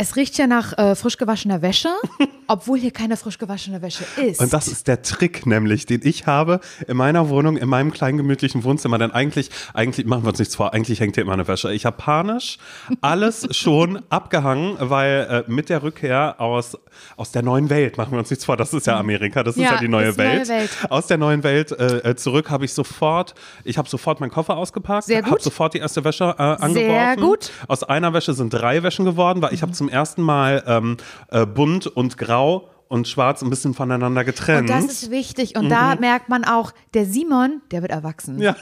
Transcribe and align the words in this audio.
Es 0.00 0.16
riecht 0.16 0.38
ja 0.38 0.46
nach 0.46 0.78
äh, 0.78 0.94
frisch 0.94 1.18
gewaschener 1.18 1.60
Wäsche, 1.60 1.90
obwohl 2.46 2.78
hier 2.78 2.90
keine 2.90 3.18
frisch 3.18 3.36
gewaschene 3.36 3.82
Wäsche 3.82 4.02
ist. 4.16 4.40
Und 4.40 4.50
das 4.50 4.66
ist 4.66 4.88
der 4.88 5.02
Trick 5.02 5.44
nämlich, 5.44 5.84
den 5.84 6.00
ich 6.02 6.26
habe 6.26 6.60
in 6.88 6.96
meiner 6.96 7.28
Wohnung, 7.28 7.58
in 7.58 7.68
meinem 7.68 7.92
kleinen 7.92 8.16
gemütlichen 8.16 8.64
Wohnzimmer. 8.64 8.96
Denn 8.96 9.10
eigentlich, 9.10 9.50
eigentlich 9.74 10.06
machen 10.06 10.24
wir 10.24 10.30
uns 10.30 10.38
nichts 10.38 10.56
vor, 10.56 10.72
eigentlich 10.72 11.00
hängt 11.00 11.16
hier 11.16 11.24
immer 11.24 11.34
eine 11.34 11.46
Wäsche. 11.46 11.70
Ich 11.74 11.84
habe 11.84 11.98
panisch 11.98 12.56
alles 13.02 13.46
schon 13.54 14.00
abgehangen, 14.08 14.76
weil 14.78 15.44
äh, 15.46 15.50
mit 15.52 15.68
der 15.68 15.82
Rückkehr 15.82 16.40
aus, 16.40 16.78
aus 17.18 17.30
der 17.32 17.42
neuen 17.42 17.68
Welt, 17.68 17.98
machen 17.98 18.12
wir 18.12 18.20
uns 18.20 18.30
nichts 18.30 18.46
vor, 18.46 18.56
das 18.56 18.72
ist 18.72 18.86
ja 18.86 18.98
Amerika, 18.98 19.42
das 19.42 19.58
ist 19.58 19.62
Ja, 19.62 19.74
ja 19.74 19.80
die 19.80 19.88
neue, 19.88 20.12
die 20.12 20.16
neue 20.18 20.38
Welt. 20.38 20.48
Welt. 20.48 20.70
Aus 20.88 21.08
der 21.08 21.18
neuen 21.18 21.42
Welt 21.42 21.72
äh, 21.72 21.98
äh, 21.98 22.16
zurück 22.16 22.48
habe 22.48 22.64
ich 22.64 22.72
sofort, 22.72 23.34
ich 23.64 23.76
habe 23.76 23.86
sofort 23.86 24.20
meinen 24.20 24.30
Koffer 24.30 24.56
ausgepackt, 24.56 25.04
Sehr 25.04 25.26
habe 25.26 25.42
sofort 25.42 25.74
die 25.74 25.78
erste 25.78 26.02
Wäsche 26.04 26.34
äh, 26.38 26.42
angeworfen. 26.42 27.20
gut. 27.20 27.50
Aus 27.68 27.84
einer 27.84 28.14
Wäsche 28.14 28.32
sind 28.32 28.48
drei 28.48 28.82
Wäschen 28.82 29.04
geworden, 29.04 29.42
weil 29.42 29.52
ich 29.52 29.60
habe 29.60 29.72
zum 29.72 29.89
ersten 29.90 30.22
Mal 30.22 30.62
ähm, 30.66 30.96
äh, 31.28 31.44
bunt 31.46 31.86
und 31.86 32.16
grau 32.16 32.68
und 32.88 33.06
schwarz 33.06 33.42
ein 33.42 33.50
bisschen 33.50 33.72
voneinander 33.74 34.24
getrennt. 34.24 34.68
Und 34.68 34.70
das 34.70 34.86
ist 34.86 35.10
wichtig. 35.10 35.56
Und 35.56 35.68
da 35.68 35.94
merkt 35.94 36.28
man 36.28 36.44
auch, 36.44 36.72
der 36.94 37.06
Simon, 37.06 37.62
der 37.70 37.82
wird 37.82 37.92
erwachsen. 37.92 38.36
Mhm. 38.36 38.42
Ja. 38.42 38.56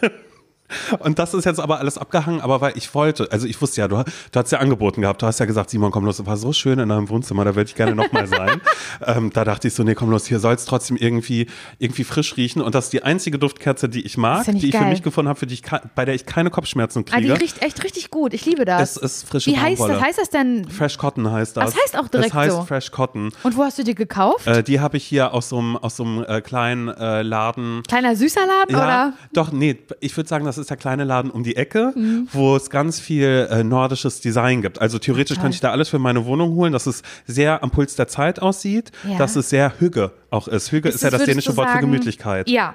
Und 0.98 1.18
das 1.18 1.34
ist 1.34 1.45
jetzt 1.45 1.60
aber 1.60 1.78
alles 1.78 1.96
abgehangen, 1.98 2.40
aber 2.40 2.60
weil 2.60 2.72
ich 2.76 2.95
wollte, 2.95 3.28
also 3.30 3.46
ich 3.46 3.60
wusste 3.60 3.80
ja, 3.80 3.88
du, 3.88 3.96
du 4.32 4.38
hast 4.40 4.50
ja 4.52 4.59
angeboten 4.59 5.00
gehabt, 5.02 5.22
du 5.22 5.26
hast 5.26 5.38
ja 5.40 5.46
gesagt, 5.46 5.70
Simon, 5.70 5.90
komm 5.90 6.04
los, 6.04 6.18
es 6.18 6.26
war 6.26 6.36
so 6.36 6.52
schön 6.52 6.78
in 6.78 6.88
deinem 6.88 7.09
Wohnzimmer, 7.09 7.45
da 7.45 7.54
würde 7.54 7.68
ich 7.68 7.74
gerne 7.74 7.95
nochmal 7.95 8.26
sein. 8.26 8.60
ähm, 9.06 9.30
da 9.32 9.45
dachte 9.45 9.68
ich 9.68 9.74
so, 9.74 9.82
nee, 9.82 9.95
komm 9.95 10.10
los, 10.10 10.26
hier 10.26 10.38
soll 10.40 10.54
es 10.54 10.64
trotzdem 10.64 10.96
irgendwie, 10.96 11.46
irgendwie 11.78 12.04
frisch 12.04 12.36
riechen. 12.36 12.60
Und 12.62 12.74
das 12.74 12.84
ist 12.86 12.92
die 12.92 13.02
einzige 13.02 13.38
Duftkerze, 13.38 13.88
die 13.88 14.02
ich 14.04 14.16
mag, 14.18 14.46
ja 14.46 14.52
die 14.52 14.66
ich 14.68 14.74
für 14.74 14.80
geil. 14.82 14.90
mich 14.90 15.02
gefunden 15.02 15.28
habe, 15.28 15.38
für 15.38 15.46
die 15.46 15.54
ich, 15.54 15.62
ke- 15.62 15.82
bei 15.95 16.04
der 16.04 16.14
ich 16.14 16.26
keine 16.26 16.50
Kopfschmerzen 16.50 17.04
Ah, 17.10 17.16
die 17.20 17.28
kriege. 17.28 17.40
riecht 17.40 17.62
echt 17.62 17.82
richtig 17.84 18.10
gut. 18.10 18.34
Ich 18.34 18.45
liebe 18.45 18.64
das. 18.64 18.96
es 18.96 18.96
ist 18.98 19.28
frische 19.28 19.50
Wie 19.50 19.59
heißt 19.59 19.80
das? 19.80 20.00
Heißt 20.00 20.18
das 20.18 20.30
denn? 20.30 20.68
Fresh 20.68 20.98
Cotton 20.98 21.30
heißt 21.30 21.56
das. 21.56 21.73
Das 21.73 21.82
heißt 21.82 21.98
auch 21.98 22.09
direkt 22.09 22.30
Das 22.30 22.34
heißt 22.34 22.56
so. 22.56 22.62
Fresh 22.62 22.90
Cotton. 22.90 23.30
Und 23.42 23.56
wo 23.56 23.64
hast 23.64 23.78
du 23.78 23.84
die 23.84 23.95
gekauft? 23.95 24.46
Äh, 24.46 24.62
die 24.62 24.80
habe 24.80 24.96
ich 24.96 25.04
hier 25.04 25.32
aus 25.32 25.48
so 25.48 25.59
einem 25.59 25.76
aus 25.76 25.96
so 25.96 26.04
einem, 26.04 26.24
äh, 26.28 26.40
kleinen 26.40 26.88
äh, 26.88 27.23
Laden. 27.23 27.82
Kleiner 27.88 28.16
süßer 28.16 28.40
Laden 28.46 28.73
Ja, 28.76 28.78
oder? 28.84 29.12
doch, 29.32 29.52
nee, 29.52 29.78
ich 30.00 30.16
würde 30.16 30.28
sagen, 30.28 30.45
das 30.45 30.57
ist 30.59 30.70
der 30.70 30.76
kleine 30.76 31.04
Laden 31.04 31.30
um 31.30 31.42
die 31.42 31.56
Ecke, 31.56 31.92
Mhm. 31.95 32.28
wo 32.32 32.56
es 32.56 32.70
ganz 32.70 33.01
viel 33.01 33.48
äh, 33.51 33.64
nordisches 33.64 34.20
Design 34.20 34.62
gibt. 34.62 34.80
Also 34.80 34.98
theoretisch 34.98 35.37
Toll. 35.37 35.42
könnte 35.42 35.54
ich 35.54 35.60
da 35.60 35.70
alles 35.70 35.88
für 35.88 35.98
meine 35.98 36.24
Wohnung 36.26 36.54
holen, 36.54 36.73
dass 36.73 36.87
es 36.87 37.02
sehr 37.26 37.62
am 37.62 37.70
Puls 37.70 37.96
der 37.96 38.09
Zeit 38.09 38.40
aussieht, 38.42 38.92
Ja. 39.09 39.18
dass 39.18 39.37
es 39.37 39.48
sehr 39.50 39.73
Hüge 39.80 40.12
auch 40.30 40.48
ist. 40.48 40.70
Hüge 40.73 40.88
ist, 40.88 40.96
Ist 40.96 41.02
ja 41.02 41.10
das 41.10 41.24
dänische 41.24 41.56
Wort 41.56 41.68
für 41.68 41.74
sagen- 41.74 41.87
Gemütlichkeit. 41.87 42.48
Ja. 42.48 42.74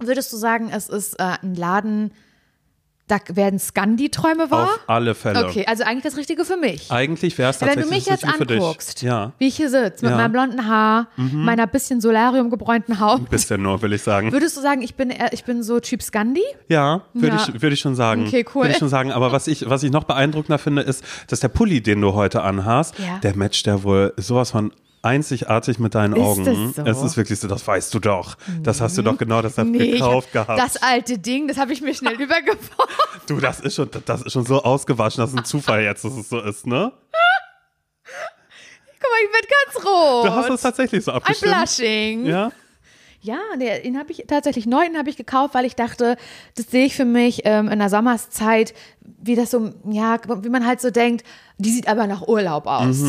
Würdest 0.00 0.32
du 0.32 0.36
sagen, 0.36 0.70
es 0.74 0.88
ist 0.88 1.14
äh, 1.20 1.36
ein 1.42 1.54
Laden, 1.54 2.10
da 3.06 3.18
werden 3.28 3.58
Scandi-Träume 3.58 4.50
wahr? 4.50 4.64
Auf 4.64 4.80
alle 4.86 5.14
Fälle. 5.14 5.46
Okay, 5.46 5.64
also 5.66 5.84
eigentlich 5.84 6.04
das 6.04 6.16
Richtige 6.16 6.44
für 6.44 6.56
mich. 6.56 6.90
Eigentlich 6.90 7.36
wäre 7.36 7.50
es 7.50 7.60
Wenn 7.60 7.68
du 7.68 7.74
tatsächlich 7.74 7.98
mich 7.98 8.06
jetzt 8.06 8.24
anguckst. 8.24 9.02
Ja, 9.02 9.32
wie 9.38 9.48
ich 9.48 9.56
hier 9.56 9.68
sitze, 9.68 10.04
mit 10.04 10.10
Ja. 10.10 10.16
Mhm. 10.16 10.22
meinem 10.22 10.32
blonden 10.32 10.66
Haar, 10.68 11.08
meiner 11.16 11.66
bisschen 11.66 12.00
Solarium 12.00 12.48
gebräunten 12.50 13.00
Haut, 13.00 13.20
ein 13.20 13.24
bisschen 13.26 13.60
nur, 13.62 13.82
will 13.82 13.92
ich 13.92 14.02
sagen. 14.02 14.32
würdest 14.32 14.56
du 14.56 14.60
sagen, 14.62 14.80
ich 14.82 14.94
bin, 14.94 15.12
ich 15.32 15.44
bin 15.44 15.62
so 15.62 15.80
Typ 15.80 16.02
Scandi? 16.02 16.40
Ja, 16.68 17.02
würde 17.12 17.36
Ja. 17.36 17.46
ich, 17.48 17.60
würde 17.62 17.74
ich 17.74 17.80
schon 17.80 17.94
sagen. 17.94 18.26
Okay, 18.26 18.44
cool. 18.54 18.62
Würde 18.62 18.72
ich 18.72 18.78
schon 18.78 18.88
sagen. 18.88 19.12
Aber 19.12 19.32
was 19.32 19.46
ich, 19.48 19.68
was 19.68 19.82
ich 19.82 19.90
noch 19.92 20.04
beeindruckender 20.04 20.58
finde, 20.58 20.82
ist, 20.82 21.04
dass 21.28 21.40
der 21.40 21.48
Pulli, 21.48 21.82
den 21.82 22.00
du 22.00 22.14
heute 22.14 22.42
anhast, 22.42 22.94
der 23.22 23.36
matcht 23.36 23.66
ja 23.66 23.82
wohl 23.82 24.14
sowas 24.16 24.50
von 24.52 24.72
einzigartig 25.04 25.78
mit 25.78 25.94
deinen 25.94 26.14
Ist 26.14 26.22
Augen. 26.22 26.46
es 26.46 26.76
so? 26.76 26.82
Es 26.82 27.02
ist 27.02 27.16
wirklich 27.16 27.38
so, 27.38 27.48
das 27.48 27.66
weißt 27.66 27.92
du 27.94 28.00
doch. 28.00 28.36
Das 28.62 28.80
hast 28.80 28.96
du 28.98 29.02
doch 29.02 29.16
genau 29.18 29.42
deshalb 29.42 29.74
ich 29.74 29.92
gekauft 29.92 30.28
hab 30.34 30.46
gehabt. 30.46 30.60
Das 30.60 30.82
alte 30.82 31.18
Ding, 31.18 31.48
das 31.48 31.58
habe 31.58 31.72
ich 31.72 31.80
mir 31.80 31.94
schnell 31.94 32.14
übergeworfen. 32.20 33.20
du, 33.26 33.40
das 33.40 33.60
ist 33.60 33.74
schon, 33.74 33.88
das 34.04 34.22
ist 34.22 34.32
schon 34.32 34.46
so 34.46 34.62
ausgewaschen, 34.62 35.20
das 35.22 35.30
ist 35.30 35.38
ein 35.38 35.44
Zufall 35.44 35.82
jetzt, 35.82 36.04
dass 36.04 36.14
es 36.14 36.28
so 36.28 36.40
ist, 36.40 36.66
ne? 36.66 36.92
Guck 39.00 39.10
mal, 39.10 39.18
ich 39.26 39.32
werde 39.32 39.48
ganz 39.48 39.86
rot. 39.86 40.24
Du 40.26 40.30
hast 40.32 40.50
es 40.50 40.60
tatsächlich 40.62 41.04
so 41.04 41.10
Ein 41.12 41.16
abgestimmt. 41.18 41.54
Blushing. 41.54 42.26
Ja? 42.26 42.50
Ja, 43.20 43.38
den 43.56 43.98
habe 43.98 44.12
ich 44.12 44.24
tatsächlich 44.28 44.66
neu, 44.66 44.84
den 44.86 44.98
habe 44.98 45.08
ich 45.08 45.16
gekauft, 45.16 45.54
weil 45.54 45.64
ich 45.64 45.74
dachte, 45.74 46.16
das 46.56 46.66
sehe 46.70 46.84
ich 46.84 46.94
für 46.94 47.06
mich 47.06 47.40
ähm, 47.46 47.68
in 47.68 47.78
der 47.78 47.88
Sommerszeit, 47.88 48.74
wie 49.00 49.34
das 49.34 49.50
so, 49.50 49.72
ja, 49.90 50.18
wie 50.42 50.50
man 50.50 50.66
halt 50.66 50.82
so 50.82 50.90
denkt, 50.90 51.24
die 51.56 51.70
sieht 51.70 51.88
aber 51.88 52.06
nach 52.06 52.28
Urlaub 52.28 52.66
aus. 52.66 53.00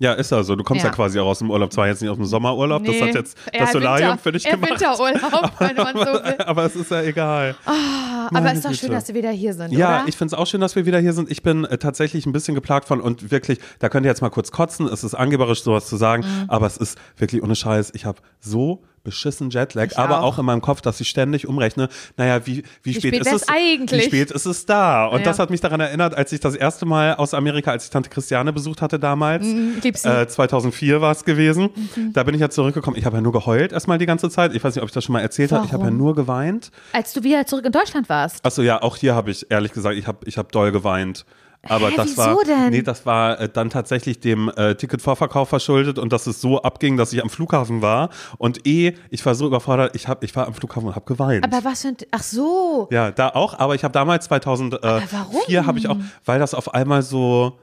Ja, 0.00 0.14
ist 0.14 0.32
ja 0.32 0.42
so. 0.42 0.56
Du 0.56 0.64
kommst 0.64 0.82
ja. 0.82 0.88
Ja. 0.88 0.94
quasi 0.96 1.20
auch 1.20 1.26
aus 1.26 1.38
dem 1.40 1.50
Urlaub, 1.50 1.72
zwar 1.72 1.86
jetzt 1.86 2.00
nicht 2.00 2.10
aus 2.10 2.16
dem 2.16 2.24
Sommerurlaub, 2.24 2.82
das 2.84 2.94
Nee, 2.94 3.02
hat 3.02 3.14
jetzt 3.14 3.36
das 3.56 3.70
Solarium 3.72 4.10
Winter- 4.12 4.22
für 4.22 4.32
dich 4.32 4.44
gemacht. 4.44 4.70
Winterurlaub, 4.70 5.52
wenn 5.60 5.76
man 5.76 5.94
so 5.96 6.04
will. 6.24 6.36
Aber 6.46 6.64
es 6.64 6.74
ist 6.74 6.90
ja 6.90 7.02
egal. 7.02 7.54
Aber 7.66 8.28
Meine 8.32 8.50
es 8.52 8.58
ist 8.58 8.64
doch 8.64 8.74
schön, 8.74 8.90
dass 8.92 9.08
wir 9.08 9.14
wieder 9.14 9.30
hier 9.30 9.52
sind, 9.54 9.72
Ja, 9.72 10.00
oder? 10.00 10.08
ich 10.08 10.16
finde 10.16 10.34
es 10.34 10.38
auch 10.40 10.46
schön, 10.46 10.60
dass 10.62 10.74
wir 10.74 10.86
wieder 10.86 10.98
hier 11.00 11.12
sind. 11.12 11.30
Ich 11.30 11.42
bin 11.42 11.64
äh, 11.66 11.76
tatsächlich 11.78 12.24
ein 12.26 12.32
bisschen 12.32 12.54
geplagt 12.54 12.88
von 12.88 13.00
und 13.00 13.30
wirklich, 13.30 13.58
da 13.78 13.88
könnt 13.90 14.06
ihr 14.06 14.10
jetzt 14.10 14.22
mal 14.22 14.30
kurz 14.30 14.50
kotzen, 14.50 14.86
es 14.86 15.04
ist 15.04 15.14
angeberisch 15.14 15.62
sowas 15.62 15.86
zu 15.86 15.96
sagen, 15.96 16.22
Mhm. 16.24 16.44
aber 16.48 16.66
es 16.66 16.78
ist 16.78 16.98
wirklich 17.18 17.42
ohne 17.42 17.54
Scheiß. 17.54 17.90
Ich 17.94 18.06
habe 18.06 18.20
so 18.40 18.82
beschissen 19.02 19.50
Jetlag, 19.50 19.86
Ich 19.92 19.98
aber 19.98 20.20
auch. 20.20 20.34
auch. 20.34 20.38
in 20.38 20.44
meinem 20.44 20.60
Kopf, 20.60 20.80
dass 20.80 21.00
ich 21.00 21.08
ständig 21.08 21.46
umrechne, 21.48 21.88
naja, 22.16 22.46
wie, 22.46 22.62
wie, 22.82 22.92
spät, 22.94 23.14
spät 23.16 23.20
ist 23.26 23.32
es 23.32 23.48
eigentlich? 23.48 24.02
Wie 24.02 24.06
spät 24.08 24.30
ist 24.30 24.46
es 24.46 24.66
da? 24.66 25.06
Und 25.06 25.20
Ja. 25.20 25.24
das 25.24 25.38
hat 25.38 25.50
mich 25.50 25.60
daran 25.60 25.80
erinnert, 25.80 26.14
als 26.14 26.32
ich 26.32 26.40
das 26.40 26.54
erste 26.54 26.86
Mal 26.86 27.14
aus 27.14 27.32
Amerika, 27.34 27.70
als 27.70 27.84
ich 27.84 27.90
Tante 27.90 28.10
Christiane 28.10 28.52
besucht 28.52 28.82
hatte 28.82 28.98
damals, 28.98 29.46
lieb 29.82 29.96
sie. 29.96 30.08
äh, 30.08 30.28
2004 30.28 31.00
war 31.00 31.12
es 31.12 31.24
gewesen, 31.24 31.70
Mhm. 31.96 32.12
da 32.12 32.22
bin 32.24 32.34
ich 32.34 32.40
ja 32.40 32.50
zurückgekommen. 32.50 32.96
Ich 32.96 33.04
habe 33.06 33.16
ja 33.16 33.20
nur 33.22 33.32
geheult 33.32 33.72
erstmal 33.72 33.98
die 33.98 34.06
ganze 34.06 34.28
Zeit. 34.30 34.54
Ich 34.54 34.62
weiß 34.62 34.74
nicht, 34.74 34.82
ob 34.82 34.88
ich 34.88 34.94
das 34.94 35.04
schon 35.04 35.12
mal 35.14 35.20
erzählt 35.20 35.52
habe. 35.52 35.64
Ich 35.66 35.72
habe 35.72 35.84
ja 35.84 35.90
nur 35.90 36.14
geweint. 36.14 36.70
Als 36.92 37.12
du 37.12 37.22
wieder 37.22 37.46
zurück 37.46 37.64
in 37.64 37.72
Deutschland 37.72 38.08
warst. 38.08 38.44
Achso, 38.44 38.62
ja, 38.62 38.82
auch 38.82 38.96
hier 38.96 39.14
habe 39.14 39.30
ich 39.30 39.46
ehrlich 39.50 39.72
gesagt, 39.72 39.96
ich 39.96 40.06
habe 40.06 40.18
ich 40.26 40.36
hab 40.38 40.52
doll 40.52 40.72
geweint. 40.72 41.24
Aber 41.62 41.90
Hä, 41.90 41.96
das 41.96 42.16
war, 42.16 42.36
denn? 42.44 42.70
nee, 42.70 42.82
das 42.82 43.04
war 43.04 43.38
äh, 43.38 43.48
dann 43.48 43.68
tatsächlich 43.68 44.18
dem 44.20 44.50
äh, 44.56 44.74
Ticketvorverkauf 44.74 45.48
verschuldet 45.48 45.98
und 45.98 46.10
dass 46.12 46.26
es 46.26 46.40
so 46.40 46.62
abging, 46.62 46.96
dass 46.96 47.12
ich 47.12 47.22
am 47.22 47.28
Flughafen 47.28 47.82
war 47.82 48.08
und 48.38 48.66
eh, 48.66 48.94
ich 49.10 49.24
war 49.26 49.34
so 49.34 49.46
überfordert, 49.46 49.94
ich 49.94 50.08
hab, 50.08 50.24
ich 50.24 50.34
war 50.34 50.46
am 50.46 50.54
Flughafen 50.54 50.88
und 50.88 50.94
habe 50.94 51.04
geweint. 51.04 51.44
Aber 51.44 51.62
was 51.64 51.82
für 51.82 51.88
ein, 51.88 51.96
ach 52.12 52.22
so. 52.22 52.88
ja, 52.90 53.10
da 53.10 53.28
auch, 53.30 53.58
aber 53.58 53.74
ich 53.74 53.84
habe 53.84 53.92
damals 53.92 54.24
2004 54.24 54.80
warum? 55.10 55.66
habe 55.66 55.78
ich 55.78 55.88
auch, 55.88 55.96
weil 56.24 56.38
das 56.38 56.54
auf 56.54 56.72
einmal 56.72 57.02
so 57.02 57.58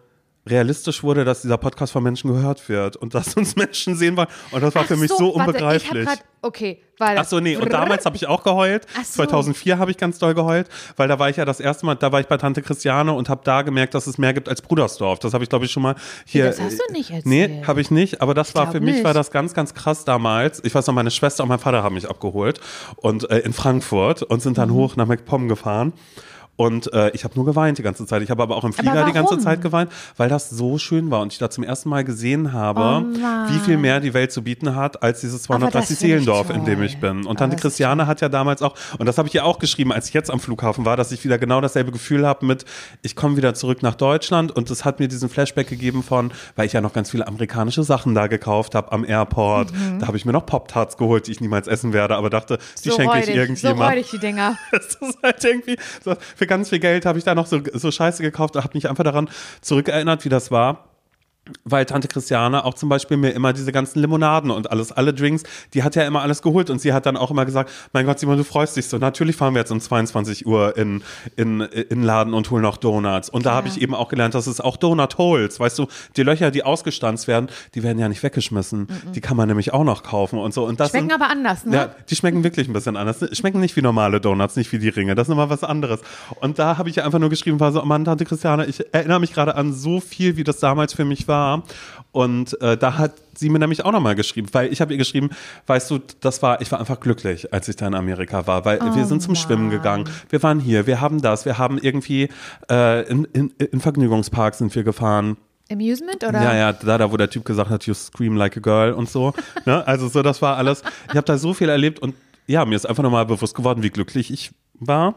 realistisch 0.48 1.04
wurde, 1.04 1.26
dass 1.26 1.42
dieser 1.42 1.58
Podcast 1.58 1.94
von 1.94 2.04
Menschen 2.04 2.32
gehört 2.34 2.68
wird 2.70 2.96
und 2.96 3.14
dass 3.14 3.36
uns 3.36 3.56
Menschen 3.56 3.96
sehen 3.96 4.18
wollen 4.18 4.28
und 4.52 4.62
das 4.64 4.74
war 4.76 4.84
Ach 4.84 4.88
für 4.88 4.98
mich 4.98 5.12
so, 5.12 5.20
warte, 5.20 5.32
ich 5.34 5.40
hab 5.40 5.48
unbegreiflich. 5.48 6.06
grad, 6.06 6.20
okay, 6.42 6.82
weil 7.00 7.18
Ach 7.20 7.26
so, 7.26 7.40
nee, 7.40 7.56
und 7.58 7.72
damals 7.72 8.06
habe 8.06 8.16
ich 8.16 8.26
auch 8.28 8.44
geheult. 8.44 8.88
Ach 9.00 9.04
so. 9.06 9.18
2004 9.24 9.78
habe 9.78 9.92
ich 9.92 9.98
ganz 9.98 10.18
doll 10.18 10.34
geheult, 10.34 10.68
weil 10.96 11.08
da 11.08 11.20
war 11.20 11.30
ich 11.30 11.38
ja 11.38 11.46
das 11.46 11.60
erste 11.60 11.86
Mal, 11.86 11.96
da 11.96 12.12
war 12.12 12.20
ich 12.20 12.28
bei 12.28 12.38
Tante 12.38 12.62
Christiane 12.64 13.14
und 13.14 13.30
habe 13.30 13.42
da 13.44 13.62
gemerkt, 13.62 13.94
dass 13.94 14.08
es 14.08 14.18
mehr 14.18 14.34
gibt 14.34 14.50
als 14.50 14.62
Brudersdorf. 14.64 15.20
Das 15.20 15.34
habe 15.34 15.44
ich 15.44 15.50
glaube 15.50 15.66
ich 15.66 15.72
schon 15.72 15.84
mal 15.84 15.96
hier. 16.26 16.46
das 16.46 16.60
hast 16.60 16.80
du 16.88 16.92
nicht 16.94 17.12
Nee, 17.26 17.44
erzählt. 17.44 17.68
habe 17.68 17.82
ich 17.82 17.92
nicht, 17.92 18.22
aber 18.22 18.34
das 18.34 18.56
war 18.56 18.64
glaub 18.66 18.74
für 18.76 18.80
mich 18.82 18.96
nicht. 18.96 19.04
war 19.04 19.14
das 19.14 19.30
ganz 19.32 19.54
ganz 19.54 19.74
krass 19.76 20.06
damals. 20.06 20.62
Ich 20.64 20.74
weiß 20.74 20.88
noch, 20.88 20.94
meine 20.96 21.12
Schwester 21.12 21.44
und 21.44 21.50
mein 21.50 21.60
Vater 21.60 21.84
haben 21.84 21.94
mich 21.96 22.10
abgeholt 22.10 22.60
und 22.96 23.30
äh, 23.30 23.40
in 23.40 23.54
Frankfurt 23.54 24.24
und 24.24 24.42
sind 24.42 24.54
Mhm. 24.58 24.62
dann 24.62 24.72
hoch 24.74 24.96
nach 24.96 25.06
MacPom 25.06 25.48
gefahren. 25.50 25.94
Und 26.58 26.92
äh, 26.92 27.12
ich 27.12 27.24
habe 27.24 27.36
nur 27.36 27.46
geweint 27.46 27.78
die 27.78 27.84
ganze 27.84 28.06
Zeit. 28.06 28.22
Ich 28.24 28.30
habe 28.30 28.44
aber 28.44 28.58
auch 28.58 28.64
im 28.64 28.74
Flieger 28.74 29.06
die 29.06 29.14
ganze? 29.14 29.38
Zeit 29.38 29.62
geweint, 29.62 29.92
weil 30.18 30.30
das 30.30 30.50
so 30.50 30.78
schön 30.78 31.12
war 31.12 31.22
und 31.22 31.32
ich 31.32 31.38
da 31.38 31.50
zum 31.50 31.64
ersten 31.64 31.90
Mal 31.90 32.04
gesehen 32.04 32.52
habe, 32.54 33.06
Oh 33.06 33.50
wie 33.50 33.60
viel 33.60 33.78
mehr 33.78 34.00
die 34.00 34.14
Welt 34.14 34.32
zu 34.32 34.44
bieten 34.44 34.76
hat 34.76 35.04
als 35.04 35.22
dieses 35.22 35.44
230 35.44 35.74
das 35.74 35.88
finde 35.88 35.94
ich 35.94 36.24
Seelendorf, 36.24 36.50
in 36.50 36.66
dem 36.66 36.82
ich 36.82 37.00
bin. 37.00 37.26
Und 37.26 37.38
Tante 37.38 37.56
Christiane 37.56 38.08
hat 38.08 38.22
ja 38.22 38.30
damals 38.30 38.62
auch, 38.62 38.76
und 38.98 39.06
das 39.06 39.18
habe 39.18 39.28
ich 39.28 39.36
ihr 39.36 39.46
auch 39.46 39.60
geschrieben, 39.60 39.94
als 39.94 40.08
ich 40.08 40.14
jetzt 40.14 40.32
am 40.32 40.40
Flughafen 40.40 40.86
war, 40.86 40.98
dass 40.98 41.12
ich 41.12 41.24
wieder 41.24 41.38
genau 41.38 41.62
dasselbe 41.62 41.92
Gefühl 41.92 42.26
habe 42.26 42.46
mit, 42.46 42.66
ich 43.04 43.16
komme 43.16 43.38
wieder 43.38 43.54
zurück 43.54 43.84
nach 43.84 43.96
Deutschland 43.96 44.52
und 44.52 44.70
das 44.72 44.84
hat 44.84 45.00
mir 45.00 45.08
diesen 45.08 45.30
Flashback 45.30 45.68
gegeben 45.68 46.02
von, 46.02 46.32
weil 46.56 46.66
ich 46.66 46.74
ja 46.74 46.82
noch 46.82 46.94
ganz 46.94 47.12
viele 47.12 47.28
amerikanische 47.28 47.84
Sachen 47.84 48.16
da 48.16 48.28
gekauft 48.28 48.74
habe 48.74 48.92
am 48.92 49.06
Airport. 49.06 49.72
Da 50.00 50.08
habe 50.08 50.18
ich 50.18 50.26
mir 50.26 50.32
noch 50.32 50.46
Pop-Tarts 50.46 50.98
geholt, 50.98 51.28
die 51.28 51.32
ich 51.32 51.42
niemals 51.42 51.68
essen 51.68 51.94
werde, 51.94 52.16
aber 52.16 52.30
dachte, 52.30 52.58
die 52.84 52.90
so 52.90 52.96
schenke 52.96 53.20
ich 53.20 53.30
räudig, 53.30 53.60
So 53.60 53.70
räudig, 53.70 54.10
die 54.12 54.20
Dinger. 54.20 54.58
Das 54.72 54.96
ist 54.96 55.18
halt 55.24 55.44
irgendwie, 55.44 55.78
so, 56.04 56.16
ganz 56.48 56.70
viel 56.70 56.80
Geld 56.80 57.06
habe 57.06 57.20
ich 57.20 57.26
da 57.26 57.36
noch 57.36 57.46
so, 57.46 57.62
so 57.74 57.92
Scheiße 57.92 58.24
gekauft 58.24 58.56
und 58.56 58.64
habe 58.64 58.74
mich 58.76 58.90
einfach 58.90 59.04
daran 59.04 59.30
zurückerinnert, 59.62 60.26
wie 60.26 60.30
das 60.30 60.52
war. 60.52 60.87
Weil 61.64 61.86
Tante 61.86 62.08
Christiane 62.08 62.66
auch 62.66 62.74
zum 62.74 62.90
Beispiel 62.90 63.18
mir 63.18 63.32
immer 63.32 63.54
diese 63.54 63.72
ganzen 63.72 64.00
Limonaden 64.00 64.52
und 64.52 64.72
alles, 64.72 64.92
alle 64.92 65.14
Drinks, 65.14 65.44
die 65.74 65.84
hat 65.84 65.96
ja 65.96 66.04
immer 66.04 66.22
alles 66.22 66.42
geholt 66.42 66.70
und 66.70 66.80
sie 66.80 66.94
hat 66.94 67.06
dann 67.06 67.18
auch 67.18 67.32
immer 67.32 67.46
gesagt, 67.46 67.72
mein 67.94 68.06
Gott, 68.06 68.20
Simon, 68.20 68.38
du 68.38 68.44
freust 68.44 68.78
dich 68.78 68.88
so. 68.88 68.98
Natürlich 68.98 69.36
fahren 69.36 69.54
wir 69.54 69.60
jetzt 69.60 69.72
um 69.72 69.80
22 69.80 70.46
Uhr 70.46 70.78
in, 70.78 71.04
in, 71.36 71.62
in 71.62 71.88
den 71.90 72.04
Laden 72.04 72.34
und 72.34 72.50
holen 72.52 72.64
noch 72.64 72.78
Donuts. 72.78 73.30
Und 73.30 73.46
da 73.46 73.54
habe 73.54 73.68
ich 73.68 73.82
eben 73.82 73.94
auch 73.94 74.10
gelernt, 74.10 74.36
dass 74.36 74.48
es 74.48 74.62
auch 74.62 74.78
Donut 74.78 75.18
Holes, 75.18 75.60
weißt 75.60 75.80
du, 75.80 75.88
die 76.16 76.24
Löcher, 76.24 76.52
die 76.52 76.64
ausgestanzt 76.64 77.28
werden, 77.28 77.50
die 77.76 77.84
werden 77.84 78.00
ja 78.00 78.10
nicht 78.10 78.24
weggeschmissen. 78.24 78.88
Die 79.16 79.22
kann 79.22 79.38
man 79.38 79.48
nämlich 79.48 79.74
auch 79.74 79.84
noch 79.84 80.04
kaufen 80.04 80.40
und 80.40 80.54
so. 80.54 80.66
Und 80.66 80.80
das 80.80 80.90
Schmecken 80.90 81.10
sind, 81.10 81.22
aber 81.22 81.30
anders, 81.30 81.66
ne? 81.66 81.76
ja, 81.76 81.96
die 82.10 82.16
schmecken 82.16 82.44
wirklich 82.44 82.68
ein 82.68 82.74
bisschen 82.74 82.98
anders. 82.98 83.24
Schmecken 83.38 83.60
nicht 83.60 83.76
wie 83.76 83.82
normale 83.82 84.20
Donuts, 84.22 84.56
nicht 84.56 84.72
wie 84.72 84.80
die 84.80 84.90
Ringe. 84.90 85.16
Das 85.16 85.28
ist 85.28 85.32
immer 85.32 85.50
was 85.50 85.64
anderes. 85.64 86.02
Und 86.42 86.60
da 86.60 86.78
habe 86.78 86.90
ich 86.90 86.98
ja 86.98 87.06
einfach 87.06 87.20
nur 87.20 87.30
geschrieben, 87.30 87.60
war 87.60 87.72
so, 87.72 87.82
oh 87.82 87.86
Mann, 87.86 88.06
Tante 88.06 88.26
Christiane, 88.26 88.66
ich 88.66 88.94
erinnere 88.94 89.20
mich 89.20 89.34
gerade 89.34 89.56
an 89.56 89.74
so 89.74 90.00
viel, 90.00 90.38
wie 90.38 90.44
das 90.44 90.60
damals 90.60 90.94
für 90.94 91.06
mich 91.06 91.28
war. 91.28 91.37
Und 92.12 92.60
äh, 92.62 92.78
da 92.78 92.98
hat 92.98 93.14
sie 93.36 93.50
mir 93.50 93.60
nämlich 93.60 93.86
auch 93.86 93.92
nochmal 93.92 94.16
geschrieben, 94.16 94.48
weil 94.54 94.72
ich 94.74 94.82
habe 94.82 94.94
ihr 94.94 94.98
geschrieben, 94.98 95.30
weißt 95.68 95.92
du, 95.92 96.00
das 96.20 96.42
war, 96.42 96.62
ich 96.62 96.72
war 96.72 96.80
einfach 96.80 97.00
glücklich, 97.00 97.54
als 97.54 97.68
ich 97.68 97.76
da 97.76 97.86
in 97.86 97.94
Amerika 97.94 98.48
war, 98.48 98.66
weil 98.66 98.80
wir 98.96 99.06
sind 99.06 99.22
zum 99.22 99.36
Schwimmen 99.36 99.70
gegangen, 99.70 100.10
wir 100.30 100.42
waren 100.42 100.60
hier, 100.60 100.88
wir 100.88 101.00
haben 101.00 101.22
das, 101.22 101.46
wir 101.46 101.58
haben 101.60 101.78
irgendwie 101.78 102.30
äh, 102.72 103.08
in, 103.08 103.26
in, 103.34 103.50
in 103.52 103.80
Vergnügungspark 103.80 104.56
sind 104.56 104.74
wir 104.74 104.84
gefahren. 104.84 105.38
Amusement 105.72 106.24
oder? 106.24 106.42
Ja, 106.42 106.56
ja, 106.56 106.74
da, 106.74 106.98
da, 106.98 107.12
wo 107.12 107.18
der 107.18 107.30
Typ 107.30 107.46
gesagt 107.46 107.70
hat, 107.70 107.86
you 107.86 107.94
scream 107.94 108.36
like 108.36 108.58
a 108.58 108.62
girl 108.62 108.94
und 108.94 109.10
so. 109.10 109.34
ne? 109.66 109.86
Also 109.86 110.08
so, 110.08 110.24
das 110.24 110.42
war 110.42 110.58
alles. 110.58 110.82
Ich 111.10 111.16
habe 111.16 111.26
da 111.26 111.38
so 111.38 111.54
viel 111.54 111.70
erlebt 111.70 112.00
und 112.00 112.16
ja, 112.48 112.64
mir 112.66 112.76
ist 112.76 112.88
einfach 112.88 113.04
nochmal 113.04 113.26
bewusst 113.26 113.54
geworden, 113.54 113.84
wie 113.84 113.90
glücklich 113.90 114.32
ich 114.32 114.52
war. 114.74 115.16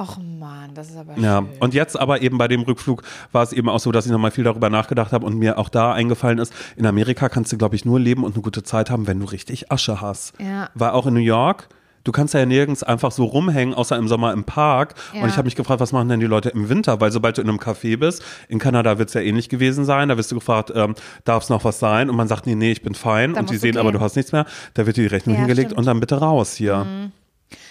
Och 0.00 0.16
man, 0.18 0.72
das 0.74 0.88
ist 0.90 0.96
aber 0.96 1.18
Ja, 1.18 1.38
schön. 1.40 1.48
und 1.60 1.74
jetzt 1.74 1.98
aber 2.00 2.22
eben 2.22 2.38
bei 2.38 2.48
dem 2.48 2.62
Rückflug 2.62 3.02
war 3.32 3.42
es 3.42 3.52
eben 3.52 3.68
auch 3.68 3.80
so, 3.80 3.92
dass 3.92 4.06
ich 4.06 4.12
nochmal 4.12 4.30
viel 4.30 4.44
darüber 4.44 4.70
nachgedacht 4.70 5.12
habe 5.12 5.26
und 5.26 5.36
mir 5.36 5.58
auch 5.58 5.68
da 5.68 5.92
eingefallen 5.92 6.38
ist, 6.38 6.52
in 6.76 6.86
Amerika 6.86 7.28
kannst 7.28 7.52
du, 7.52 7.58
glaube 7.58 7.76
ich, 7.76 7.84
nur 7.84 8.00
leben 8.00 8.24
und 8.24 8.34
eine 8.34 8.42
gute 8.42 8.62
Zeit 8.62 8.88
haben, 8.90 9.06
wenn 9.06 9.20
du 9.20 9.26
richtig 9.26 9.70
Asche 9.70 10.00
hast. 10.00 10.32
Ja. 10.40 10.70
War 10.74 10.94
auch 10.94 11.06
in 11.06 11.14
New 11.14 11.20
York. 11.20 11.68
Du 12.02 12.12
kannst 12.12 12.32
ja 12.32 12.46
nirgends 12.46 12.82
einfach 12.82 13.12
so 13.12 13.24
rumhängen, 13.24 13.74
außer 13.74 13.94
im 13.98 14.08
Sommer 14.08 14.32
im 14.32 14.44
Park. 14.44 14.94
Ja. 15.12 15.22
Und 15.22 15.28
ich 15.28 15.36
habe 15.36 15.44
mich 15.44 15.54
gefragt, 15.54 15.80
was 15.80 15.92
machen 15.92 16.08
denn 16.08 16.18
die 16.20 16.24
Leute 16.26 16.48
im 16.48 16.70
Winter? 16.70 16.98
Weil 16.98 17.12
sobald 17.12 17.36
du 17.36 17.42
in 17.42 17.48
einem 17.50 17.58
Café 17.58 17.98
bist, 17.98 18.22
in 18.48 18.58
Kanada 18.58 18.96
wird 18.98 19.08
es 19.08 19.14
ja 19.14 19.20
ähnlich 19.20 19.50
gewesen 19.50 19.84
sein, 19.84 20.08
da 20.08 20.16
wirst 20.16 20.30
du 20.30 20.34
gefragt, 20.36 20.72
ähm, 20.74 20.94
darf 21.26 21.42
es 21.42 21.50
noch 21.50 21.62
was 21.64 21.78
sein? 21.78 22.08
Und 22.08 22.16
man 22.16 22.26
sagt, 22.26 22.46
nee, 22.46 22.54
nee, 22.54 22.72
ich 22.72 22.80
bin 22.80 22.94
fein. 22.94 23.34
Da 23.34 23.40
und 23.40 23.50
die 23.50 23.58
sehen 23.58 23.76
aber, 23.76 23.90
gehen. 23.90 23.98
du 23.98 24.04
hast 24.04 24.16
nichts 24.16 24.32
mehr. 24.32 24.46
Da 24.72 24.86
wird 24.86 24.96
dir 24.96 25.02
die 25.02 25.14
Rechnung 25.14 25.34
Ja, 25.34 25.40
hingelegt 25.40 25.72
stimmt. 25.72 25.78
und 25.78 25.84
dann 25.84 26.00
bitte 26.00 26.16
raus 26.16 26.54
hier. 26.54 26.86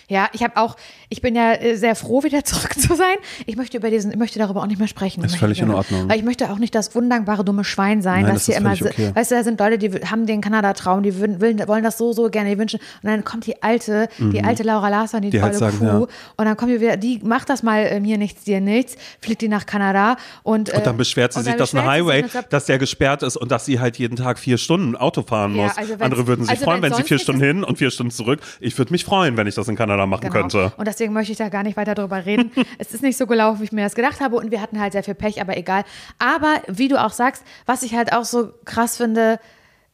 Ja, 0.10 0.28
ich 0.34 0.44
habe 0.44 0.58
auch, 0.58 0.76
ich 1.10 1.22
bin 1.22 1.36
ja 1.36 1.54
äh, 1.54 1.76
sehr 1.76 1.96
froh, 1.96 2.24
wieder 2.24 2.44
zurück 2.44 2.74
zu 2.80 2.96
sein. 2.96 3.16
Ich 3.46 3.56
möchte 3.56 3.78
über 3.78 3.90
diesen, 3.90 4.12
ich 4.12 4.18
möchte 4.18 4.40
darüber 4.40 4.62
auch 4.62 4.68
nicht 4.68 4.80
mehr 4.80 4.88
sprechen. 4.88 5.24
Ist 5.24 5.38
völlig 5.38 5.62
in 5.62 5.70
Ordnung. 5.72 6.10
Weil 6.10 6.18
ich 6.20 6.26
möchte 6.26 6.50
auch 6.52 6.58
nicht 6.60 6.76
das 6.76 6.90
undankbare 6.90 7.46
dumme 7.46 7.64
Schwein 7.64 8.02
sein, 8.02 8.24
Nein, 8.24 8.34
das 8.34 8.46
hier 8.48 8.58
immer, 8.58 8.74
okay. 8.74 9.12
weißt 9.14 9.32
du, 9.32 9.36
da 9.36 9.44
sind 9.44 9.60
Leute, 9.60 9.78
die 9.78 9.92
haben 10.06 10.26
den 10.26 10.42
Kanada-Traum, 10.42 11.04
die 11.04 11.18
willen, 11.20 11.66
wollen 11.68 11.84
das 11.84 11.98
so, 11.98 12.12
so 12.12 12.30
gerne, 12.30 12.50
die 12.50 12.58
wünschen. 12.58 12.80
Und 13.04 13.10
dann 13.10 13.24
kommt 13.24 13.46
die 13.46 13.62
alte, 13.64 14.10
die 14.18 14.44
alte 14.44 14.64
Laura 14.64 14.90
Larsson, 14.90 15.22
die, 15.22 15.28
Mhm. 15.30 15.32
Die 15.32 15.42
halt 15.44 15.54
tolle 15.54 15.72
sagen, 15.72 15.80
Kuh. 15.80 15.86
ja. 15.86 15.94
Und 16.38 16.46
dann 16.46 16.58
kommt 16.58 16.72
die 16.72 16.82
wieder, 16.82 16.98
die 16.98 17.20
macht 17.24 17.50
das 17.50 17.62
mal 17.64 17.82
äh, 17.86 18.00
mir 18.00 18.18
nichts, 18.18 18.44
dir 18.44 18.60
nichts, 18.62 18.96
fliegt 19.22 19.42
die 19.42 19.48
nach 19.48 19.66
Kanada 19.68 20.18
und, 20.44 20.70
äh, 20.74 20.78
Und 20.78 20.88
dann 20.88 20.98
beschwert 20.98 21.34
sie 21.34 21.44
sich, 21.44 21.54
dass 21.56 21.76
ein 21.76 21.86
Highway, 21.86 22.28
sagt, 22.28 22.52
dass 22.52 22.66
der 22.66 22.80
gesperrt 22.80 23.22
ist 23.22 23.38
und 23.38 23.52
dass 23.52 23.66
sie 23.66 23.80
halt 23.80 23.98
jeden 23.98 24.16
Tag 24.16 24.40
vier 24.40 24.58
Stunden 24.58 24.96
Auto 24.96 25.22
fahren 25.22 25.56
Ja, 25.56 25.64
muss. 25.66 25.78
also 25.78 25.92
wenn's- 25.92 26.02
Andere 26.02 26.26
würden 26.28 26.42
sich 26.46 26.52
also 26.52 26.64
freuen, 26.66 26.82
wenn 26.82 26.94
sie 26.96 27.04
vier 27.04 27.20
Stunden 27.20 27.42
hin 27.44 27.64
und 27.64 27.78
vier 27.78 27.92
Stunden 27.92 28.12
zurück. 28.12 28.40
Ich 28.60 28.76
würde 28.78 28.92
mich 28.92 29.06
freuen, 29.06 29.38
wenn 29.38 29.46
ich 29.46 29.54
das 29.56 29.68
in 29.68 29.76
Kanada 29.76 29.99
machen 30.08 30.22
Genau. 30.22 30.34
könnte. 30.34 30.72
Und 30.78 30.88
deswegen 30.88 31.14
möchte 31.14 31.32
ich 31.32 31.38
da 31.38 31.50
gar 31.50 31.64
nicht 31.64 31.78
weiter 31.78 31.96
drüber 31.96 32.26
reden. 32.26 32.52
es 32.78 32.94
ist 32.94 33.02
nicht 33.04 33.18
so 33.18 33.28
gelaufen, 33.28 33.60
wie 33.62 33.66
ich 33.66 33.72
mir 33.72 33.84
das 33.84 33.96
gedacht 33.96 34.20
habe. 34.22 34.36
Und 34.36 34.52
wir 34.52 34.62
hatten 34.62 34.80
halt 34.80 34.94
sehr 34.94 35.04
viel 35.04 35.16
Pech, 35.16 35.42
aber 35.42 35.58
egal. 35.58 35.84
Aber 36.20 36.62
wie 36.68 36.88
du 36.88 37.02
auch 37.04 37.12
sagst, 37.12 37.44
was 37.66 37.84
ich 37.84 37.96
halt 37.96 38.14
auch 38.14 38.26
so 38.26 38.52
krass 38.66 38.98
finde, 38.98 39.40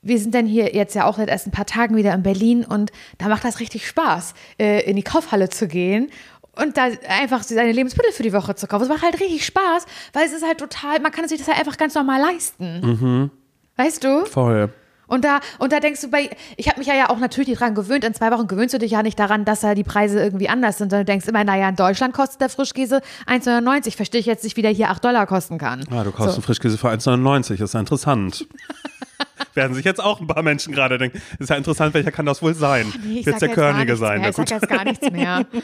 wir 0.01 0.19
sind 0.19 0.35
dann 0.35 0.45
hier 0.45 0.75
jetzt 0.75 0.93
ja 0.93 1.05
auch 1.05 1.17
seit 1.17 1.29
erst 1.29 1.47
ein 1.47 1.51
paar 1.51 1.65
Tagen 1.65 1.95
wieder 1.95 2.13
in 2.13 2.21
Berlin 2.21 2.63
und 2.63 2.91
da 3.17 3.27
macht 3.27 3.43
das 3.43 3.59
richtig 3.59 3.87
Spaß, 3.87 4.35
äh, 4.59 4.81
in 4.89 4.95
die 4.95 5.03
Kaufhalle 5.03 5.49
zu 5.49 5.67
gehen. 5.67 6.11
Und 6.57 6.77
da 6.77 6.87
einfach 7.09 7.43
seine 7.43 7.71
Lebensmittel 7.73 8.13
für 8.13 8.23
die 8.23 8.31
Woche 8.31 8.55
zu 8.55 8.65
kaufen. 8.67 8.83
Es 8.83 8.89
macht 8.89 9.01
halt 9.03 9.19
richtig 9.19 9.45
Spaß, 9.45 9.85
weil 10.13 10.25
es 10.25 10.31
ist 10.31 10.45
halt 10.45 10.57
total, 10.59 11.01
man 11.01 11.11
kann 11.11 11.27
sich 11.27 11.37
das 11.39 11.47
halt 11.49 11.57
einfach 11.59 11.75
ganz 11.77 11.95
normal 11.95 12.21
leisten. 12.21 12.79
Mhm. 12.81 13.31
Weißt 13.75 14.03
du? 14.05 14.25
Voll. 14.25 14.69
Und 15.07 15.23
da, 15.23 15.39
und 15.59 15.71
da 15.71 15.79
denkst 15.79 16.01
du 16.01 16.09
bei, 16.09 16.29
ich 16.57 16.67
habe 16.67 16.79
mich 16.79 16.87
ja, 16.87 16.95
ja 16.95 17.09
auch 17.09 17.19
natürlich 17.19 17.57
dran 17.57 17.75
gewöhnt, 17.75 18.03
in 18.03 18.13
zwei 18.13 18.31
Wochen 18.31 18.47
gewöhnst 18.47 18.73
du 18.73 18.79
dich 18.79 18.91
ja 18.91 19.03
nicht 19.03 19.19
daran, 19.19 19.45
dass 19.45 19.61
da 19.61 19.75
die 19.75 19.83
Preise 19.83 20.21
irgendwie 20.21 20.49
anders 20.49 20.77
sind, 20.77 20.89
sondern 20.89 21.05
du 21.05 21.11
denkst 21.11 21.27
immer, 21.27 21.43
naja, 21.43 21.69
in 21.69 21.75
Deutschland 21.75 22.13
kostet 22.13 22.41
der 22.41 22.49
Frischkäse 22.49 23.01
1,99. 23.27 23.95
Verstehe 23.95 24.19
ich 24.19 24.25
jetzt 24.25 24.43
nicht, 24.43 24.57
wie 24.57 24.61
der 24.61 24.71
hier 24.71 24.89
8 24.89 25.03
Dollar 25.03 25.27
kosten 25.27 25.57
kann. 25.57 25.83
Ah, 25.91 26.03
du 26.03 26.11
kaufst 26.11 26.31
so. 26.31 26.35
einen 26.35 26.43
Frischkäse 26.43 26.77
für 26.77 26.89
1,99. 26.89 27.63
Ist 27.63 27.73
ja 27.73 27.79
interessant. 27.79 28.47
Werden 29.55 29.73
sich 29.73 29.85
jetzt 29.85 30.03
auch 30.03 30.19
ein 30.19 30.27
paar 30.27 30.43
Menschen 30.43 30.73
gerade 30.73 30.97
denken, 30.97 31.21
ist 31.39 31.49
ja 31.49 31.55
interessant, 31.55 31.93
welcher 31.93 32.11
kann 32.11 32.25
das 32.25 32.41
wohl 32.41 32.53
sein? 32.53 32.91
Nee, 33.03 33.19
ich 33.19 33.25
Wird 33.25 33.41
der 33.41 33.47
jetzt 33.47 33.55
Körnige 33.55 33.95
sein? 33.95 34.19
Mehr. 34.21 34.29
Ich 34.29 34.35
sag 34.35 34.49
jetzt 34.51 34.69
gar 34.69 34.83
nichts 34.83 35.09
mehr. 35.11 35.45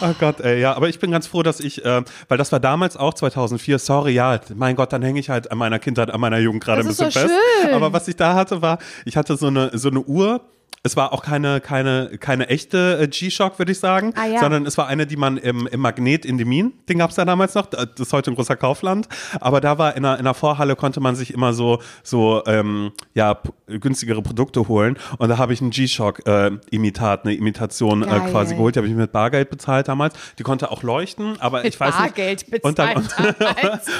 Oh 0.00 0.14
Gott, 0.20 0.40
ey, 0.40 0.60
ja, 0.60 0.74
aber 0.74 0.88
ich 0.88 0.98
bin 1.00 1.10
ganz 1.10 1.26
froh, 1.26 1.42
dass 1.42 1.58
ich, 1.60 1.84
äh, 1.84 2.02
weil 2.28 2.38
das 2.38 2.52
war 2.52 2.60
damals 2.60 2.96
auch 2.96 3.14
2004, 3.14 3.78
sorry, 3.78 4.12
ja, 4.12 4.38
mein 4.54 4.76
Gott, 4.76 4.92
dann 4.92 5.02
hänge 5.02 5.18
ich 5.18 5.28
halt 5.28 5.50
an 5.50 5.58
meiner 5.58 5.78
Kindheit, 5.78 6.10
an 6.10 6.20
meiner 6.20 6.38
Jugend 6.38 6.62
gerade 6.62 6.82
ein 6.82 6.86
bisschen 6.86 7.10
so 7.10 7.20
fest. 7.20 7.34
schön. 7.62 7.74
Aber 7.74 7.92
was 7.92 8.06
ich 8.06 8.14
da 8.16 8.34
hatte, 8.34 8.62
war, 8.62 8.78
ich 9.04 9.16
hatte 9.16 9.36
so 9.36 9.48
eine, 9.48 9.76
so 9.76 9.88
eine 9.88 10.00
Uhr, 10.00 10.40
es 10.82 10.96
war 10.96 11.12
auch 11.12 11.22
keine, 11.22 11.60
keine, 11.60 12.18
keine 12.18 12.48
echte 12.48 12.98
äh, 13.02 13.08
G-Shock, 13.08 13.58
würde 13.58 13.72
ich 13.72 13.78
sagen, 13.78 14.12
Ah, 14.16 14.26
ja. 14.26 14.40
sondern 14.40 14.66
es 14.66 14.78
war 14.78 14.86
eine, 14.86 15.06
die 15.06 15.16
man 15.16 15.36
im, 15.36 15.66
im 15.66 15.80
Magnet 15.80 16.24
in 16.24 16.38
Demin, 16.38 16.72
den 16.88 16.98
gab 16.98 17.10
es 17.10 17.16
ja 17.16 17.24
damals 17.24 17.54
noch, 17.54 17.66
das 17.66 17.88
ist 17.98 18.12
heute 18.12 18.30
ein 18.30 18.34
großer 18.34 18.56
Kaufland, 18.56 19.08
aber 19.40 19.60
da 19.60 19.78
war 19.78 19.96
in 19.96 20.04
einer, 20.04 20.14
in 20.14 20.20
einer 20.20 20.34
Vorhalle 20.34 20.76
konnte 20.76 21.00
man 21.00 21.16
sich 21.16 21.32
immer 21.34 21.52
so, 21.52 21.80
so 22.02 22.42
ähm, 22.46 22.92
ja, 23.14 23.38
günstigere 23.66 24.22
Produkte 24.22 24.68
holen 24.68 24.96
und 25.18 25.28
da 25.28 25.38
habe 25.38 25.52
ich 25.52 25.60
einen 25.60 25.70
G-Shock-Imitat, 25.70 27.24
eine 27.24 27.34
Imitation 27.34 28.02
äh, 28.02 28.20
quasi 28.30 28.54
geholt, 28.54 28.74
die 28.76 28.78
habe 28.80 28.88
ich 28.88 28.94
mit 28.94 29.12
Bargeld 29.12 29.50
bezahlt 29.50 29.88
damals, 29.88 30.14
die 30.38 30.42
konnte 30.42 30.70
auch 30.70 30.82
leuchten, 30.82 31.40
aber 31.40 31.62
Mit 31.62 31.74
ich 31.74 31.80
weiß 31.80 31.94
Bargeld 31.96 32.50
nicht. 32.52 32.64
Und 32.64 32.78
da, 32.78 32.94
bezahlt 32.94 33.36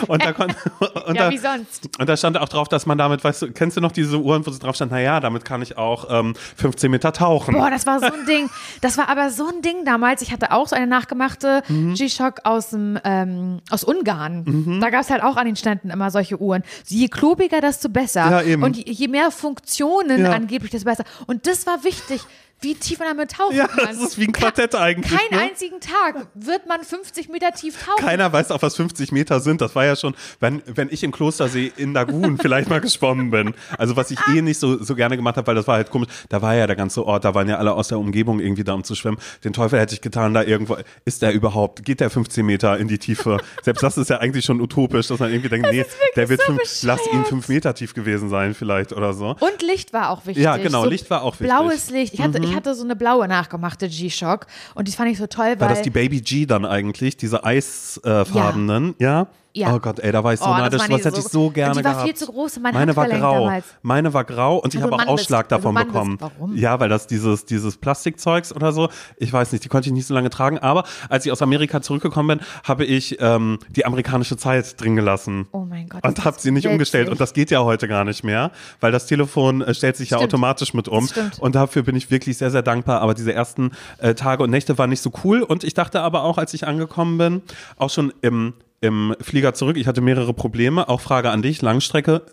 und 0.08 0.22
da, 0.22 0.30
und 1.06 1.16
Ja, 1.16 1.24
da, 1.24 1.30
wie 1.30 1.38
sonst? 1.38 1.88
und 1.98 2.08
da 2.08 2.16
stand 2.16 2.38
auch 2.38 2.48
drauf, 2.48 2.68
dass 2.68 2.86
man 2.86 2.98
damit, 2.98 3.22
weißt 3.24 3.42
du, 3.42 3.52
kennst 3.52 3.76
du 3.76 3.80
noch 3.80 3.92
diese 3.92 4.18
Uhren, 4.18 4.46
wo 4.46 4.50
so 4.50 4.58
drauf 4.58 4.74
stand, 4.76 4.90
naja, 4.92 5.20
damit 5.20 5.44
kann 5.44 5.62
ich 5.62 5.76
auch 5.78 6.06
ähm, 6.10 6.34
15 6.78 6.90
Meter 6.90 7.12
tauchen. 7.12 7.54
Boah, 7.54 7.70
das 7.70 7.86
war 7.86 7.98
so 7.98 8.06
ein 8.06 8.24
Ding. 8.26 8.48
Das 8.80 8.96
war 8.98 9.08
aber 9.08 9.30
so 9.30 9.48
ein 9.48 9.62
Ding 9.62 9.84
damals. 9.84 10.22
Ich 10.22 10.32
hatte 10.32 10.52
auch 10.52 10.68
so 10.68 10.76
eine 10.76 10.86
nachgemachte 10.86 11.62
Mhm. 11.68 11.94
G-Shock 11.94 12.40
aus, 12.44 12.70
dem, 12.70 12.98
ähm, 13.04 13.60
aus 13.70 13.82
Ungarn. 13.84 14.44
Mhm. 14.44 14.80
Da 14.80 14.90
gab 14.90 15.02
es 15.02 15.10
halt 15.10 15.22
auch 15.22 15.36
an 15.36 15.46
den 15.46 15.56
Ständen 15.56 15.90
immer 15.90 16.10
solche 16.10 16.40
Uhren. 16.40 16.62
Je 16.86 17.08
klobiger, 17.08 17.60
desto 17.60 17.88
besser. 17.88 18.30
Ja, 18.30 18.42
eben. 18.42 18.62
Und 18.62 18.76
je, 18.76 18.84
je 18.86 19.08
mehr 19.08 19.30
Funktionen 19.30 20.22
Ja. 20.24 20.30
angeblich, 20.32 20.70
desto 20.70 20.84
besser. 20.88 21.04
Und 21.26 21.46
das 21.46 21.66
war 21.66 21.82
wichtig, 21.84 22.22
wie 22.60 22.74
tief 22.74 22.98
man 22.98 23.08
damit 23.08 23.32
tauchen 23.32 23.56
Ja, 23.56 23.68
kann. 23.68 23.86
das 23.86 23.98
ist 23.98 24.18
wie 24.18 24.24
ein 24.24 24.32
Quartett 24.32 24.74
eigentlich, 24.74 25.16
Keinen 25.16 25.38
ne? 25.38 25.48
einzigen 25.48 25.80
Tag 25.80 26.26
wird 26.34 26.66
man 26.66 26.82
50 26.82 27.28
Meter 27.28 27.52
tief 27.52 27.76
tauchen. 27.84 28.04
Keiner 28.04 28.32
weiß 28.32 28.50
auch, 28.50 28.62
was 28.62 28.74
50 28.76 29.12
Meter 29.12 29.40
sind. 29.40 29.60
Das 29.60 29.74
war 29.74 29.84
ja 29.84 29.94
schon, 29.94 30.14
wenn, 30.40 30.62
wenn 30.66 30.88
ich 30.90 31.04
im 31.04 31.12
Klostersee 31.12 31.72
in 31.76 31.92
Lagun 31.92 32.38
vielleicht 32.42 32.68
mal 32.68 32.80
geschwommen 32.80 33.30
bin. 33.30 33.54
Also 33.76 33.96
was 33.96 34.10
ich 34.10 34.18
eh 34.34 34.42
nicht 34.42 34.58
so, 34.58 34.82
so 34.82 34.94
gerne 34.96 35.16
gemacht 35.16 35.36
habe, 35.36 35.46
weil 35.46 35.54
das 35.54 35.66
war 35.68 35.76
halt 35.76 35.90
komisch. 35.90 36.08
Da 36.28 36.42
war 36.42 36.54
ja 36.54 36.66
der 36.66 36.76
ganze 36.76 37.04
Ort, 37.06 37.24
da 37.24 37.34
waren 37.34 37.48
ja 37.48 37.58
alle 37.58 37.74
aus 37.74 37.88
der 37.88 37.98
Umgebung 37.98 38.40
irgendwie 38.40 38.64
da, 38.64 38.74
um 38.74 38.82
zu 38.82 38.94
schwimmen. 38.94 39.18
Den 39.44 39.52
Teufel 39.52 39.78
hätte 39.78 39.94
ich 39.94 40.00
getan, 40.00 40.34
da 40.34 40.42
irgendwo, 40.42 40.76
ist 41.04 41.22
der 41.22 41.32
überhaupt, 41.32 41.84
geht 41.84 42.00
der 42.00 42.10
15 42.10 42.44
Meter 42.44 42.76
in 42.78 42.88
die 42.88 42.98
Tiefe? 42.98 43.38
Selbst 43.62 43.82
das 43.82 43.96
ist 43.98 44.10
ja 44.10 44.18
eigentlich 44.18 44.44
schon 44.44 44.60
utopisch, 44.60 45.06
dass 45.08 45.20
man 45.20 45.30
irgendwie 45.30 45.48
denkt, 45.48 45.68
nee, 45.70 45.86
der 46.16 46.28
wird 46.28 46.40
so 46.40 46.54
fünf, 46.54 46.82
lass 46.82 47.00
ihn 47.12 47.24
fünf 47.24 47.48
Meter 47.48 47.74
tief 47.74 47.94
gewesen 47.94 48.28
sein 48.30 48.54
vielleicht 48.54 48.92
oder 48.92 49.12
so. 49.12 49.36
Und 49.38 49.62
Licht 49.62 49.92
war 49.92 50.10
auch 50.10 50.26
wichtig. 50.26 50.42
Ja, 50.42 50.56
genau, 50.56 50.84
Licht 50.84 51.08
war 51.10 51.22
auch 51.22 51.34
wichtig. 51.38 51.52
Mhm. 51.52 51.66
Blaues 51.66 51.90
Licht. 51.90 52.14
Ich 52.14 52.20
hatte, 52.20 52.47
ich 52.48 52.56
hatte 52.56 52.74
so 52.74 52.84
eine 52.84 52.96
blaue 52.96 53.28
nachgemachte 53.28 53.88
G-Shock 53.88 54.46
und 54.74 54.88
die 54.88 54.92
fand 54.92 55.10
ich 55.10 55.18
so 55.18 55.26
toll, 55.26 55.46
weil 55.58 55.60
War 55.60 55.68
das 55.68 55.82
die 55.82 55.90
Baby 55.90 56.20
G 56.20 56.46
dann 56.46 56.64
eigentlich, 56.64 57.16
diese 57.16 57.44
eisfarbenen, 57.44 58.94
ja? 58.98 59.20
Ja. 59.20 59.28
Oh 59.56 59.78
Gott, 59.80 59.98
ey, 59.98 60.12
da 60.12 60.22
war 60.22 60.32
ich 60.34 60.38
so 60.40 60.46
Oh, 60.46 60.50
das 60.50 60.58
neidisch, 60.60 60.80
waren 60.82 60.90
was 60.92 61.04
hätte 61.04 61.18
ich 61.18 61.24
so- 61.24 61.28
so 61.30 61.46
und 61.48 61.54
gerne 61.54 61.72
die 61.74 61.84
war 61.84 61.92
gehabt. 61.92 62.06
viel 62.06 62.14
zu 62.14 62.26
groß 62.26 62.56
und 62.58 62.62
mein 62.62 62.74
Meine 62.74 62.94
war 62.94 63.08
grau. 63.08 63.34
damals. 63.44 63.64
Meine 63.82 64.14
war 64.14 64.24
grau 64.24 64.58
und 64.58 64.72
ich 64.74 64.80
Weil 64.80 64.84
habe 64.84 64.92
auch 64.94 64.98
Mann 64.98 65.06
bist. 65.16 65.22
Ausschlag 65.24 65.50
Weil 65.50 65.58
du 65.58 65.62
davon 65.64 65.74
bekommen. 65.74 66.16
bist. 66.18 66.30
Warum? 66.38 66.56
Ja, 66.56 66.78
weil 66.80 66.88
das 66.88 67.06
dieses, 67.08 67.44
dieses 67.44 67.76
Plastikzeugs 67.76 68.54
oder 68.54 68.72
so, 68.72 68.88
ich 69.16 69.32
weiß 69.32 69.50
nicht, 69.52 69.64
die 69.64 69.68
konnte 69.68 69.88
ich 69.88 69.92
nicht 69.94 70.06
so 70.06 70.14
lange 70.14 70.30
tragen, 70.30 70.58
aber 70.58 70.84
als 71.08 71.26
ich 71.26 71.32
aus 71.32 71.42
Amerika 71.42 71.80
zurückgekommen 71.82 72.38
bin, 72.38 72.46
habe 72.64 72.84
ich 72.84 73.16
ähm, 73.20 73.58
die 73.74 73.84
amerikanische 73.84 74.36
Zeit 74.36 74.80
drin 74.80 74.94
gelassen. 74.96 75.48
Oh 75.52 75.64
mein 75.68 75.88
Gott. 75.88 76.04
Und 76.06 76.18
das 76.18 76.24
habe 76.24 76.36
sie 76.38 76.50
nicht 76.50 76.64
witzig. 76.64 76.72
umgestellt. 76.72 77.08
Und 77.08 77.20
das 77.20 77.32
geht 77.32 77.50
ja 77.50 77.64
heute 77.64 77.88
gar 77.88 78.04
nicht 78.04 78.22
mehr, 78.22 78.52
weil 78.80 78.92
das 78.92 79.06
Telefon 79.06 79.62
äh, 79.62 79.74
stellt 79.74 79.96
sich 79.96 80.10
ja 80.10 80.18
Stimmt. 80.18 80.32
automatisch 80.34 80.74
mit 80.74 80.86
um. 80.88 81.08
Das. 81.14 81.38
Und 81.38 81.54
dafür 81.54 81.82
bin 81.82 81.96
ich 81.96 82.10
wirklich 82.10 82.38
sehr, 82.38 82.50
sehr 82.50 82.62
dankbar. 82.62 83.00
Aber 83.00 83.14
diese 83.14 83.32
ersten 83.32 83.72
äh, 83.98 84.14
Tage 84.14 84.42
und 84.44 84.50
Nächte 84.50 84.78
waren 84.78 84.90
nicht 84.90 85.02
so 85.02 85.10
cool. 85.24 85.42
Und 85.42 85.64
ich 85.64 85.74
dachte 85.74 86.00
aber 86.02 86.22
auch, 86.22 86.38
als 86.38 86.54
ich 86.54 86.66
angekommen 86.66 87.18
bin, 87.18 87.42
auch 87.76 87.90
schon 87.90 88.12
im, 88.20 88.52
im 88.80 89.14
Flieger 89.20 89.54
zurück, 89.54 89.76
ich 89.76 89.86
hatte 89.86 90.00
mehrere 90.00 90.32
Probleme. 90.34 90.88
Auch 90.88 91.00
Frage 91.00 91.30
an 91.30 91.42
dich, 91.42 91.62
Langstrecke, 91.62 92.26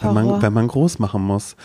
wenn 0.00 0.14
man, 0.14 0.42
wenn 0.42 0.52
man 0.52 0.68
groß 0.68 0.98
machen 0.98 1.22
muss. 1.22 1.56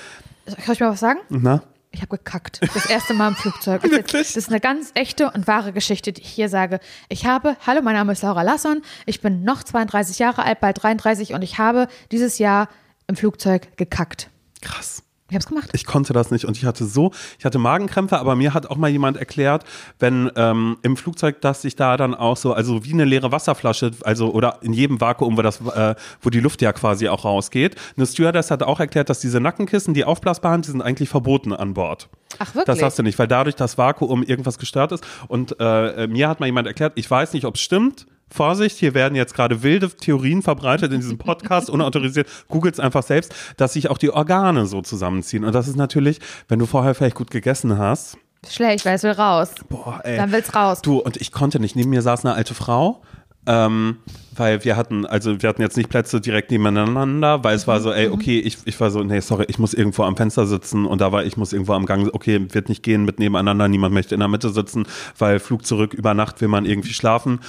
Soll 0.45 0.73
ich 0.73 0.79
mal 0.79 0.91
was 0.91 0.99
sagen? 0.99 1.19
Na? 1.29 1.63
Ich 1.91 2.01
habe 2.01 2.17
gekackt. 2.17 2.59
Das 2.73 2.87
erste 2.87 3.13
Mal 3.13 3.27
im 3.29 3.35
Flugzeug. 3.35 3.83
Ist- 3.83 4.13
Das 4.13 4.35
ist 4.35 4.49
eine 4.49 4.59
ganz 4.59 4.89
echte 4.95 5.29
und 5.31 5.45
wahre 5.47 5.73
Geschichte, 5.73 6.11
die 6.11 6.21
ich 6.23 6.29
hier 6.29 6.49
sage. 6.49 6.79
Ich 7.07 7.25
habe, 7.27 7.55
hallo, 7.67 7.81
mein 7.83 7.93
Name 7.93 8.13
ist 8.13 8.23
Laura 8.23 8.41
Lasson. 8.41 8.81
Ich 9.05 9.21
bin 9.21 9.43
noch 9.43 9.61
32 9.63 10.17
Jahre 10.19 10.43
alt, 10.43 10.59
bald 10.59 10.81
33 10.81 11.33
und 11.35 11.43
ich 11.43 11.59
habe 11.59 11.87
dieses 12.11 12.39
Jahr 12.39 12.67
im 13.07 13.15
Flugzeug 13.15 13.77
gekackt. 13.77 14.29
Krass. 14.61 15.02
Ich 15.33 15.35
habe 15.35 15.41
es 15.41 15.47
gemacht. 15.47 15.69
Ich 15.73 15.85
konnte 15.85 16.13
das 16.13 16.29
nicht 16.29 16.45
und 16.45 16.57
ich 16.57 16.63
hatte 16.63 16.85
so, 16.85 17.11
ich 17.39 17.45
hatte 17.45 17.57
Magenkrämpfe, 17.57 18.19
aber 18.19 18.35
mir 18.35 18.53
hat 18.53 18.67
auch 18.67 18.77
mal 18.77 18.89
jemand 18.89 19.17
erklärt, 19.17 19.63
wenn 19.97 20.29
ähm, 20.35 20.77
im 20.83 20.95
Flugzeug, 20.95 21.41
dass 21.41 21.63
sich 21.63 21.75
da 21.75 21.97
dann 21.97 22.13
auch 22.13 22.37
so, 22.37 22.53
also 22.53 22.85
wie 22.85 22.93
eine 22.93 23.03
leere 23.03 23.31
Wasserflasche, 23.31 23.93
also 24.03 24.31
oder 24.31 24.59
in 24.61 24.73
jedem 24.73 25.01
Vakuum, 25.01 25.35
wo 25.35 25.41
das, 25.41 25.59
äh, 25.59 25.95
wo 26.21 26.29
die 26.29 26.39
Luft 26.39 26.61
ja 26.61 26.71
quasi 26.71 27.09
auch 27.09 27.25
rausgeht. 27.25 27.75
Eine 27.97 28.05
Stewardess 28.05 28.51
hat 28.51 28.61
auch 28.61 28.79
erklärt, 28.79 29.09
dass 29.09 29.21
diese 29.21 29.39
Nackenkissen, 29.39 29.95
die 29.95 30.05
aufblasbaren, 30.05 30.61
die 30.61 30.69
sind 30.69 30.83
eigentlich 30.83 31.09
verboten 31.09 31.51
an 31.51 31.73
Bord. 31.73 32.09
Ach, 32.37 32.53
wirklich? 32.53 32.65
Das 32.65 32.83
hast 32.83 32.99
du 32.99 33.03
nicht, 33.03 33.17
weil 33.17 33.27
dadurch 33.27 33.55
das 33.55 33.79
Vakuum 33.79 34.21
irgendwas 34.21 34.59
gestört 34.59 34.91
ist. 34.91 35.03
Und 35.27 35.55
äh, 35.59 36.05
mir 36.05 36.29
hat 36.29 36.41
mal 36.41 36.45
jemand 36.45 36.67
erklärt, 36.67 36.93
ich 36.93 37.09
weiß 37.09 37.33
nicht, 37.33 37.45
ob 37.45 37.55
es 37.55 37.61
stimmt. 37.61 38.05
Vorsicht, 38.29 38.77
hier 38.77 38.93
werden 38.93 39.15
jetzt 39.15 39.35
gerade 39.35 39.61
wilde 39.63 39.89
Theorien 39.89 40.41
verbreitet 40.41 40.91
in 40.91 41.01
diesem 41.01 41.17
Podcast, 41.17 41.69
unautorisiert. 41.69 42.27
Googelt 42.47 42.73
es 42.73 42.79
einfach 42.79 43.03
selbst, 43.03 43.33
dass 43.57 43.73
sich 43.73 43.89
auch 43.89 43.97
die 43.97 44.09
Organe 44.09 44.65
so 44.65 44.81
zusammenziehen. 44.81 45.43
Und 45.43 45.53
das 45.53 45.67
ist 45.67 45.75
natürlich, 45.75 46.19
wenn 46.47 46.59
du 46.59 46.65
vorher 46.65 46.95
vielleicht 46.95 47.15
gut 47.15 47.29
gegessen 47.29 47.77
hast. 47.77 48.17
Schlecht, 48.49 48.85
weil 48.85 48.95
es 48.95 49.03
will 49.03 49.11
raus. 49.11 49.51
Boah, 49.69 50.01
ey. 50.03 50.17
Dann 50.17 50.31
will's 50.31 50.53
raus. 50.55 50.81
Du, 50.81 50.99
und 50.99 51.17
ich 51.17 51.31
konnte 51.31 51.59
nicht. 51.59 51.75
Neben 51.75 51.91
mir 51.91 52.01
saß 52.01 52.25
eine 52.25 52.33
alte 52.33 52.53
Frau. 52.53 53.01
Ähm, 53.45 53.97
weil 54.35 54.63
wir 54.63 54.77
hatten, 54.77 55.05
also 55.05 55.41
wir 55.41 55.49
hatten 55.49 55.61
jetzt 55.61 55.75
nicht 55.75 55.89
Plätze 55.89 56.21
direkt 56.21 56.49
nebeneinander, 56.49 57.43
weil 57.43 57.55
es 57.55 57.67
war 57.67 57.81
so, 57.81 57.91
ey, 57.91 58.07
okay, 58.07 58.39
ich, 58.39 58.57
ich 58.63 58.79
war 58.79 58.89
so, 58.89 59.03
nee, 59.03 59.19
sorry, 59.19 59.45
ich 59.49 59.59
muss 59.59 59.73
irgendwo 59.73 60.03
am 60.03 60.15
Fenster 60.15 60.45
sitzen 60.45 60.85
und 60.85 61.01
da 61.01 61.11
war, 61.11 61.25
ich 61.25 61.35
muss 61.35 61.51
irgendwo 61.51 61.73
am 61.73 61.85
Gang, 61.85 62.09
okay, 62.13 62.47
wird 62.53 62.69
nicht 62.69 62.83
gehen 62.83 63.03
mit 63.03 63.19
nebeneinander, 63.19 63.67
niemand 63.67 63.93
möchte 63.93 64.15
in 64.15 64.19
der 64.19 64.29
Mitte 64.29 64.49
sitzen, 64.49 64.87
weil 65.17 65.39
Flug 65.39 65.65
zurück, 65.65 65.93
über 65.93 66.13
Nacht 66.13 66.39
will 66.39 66.47
man 66.47 66.65
irgendwie 66.65 66.93
schlafen. 66.93 67.41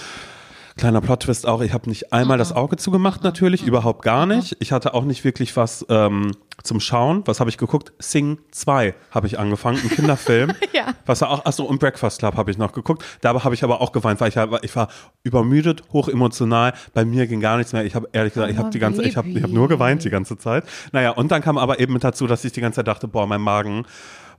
Kleiner 0.77 1.01
Plot-Twist 1.01 1.47
auch, 1.47 1.61
ich 1.61 1.73
habe 1.73 1.89
nicht 1.89 2.13
einmal 2.13 2.37
das 2.37 2.53
Auge 2.53 2.77
zugemacht 2.77 3.23
natürlich, 3.23 3.63
überhaupt 3.65 4.03
gar 4.03 4.27
nicht. 4.27 4.57
Ich 4.59 4.73
hatte 4.73 4.93
auch 4.93 5.05
nicht 5.05 5.23
wirklich 5.23 5.57
was 5.57 5.87
ähm, 5.89 6.33
zum 6.65 6.81
Schauen. 6.81 7.23
Was 7.27 7.39
habe 7.39 7.49
ich 7.49 7.59
geguckt? 7.59 7.93
Sing 8.01 8.39
2 8.51 8.93
habe 9.13 9.29
ich 9.29 9.39
angefangen, 9.39 9.79
ein 9.83 9.89
Kinderfilm. 9.91 10.53
Ja. 10.75 10.93
Was 11.07 11.21
war 11.21 11.31
auch, 11.31 11.45
achso, 11.47 11.63
und 11.63 11.79
Breakfast 11.79 12.19
Club 12.19 12.37
habe 12.37 12.51
ich 12.51 12.59
noch 12.59 12.73
geguckt. 12.73 13.05
Da 13.21 13.45
habe 13.45 13.55
ich 13.55 13.63
aber 13.63 13.81
auch 13.81 13.93
geweint, 13.93 14.21
weil 14.21 14.29
ich, 14.31 14.37
war- 14.37 14.65
ich 14.65 14.75
war 14.75 14.89
übermüdet, 15.23 15.85
hochemotional. 15.93 16.73
Bei 16.93 17.05
mir 17.05 17.29
ging 17.29 17.41
gar 17.41 17.57
nichts 17.59 17.73
mehr. 17.73 17.85
Ich 17.85 17.95
habe 17.95 18.09
ehrlich 18.13 18.35
gesagt, 18.35 18.51
ich 18.51 18.59
habe 18.59 18.71
die 18.71 18.81
ganze, 18.81 19.05
ich 19.05 19.17
habe 19.17 19.29
ich 19.29 19.43
hab 19.45 19.51
nur 19.51 19.69
geweint 19.69 20.03
die 20.03 20.11
ganze 20.11 20.37
Zeit. 20.37 20.65
Naja, 20.91 21.11
und 21.11 21.31
dann 21.31 21.41
kam 21.43 21.59
aber 21.59 21.79
eben 21.79 21.93
mit 21.93 22.03
dazu, 22.03 22.27
dass 22.27 22.45
ich 22.45 22.51
die 22.53 22.61
ganze 22.61 22.77
Zeit 22.79 22.89
dachte, 22.89 23.07
boah, 23.07 23.27
mein 23.29 23.41
Magen, 23.41 23.87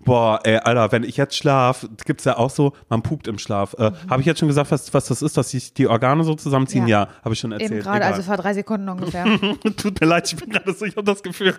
boah, 0.04 0.40
ey, 0.44 0.58
Alter, 0.58 0.92
wenn 0.92 1.04
ich 1.04 1.18
jetzt 1.18 1.36
schlaf, 1.36 1.88
gibt's 2.06 2.26
ja 2.26 2.38
auch 2.38 2.50
so, 2.50 2.74
man 2.90 3.02
pupt 3.04 3.28
im 3.28 3.38
Schlaf. 3.38 3.76
Äh, 3.80 3.92
habe 4.10 4.22
ich 4.22 4.26
jetzt 4.26 4.40
schon 4.40 4.48
gesagt, 4.48 4.72
was, 4.72 4.94
was 4.94 5.06
das 5.06 5.22
ist, 5.22 5.38
dass 5.38 5.52
sich 5.52 5.74
die 5.74 5.88
Organe 5.88 6.24
so 6.24 6.36
zusammenziehen? 6.36 6.88
Ja, 6.88 7.04
Ja. 7.04 7.08
habe 7.24 7.34
ich 7.34 7.40
schon 7.40 7.52
erzählt. 7.52 7.72
Eben 7.72 7.82
gerade, 7.82 8.06
also 8.06 8.22
vor 8.22 8.38
drei 8.38 8.54
Sekunden 8.54 8.88
ungefähr. 8.90 9.26
Tut 9.78 10.00
mir 10.02 10.08
leid, 10.08 10.32
ich 10.32 10.38
bin 10.40 10.50
gerade 10.50 10.74
so, 10.74 10.86
ich 10.86 10.96
habe 10.96 11.06
das 11.06 11.24
Gefühl, 11.24 11.54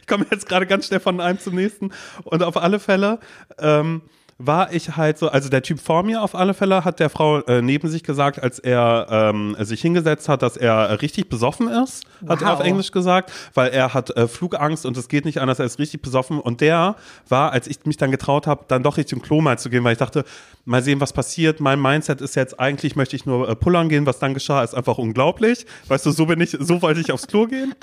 ich 0.00 0.06
komme 0.06 0.26
jetzt 0.30 0.48
gerade 0.48 0.66
ganz 0.66 0.86
schnell 0.86 1.00
von 1.00 1.20
einem 1.20 1.38
zum 1.38 1.54
nächsten. 1.54 1.90
Und 2.24 2.42
auf 2.42 2.56
alle 2.56 2.78
Fälle 2.80 3.18
ähm, 3.58 4.02
war 4.38 4.72
ich 4.72 4.96
halt 4.96 5.18
so, 5.18 5.28
also 5.28 5.48
der 5.48 5.62
Typ 5.62 5.78
vor 5.80 6.02
mir 6.02 6.22
auf 6.22 6.34
alle 6.34 6.54
Fälle 6.54 6.84
hat 6.84 6.98
der 7.00 7.08
Frau 7.08 7.38
äh, 7.42 7.62
neben 7.62 7.88
sich 7.88 8.02
gesagt, 8.02 8.42
als 8.42 8.58
er 8.58 9.06
ähm, 9.10 9.56
sich 9.60 9.80
hingesetzt 9.80 10.28
hat, 10.28 10.42
dass 10.42 10.56
er 10.56 11.00
richtig 11.02 11.28
besoffen 11.28 11.68
ist, 11.68 12.04
hat 12.28 12.42
er 12.42 12.48
Wow. 12.48 12.54
auf 12.54 12.66
Englisch 12.66 12.90
gesagt, 12.90 13.30
weil 13.54 13.70
er 13.70 13.94
hat 13.94 14.10
äh, 14.16 14.26
Flugangst 14.26 14.86
und 14.86 14.96
es 14.96 15.08
geht 15.08 15.24
nicht 15.24 15.40
anders, 15.40 15.58
er 15.60 15.66
ist 15.66 15.78
richtig 15.78 16.02
besoffen. 16.02 16.40
Und 16.40 16.60
der 16.60 16.96
war, 17.28 17.52
als 17.52 17.66
ich 17.68 17.84
mich 17.84 17.96
dann 17.96 18.10
getraut 18.10 18.46
habe, 18.46 18.64
dann 18.68 18.82
doch 18.82 18.96
Richtung 18.96 19.22
Klo 19.22 19.40
mal 19.40 19.58
zu 19.58 19.70
gehen, 19.70 19.84
weil 19.84 19.92
ich 19.92 19.98
dachte, 19.98 20.24
mal 20.66 20.82
sehen, 20.82 21.00
was 21.00 21.12
passiert. 21.12 21.60
Mein 21.60 21.80
Mindset 21.80 22.20
ist 22.22 22.36
jetzt, 22.36 22.58
eigentlich 22.58 22.96
möchte 22.96 23.16
ich 23.16 23.26
nur 23.26 23.48
äh, 23.48 23.54
pullern 23.54 23.88
gehen, 23.88 24.06
was 24.06 24.18
dann 24.18 24.32
geschah, 24.34 24.62
ist 24.64 24.74
einfach 24.74 24.96
unglaublich. 24.98 25.66
Weißt 25.88 26.06
du, 26.06 26.10
so 26.10 26.26
bin 26.26 26.40
ich, 26.40 26.56
so 26.58 26.80
wollte 26.80 27.00
ich 27.00 27.12
aufs 27.12 27.26
Klo 27.26 27.46
gehen. 27.46 27.74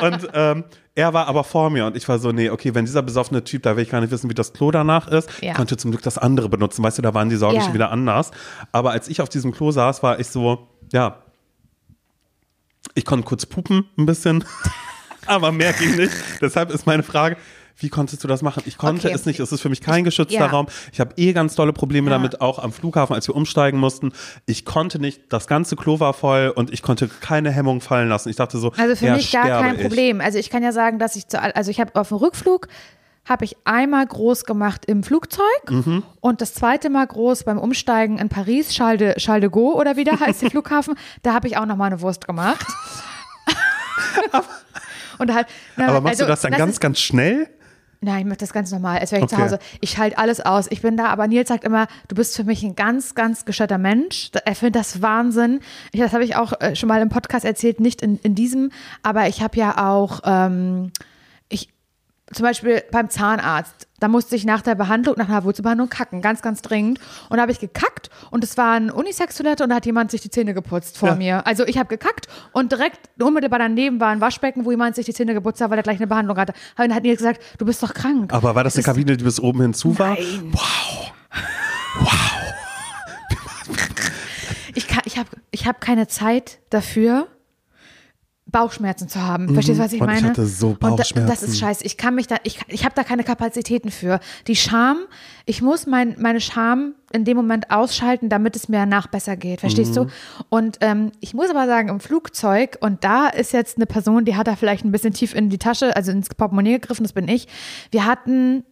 Und 0.00 0.28
ähm, 0.34 0.64
er 0.96 1.12
war 1.14 1.26
aber 1.28 1.44
vor 1.44 1.70
mir 1.70 1.86
und 1.86 1.96
ich 1.96 2.08
war 2.08 2.18
so, 2.18 2.32
nee, 2.32 2.50
okay, 2.50 2.74
wenn 2.74 2.84
dieser 2.86 3.02
besoffene 3.02 3.44
Typ, 3.44 3.62
da 3.62 3.76
will 3.76 3.84
ich 3.84 3.90
gar 3.90 4.00
nicht 4.00 4.10
wissen, 4.10 4.28
wie 4.30 4.34
das 4.34 4.52
Klo 4.52 4.70
danach 4.72 5.06
ist, 5.08 5.28
Ja. 5.42 5.54
konnte 5.54 5.76
zum 5.76 5.90
Glück 5.92 6.02
das 6.02 6.18
andere 6.18 6.48
benutzen. 6.48 6.82
Weißt 6.82 6.98
du, 6.98 7.02
da 7.02 7.14
waren 7.14 7.28
die 7.28 7.36
Sorgen 7.36 7.56
Ja. 7.56 7.62
schon 7.62 7.74
wieder 7.74 7.90
anders. 7.92 8.30
Aber 8.72 8.90
als 8.90 9.06
ich 9.08 9.20
auf 9.20 9.28
diesem 9.28 9.52
Klo 9.52 9.70
saß, 9.70 10.02
war 10.02 10.18
ich 10.18 10.26
so, 10.28 10.68
ja, 10.92 11.18
ich 12.94 13.04
konnte 13.04 13.24
kurz 13.24 13.46
pupen 13.46 13.86
ein 13.98 14.06
bisschen, 14.06 14.44
aber 15.26 15.52
mehr 15.52 15.72
ging 15.72 15.96
nicht. 15.96 16.12
Deshalb 16.40 16.70
ist 16.70 16.86
meine 16.86 17.02
Frage, 17.02 17.36
wie 17.76 17.88
konntest 17.88 18.22
du 18.22 18.28
das 18.28 18.40
machen? 18.42 18.62
Ich 18.66 18.78
konnte 18.78 19.08
Okay. 19.08 19.14
es 19.16 19.26
nicht. 19.26 19.40
Es 19.40 19.50
ist 19.52 19.60
für 19.60 19.68
mich 19.68 19.80
kein 19.80 20.04
geschützter 20.04 20.34
ja. 20.38 20.46
Raum. 20.46 20.66
Ich 20.92 21.00
habe 21.00 21.12
eh 21.16 21.32
ganz 21.32 21.54
tolle 21.56 21.72
Probleme 21.72 22.10
Ja. 22.10 22.16
damit, 22.16 22.40
auch 22.40 22.58
am 22.60 22.72
Flughafen, 22.72 23.14
als 23.14 23.26
wir 23.28 23.34
umsteigen 23.34 23.78
mussten. 23.80 24.12
Ich 24.46 24.64
konnte 24.64 24.98
nicht, 24.98 25.20
das 25.32 25.46
ganze 25.46 25.74
Klo 25.76 25.98
war 26.00 26.14
voll 26.14 26.52
und 26.54 26.72
ich 26.72 26.82
konnte 26.82 27.08
keine 27.08 27.50
Hemmung 27.50 27.80
fallen 27.80 28.08
lassen. 28.08 28.28
Ich 28.28 28.36
dachte 28.36 28.58
so, 28.58 28.72
Also 28.76 28.94
für 28.96 29.10
mich 29.12 29.32
gar 29.32 29.48
kein 29.62 29.74
ich. 29.76 29.82
Problem. 29.82 30.20
Also 30.20 30.38
ich 30.38 30.50
kann 30.50 30.62
ja 30.62 30.72
sagen, 30.72 30.98
dass 30.98 31.16
ich 31.16 31.26
zu, 31.28 31.40
also 31.40 31.70
ich 31.70 31.80
habe 31.80 31.94
auf 31.96 32.08
dem 32.08 32.18
Rückflug 32.18 32.68
habe 33.26 33.46
ich 33.46 33.56
einmal 33.64 34.06
groß 34.06 34.44
gemacht 34.44 34.84
im 34.84 35.02
Flugzeug 35.02 35.42
Mhm. 35.70 36.02
und 36.20 36.42
das 36.42 36.52
zweite 36.52 36.90
Mal 36.90 37.06
groß 37.06 37.44
beim 37.44 37.56
Umsteigen 37.58 38.18
in 38.18 38.28
Paris, 38.28 38.68
Charles 38.74 38.98
de, 38.98 39.14
Charles 39.16 39.40
de 39.40 39.50
Gaulle 39.50 39.76
oder 39.76 39.96
wie 39.96 40.04
der 40.04 40.20
heißt, 40.20 40.42
der 40.42 40.50
Flughafen. 40.50 40.94
Da 41.22 41.32
habe 41.32 41.48
ich 41.48 41.56
auch 41.56 41.64
noch 41.64 41.76
mal 41.76 41.86
eine 41.86 42.02
Wurst 42.02 42.26
gemacht. 42.26 42.64
und 45.18 45.32
halt, 45.34 45.46
na, 45.76 45.88
Aber 45.88 46.00
machst 46.00 46.20
also, 46.20 46.24
du 46.24 46.28
das 46.28 46.40
dann 46.42 46.52
das 46.52 46.58
ganz, 46.58 46.72
ist, 46.74 46.80
ganz 46.80 47.00
schnell? 47.00 47.48
Nein, 48.04 48.20
ich 48.20 48.26
mache 48.26 48.36
das 48.36 48.52
ganz 48.52 48.70
normal, 48.70 48.98
als 48.98 49.12
wäre 49.12 49.22
ich 49.22 49.28
zu 49.28 49.34
Okay. 49.36 49.44
Hause. 49.44 49.58
Ich 49.80 49.90
schalte 49.90 50.18
alles 50.18 50.40
aus. 50.40 50.70
Ich 50.70 50.82
bin 50.82 50.96
da, 50.96 51.06
aber 51.06 51.26
Nils 51.26 51.48
sagt 51.48 51.64
immer, 51.64 51.86
du 52.08 52.14
bist 52.14 52.36
für 52.36 52.44
mich 52.44 52.62
ein 52.62 52.76
ganz, 52.76 53.14
ganz 53.14 53.44
gescheiter 53.44 53.78
Mensch. 53.78 54.30
Er 54.44 54.54
findet 54.54 54.76
das 54.76 55.00
Wahnsinn. 55.00 55.60
Ich, 55.92 56.00
das 56.00 56.12
habe 56.12 56.24
ich 56.24 56.36
auch 56.36 56.52
äh, 56.60 56.76
schon 56.76 56.88
mal 56.88 57.00
im 57.00 57.08
Podcast 57.08 57.44
erzählt, 57.44 57.80
nicht 57.80 58.02
in, 58.02 58.18
in 58.18 58.34
diesem, 58.34 58.70
aber 59.02 59.26
ich 59.28 59.42
habe 59.42 59.56
ja 59.56 59.90
auch, 59.90 60.20
ähm, 60.24 60.92
ich, 61.48 61.70
zum 62.32 62.44
Beispiel 62.44 62.82
beim 62.90 63.10
Zahnarzt, 63.10 63.86
da 64.00 64.08
musste 64.08 64.34
ich 64.34 64.44
nach 64.44 64.62
der 64.62 64.74
Behandlung, 64.74 65.14
nach 65.18 65.28
einer 65.28 65.44
Wurzelbehandlung 65.44 65.88
kacken, 65.88 66.20
ganz, 66.22 66.40
ganz 66.42 66.62
dringend. 66.62 66.98
Und 67.28 67.36
da 67.36 67.42
habe 67.42 67.52
ich 67.52 67.60
gekackt 67.60 68.10
und 68.30 68.42
es 68.42 68.56
war 68.56 68.72
eine 68.72 68.92
Unisex-Toilette 68.94 69.62
und 69.62 69.70
da 69.70 69.76
hat 69.76 69.86
jemand 69.86 70.10
sich 70.10 70.20
die 70.22 70.30
Zähne 70.30 70.54
geputzt 70.54 70.96
vor 70.98 71.10
Ja. 71.10 71.14
mir. 71.16 71.46
Also 71.46 71.64
ich 71.66 71.76
habe 71.78 71.88
gekackt 71.88 72.26
und 72.52 72.72
direkt 72.72 72.98
unmittelbar 73.20 73.58
daneben 73.58 74.00
war 74.00 74.08
ein 74.08 74.20
Waschbecken, 74.20 74.64
wo 74.64 74.70
jemand 74.70 74.96
sich 74.96 75.06
die 75.06 75.12
Zähne 75.14 75.34
geputzt 75.34 75.60
hat, 75.60 75.70
weil 75.70 75.78
er 75.78 75.82
gleich 75.82 75.98
eine 75.98 76.06
Behandlung 76.06 76.36
hatte. 76.38 76.52
Und 76.76 76.88
dann 76.88 76.94
hat 76.94 77.02
Nils 77.02 77.18
gesagt, 77.18 77.42
du 77.58 77.66
bist 77.66 77.82
doch 77.82 77.92
krank. 77.94 78.32
Aber 78.32 78.54
war 78.54 78.64
das 78.64 78.74
eine 78.74 78.80
ist- 78.80 78.86
Kabine, 78.86 79.16
die 79.16 79.24
bis 79.24 79.38
oben 79.38 79.60
hin 79.60 79.74
zu 79.74 79.98
war? 79.98 80.10
Nein. 80.14 80.50
Wow. 80.52 81.12
Ich, 84.74 84.88
kann- 84.88 85.02
ich 85.04 85.18
habe 85.18 85.28
ich 85.52 85.66
hab 85.66 85.80
keine 85.80 86.08
Zeit 86.08 86.58
dafür, 86.70 87.28
Bauchschmerzen 88.54 89.08
zu 89.08 89.20
haben. 89.20 89.52
Verstehst 89.52 89.78
du, 89.80 89.82
was 89.84 89.92
ich 89.92 90.00
Und 90.00 90.08
ich 90.08 90.14
meine? 90.14 90.28
hatte 90.28 90.46
so 90.46 90.68
Und 90.68 90.82
da, 90.82 90.90
das 90.90 90.96
Bauchschmerzen. 91.12 91.44
ist 91.50 91.58
scheiße. 91.58 91.84
Ich 91.84 91.96
kann 91.96 92.14
mich 92.14 92.28
da, 92.28 92.36
ich, 92.44 92.60
ich 92.68 92.84
habe 92.84 92.94
da 92.94 93.02
keine 93.02 93.24
Kapazitäten 93.24 93.90
für. 93.90 94.20
Die 94.46 94.54
Scham, 94.54 94.98
ich 95.44 95.60
muss 95.60 95.86
mein, 95.86 96.14
meine 96.20 96.40
Scham 96.40 96.94
in 97.12 97.24
dem 97.24 97.36
Moment 97.36 97.70
ausschalten, 97.72 98.28
damit 98.28 98.54
es 98.56 98.68
mir 98.68 98.78
danach 98.78 99.08
besser 99.08 99.36
geht. 99.36 99.60
Verstehst 99.60 99.90
Mhm. 99.90 99.94
du? 99.94 100.06
Und 100.50 100.78
ähm, 100.82 101.10
ich 101.20 101.34
muss 101.34 101.50
aber 101.50 101.66
sagen, 101.66 101.88
im 101.88 101.98
Flugzeug, 102.00 102.78
und 102.80 103.02
da 103.02 103.26
ist 103.28 103.52
jetzt 103.52 103.76
eine 103.76 103.86
Person, 103.86 104.24
die 104.24 104.36
hat 104.36 104.46
da 104.46 104.54
vielleicht 104.56 104.84
ein 104.84 104.92
bisschen 104.92 105.12
tief 105.12 105.34
in 105.34 105.50
die 105.50 105.58
Tasche, 105.58 105.94
also 105.96 106.12
ins 106.12 106.28
Portemonnaie 106.32 106.74
gegriffen, 106.78 107.02
das 107.02 107.12
bin 107.12 107.26
ich. 107.28 107.48
Wir 107.90 108.06
hatten 108.06 108.64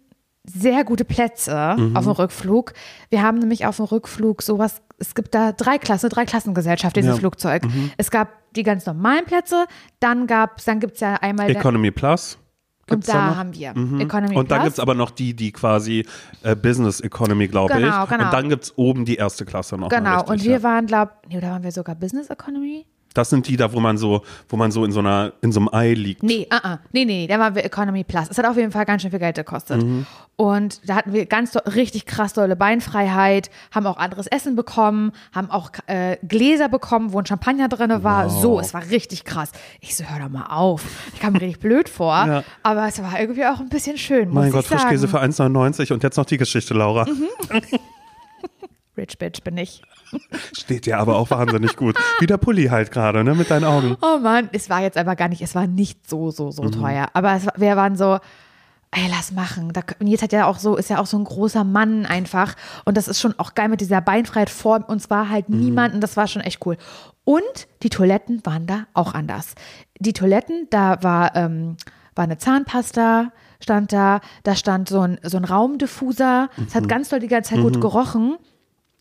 sehr 0.45 0.83
gute 0.85 1.05
Plätze 1.05 1.75
Mhm. 1.79 1.97
auf 1.97 2.05
dem 2.05 2.13
Rückflug. 2.13 2.73
Wir 3.11 3.23
haben 3.23 3.39
nämlich 3.39 3.67
auf 3.67 3.77
dem 3.77 3.85
Rückflug 3.87 4.43
sowas, 4.43 4.83
es 5.03 5.15
gibt 5.15 5.35
da 5.35 5.53
drei 5.53 5.79
Klassen, 5.79 6.09
drei 6.09 6.25
Klassengesellschaft, 6.25 6.97
dieses 6.97 7.09
Ja. 7.11 7.15
Mhm. 7.17 7.21
Flugzeug. 7.21 7.63
Es 7.97 8.11
gab 8.11 8.29
die 8.55 8.63
ganz 8.63 8.87
normalen 8.87 9.25
Plätze, 9.25 9.67
dann 10.01 10.27
gab's, 10.27 10.65
dann 10.65 10.79
gibt's 10.81 11.01
ja 11.01 11.15
einmal 11.17 11.51
Economy 11.51 11.91
Plus. 11.91 12.39
und 12.91 13.09
da 13.09 13.37
haben 13.37 13.53
wir 13.55 13.71
Economy 14.01 14.37
Und 14.37 14.51
dann 14.51 14.63
gibt 14.63 14.75
es 14.75 14.81
aber 14.81 14.95
noch 14.95 15.11
die, 15.11 15.35
die 15.35 15.51
quasi 15.53 16.07
äh, 16.43 16.55
Business 16.55 17.01
Economy, 17.01 17.49
glaube 17.49 17.75
Genau, 17.75 18.05
ich. 18.05 18.11
genau. 18.11 18.25
Und 18.27 18.33
dann 18.33 18.49
gibt 18.49 18.65
es 18.65 18.79
oben 18.79 19.05
die 19.05 19.17
erste 19.17 19.45
Klasse 19.45 19.77
noch. 19.77 19.89
Genau, 19.89 20.17
richtig, 20.21 20.31
und 20.31 20.45
wir 20.45 20.53
ja. 20.53 20.63
waren, 20.63 20.87
glaub, 20.87 21.11
nee, 21.29 21.37
oder 21.39 21.51
waren 21.51 21.63
wir 21.63 21.73
sogar 21.73 21.95
Business 21.95 22.29
Economy? 22.31 22.87
Das 23.15 23.31
sind 23.31 23.47
die 23.49 23.57
da, 23.57 23.73
wo 23.73 23.81
man 23.81 23.99
so, 23.99 24.23
wo 24.49 24.57
man 24.57 24.71
so 24.71 24.85
in 24.85 24.93
so 24.93 25.01
einer, 25.01 25.33
in 25.43 25.53
so 25.53 25.61
einem 25.61 25.69
Ei 25.73 25.95
liegt. 25.95 26.23
Nee, 26.23 26.47
uh 26.53 26.57
-uh. 26.57 26.79
nee, 26.93 27.05
nee, 27.05 27.27
da 27.27 27.39
waren 27.39 27.55
wir 27.55 27.65
Economy 27.65 28.05
Plus. 28.05 28.29
Es 28.31 28.39
hat 28.39 28.47
auf 28.47 28.57
jeden 28.57 28.73
Fall 28.73 28.85
ganz 28.85 29.03
schön 29.03 29.11
viel 29.11 29.21
Geld 29.21 29.37
gekostet. 29.37 29.83
Mhm. 29.83 30.07
Und 30.37 30.89
da 30.89 30.95
hatten 30.97 31.13
wir 31.13 31.27
ganz 31.27 31.55
richtig 31.75 32.07
krass 32.07 32.33
dolle 32.33 32.57
Beinfreiheit, 32.57 33.51
haben 33.71 33.87
auch 33.87 33.97
anderes 33.99 34.27
Essen 34.27 34.57
bekommen, 34.57 35.13
haben 35.33 35.51
auch 35.51 35.71
äh, 35.87 36.17
Gläser 36.27 36.69
bekommen, 36.69 37.13
wo 37.13 37.19
ein 37.19 37.27
Champagner 37.27 37.69
drin 37.69 38.03
war. 38.03 38.31
So, 38.31 38.59
es 38.59 38.73
war 38.75 38.89
richtig 38.91 39.25
krass. 39.25 39.53
Ich 39.81 39.95
so, 39.95 40.05
hör 40.05 40.19
doch 40.21 40.31
mal 40.31 40.47
auf. 40.47 40.83
Ich 41.15 41.21
kam 41.21 41.35
mir 41.35 41.41
richtig 41.43 41.61
blöd 41.61 41.89
vor, 41.89 42.13
Ja. 42.27 42.43
aber 42.63 42.89
es 42.89 43.01
war 43.03 43.21
irgendwie 43.21 43.45
auch 43.45 43.61
ein 43.61 43.69
bisschen 43.69 43.99
schön, 43.99 44.29
muss 44.31 44.35
Mein 44.45 44.53
Gott. 44.53 44.65
Frischkäse 44.65 45.07
für 45.07 45.21
1,99 45.21 45.93
und 45.93 46.03
jetzt 46.03 46.17
noch 46.17 46.25
die 46.25 46.39
Geschichte, 46.39 46.75
Laura. 46.75 47.05
Mhm. 47.05 47.29
Rich 48.97 49.19
Bitch 49.19 49.43
bin 49.43 49.57
ich. 49.59 49.83
Steht 50.53 50.87
dir 50.87 50.99
aber 50.99 51.17
auch 51.17 51.31
wahnsinnig 51.31 51.77
gut. 51.77 51.97
Wie 52.21 52.27
der 52.27 52.37
Pulli 52.39 52.67
halt 52.67 52.91
gerade, 52.91 53.25
ne, 53.25 53.35
mit 53.35 53.51
deinen 53.51 53.65
Augen. 53.65 53.97
Oh 54.03 54.19
Mann, 54.19 54.49
es 54.53 54.69
war 54.71 54.81
jetzt 54.83 54.97
aber 54.99 55.17
gar 55.17 55.29
nicht, 55.29 55.43
es 55.43 55.55
war 55.55 55.67
nicht 55.67 56.09
so, 56.09 56.31
so, 56.31 56.51
so 56.51 56.63
Mhm. 56.65 56.73
teuer. 56.73 57.07
Aber 57.15 57.35
es, 57.35 57.47
war- 57.47 57.55
wir 57.57 57.77
waren 57.77 57.97
so, 57.97 58.19
ey, 58.91 59.09
lass 59.11 59.33
machen. 59.33 59.73
Da, 59.73 59.81
und 60.01 60.07
jetzt 60.07 60.23
hat 60.23 60.33
ja 60.33 60.47
auch 60.47 60.59
so, 60.59 60.77
ist 60.77 60.91
ja 60.91 60.99
auch 61.01 61.07
so 61.07 61.17
ein 61.19 61.25
großer 61.25 61.65
Mann 61.65 62.05
einfach. 62.07 62.55
Und 62.85 62.97
das 62.97 63.09
ist 63.09 63.21
schon 63.21 63.35
auch 63.39 63.55
geil 63.55 63.69
mit 63.69 63.81
dieser 63.81 64.01
Beinfreiheit 64.01 64.51
vor 64.51 64.85
uns 64.89 65.09
war 65.11 65.29
halt 65.31 65.49
Mhm. 65.49 65.61
niemand 65.61 65.95
und 65.95 66.01
das 66.03 66.17
war 66.17 66.27
schon 66.27 66.43
echt 66.43 66.65
cool. 66.67 66.77
Und 67.25 67.69
die 67.83 67.89
Toiletten 67.91 68.45
waren 68.45 68.67
da 68.67 68.87
auch 68.95 69.15
anders. 69.15 69.55
Die 69.99 70.13
Toiletten, 70.13 70.67
da 70.71 71.03
war, 71.03 71.35
ähm, 71.37 71.77
war 72.15 72.25
eine 72.25 72.37
Zahnpasta, 72.37 73.31
stand 73.63 73.93
da, 73.93 74.21
da 74.43 74.57
stand 74.57 74.89
so 74.89 75.01
ein, 75.01 75.19
so 75.23 75.37
ein 75.37 75.45
Raumdiffuser. 75.45 76.51
Es 76.67 76.75
Mhm. 76.75 76.79
hat 76.79 76.89
ganz 76.89 77.09
doll 77.09 77.21
die 77.21 77.29
ganze 77.29 77.51
Zeit 77.55 77.63
gut 77.63 77.81
gerochen. 77.81 78.37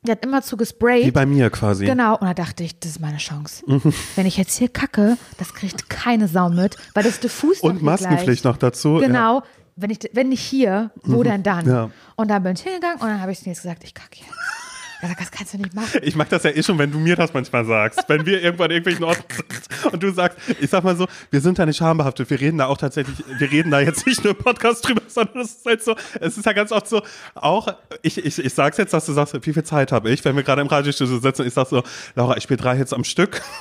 Der 0.04 0.14
hat 0.14 0.26
immer 0.26 0.42
zu 0.42 0.58
gesprayt. 0.58 1.06
Wie 1.06 1.12
bei 1.12 1.28
mir 1.28 1.52
quasi. 1.52 1.86
Genau, 1.86 2.18
und 2.18 2.26
da 2.26 2.34
dachte 2.34 2.64
ich, 2.64 2.80
das 2.80 2.92
ist 2.92 3.00
meine 3.00 3.18
Chance. 3.18 3.64
Mhm. 3.68 3.94
Wenn 4.16 4.26
ich 4.26 4.36
jetzt 4.36 4.58
hier 4.58 4.68
kacke, 4.68 5.16
das 5.38 5.54
kriegt 5.54 5.90
keine 5.90 6.28
Sau 6.28 6.50
mit, 6.50 6.76
weil 6.96 7.04
das 7.04 7.20
diffus 7.20 7.60
Und 7.60 7.84
Maskenpflicht 7.84 8.44
noch 8.44 8.58
dazu. 8.58 8.96
Genau. 8.96 9.44
Wenn, 9.76 9.92
ich, 9.92 10.00
wenn 10.14 10.30
nicht 10.30 10.42
hier, 10.42 10.90
wo 11.04 11.22
denn 11.22 11.44
dann? 11.44 11.68
Ja. 11.68 11.92
Und 12.16 12.30
dann 12.30 12.42
bin 12.42 12.54
ich 12.54 12.62
hingegangen 12.62 13.00
und 13.00 13.08
dann 13.08 13.22
habe 13.22 13.32
ich 13.32 13.46
jetzt 13.46 13.62
gesagt, 13.62 13.84
ich 13.84 13.94
kacke 13.94 14.18
jetzt. 14.20 14.71
Gesagt, 15.02 15.22
das 15.22 15.32
kannst 15.32 15.54
du 15.54 15.58
nicht 15.58 15.74
machen. 15.74 16.00
Ich 16.04 16.16
mag 16.16 16.30
das 16.30 16.44
ja 16.44 16.52
eh 16.52 16.64
schon, 16.64 16.78
wenn 16.78 16.92
du 16.92 17.00
mir 17.00 17.16
das 17.16 17.34
manchmal 17.34 17.66
sagst. 17.66 18.04
wenn 18.08 18.26
wir 18.26 18.42
irgendwann 18.42 18.66
an 18.66 18.72
irgendwelchen 18.72 19.04
Orten 19.04 19.24
sind 19.30 19.94
und 19.94 20.04
du 20.04 20.12
sagst, 20.12 20.38
ich 20.60 20.70
sag 20.70 20.84
mal 20.84 20.96
so, 20.96 21.08
wir 21.30 21.42
sind 21.42 21.60
da 21.60 21.66
nicht 21.66 21.78
schambehaftet. 21.78 22.30
Wir 22.30 22.40
reden 22.40 22.58
da 22.58 22.68
auch 22.68 22.78
tatsächlich, 22.78 23.24
wir 23.38 23.52
reden 23.52 23.72
da 23.72 23.80
jetzt 23.80 24.06
nicht 24.06 24.24
nur 24.24 24.36
im 24.36 24.44
Podcast 24.44 24.88
drüber, 24.88 25.02
sondern 25.08 25.42
es 25.42 25.52
ist 25.52 25.66
halt 25.66 25.84
so, 25.84 25.96
es 26.20 26.38
ist 26.38 26.46
ja 26.46 26.54
ganz 26.54 26.72
oft 26.72 26.88
so, 26.88 27.02
auch, 27.36 27.68
ich, 28.02 28.24
ich, 28.24 28.40
ich 28.40 28.54
sag's 28.54 28.78
jetzt, 28.78 28.94
dass 28.94 29.06
du 29.06 29.14
sagst, 29.14 29.34
wie 29.46 29.54
viel 29.54 29.64
Zeit 29.64 29.92
habe 29.92 30.10
ich, 30.10 30.24
wenn 30.26 30.36
wir 30.36 30.44
gerade 30.44 30.62
im 30.62 30.68
Radiostudio 30.68 31.20
sitzen 31.20 31.42
und 31.42 31.48
ich 31.48 31.54
sag 31.54 31.68
so, 31.68 31.84
Laura, 32.16 32.38
ich 32.38 32.44
spiele 32.44 32.58
drei 32.58 32.78
Hits 32.78 32.94
am 32.94 33.04
Stück. 33.04 33.42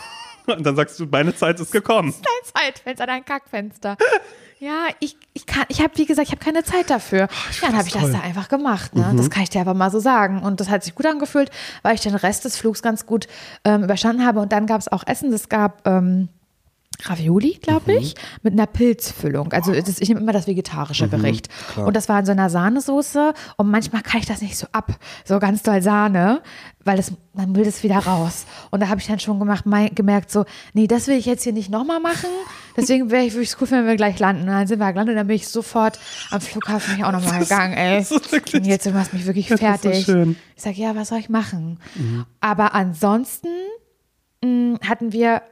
Und 0.46 0.64
dann 0.64 0.74
sagst 0.74 0.98
du, 0.98 1.06
meine 1.06 1.34
Zeit 1.34 1.60
ist 1.60 1.70
gekommen. 1.70 2.12
Dein 2.12 2.64
Zeitfenster, 2.64 3.06
dein 3.06 3.24
Kackfenster. 3.24 3.96
Ja, 4.60 4.88
ich, 4.98 5.16
ich 5.32 5.46
kann, 5.46 5.64
ich 5.68 5.80
habe, 5.80 5.96
wie 5.96 6.04
gesagt, 6.04 6.28
ich 6.28 6.32
habe 6.32 6.44
keine 6.44 6.62
Zeit 6.62 6.90
dafür. 6.90 7.20
ja, 7.20 7.28
dann 7.62 7.78
habe 7.78 7.88
ich 7.88 7.94
das 7.94 8.12
da 8.12 8.20
einfach 8.20 8.50
gemacht. 8.50 8.94
Ne? 8.94 9.10
Das 9.16 9.30
kann 9.30 9.42
ich 9.42 9.48
dir 9.48 9.62
aber 9.62 9.72
mal 9.72 9.90
so 9.90 10.00
sagen. 10.00 10.42
Und 10.42 10.60
das 10.60 10.68
hat 10.68 10.84
sich 10.84 10.94
gut 10.94 11.06
angefühlt, 11.06 11.50
weil 11.80 11.94
ich 11.94 12.02
den 12.02 12.14
Rest 12.14 12.44
des 12.44 12.58
Flugs 12.58 12.82
ganz 12.82 13.06
gut 13.06 13.26
ähm, 13.64 13.84
überstanden 13.84 14.26
habe. 14.26 14.38
Und 14.40 14.52
dann 14.52 14.66
gab 14.66 14.78
es 14.78 14.92
auch 14.92 15.02
Essen. 15.06 15.32
Es 15.32 15.48
gab 15.48 15.88
ähm, 15.88 16.28
Ravioli, 17.08 17.58
glaube 17.62 17.94
ich, 17.94 18.14
mit 18.42 18.52
einer 18.52 18.66
Pilzfüllung. 18.66 19.52
Also 19.52 19.72
das, 19.72 20.00
ich 20.00 20.08
nehme 20.08 20.20
immer 20.20 20.32
das 20.32 20.46
vegetarische 20.46 21.08
Gericht. 21.08 21.48
Und 21.76 21.94
das 21.96 22.08
war 22.08 22.18
in 22.20 22.26
so 22.26 22.32
einer 22.32 22.50
Sahnesoße. 22.50 23.32
Und 23.56 23.70
manchmal 23.70 24.02
kann 24.02 24.20
ich 24.20 24.26
das 24.26 24.40
nicht 24.42 24.56
so 24.56 24.66
ab, 24.72 24.92
so 25.24 25.38
ganz 25.38 25.62
doll 25.62 25.82
Sahne, 25.82 26.42
weil 26.84 26.98
es, 26.98 27.12
man 27.34 27.54
will 27.54 27.64
das 27.64 27.82
wieder 27.82 27.98
raus. 27.98 28.46
Und 28.70 28.80
da 28.80 28.88
habe 28.88 29.00
ich 29.00 29.06
dann 29.06 29.18
schon 29.18 29.38
gemacht, 29.38 29.66
mein, 29.66 29.94
gemerkt, 29.94 30.30
so, 30.30 30.44
nee, 30.72 30.86
das 30.86 31.06
will 31.08 31.16
ich 31.16 31.26
jetzt 31.26 31.44
hier 31.44 31.52
nicht 31.52 31.70
nochmal 31.70 32.00
machen. 32.00 32.28
Deswegen 32.76 33.10
wäre 33.10 33.24
ich 33.24 33.34
wirklich 33.34 33.54
cool, 33.60 33.70
wenn 33.70 33.86
wir 33.86 33.96
gleich 33.96 34.18
landen. 34.18 34.42
Und 34.42 34.48
dann 34.48 34.66
sind 34.66 34.78
wir 34.78 34.90
gelandet 34.92 35.14
und 35.14 35.16
dann 35.18 35.26
bin 35.26 35.36
ich 35.36 35.48
sofort 35.48 35.98
am 36.30 36.40
Flughafen 36.40 37.02
auch 37.04 37.12
nochmal 37.12 37.40
gegangen, 37.40 37.74
ey. 37.74 37.98
das 37.98 38.10
und 38.12 38.66
jetzt 38.66 38.86
du 38.86 38.90
machst 38.90 39.12
mich 39.12 39.26
wirklich 39.26 39.48
Das 39.48 39.60
so 39.60 39.66
fertig. 39.66 40.04
schön. 40.04 40.36
Ich 40.56 40.62
sage, 40.62 40.76
ja, 40.76 40.94
was 40.96 41.08
soll 41.08 41.18
ich 41.18 41.28
machen? 41.28 41.78
Aber 42.40 42.74
ansonsten 42.74 43.48
mh, 44.42 44.78
hatten 44.88 45.12
wir, 45.12 45.42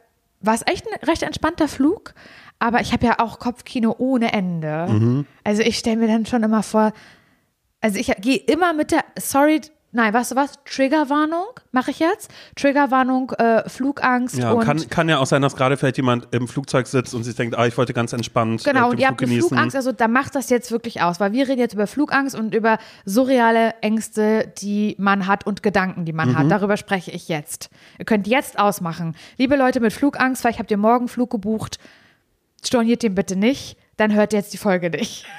war 0.40 0.54
es 0.54 0.62
echt 0.66 0.86
ein 0.86 1.08
recht 1.08 1.22
entspannter 1.22 1.68
Flug, 1.68 2.14
aber 2.58 2.80
ich 2.80 2.92
habe 2.92 3.06
ja 3.06 3.18
auch 3.18 3.38
Kopfkino 3.38 3.94
ohne 3.98 4.32
Ende. 4.32 4.86
Mhm. 4.88 5.26
Also 5.44 5.62
ich 5.62 5.78
stelle 5.78 5.96
mir 5.96 6.08
dann 6.08 6.26
schon 6.26 6.42
immer 6.42 6.62
vor, 6.62 6.92
also 7.80 7.98
ich 7.98 8.12
gehe 8.20 8.36
immer 8.38 8.72
mit 8.72 8.90
der, 8.90 9.04
sorry, 9.18 9.60
nein, 9.92 10.12
weißt 10.12 10.32
du 10.32 10.36
was, 10.36 10.52
Triggerwarnung 10.64 11.46
mache 11.72 11.90
ich 11.90 11.98
jetzt. 11.98 12.30
Triggerwarnung, 12.56 13.30
äh, 13.32 13.68
Flugangst 13.68 14.36
Ja, 14.38 14.52
und 14.52 14.64
kann, 14.64 14.88
kann 14.90 15.08
ja 15.08 15.18
auch 15.18 15.26
sein, 15.26 15.42
dass 15.42 15.56
gerade 15.56 15.76
vielleicht 15.76 15.96
jemand 15.96 16.28
im 16.34 16.46
Flugzeug 16.48 16.86
sitzt 16.86 17.14
und 17.14 17.24
sich 17.24 17.34
denkt, 17.34 17.56
ah, 17.56 17.66
ich 17.66 17.76
wollte 17.78 17.92
ganz 17.94 18.12
entspannt 18.12 18.66
äh, 18.66 18.70
Genau, 18.72 18.86
den 18.86 18.90
und 18.92 18.98
ihr 19.00 19.06
Flug 19.06 19.10
habt 19.10 19.20
eine 19.22 19.28
genießen. 19.30 19.48
Flugangst, 19.48 19.76
also 19.76 19.92
da 19.92 20.08
macht 20.08 20.34
das 20.34 20.50
jetzt 20.50 20.70
wirklich 20.70 21.02
aus, 21.02 21.20
weil 21.20 21.32
wir 21.32 21.48
reden 21.48 21.60
jetzt 21.60 21.74
über 21.74 21.86
Flugangst 21.86 22.34
und 22.36 22.54
über 22.54 22.78
surreale 23.04 23.74
Ängste, 23.80 24.52
die 24.58 24.94
man 24.98 25.26
hat 25.26 25.46
und 25.46 25.62
Gedanken, 25.62 26.04
die 26.04 26.12
man 26.12 26.30
Mhm. 26.30 26.38
hat. 26.38 26.50
Darüber 26.50 26.76
spreche 26.76 27.10
ich 27.10 27.28
jetzt. 27.28 27.70
Ihr 27.98 28.04
könnt 28.04 28.26
jetzt 28.26 28.58
ausmachen. 28.58 29.16
Liebe 29.38 29.56
Leute 29.56 29.80
mit 29.80 29.92
Flugangst, 29.92 30.42
vielleicht 30.42 30.58
habt 30.58 30.70
ihr 30.70 30.76
morgen 30.76 31.08
Flug 31.08 31.30
gebucht, 31.30 31.78
storniert 32.64 33.02
den 33.02 33.14
bitte 33.14 33.36
nicht, 33.36 33.76
dann 33.96 34.12
hört 34.14 34.32
ihr 34.32 34.38
jetzt 34.40 34.52
die 34.52 34.58
Folge 34.58 34.90
nicht. 34.90 35.24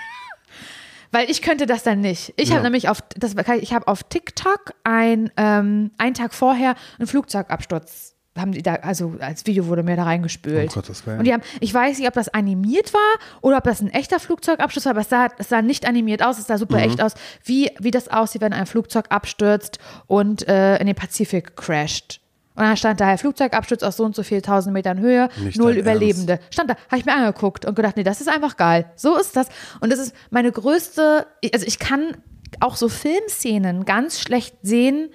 Weil 1.11 1.29
ich 1.29 1.41
könnte 1.41 1.65
das 1.65 1.83
dann 1.83 2.01
nicht. 2.01 2.33
Ich 2.37 2.49
Ja. 2.49 2.55
habe 2.55 2.63
nämlich 2.63 2.87
auf, 2.89 3.01
das, 3.17 3.33
ich 3.61 3.73
habe 3.73 3.87
auf 3.87 4.03
TikTok 4.03 4.73
ein, 4.83 5.31
ähm, 5.37 5.91
einen 5.97 6.13
Tag 6.13 6.33
vorher 6.33 6.75
einen 6.99 7.07
Flugzeugabsturz, 7.07 8.15
haben 8.37 8.51
die 8.51 8.61
da, 8.61 8.75
also 8.75 9.15
als 9.19 9.45
Video 9.47 9.65
wurde 9.67 9.83
mir 9.83 9.95
da 9.95 10.03
reingespült. 10.03 10.73
Gottes 10.73 11.05
Willen. 11.07 11.19
Und 11.19 11.25
die 11.25 11.33
haben, 11.33 11.41
ich 11.59 11.73
weiß 11.73 11.97
nicht, 11.97 12.07
ob 12.07 12.13
das 12.13 12.29
animiert 12.29 12.93
war 12.93 13.19
oder 13.41 13.57
ob 13.57 13.63
das 13.63 13.81
ein 13.81 13.89
echter 13.89 14.19
Flugzeugabsturz 14.19 14.85
war, 14.85 14.91
aber 14.91 15.01
es 15.01 15.09
sah, 15.09 15.27
es 15.37 15.49
sah 15.49 15.61
nicht 15.61 15.87
animiert 15.87 16.23
aus, 16.23 16.37
es 16.37 16.47
sah 16.47 16.57
super 16.57 16.77
Mhm. 16.77 16.83
echt 16.83 17.01
aus, 17.01 17.13
wie, 17.43 17.71
wie 17.79 17.91
das 17.91 18.07
aussieht, 18.07 18.41
wenn 18.41 18.53
ein 18.53 18.65
Flugzeug 18.67 19.05
abstürzt 19.09 19.79
und 20.07 20.47
äh, 20.47 20.77
in 20.77 20.85
den 20.87 20.95
Pazifik 20.95 21.55
crasht. 21.57 22.21
Und 22.59 22.65
dann 22.65 22.75
stand 22.75 22.99
da, 22.99 23.15
Flugzeugabsturz 23.15 23.83
aus 23.83 23.95
so 23.95 24.03
und 24.03 24.13
so 24.13 24.21
viel 24.21 24.41
tausend 24.41 24.73
Metern 24.73 24.99
Höhe, 24.99 25.29
Nicht 25.39 25.57
null 25.57 25.77
Überlebende. 25.77 26.39
Stand 26.49 26.69
da, 26.69 26.75
habe 26.89 26.97
ich 26.97 27.05
mir 27.05 27.13
angeguckt 27.13 27.63
und 27.63 27.73
gedacht, 27.73 27.95
nee, 27.95 28.03
das 28.03 28.19
ist 28.19 28.27
einfach 28.27 28.57
geil. 28.57 28.91
So 28.97 29.15
ist 29.15 29.37
das. 29.37 29.47
Und 29.79 29.93
das 29.93 29.99
ist 29.99 30.13
meine 30.29 30.51
größte, 30.51 31.25
also 31.53 31.65
ich 31.65 31.79
kann 31.79 32.17
auch 32.59 32.75
so 32.75 32.89
Filmszenen 32.89 33.85
ganz 33.85 34.19
schlecht 34.19 34.57
sehen, 34.61 35.07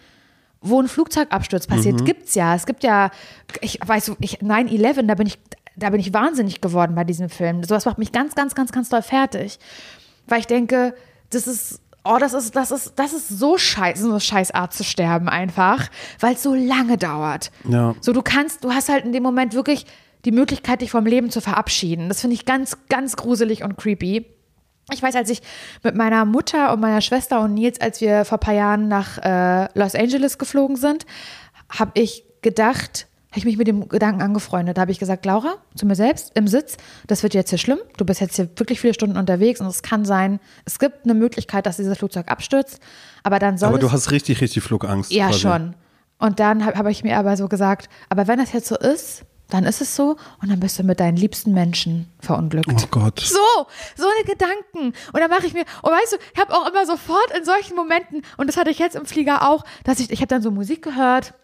wo 0.62 0.80
ein 0.80 0.88
Flugzeugabsturz 0.88 1.66
passiert. 1.66 2.00
Mhm. 2.00 2.06
Gibt's 2.06 2.34
ja. 2.34 2.54
Es 2.54 2.64
gibt 2.64 2.82
ja, 2.82 3.10
ich 3.60 3.78
weiß, 3.84 4.12
ich 4.20 4.38
9-11, 4.38 5.02
da 5.02 5.14
bin 5.14 5.26
ich, 5.26 5.38
da 5.76 5.90
bin 5.90 6.00
ich 6.00 6.14
wahnsinnig 6.14 6.62
geworden 6.62 6.94
bei 6.94 7.04
diesem 7.04 7.28
Film. 7.28 7.62
Sowas 7.62 7.84
macht 7.84 7.98
mich 7.98 8.10
ganz, 8.10 8.34
ganz, 8.34 8.54
ganz, 8.54 8.72
ganz 8.72 8.88
doll 8.88 9.02
fertig. 9.02 9.58
Weil 10.26 10.40
ich 10.40 10.46
denke, 10.46 10.94
das 11.28 11.46
ist, 11.46 11.82
oh, 12.04 12.18
das 12.18 12.34
ist, 12.34 12.54
das 12.54 12.70
ist, 12.70 12.92
das 12.96 13.12
ist 13.12 13.28
so 13.28 13.58
scheiße, 13.58 14.02
so 14.02 14.10
eine 14.10 14.20
Scheißart 14.20 14.72
zu 14.72 14.84
sterben 14.84 15.28
einfach, 15.28 15.88
weil 16.20 16.34
es 16.34 16.42
so 16.42 16.54
lange 16.54 16.98
dauert. 16.98 17.50
Ja. 17.68 17.94
So, 18.00 18.12
du 18.12 18.22
kannst, 18.22 18.62
du 18.62 18.72
hast 18.72 18.88
halt 18.88 19.04
in 19.04 19.12
dem 19.12 19.22
Moment 19.22 19.54
wirklich 19.54 19.86
die 20.24 20.32
Möglichkeit, 20.32 20.80
dich 20.80 20.90
vom 20.90 21.06
Leben 21.06 21.30
zu 21.30 21.40
verabschieden. 21.40 22.08
Das 22.08 22.20
finde 22.20 22.34
ich 22.34 22.44
ganz, 22.44 22.78
ganz 22.88 23.16
gruselig 23.16 23.62
und 23.62 23.76
creepy. 23.76 24.26
Ich 24.92 25.02
weiß, 25.02 25.16
als 25.16 25.30
ich 25.30 25.40
mit 25.82 25.94
meiner 25.94 26.24
Mutter 26.24 26.72
und 26.72 26.80
meiner 26.80 27.00
Schwester 27.00 27.40
und 27.40 27.54
Nils, 27.54 27.80
als 27.80 28.00
wir 28.00 28.24
vor 28.24 28.38
ein 28.38 28.40
paar 28.40 28.54
Jahren 28.54 28.88
nach 28.88 29.18
äh, 29.18 29.68
Los 29.78 29.94
Angeles 29.94 30.36
geflogen 30.36 30.76
sind, 30.76 31.06
habe 31.70 31.92
ich 31.94 32.24
gedacht, 32.42 33.06
habe 33.34 33.40
ich 33.40 33.46
mich 33.46 33.56
mit 33.56 33.66
dem 33.66 33.88
Gedanken 33.88 34.22
angefreundet. 34.22 34.76
Da 34.76 34.82
habe 34.82 34.92
ich 34.92 35.00
gesagt, 35.00 35.26
Laura, 35.26 35.56
zu 35.74 35.86
mir 35.86 35.96
selbst 35.96 36.30
im 36.36 36.46
Sitz, 36.46 36.76
das 37.08 37.24
wird 37.24 37.34
jetzt 37.34 37.50
hier 37.50 37.58
schlimm. 37.58 37.80
Du 37.96 38.04
bist 38.04 38.20
jetzt 38.20 38.36
hier 38.36 38.48
wirklich 38.54 38.80
viele 38.80 38.94
Stunden 38.94 39.16
unterwegs 39.16 39.60
und 39.60 39.66
es 39.66 39.82
kann 39.82 40.04
sein, 40.04 40.38
es 40.64 40.78
gibt 40.78 41.04
eine 41.04 41.14
Möglichkeit, 41.14 41.66
dass 41.66 41.76
dieses 41.76 41.98
Flugzeug 41.98 42.30
abstürzt, 42.30 42.78
aber 43.24 43.40
dann 43.40 43.58
soll 43.58 43.70
Aber 43.70 43.80
du 43.80 43.90
hast 43.90 44.12
richtig, 44.12 44.40
richtig 44.40 44.62
Flugangst. 44.62 45.10
ja, 45.10 45.26
quasi. 45.26 45.40
schon. 45.40 45.74
Und 46.18 46.38
dann 46.38 46.64
habe 46.64 46.78
hab 46.78 46.86
ich 46.86 47.02
mir 47.02 47.18
aber 47.18 47.36
so 47.36 47.48
gesagt, 47.48 47.88
aber 48.08 48.28
wenn 48.28 48.38
das 48.38 48.52
jetzt 48.52 48.68
so 48.68 48.76
ist, 48.76 49.24
dann 49.50 49.64
ist 49.64 49.80
es 49.80 49.96
so 49.96 50.16
und 50.40 50.48
dann 50.48 50.60
bist 50.60 50.78
du 50.78 50.84
mit 50.84 51.00
deinen 51.00 51.16
liebsten 51.16 51.52
Menschen 51.52 52.08
verunglückt. 52.20 52.70
Oh 52.72 52.86
Gott. 52.92 53.18
So, 53.18 53.66
so 53.96 54.04
eine 54.04 54.24
Gedanken. 54.24 54.96
Und 55.12 55.20
dann 55.20 55.28
mache 55.28 55.46
ich 55.46 55.54
mir, 55.54 55.64
und 55.82 55.90
weißt 55.90 56.12
du, 56.12 56.16
ich 56.34 56.40
habe 56.40 56.54
auch 56.54 56.70
immer 56.70 56.86
sofort 56.86 57.36
in 57.36 57.44
solchen 57.44 57.74
Momenten, 57.74 58.22
und 58.36 58.46
das 58.46 58.56
hatte 58.56 58.70
ich 58.70 58.78
jetzt 58.78 58.94
im 58.94 59.06
Flieger 59.06 59.50
auch, 59.50 59.64
dass 59.82 59.98
ich, 59.98 60.12
ich 60.12 60.20
habe 60.20 60.28
dann 60.28 60.40
so 60.40 60.52
Musik 60.52 60.82
gehört. 60.82 61.34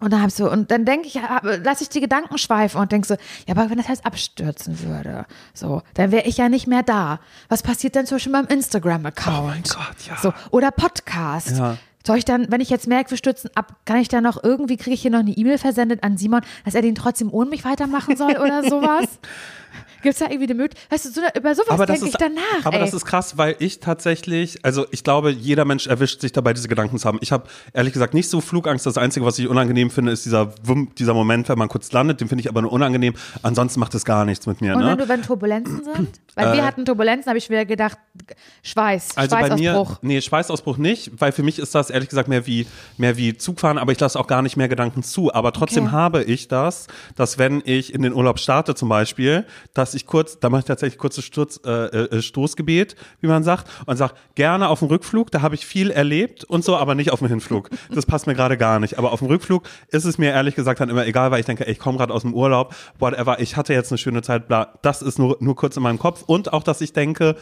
Und 0.00 0.12
dann 0.12 0.22
hab 0.22 0.28
ich 0.28 0.34
so, 0.34 0.50
und 0.50 0.70
dann 0.70 0.84
denke 0.84 1.08
ich, 1.08 1.18
lasse 1.42 1.82
ich 1.82 1.88
die 1.88 2.00
Gedanken 2.00 2.38
schweifen 2.38 2.80
und 2.80 2.92
denke 2.92 3.06
so, 3.06 3.14
ja, 3.46 3.56
aber 3.56 3.68
wenn 3.68 3.78
das 3.78 3.88
jetzt 3.88 4.06
abstürzen 4.06 4.80
würde, 4.82 5.26
so, 5.54 5.82
dann 5.94 6.12
wäre 6.12 6.24
ich 6.26 6.36
ja 6.36 6.48
nicht 6.48 6.68
mehr 6.68 6.84
da. 6.84 7.18
Was 7.48 7.62
passiert 7.62 7.96
denn 7.96 8.06
zum 8.06 8.16
Beispiel 8.16 8.32
beim 8.32 8.46
Instagram-Account? 8.46 9.38
Oh 9.38 9.46
mein 9.46 9.62
Gott, 9.62 9.96
ja. 10.08 10.16
So, 10.22 10.32
oder 10.50 10.70
Podcast. 10.70 11.58
Ja. 11.58 11.76
Soll 12.06 12.18
ich 12.18 12.24
dann, 12.24 12.50
wenn 12.50 12.60
ich 12.60 12.70
jetzt 12.70 12.86
merke, 12.86 13.10
wir 13.10 13.18
stürzen 13.18 13.50
ab, 13.54 13.74
kann 13.84 13.98
ich 13.98 14.08
dann 14.08 14.22
noch 14.22 14.42
irgendwie, 14.42 14.76
kriege 14.76 14.94
ich 14.94 15.02
hier 15.02 15.10
noch 15.10 15.18
eine 15.18 15.32
E-Mail 15.32 15.58
versendet 15.58 16.04
an 16.04 16.16
Simon, 16.16 16.42
dass 16.64 16.74
er 16.74 16.82
den 16.82 16.94
trotzdem 16.94 17.32
ohne 17.32 17.50
mich 17.50 17.64
weitermachen 17.64 18.16
soll 18.16 18.36
oder 18.38 18.62
sowas? 18.68 19.06
Gibt 20.02 20.12
es 20.14 20.18
da 20.18 20.26
irgendwie 20.26 20.44
eine 20.44 20.54
Möglichkeit? 20.54 20.92
Weißt 20.92 21.04
du, 21.06 21.10
so, 21.10 21.20
über 21.36 21.54
sowas 21.54 21.86
denke 21.86 22.06
ich 22.06 22.14
danach. 22.14 22.64
aber 22.64 22.76
ey. 22.76 22.80
das 22.80 22.94
ist 22.94 23.04
krass, 23.04 23.36
weil 23.36 23.56
ich 23.58 23.80
tatsächlich, 23.80 24.64
also 24.64 24.86
ich 24.90 25.02
glaube, 25.04 25.30
jeder 25.30 25.64
Mensch 25.64 25.86
erwischt 25.86 26.20
sich 26.20 26.32
dabei, 26.32 26.52
diese 26.52 26.68
Gedanken 26.68 26.98
zu 26.98 27.06
haben. 27.06 27.18
Ich 27.20 27.32
habe 27.32 27.48
ehrlich 27.72 27.92
gesagt 27.92 28.14
nicht 28.14 28.28
so 28.30 28.40
Flugangst. 28.40 28.86
Das 28.86 28.96
Einzige, 28.96 29.26
was 29.26 29.38
ich 29.38 29.48
unangenehm 29.48 29.90
finde, 29.90 30.12
ist 30.12 30.24
dieser, 30.24 30.52
Wum- 30.64 30.94
dieser 30.96 31.14
Moment, 31.14 31.48
wenn 31.48 31.58
man 31.58 31.68
kurz 31.68 31.90
landet. 31.92 32.20
Den 32.20 32.28
finde 32.28 32.42
ich 32.42 32.48
aber 32.48 32.62
nur 32.62 32.72
unangenehm. 32.72 33.14
Ansonsten 33.42 33.80
macht 33.80 33.94
es 33.94 34.04
gar 34.04 34.24
nichts 34.24 34.46
mit 34.46 34.60
mir. 34.60 34.74
Und 34.74 34.82
ne? 34.82 34.90
wenn 34.90 34.98
du, 34.98 35.08
wenn 35.08 35.22
Turbulenzen 35.22 35.82
sind? 35.84 36.20
Weil 36.46 36.52
wir 36.54 36.64
hatten 36.64 36.84
Turbulenzen, 36.84 37.28
habe 37.28 37.38
ich 37.38 37.50
mir 37.50 37.64
gedacht, 37.66 37.98
Schweiß, 38.62 39.16
Also 39.16 39.36
bei 39.36 39.42
mir, 39.50 39.72
Schweißausbruch. 39.72 39.98
nee, 40.02 40.20
Schweißausbruch 40.20 40.76
nicht, 40.78 41.10
weil 41.20 41.32
für 41.32 41.42
mich 41.42 41.58
ist 41.58 41.74
das 41.74 41.90
ehrlich 41.90 42.08
gesagt 42.08 42.28
mehr 42.28 42.46
wie, 42.46 42.66
mehr 42.96 43.16
wie 43.16 43.36
Zugfahren, 43.36 43.78
aber 43.78 43.92
ich 43.92 44.00
lasse 44.00 44.18
auch 44.18 44.26
gar 44.26 44.42
nicht 44.42 44.56
mehr 44.56 44.68
Gedanken 44.68 45.02
zu. 45.02 45.32
Aber 45.32 45.52
trotzdem 45.52 45.84
Okay. 45.84 45.92
habe 45.92 46.22
ich 46.24 46.48
das, 46.48 46.86
dass 47.16 47.38
wenn 47.38 47.62
ich 47.64 47.94
in 47.94 48.02
den 48.02 48.12
Urlaub 48.12 48.38
starte 48.38 48.74
zum 48.74 48.88
Beispiel, 48.88 49.44
dass 49.74 49.94
ich 49.94 50.06
kurz, 50.06 50.38
da 50.40 50.50
mache 50.50 50.60
ich 50.60 50.64
tatsächlich 50.66 50.98
kurzes 50.98 51.24
Sturz, 51.24 51.60
äh, 51.64 51.70
äh, 51.86 52.22
Stoßgebet, 52.22 52.96
wie 53.20 53.26
man 53.26 53.42
sagt, 53.44 53.66
und 53.86 53.96
sage, 53.96 54.14
gerne 54.34 54.68
auf 54.68 54.80
dem 54.80 54.88
Rückflug, 54.88 55.30
da 55.30 55.42
habe 55.42 55.54
ich 55.54 55.66
viel 55.66 55.90
erlebt 55.90 56.44
und 56.44 56.64
so, 56.64 56.76
aber 56.76 56.94
nicht 56.94 57.10
auf 57.12 57.18
dem 57.20 57.28
Hinflug. 57.28 57.70
Das 57.90 58.06
passt 58.06 58.26
mir 58.26 58.34
gerade 58.34 58.56
gar 58.56 58.80
nicht. 58.80 58.98
Aber 58.98 59.12
auf 59.12 59.20
dem 59.20 59.28
Rückflug 59.28 59.64
ist 59.88 60.04
es 60.04 60.18
mir 60.18 60.30
ehrlich 60.32 60.54
gesagt 60.54 60.80
dann 60.80 60.88
immer 60.88 61.06
egal, 61.06 61.30
weil 61.30 61.40
ich 61.40 61.46
denke, 61.46 61.66
ey, 61.66 61.72
ich 61.72 61.78
komme 61.78 61.98
gerade 61.98 62.12
aus 62.12 62.22
dem 62.22 62.34
Urlaub, 62.34 62.74
whatever, 62.98 63.40
ich 63.40 63.56
hatte 63.56 63.72
jetzt 63.72 63.90
eine 63.92 63.98
schöne 63.98 64.22
Zeit, 64.22 64.48
bla. 64.48 64.74
Das 64.82 65.02
ist 65.02 65.18
nur, 65.18 65.36
nur 65.40 65.56
kurz 65.56 65.76
in 65.76 65.82
meinem 65.82 65.98
Kopf. 65.98 66.24
Und 66.28 66.52
auch, 66.52 66.62
dass 66.62 66.80
ich 66.82 66.92
denke, 66.92 67.34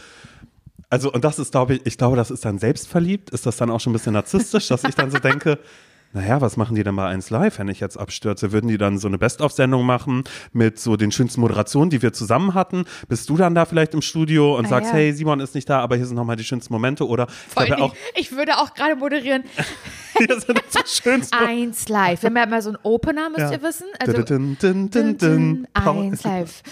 also, 0.89 1.13
und 1.13 1.25
das 1.25 1.39
ist, 1.41 1.51
glaube 1.51 1.75
ich, 1.75 1.81
ich 1.85 1.99
glaube, 1.99 2.17
das 2.17 2.31
ist 2.31 2.45
dann 2.45 2.59
selbstverliebt. 2.59 3.31
Ist 3.31 3.45
das 3.45 3.57
dann 3.57 3.71
auch 3.71 3.81
schon 3.81 3.91
ein 3.91 3.95
bisschen 3.95 4.13
narzisstisch, 4.13 4.69
dass 4.69 4.85
ich 4.85 4.95
dann 4.95 5.11
so 5.11 5.19
denke, 5.19 5.59
naja, 6.13 6.41
was 6.41 6.57
machen 6.57 6.77
die 6.77 6.85
denn 6.85 6.95
bei 6.95 7.07
1 7.09 7.29
Live, 7.31 7.59
wenn 7.59 7.67
ich 7.67 7.81
jetzt 7.81 7.99
abstürze? 7.99 8.53
Würden 8.53 8.69
die 8.69 8.79
dann 8.79 8.97
so 8.99 9.09
eine 9.09 9.19
Best-of-Sendung 9.19 9.85
machen 9.85 10.23
mit 10.53 10.79
so 10.79 10.97
den 10.97 11.11
schönsten 11.11 11.41
Moderationen, 11.41 11.91
die 11.91 12.01
wir 12.03 12.13
zusammen 12.13 12.55
hatten? 12.55 12.85
Bist 13.09 13.29
du 13.29 13.37
dann 13.37 13.57
da 13.57 13.65
vielleicht 13.65 13.95
im 13.95 14.01
Studio 14.01 14.57
und 14.57 14.67
Ah, 14.67 14.69
sagst, 14.69 14.91
ja. 14.93 14.97
hey, 14.97 15.13
Simon 15.13 15.41
ist 15.41 15.57
nicht 15.57 15.69
da, 15.69 15.81
aber 15.81 15.97
hier 15.97 16.07
sind 16.07 16.15
nochmal 16.15 16.37
die 16.37 16.45
schönsten 16.45 16.73
Momente? 16.73 17.07
Oder 17.09 17.27
ich 17.61 17.69
ja 17.69 17.79
auch, 17.79 17.95
ich 18.15 18.31
würde 18.31 18.57
auch 18.59 18.73
gerade 18.75 18.95
moderieren. 18.95 19.43
hier 20.19 20.41
sind 20.41 20.63
so 20.71 20.79
schönste 20.87 21.37
Eins 21.45 21.89
live. 21.89 22.23
Wir 22.23 22.29
haben 22.31 22.37
ja 22.37 22.45
immer 22.45 22.63
so 22.63 22.71
einen 22.71 22.79
Opener, 22.85 23.29
müsst 23.29 23.41
Ja. 23.41 23.53
ihr 23.53 23.63
wissen. 23.63 23.87
Also, 23.99 24.23
Dun, 24.23 24.57
dun, 24.61 24.89
dun, 24.89 25.19
dun, 25.19 25.19
dun. 25.19 25.69
Eins 25.75 26.23
live. 26.23 26.63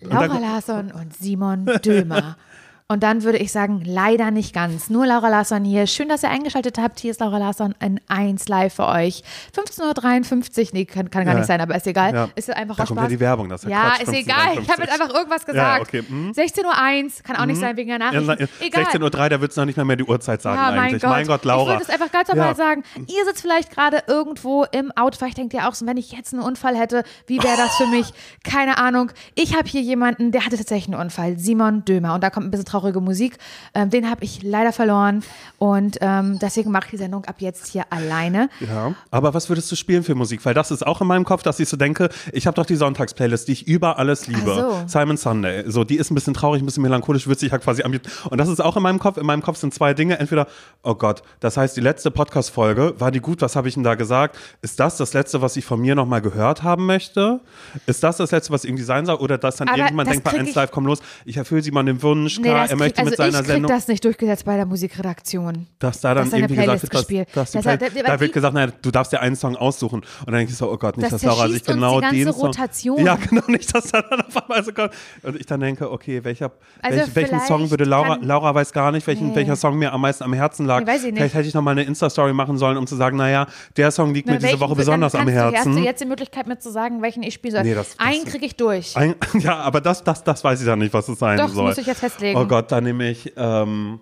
Laura 0.00 0.38
Larsson 0.38 0.90
und 0.92 1.16
Simon 1.16 1.66
Dömer. 1.84 2.36
Und 2.90 3.04
dann 3.04 3.22
würde 3.22 3.38
ich 3.38 3.52
sagen, 3.52 3.82
leider 3.84 4.32
nicht 4.32 4.52
ganz. 4.52 4.90
Nur 4.90 5.06
Laura 5.06 5.28
Larsson 5.28 5.64
hier. 5.64 5.86
Schön, 5.86 6.08
dass 6.08 6.24
ihr 6.24 6.28
eingeschaltet 6.30 6.76
habt. 6.76 6.98
Hier 6.98 7.12
ist 7.12 7.20
Laura 7.20 7.38
Larsson 7.38 7.72
in 7.80 8.00
1 8.08 8.48
live 8.48 8.74
für 8.74 8.88
euch. 8.88 9.22
15.53 9.56 10.58
Uhr. 10.64 10.68
Nee, 10.72 10.84
kann, 10.86 11.08
kann 11.08 11.24
gar 11.24 11.34
Ja. 11.34 11.38
nicht 11.38 11.46
sein, 11.46 11.60
aber 11.60 11.76
ist 11.76 11.86
egal. 11.86 12.12
Ja. 12.12 12.28
Ist 12.34 12.50
einfach 12.50 12.74
Da 12.76 12.84
kommt 12.86 12.98
Spaß. 12.98 13.04
ja 13.04 13.08
die 13.16 13.20
Werbung, 13.20 13.48
das 13.48 13.62
ist 13.62 13.70
ja 13.70 13.76
Ja, 13.84 13.90
Quatsch, 13.90 14.02
ist 14.02 14.12
egal. 14.12 14.58
Ich 14.60 14.68
habe 14.70 14.82
jetzt 14.82 14.90
15.53. 14.92 15.00
einfach 15.02 15.14
irgendwas 15.14 15.42
Ja, 15.46 15.52
gesagt. 15.52 15.80
okay, 15.82 16.02
mhm. 16.08 16.32
16.01 16.32 17.04
Uhr. 17.18 17.22
Kann 17.22 17.36
auch 17.36 17.46
nicht 17.46 17.60
sein 17.60 17.76
wegen 17.76 17.90
der 17.90 17.98
Ja, 18.00 18.20
Nachrichten. 18.20 18.26
na, 18.60 18.66
egal. 18.66 18.84
16.03 18.86 19.02
Uhr, 19.22 19.28
da 19.28 19.40
würdest 19.40 19.56
du 19.56 19.60
noch 19.60 19.66
nicht 19.66 19.76
mal 19.76 19.84
mehr 19.84 19.96
die 19.96 20.04
Uhrzeit 20.04 20.42
sagen 20.42 20.56
Ja, 20.60 20.70
mein 20.72 20.78
eigentlich. 20.80 21.02
Gott. 21.02 21.10
Mein 21.10 21.26
Gott, 21.28 21.44
Laura. 21.44 21.62
Ich 21.74 21.78
würde 21.78 21.84
es 21.84 21.90
einfach 21.90 22.10
ganz 22.10 22.28
normal 22.28 22.48
Ja. 22.48 22.54
sagen. 22.56 22.82
Ihr 23.06 23.24
sitzt 23.24 23.42
vielleicht 23.42 23.70
gerade 23.70 24.02
irgendwo 24.08 24.64
im 24.72 24.90
Auto. 24.96 25.16
Vielleicht 25.16 25.38
denkt 25.38 25.54
ihr 25.54 25.68
auch 25.68 25.74
so, 25.74 25.86
wenn 25.86 25.96
ich 25.96 26.10
jetzt 26.10 26.34
einen 26.34 26.42
Unfall 26.42 26.76
hätte, 26.76 27.04
wie 27.28 27.40
wäre 27.40 27.56
das 27.56 27.76
für 27.76 27.86
mich? 27.86 28.12
Keine 28.42 28.78
Ahnung. 28.78 29.12
Ich 29.36 29.56
habe 29.56 29.68
hier 29.68 29.80
jemanden, 29.80 30.32
der 30.32 30.44
hatte 30.44 30.56
tatsächlich 30.56 30.92
einen 30.92 31.00
Unfall. 31.00 31.38
Simon 31.38 31.84
Dömer. 31.84 32.14
Und 32.14 32.24
da 32.24 32.30
kommt 32.30 32.46
ein 32.46 32.50
bisschen 32.50 32.64
traurige 32.80 33.00
Musik. 33.00 33.36
Ähm, 33.74 33.90
den 33.90 34.10
habe 34.10 34.24
ich 34.24 34.42
leider 34.42 34.72
verloren. 34.72 35.22
Und 35.58 35.98
ähm, 36.00 36.38
deswegen 36.40 36.70
mache 36.70 36.84
ich 36.86 36.90
die 36.92 36.96
Sendung 36.96 37.24
ab 37.26 37.36
jetzt 37.38 37.66
hier 37.68 37.84
alleine. 37.90 38.48
Ja, 38.60 38.94
aber 39.10 39.34
was 39.34 39.48
würdest 39.48 39.70
du 39.70 39.76
spielen 39.76 40.02
für 40.02 40.14
Musik? 40.14 40.44
Weil 40.44 40.54
das 40.54 40.70
ist 40.70 40.86
auch 40.86 41.00
in 41.00 41.06
meinem 41.06 41.24
Kopf, 41.24 41.42
dass 41.42 41.60
ich 41.60 41.68
so 41.68 41.76
denke, 41.76 42.08
ich 42.32 42.46
habe 42.46 42.54
doch 42.54 42.66
die 42.66 42.76
Sonntagsplaylist, 42.76 43.48
die 43.48 43.52
ich 43.52 43.66
über 43.68 43.98
alles 43.98 44.26
liebe. 44.26 44.54
So. 44.54 44.82
Simon 44.86 45.16
Sunday. 45.16 45.64
So, 45.70 45.84
die 45.84 45.96
ist 45.96 46.10
ein 46.10 46.14
bisschen 46.14 46.34
traurig, 46.34 46.62
ein 46.62 46.66
bisschen 46.66 46.82
melancholisch, 46.82 47.26
würde 47.26 47.38
sich 47.40 47.52
ja 47.52 47.58
quasi 47.58 47.82
anbieten. 47.82 48.10
Und 48.30 48.38
das 48.38 48.48
ist 48.48 48.60
auch 48.60 48.76
in 48.76 48.82
meinem 48.82 48.98
Kopf. 48.98 49.16
In 49.18 49.26
meinem 49.26 49.42
Kopf 49.42 49.58
sind 49.58 49.74
zwei 49.74 49.94
Dinge. 49.94 50.18
Entweder, 50.18 50.46
oh 50.82 50.94
Gott, 50.94 51.22
das 51.40 51.56
heißt, 51.56 51.76
die 51.76 51.80
letzte 51.80 52.10
Podcast-Folge, 52.10 52.94
war 52.98 53.10
die 53.10 53.20
gut? 53.20 53.42
Was 53.42 53.56
habe 53.56 53.68
ich 53.68 53.74
denn 53.74 53.84
da 53.84 53.94
gesagt? 53.94 54.36
Ist 54.62 54.80
das 54.80 54.96
das 54.96 55.12
letzte, 55.12 55.42
was 55.42 55.56
ich 55.56 55.64
von 55.64 55.80
mir 55.80 55.94
nochmal 55.94 56.20
gehört 56.22 56.62
haben 56.62 56.86
möchte? 56.86 57.40
Ist 57.86 58.02
das 58.02 58.16
das 58.16 58.30
letzte, 58.30 58.52
was 58.52 58.64
irgendwie 58.64 58.84
sein 58.84 59.06
soll? 59.06 59.16
Oder 59.16 59.38
dass 59.38 59.56
dann 59.56 59.68
Aber 59.68 59.76
irgendjemand 59.78 60.08
das 60.08 60.14
denkt, 60.14 60.24
bei 60.24 60.30
krieg 60.30 60.40
1 60.40 60.48
ich- 60.50 60.54
Live, 60.54 60.70
komm 60.70 60.86
los, 60.86 61.00
ich 61.24 61.36
erfülle 61.36 61.62
Simon 61.62 61.86
den 61.86 62.02
Wunsch, 62.02 62.40
das 62.42 62.69
er 62.70 62.76
möchte 62.76 62.98
also 63.00 63.10
mit 63.10 63.16
seiner 63.18 63.40
ich 63.40 63.46
Sendung. 63.46 63.70
das 63.70 63.88
nicht 63.88 64.04
durchgesetzt 64.04 64.44
bei 64.44 64.56
der 64.56 64.66
Musikredaktion. 64.66 65.66
dass 65.78 66.00
da 66.00 66.14
dann 66.14 66.24
dass 66.30 66.38
irgendwie 66.38 66.56
gesagt 66.56 66.82
wird, 66.82 66.94
dass, 66.94 67.00
gespielt. 67.00 67.28
dass 67.34 67.50
die 67.52 67.58
Das 67.58 67.66
hat- 67.66 67.78
Play 67.80 67.94
weil 67.94 68.02
da 68.04 68.20
wird 68.20 68.32
gesagt, 68.32 68.54
naja, 68.54 68.72
du 68.82 68.90
darfst 68.90 69.12
dir 69.12 69.20
einen 69.20 69.36
Song 69.36 69.56
aussuchen. 69.56 70.00
Und 70.00 70.06
dann 70.26 70.34
denke 70.36 70.52
ich 70.52 70.58
so, 70.58 70.70
oh 70.70 70.76
Gott, 70.76 70.96
nicht, 70.96 71.04
Das 71.12 71.20
dass 71.20 71.22
Laura 71.22 71.48
sich 71.48 71.64
genau 71.64 71.96
die 71.96 72.02
ganze 72.02 72.16
den 72.24 72.32
Song. 72.32 72.46
Rotation. 72.46 73.04
Ja, 73.04 73.16
genau, 73.28 73.42
nicht, 73.48 73.74
dass 73.74 73.90
da 73.90 74.02
dann 74.02 74.20
auf 74.22 74.42
einmal 74.42 74.64
so 74.64 74.72
kommt. 74.72 74.90
Und 75.22 75.36
ich 75.36 75.46
dann 75.46 75.60
denke, 75.60 75.90
okay, 75.90 76.22
welcher, 76.24 76.52
Also 76.82 76.98
welch, 76.98 77.14
welchen 77.16 77.40
Song 77.40 77.70
würde 77.70 77.84
Laura, 77.84 78.16
kann- 78.16 78.22
Laura 78.24 78.54
weiß 78.54 78.72
gar 78.72 78.92
nicht, 78.92 79.06
welchen, 79.06 79.28
Nee. 79.30 79.36
welcher 79.36 79.56
Song 79.56 79.78
mir 79.78 79.92
am 79.92 80.00
meisten 80.00 80.24
am 80.24 80.32
Herzen 80.32 80.66
lag. 80.66 80.80
Nee, 80.80 80.86
weiß 80.86 80.98
ich 81.04 81.04
nicht. 81.06 81.16
Vielleicht 81.16 81.34
hätte 81.34 81.48
ich 81.48 81.54
noch 81.54 81.62
mal 81.62 81.72
eine 81.72 81.82
Insta-Story 81.84 82.32
machen 82.32 82.58
sollen, 82.58 82.76
um 82.76 82.86
zu 82.86 82.96
sagen, 82.96 83.16
naja, 83.16 83.46
der 83.76 83.90
Song 83.90 84.14
liegt 84.14 84.28
mir 84.28 84.38
diese 84.38 84.60
Woche 84.60 84.74
besonders 84.74 85.14
am 85.14 85.20
kannst 85.26 85.34
Du, 85.34 85.40
Herzen. 85.40 85.70
hast 85.72 85.78
du 85.78 85.84
jetzt 85.84 86.00
die 86.00 86.06
Möglichkeit 86.06 86.46
mir 86.46 86.58
zu 86.58 86.70
sagen, 86.70 87.02
welchen 87.02 87.22
ich 87.22 87.34
spielen 87.34 87.54
soll. 87.54 87.62
Nee, 87.64 87.74
das- 87.74 87.98
Einen 87.98 88.24
kriege 88.24 88.46
ich 88.46 88.56
durch. 88.56 88.94
Ja, 89.40 89.56
aber 89.58 89.80
das, 89.80 90.02
das, 90.04 90.22
das 90.24 90.42
weiß 90.44 90.60
ich 90.60 90.66
dann 90.66 90.78
nicht, 90.80 90.92
was 90.92 91.08
es 91.08 91.18
sein 91.18 91.36
Doch, 91.38 91.46
das 91.46 91.54
soll. 91.54 91.64
muss 91.68 91.78
ich 91.78 91.86
jetzt 91.86 92.00
festlegen. 92.00 92.38
Oh 92.38 92.44
Gott, 92.46 92.59
dann 92.68 92.84
nehme 92.84 93.10
ich. 93.10 93.32
Ähm, 93.36 94.00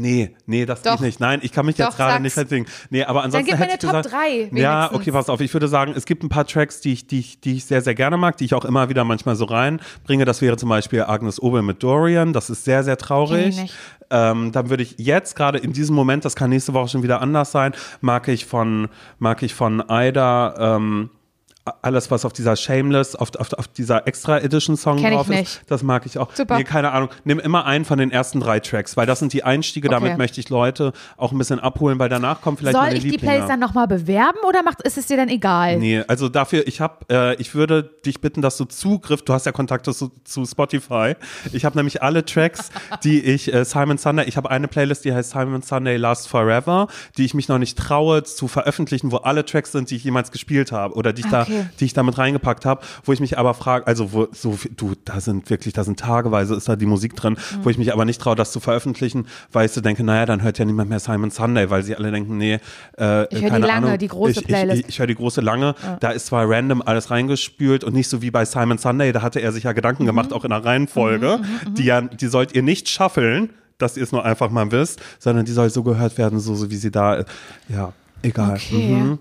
Nee, 0.00 0.36
nee, 0.46 0.66
das 0.66 0.82
Doch. 0.82 0.92
geht 0.92 1.00
nicht. 1.00 1.20
Nein, 1.20 1.40
ich 1.42 1.50
kann 1.50 1.66
mich 1.66 1.76
Doch, 1.76 1.86
jetzt 1.86 1.96
gerade 1.96 2.22
nicht 2.22 2.32
festlegen. 2.32 2.66
Nee, 2.90 3.02
aber 3.04 3.24
ansonsten 3.24 3.50
gib 3.50 3.58
mir 3.58 3.66
hätte 3.66 3.86
ich 3.86 3.92
eine 3.92 4.02
gesagt, 4.02 4.14
Top 4.14 4.20
3 4.20 4.58
Ja, 4.58 4.82
wenigstens. 4.82 5.00
okay, 5.00 5.12
pass 5.12 5.28
auf. 5.28 5.40
Ich 5.40 5.52
würde 5.52 5.66
sagen, 5.66 5.92
es 5.96 6.06
gibt 6.06 6.22
ein 6.22 6.28
paar 6.28 6.46
Tracks, 6.46 6.80
die 6.80 6.92
ich, 6.92 7.08
die 7.08 7.18
ich, 7.18 7.40
die 7.40 7.56
ich 7.56 7.64
sehr, 7.64 7.82
sehr 7.82 7.96
gerne 7.96 8.16
mag, 8.16 8.36
die 8.36 8.44
ich 8.44 8.54
auch 8.54 8.64
immer 8.64 8.88
wieder 8.88 9.02
manchmal 9.04 9.34
so 9.34 9.46
reinbringe. 9.46 10.24
Das 10.24 10.42
wäre 10.42 10.56
zum 10.56 10.68
Beispiel 10.68 11.02
Agnes 11.02 11.42
Obel 11.42 11.62
mit 11.62 11.82
Dorian. 11.82 12.32
Das 12.32 12.50
ist 12.50 12.64
sehr, 12.64 12.84
sehr 12.84 12.98
traurig. 12.98 13.58
ich. 13.64 13.72
Ähm, 14.10 14.52
dann 14.52 14.70
würde 14.70 14.84
ich 14.84 14.94
jetzt 14.98 15.34
gerade 15.34 15.58
in 15.58 15.72
diesem 15.72 15.96
Moment, 15.96 16.24
das 16.24 16.36
kann 16.36 16.50
nächste 16.50 16.72
Woche 16.72 16.88
schon 16.88 17.02
wieder 17.02 17.20
anders 17.20 17.52
sein, 17.52 17.72
mag 18.00 18.26
ich 18.28 18.46
von, 18.46 18.88
mag 19.18 19.42
ich 19.42 19.54
von 19.54 19.88
Aida, 19.88 20.76
ähm, 20.76 21.10
alles, 21.82 22.10
was 22.10 22.24
auf 22.24 22.32
dieser 22.32 22.56
Shameless, 22.56 23.14
auf, 23.16 23.34
auf, 23.38 23.52
auf 23.54 23.68
dieser 23.68 24.06
Extra 24.06 24.38
Edition 24.38 24.76
Song 24.76 25.02
drauf 25.02 25.28
nicht. 25.28 25.42
ist, 25.42 25.62
das 25.68 25.82
mag 25.82 26.06
ich 26.06 26.18
auch. 26.18 26.34
Super. 26.34 26.58
Nee, 26.58 26.64
keine 26.64 26.92
Ahnung. 26.92 27.08
Nimm 27.24 27.38
immer 27.38 27.64
einen 27.66 27.84
von 27.84 27.98
den 27.98 28.10
ersten 28.10 28.40
drei 28.40 28.60
Tracks, 28.60 28.96
weil 28.96 29.06
das 29.06 29.18
sind 29.18 29.32
die 29.32 29.44
Einstiege. 29.44 29.88
Damit 29.88 30.10
Okay. 30.10 30.18
möchte 30.18 30.40
ich 30.40 30.48
Leute 30.48 30.92
auch 31.16 31.32
ein 31.32 31.38
bisschen 31.38 31.60
abholen, 31.60 31.98
weil 31.98 32.08
danach 32.08 32.40
kommt 32.40 32.58
vielleicht 32.58 32.76
Soll 32.76 32.84
meine 32.86 32.96
ich 32.96 33.02
die 33.02 33.10
Lieblinge. 33.10 33.32
Playlist 33.32 33.50
dann 33.50 33.60
nochmal 33.60 33.86
bewerben 33.86 34.38
oder 34.48 34.62
macht, 34.62 34.82
ist 34.82 34.98
es 34.98 35.06
dir 35.06 35.16
dann 35.16 35.28
egal? 35.28 35.76
Nee, 35.78 36.02
also 36.08 36.28
dafür, 36.28 36.66
ich 36.66 36.80
habe, 36.80 37.04
äh, 37.10 37.34
ich 37.36 37.54
würde 37.54 37.82
dich 38.04 38.20
bitten, 38.20 38.42
dass 38.42 38.56
du 38.56 38.64
Zugriff, 38.64 39.22
du 39.22 39.32
hast 39.32 39.46
ja 39.46 39.52
Kontakte 39.52 39.92
zu, 39.94 40.10
zu 40.24 40.44
Spotify. 40.46 41.14
Ich 41.52 41.64
habe 41.64 41.76
nämlich 41.76 42.02
alle 42.02 42.24
Tracks, 42.24 42.70
die 43.04 43.20
ich, 43.22 43.52
äh, 43.52 43.64
Simon 43.64 43.98
Sunday, 43.98 44.26
ich 44.26 44.36
habe 44.36 44.50
eine 44.50 44.68
Playlist, 44.68 45.04
die 45.04 45.12
heißt 45.14 45.30
Simon 45.30 45.62
Sunday 45.62 45.96
Last 45.96 46.28
Forever, 46.28 46.88
die 47.16 47.24
ich 47.24 47.34
mich 47.34 47.48
noch 47.48 47.58
nicht 47.58 47.76
traue 47.78 48.22
zu 48.22 48.48
veröffentlichen, 48.48 49.12
wo 49.12 49.16
alle 49.18 49.44
Tracks 49.44 49.72
sind, 49.72 49.90
die 49.90 49.96
ich 49.96 50.04
jemals 50.04 50.30
gespielt 50.32 50.72
habe 50.72 50.94
oder 50.94 51.12
die 51.12 51.20
ich 51.20 51.26
Okay. 51.32 51.44
da, 51.48 51.59
die 51.80 51.84
ich 51.84 51.92
damit 51.92 52.18
reingepackt 52.18 52.64
habe, 52.66 52.82
wo 53.04 53.12
ich 53.12 53.20
mich 53.20 53.38
aber 53.38 53.54
frage, 53.54 53.86
also 53.86 54.12
wo 54.12 54.28
so 54.32 54.58
du, 54.76 54.94
da 55.04 55.20
sind 55.20 55.48
wirklich, 55.50 55.74
da 55.74 55.84
sind 55.84 55.98
tageweise 56.00 56.54
ist 56.54 56.68
da 56.68 56.76
die 56.76 56.86
Musik 56.86 57.16
drin, 57.16 57.32
Mhm. 57.34 57.64
wo 57.64 57.70
ich 57.70 57.78
mich 57.78 57.92
aber 57.92 58.04
nicht 58.04 58.20
traue, 58.20 58.36
das 58.36 58.52
zu 58.52 58.60
veröffentlichen, 58.60 59.26
weil 59.52 59.66
ich 59.66 59.72
so 59.72 59.80
denke, 59.80 60.04
naja, 60.04 60.26
dann 60.26 60.42
hört 60.42 60.58
ja 60.58 60.64
niemand 60.64 60.90
mehr 60.90 61.00
Simon 61.00 61.30
Sunday, 61.30 61.70
weil 61.70 61.82
sie 61.82 61.96
alle 61.96 62.10
denken, 62.10 62.36
nee, 62.38 62.58
äh, 62.98 63.34
Ich 63.34 63.42
hör 63.42 63.50
die 63.50 63.66
lange, 63.66 63.86
Ahnung, 63.86 63.98
die 63.98 64.08
große 64.08 64.30
ich, 64.32 64.36
ich, 64.38 64.44
Playlist. 64.46 64.80
Ich, 64.82 64.88
ich 64.88 64.98
höre 64.98 65.06
die 65.06 65.14
große 65.14 65.40
lange. 65.40 65.74
Da 66.00 66.10
ist 66.10 66.26
zwar 66.26 66.48
random 66.48 66.82
alles 66.82 67.10
reingespült 67.10 67.84
und 67.84 67.94
nicht 67.94 68.08
so 68.08 68.22
wie 68.22 68.30
bei 68.30 68.44
Simon 68.44 68.78
Sunday, 68.78 69.12
da 69.12 69.22
hatte 69.22 69.40
er 69.40 69.52
sich 69.52 69.64
ja 69.64 69.70
Mhm. 69.72 69.76
Gedanken 69.76 70.04
gemacht, 70.06 70.32
auch 70.32 70.44
in 70.44 70.50
der 70.50 70.64
Reihenfolge. 70.64 71.40
die 71.78 71.84
ja, 71.84 72.00
die 72.02 72.26
sollt 72.26 72.54
ihr 72.54 72.62
nicht 72.62 72.88
schaffeln, 72.88 73.50
dass 73.78 73.96
ihr 73.96 74.02
es 74.02 74.12
nur 74.12 74.24
einfach 74.24 74.50
mal 74.50 74.70
wisst, 74.72 75.00
sondern 75.18 75.44
die 75.46 75.52
soll 75.52 75.70
so 75.70 75.82
gehört 75.82 76.18
werden, 76.18 76.38
so, 76.38 76.54
so 76.54 76.70
wie 76.70 76.76
sie 76.76 76.90
da 76.90 77.14
ist. 77.14 77.28
Ja, 77.68 77.92
egal. 78.22 78.56
Okay. 78.56 78.74
Mhm. 78.94 79.18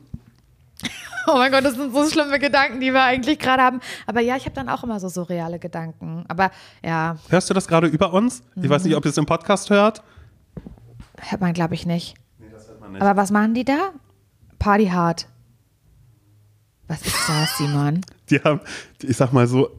Oh 1.27 1.33
mein 1.35 1.51
Gott, 1.51 1.63
das 1.65 1.75
sind 1.75 1.93
so 1.93 2.09
schlimme 2.09 2.39
Gedanken, 2.39 2.79
die 2.79 2.91
wir 2.91 3.03
eigentlich 3.03 3.37
gerade 3.39 3.61
haben. 3.61 3.81
Aber 4.07 4.21
ja, 4.21 4.35
ich 4.35 4.45
habe 4.45 4.55
dann 4.55 4.69
auch 4.69 4.83
immer 4.83 4.99
so 4.99 5.09
surreale 5.09 5.59
Gedanken. 5.59 6.23
Aber 6.27 6.49
ja, 6.83 7.17
Hörst 7.29 7.49
du 7.49 7.53
das 7.53 7.67
gerade 7.67 7.87
über 7.87 8.13
uns? 8.13 8.41
Ich 8.55 8.69
weiß 8.69 8.83
nicht, 8.85 8.95
ob 8.95 9.05
ihr 9.05 9.11
es 9.11 9.17
im 9.17 9.25
Podcast 9.25 9.69
hört. 9.69 10.01
hört 11.19 11.41
man, 11.41 11.53
glaube 11.53 11.73
ich, 11.75 11.85
nicht. 11.85 12.15
Nee, 12.39 12.47
das 12.51 12.67
hört 12.67 12.79
man 12.81 12.93
nicht. 12.93 13.01
Aber 13.01 13.19
was 13.21 13.31
machen 13.31 13.53
die 13.53 13.65
da? 13.65 13.91
Party 14.57 14.87
hard. 14.87 15.27
Was 16.87 17.01
ist 17.05 17.15
das, 17.27 17.57
Simon? 17.57 18.01
Die 18.29 18.39
haben, 18.39 18.61
ich 19.01 19.15
sag 19.15 19.31
mal 19.31 19.45
so, 19.47 19.69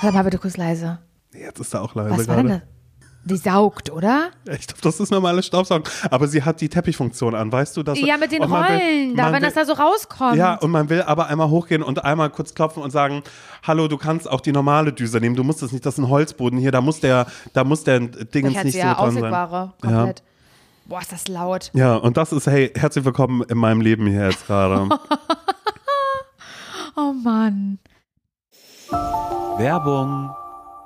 Hör 0.00 0.12
mal 0.12 0.22
bitte 0.24 0.38
kurz 0.38 0.56
leise. 0.56 0.98
nee, 1.32 1.40
jetzt 1.40 1.58
ist 1.60 1.72
er 1.74 1.82
auch 1.82 1.94
leise 1.94 2.10
Was 2.18 2.28
war 2.28 2.36
denn 2.36 2.46
gerade. 2.48 2.60
das? 2.60 2.68
Die 3.24 3.36
saugt, 3.36 3.90
oder? 3.90 4.28
Ich 4.46 4.66
glaube, 4.68 4.80
das 4.82 5.00
ist 5.00 5.10
normale 5.10 5.42
Staubsaugen. 5.42 5.84
Aber 6.10 6.28
sie 6.28 6.42
hat 6.44 6.60
die 6.62 6.68
Teppichfunktion 6.70 7.34
an, 7.34 7.52
weißt 7.52 7.76
du? 7.76 7.82
Dass, 7.82 8.00
Ja, 8.00 8.16
mit 8.16 8.32
den 8.32 8.38
man 8.40 8.50
will- 8.50 8.56
Rollen, 8.78 9.16
da, 9.16 9.26
wenn 9.26 9.34
will- 9.34 9.40
das 9.40 9.54
da 9.54 9.64
so 9.66 9.74
rauskommt. 9.74 10.36
Ja, 10.36 10.54
und 10.54 10.70
man 10.70 10.88
will 10.88 11.02
aber 11.02 11.26
einmal 11.26 11.50
hochgehen 11.50 11.82
und 11.82 12.02
einmal 12.04 12.30
kurz 12.30 12.54
klopfen 12.54 12.82
und 12.82 12.90
sagen, 12.90 13.22
hallo, 13.62 13.86
du 13.88 13.98
kannst 13.98 14.30
auch 14.30 14.40
die 14.40 14.52
normale 14.52 14.92
Düse 14.94 15.18
nehmen. 15.20 15.36
Du 15.36 15.44
musst 15.44 15.62
es 15.62 15.72
nicht, 15.72 15.84
das 15.84 15.94
ist 15.94 15.98
ein 15.98 16.08
Holzboden 16.08 16.58
hier, 16.58 16.70
da 16.72 16.80
muss 16.80 17.00
der, 17.00 17.26
da 17.52 17.64
muss 17.64 17.84
der 17.84 18.00
Dingens 18.00 18.64
nicht 18.64 18.72
so 18.74 18.78
ja 18.78 18.94
dran 18.94 19.12
sein. 19.12 19.74
komplett. 19.82 20.22
Boah, 20.86 21.00
ist 21.02 21.12
das 21.12 21.28
laut. 21.28 21.70
Ja, 21.74 21.96
und 21.96 22.16
das 22.16 22.32
ist, 22.32 22.46
hey, 22.46 22.72
herzlich 22.74 23.04
willkommen 23.04 23.42
in 23.42 23.58
meinem 23.58 23.82
Leben 23.82 24.06
hier 24.06 24.28
jetzt 24.30 24.46
gerade. 24.46 24.88
Oh 27.00 27.12
Mann. 27.12 27.78
Werbung. 29.56 30.30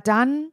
dann 0.00 0.52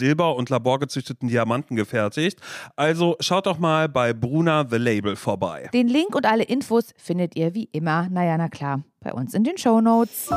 Silber 0.00 0.34
und 0.34 0.48
laborgezüchteten 0.50 1.28
Diamanten 1.28 1.76
gefertigt. 1.76 2.40
Also 2.74 3.16
schaut 3.20 3.46
doch 3.46 3.58
mal 3.58 3.88
bei 3.88 4.12
Bruna 4.12 4.66
The 4.68 4.78
Label 4.78 5.14
vorbei. 5.14 5.68
Den 5.72 5.88
Link 5.88 6.14
und 6.16 6.26
alle 6.26 6.42
Infos 6.42 6.92
findet 6.96 7.36
ihr 7.36 7.54
wie 7.54 7.68
immer, 7.70 8.08
naja, 8.10 8.36
na 8.38 8.48
klar, 8.48 8.82
bei 9.00 9.12
uns 9.12 9.34
in 9.34 9.44
den 9.44 9.58
Shownotes. 9.58 10.28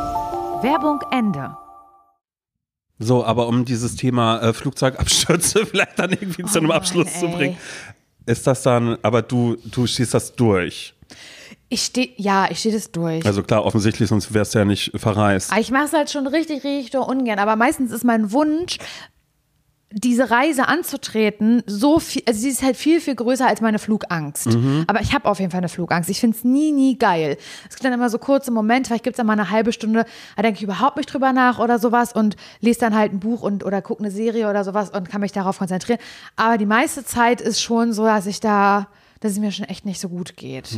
Werbung 0.62 1.00
Ende. 1.12 1.58
So, 3.00 3.26
aber 3.26 3.48
um 3.48 3.66
dieses 3.66 3.96
Thema 3.96 4.40
äh, 4.42 4.54
Flugzeugabstürze 4.54 5.66
vielleicht 5.72 5.98
dann 5.98 6.12
irgendwie 6.12 6.44
zu 6.44 6.60
einem 6.60 6.68
Mann, 6.68 6.78
Abschluss 6.78 7.20
zu 7.20 7.26
ey. 7.28 7.36
bringen, 7.36 7.58
ist 8.26 8.46
das 8.46 8.64
dann, 8.64 8.98
aber 9.02 9.22
du, 9.22 9.58
du 9.66 9.88
schießt 9.88 10.14
das 10.14 10.36
durch. 10.36 10.94
Ich 11.70 11.86
stehe, 11.86 12.10
ja, 12.18 12.48
ich 12.52 12.60
stehe 12.60 12.76
das 12.76 12.92
durch. 12.92 13.26
Also 13.26 13.42
klar, 13.42 13.66
offensichtlich, 13.66 14.08
sonst 14.08 14.32
wärst 14.34 14.54
du 14.54 14.60
ja 14.60 14.66
nicht 14.66 14.92
verreist. 14.96 15.52
Aber 15.52 15.60
Ich 15.60 15.72
mache 15.72 15.86
es 15.86 15.94
halt 15.94 16.12
schon 16.12 16.28
richtig, 16.28 16.64
richtig 16.64 16.96
ungern. 16.96 17.40
Aber 17.40 17.56
meistens 17.56 17.92
ist 17.92 18.04
mein 18.04 18.32
Wunsch, 18.32 18.78
diese 19.96 20.32
Reise 20.32 20.68
anzutreten, 20.68 21.62
so 21.68 22.00
viel, 22.00 22.24
also 22.28 22.40
sie 22.40 22.50
ist 22.50 22.64
halt 22.64 22.76
viel, 22.76 23.00
viel 23.00 23.16
größer 23.16 23.48
als 23.48 23.62
meine 23.62 23.78
Flugangst. 23.78 24.48
Aber 24.88 25.02
ich 25.02 25.14
habe 25.14 25.30
auf 25.30 25.40
jeden 25.40 25.52
Fall 25.52 25.60
eine 25.60 25.70
Flugangst. 25.70 26.10
Ich 26.10 26.20
finde 26.20 26.36
es 26.36 26.44
nie, 26.44 26.72
nie 26.72 26.98
geil. 26.98 27.38
Es 27.70 27.76
gibt 27.76 27.86
dann 27.86 27.94
immer 27.94 28.10
so 28.10 28.18
kurze 28.18 28.52
Momente, 28.52 28.88
vielleicht 28.88 29.04
gibt 29.04 29.14
es 29.16 29.18
dann 29.18 29.28
mal 29.28 29.34
eine 29.34 29.52
halbe 29.52 29.72
Stunde, 29.72 30.06
da 30.36 30.42
denke 30.42 30.58
ich 30.58 30.64
überhaupt 30.64 30.98
nicht 30.98 31.14
drüber 31.14 31.32
nach 31.32 31.60
oder 31.60 31.78
sowas 31.78 32.12
und 32.14 32.36
lese 32.60 32.80
dann 32.80 32.96
halt 32.96 33.14
ein 33.14 33.20
Buch 33.20 33.44
und 33.44 33.64
oder 33.64 33.82
gucke 33.82 34.04
eine 34.04 34.12
Serie 34.12 34.50
oder 34.50 34.64
sowas 34.64 34.90
und 34.90 35.10
kann 35.10 35.22
mich 35.22 35.32
darauf 35.32 35.60
konzentrieren. 35.60 36.00
Aber 36.36 36.58
die 36.58 36.66
meiste 36.66 37.06
Zeit 37.06 37.40
ist 37.40 37.62
schon 37.62 37.94
so, 37.94 38.04
dass 38.06 38.26
ich 38.26 38.40
da, 38.40 38.88
dass 39.20 39.34
es 39.34 39.40
mir 39.40 39.52
schon 39.52 39.66
echt 39.66 39.86
nicht 39.86 40.00
so 40.00 40.10
gut 40.10 40.36
geht. 40.36 40.70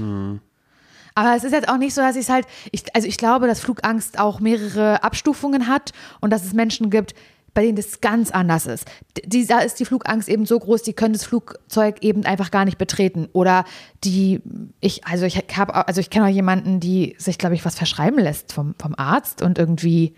Aber 1.17 1.33
es 1.35 1.45
ist 1.45 1.53
jetzt 1.53 1.69
auch 1.69 1.77
nicht 1.77 1.93
so, 1.93 2.01
dass 2.01 2.17
ich 2.17 2.23
es 2.23 2.29
halt, 2.29 2.45
ich, 2.71 2.93
also 2.93 3.07
ich 3.07 3.17
glaube, 3.17 3.47
dass 3.47 3.61
Flugangst 3.61 4.19
auch 4.19 4.41
mehrere 4.41 5.01
Abstufungen 5.01 5.67
hat 5.67 5.93
und 6.19 6.31
dass 6.31 6.43
es 6.43 6.51
Menschen 6.51 6.89
gibt, 6.89 7.15
bei 7.55 7.63
denen 7.63 7.75
das 7.77 8.01
ganz 8.01 8.29
anders 8.29 8.67
ist. 8.67 8.85
Die, 9.25 9.47
da 9.47 9.59
ist 9.59 9.79
die 9.79 9.85
Flugangst 9.85 10.29
eben 10.29 10.45
so 10.45 10.59
groß, 10.59 10.83
die 10.83 10.93
können 10.93 11.13
das 11.13 11.23
Flugzeug 11.23 11.95
eben 12.01 12.23
einfach 12.25 12.51
gar 12.51 12.65
nicht 12.65 12.77
betreten. 12.77 13.27
Oder 13.33 13.65
die, 14.03 14.41
ich, 14.81 15.07
also 15.07 15.25
ich 15.25 15.37
habe, 15.57 15.87
also 15.87 15.99
ich 16.01 16.11
kenne 16.11 16.25
auch 16.25 16.29
jemanden, 16.29 16.79
die 16.79 17.15
sich, 17.17 17.37
glaube 17.39 17.55
ich, 17.55 17.65
was 17.65 17.75
verschreiben 17.75 18.19
lässt 18.19 18.53
vom, 18.53 18.75
vom 18.79 18.93
Arzt 18.95 19.41
und 19.41 19.57
irgendwie, 19.57 20.13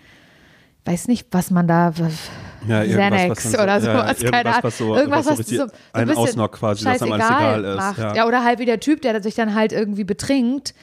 weiß 0.86 1.08
nicht, 1.08 1.28
was 1.32 1.52
man 1.52 1.68
da, 1.68 1.94
Ja, 2.68 2.84
irgendwas, 2.84 3.36
Xanax 3.36 3.46
was 3.46 3.52
so- 3.52 3.58
oder 3.60 3.66
ja, 3.68 3.80
sowas, 3.82 4.22
irgendwas, 4.22 4.32
keine 4.32 4.50
Ahnung. 4.50 4.64
was 4.64 4.78
so- 4.78 4.96
irgendwas, 4.96 5.26
was 5.28 5.38
so 5.38 5.44
so 5.58 5.66
bisschen 5.94 6.18
ausnockt 6.18 6.56
quasi, 6.56 6.84
dass 6.86 7.02
einem 7.04 7.12
alles 7.14 7.26
egal 7.28 7.64
ist, 7.66 7.76
Macht. 7.78 7.98
ja. 8.00 8.16
Ja. 8.16 8.26
oder 8.28 8.44
halt 8.44 8.60
wie 8.60 8.66
der 8.66 8.80
Typ, 8.80 9.02
der 9.04 9.22
sich 9.22 9.36
dann 9.36 9.54
halt 9.54 9.72
irgendwie 9.74 10.04
betrinkt, 10.06 10.74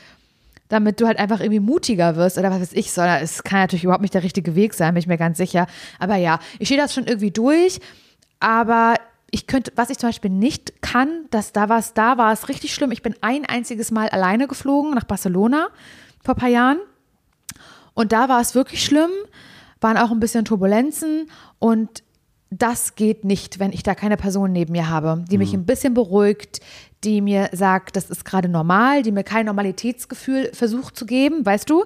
damit 0.74 1.00
du 1.00 1.06
halt 1.06 1.18
einfach 1.18 1.40
irgendwie 1.40 1.60
mutiger 1.60 2.16
wirst 2.16 2.36
oder 2.36 2.50
was 2.50 2.60
weiß 2.60 2.72
ich 2.72 2.92
soll. 2.92 3.06
Es 3.06 3.44
kann 3.44 3.60
natürlich 3.60 3.84
überhaupt 3.84 4.02
nicht 4.02 4.14
der 4.14 4.22
richtige 4.22 4.54
Weg 4.54 4.74
sein, 4.74 4.92
bin 4.94 5.00
ich 5.00 5.06
mir 5.06 5.16
ganz 5.16 5.38
sicher. 5.38 5.66
Aber 5.98 6.16
ja, 6.16 6.40
ich 6.58 6.68
stehe 6.68 6.80
das 6.80 6.92
schon 6.92 7.06
irgendwie 7.06 7.30
durch, 7.30 7.80
aber 8.40 8.96
ich 9.30 9.46
könnte, 9.46 9.72
was 9.76 9.90
ich 9.90 9.98
zum 9.98 10.08
Beispiel 10.08 10.30
nicht 10.30 10.82
kann, 10.82 11.26
dass 11.30 11.52
da 11.52 11.68
war 11.68 11.78
es, 11.78 11.94
da 11.94 12.18
war 12.18 12.32
es 12.32 12.48
richtig 12.48 12.74
schlimm. 12.74 12.90
Ich 12.92 13.02
bin 13.02 13.14
ein 13.20 13.44
einziges 13.46 13.90
Mal 13.90 14.08
alleine 14.08 14.48
geflogen 14.48 14.94
nach 14.94 15.04
Barcelona 15.04 15.68
vor 16.22 16.34
ein 16.34 16.40
paar 16.40 16.48
Jahren. 16.48 16.78
Und 17.94 18.12
da 18.12 18.28
war 18.28 18.40
es 18.40 18.54
wirklich 18.54 18.84
schlimm, 18.84 19.10
waren 19.80 19.96
auch 19.96 20.10
ein 20.10 20.20
bisschen 20.20 20.44
Turbulenzen 20.44 21.30
und 21.58 22.02
das 22.50 22.94
geht 22.94 23.24
nicht, 23.24 23.58
wenn 23.58 23.72
ich 23.72 23.82
da 23.82 23.94
keine 23.94 24.16
Person 24.16 24.52
neben 24.52 24.72
mir 24.72 24.88
habe, 24.88 25.24
die 25.28 25.38
mich 25.38 25.54
ein 25.54 25.66
bisschen 25.66 25.94
beruhigt, 25.94 26.60
die 27.04 27.20
mir 27.20 27.48
sagt, 27.52 27.96
das 27.96 28.10
ist 28.10 28.24
gerade 28.24 28.48
normal, 28.48 29.02
die 29.02 29.12
mir 29.12 29.24
kein 29.24 29.46
Normalitätsgefühl 29.46 30.50
versucht 30.52 30.96
zu 30.96 31.06
geben, 31.06 31.44
weißt 31.44 31.68
du? 31.70 31.84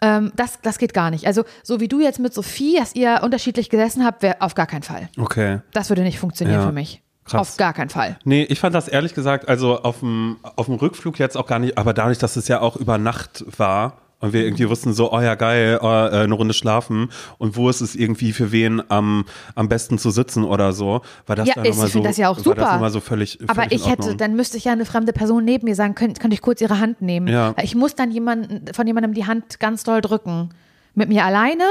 Ähm, 0.00 0.32
das, 0.36 0.60
das 0.62 0.78
geht 0.78 0.92
gar 0.92 1.10
nicht. 1.10 1.26
Also, 1.26 1.44
so 1.62 1.80
wie 1.80 1.88
du 1.88 2.00
jetzt 2.00 2.18
mit 2.18 2.34
Sophie, 2.34 2.76
dass 2.78 2.94
ihr 2.94 3.20
unterschiedlich 3.22 3.70
gesessen 3.70 4.04
habt, 4.04 4.22
wäre 4.22 4.36
auf 4.40 4.54
gar 4.54 4.66
keinen 4.66 4.82
Fall. 4.82 5.08
Okay. 5.18 5.60
Das 5.72 5.88
würde 5.88 6.02
nicht 6.02 6.18
funktionieren 6.18 6.60
Ja, 6.60 6.66
für 6.66 6.72
mich. 6.72 7.02
krass. 7.24 7.40
Auf 7.52 7.56
gar 7.56 7.72
keinen 7.72 7.88
Fall. 7.88 8.18
Nee, 8.24 8.42
ich 8.44 8.60
fand 8.60 8.74
das 8.74 8.88
ehrlich 8.88 9.14
gesagt, 9.14 9.48
also 9.48 9.82
auf 9.82 10.00
dem, 10.00 10.36
auf 10.56 10.66
dem 10.66 10.74
Rückflug 10.74 11.18
jetzt 11.18 11.36
auch 11.36 11.46
gar 11.46 11.58
nicht, 11.58 11.78
aber 11.78 11.94
dadurch, 11.94 12.18
dass 12.18 12.36
es 12.36 12.46
ja 12.48 12.60
auch 12.60 12.76
über 12.76 12.98
Nacht 12.98 13.44
war 13.58 13.94
und 14.20 14.32
wir 14.32 14.44
irgendwie 14.44 14.68
wussten 14.68 14.94
so, 14.94 15.12
oh 15.12 15.20
ja 15.20 15.34
geil, 15.34 15.78
oh, 15.82 15.86
äh, 15.86 16.24
eine 16.24 16.34
Runde 16.34 16.54
schlafen 16.54 17.10
und 17.38 17.56
wo 17.56 17.68
ist 17.68 17.80
es 17.80 17.94
irgendwie 17.94 18.32
für 18.32 18.50
wen 18.50 18.82
am, 18.90 19.24
am 19.54 19.68
besten 19.68 19.98
zu 19.98 20.10
sitzen 20.10 20.44
oder 20.44 20.72
so, 20.72 21.02
war 21.26 21.36
das 21.36 21.48
Ja, 21.48 21.54
dann 21.54 21.64
ich 21.64 21.70
nochmal 21.70 21.88
so, 21.88 22.02
das 22.02 22.16
ja 22.16 22.28
auch 22.28 22.38
super. 22.38 22.88
so 22.90 23.00
völlig, 23.00 23.38
Aber 23.46 23.62
völlig 23.62 23.72
in 23.72 23.78
ich 23.78 23.88
hätte, 23.88 24.16
dann 24.16 24.34
müsste 24.34 24.56
ich 24.56 24.64
ja 24.64 24.72
eine 24.72 24.86
fremde 24.86 25.12
Person 25.12 25.44
neben 25.44 25.66
mir 25.66 25.74
sagen, 25.74 25.94
könnt, 25.94 26.18
könnte 26.18 26.34
ich 26.34 26.42
kurz 26.42 26.60
ihre 26.60 26.78
Hand 26.78 27.02
nehmen. 27.02 27.28
Ja. 27.28 27.54
Ich 27.62 27.74
muss 27.74 27.94
dann 27.94 28.10
jemanden, 28.10 28.72
von 28.72 28.86
jemandem 28.86 29.12
die 29.12 29.26
Hand 29.26 29.60
ganz 29.60 29.84
doll 29.84 30.00
drücken. 30.00 30.50
Mit 30.94 31.10
mir 31.10 31.24
alleine, 31.24 31.64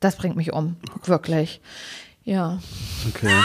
das 0.00 0.16
bringt 0.16 0.36
mich 0.36 0.52
um. 0.52 0.76
Wirklich. 1.04 1.60
Ja. 2.24 2.58
Okay. 3.08 3.30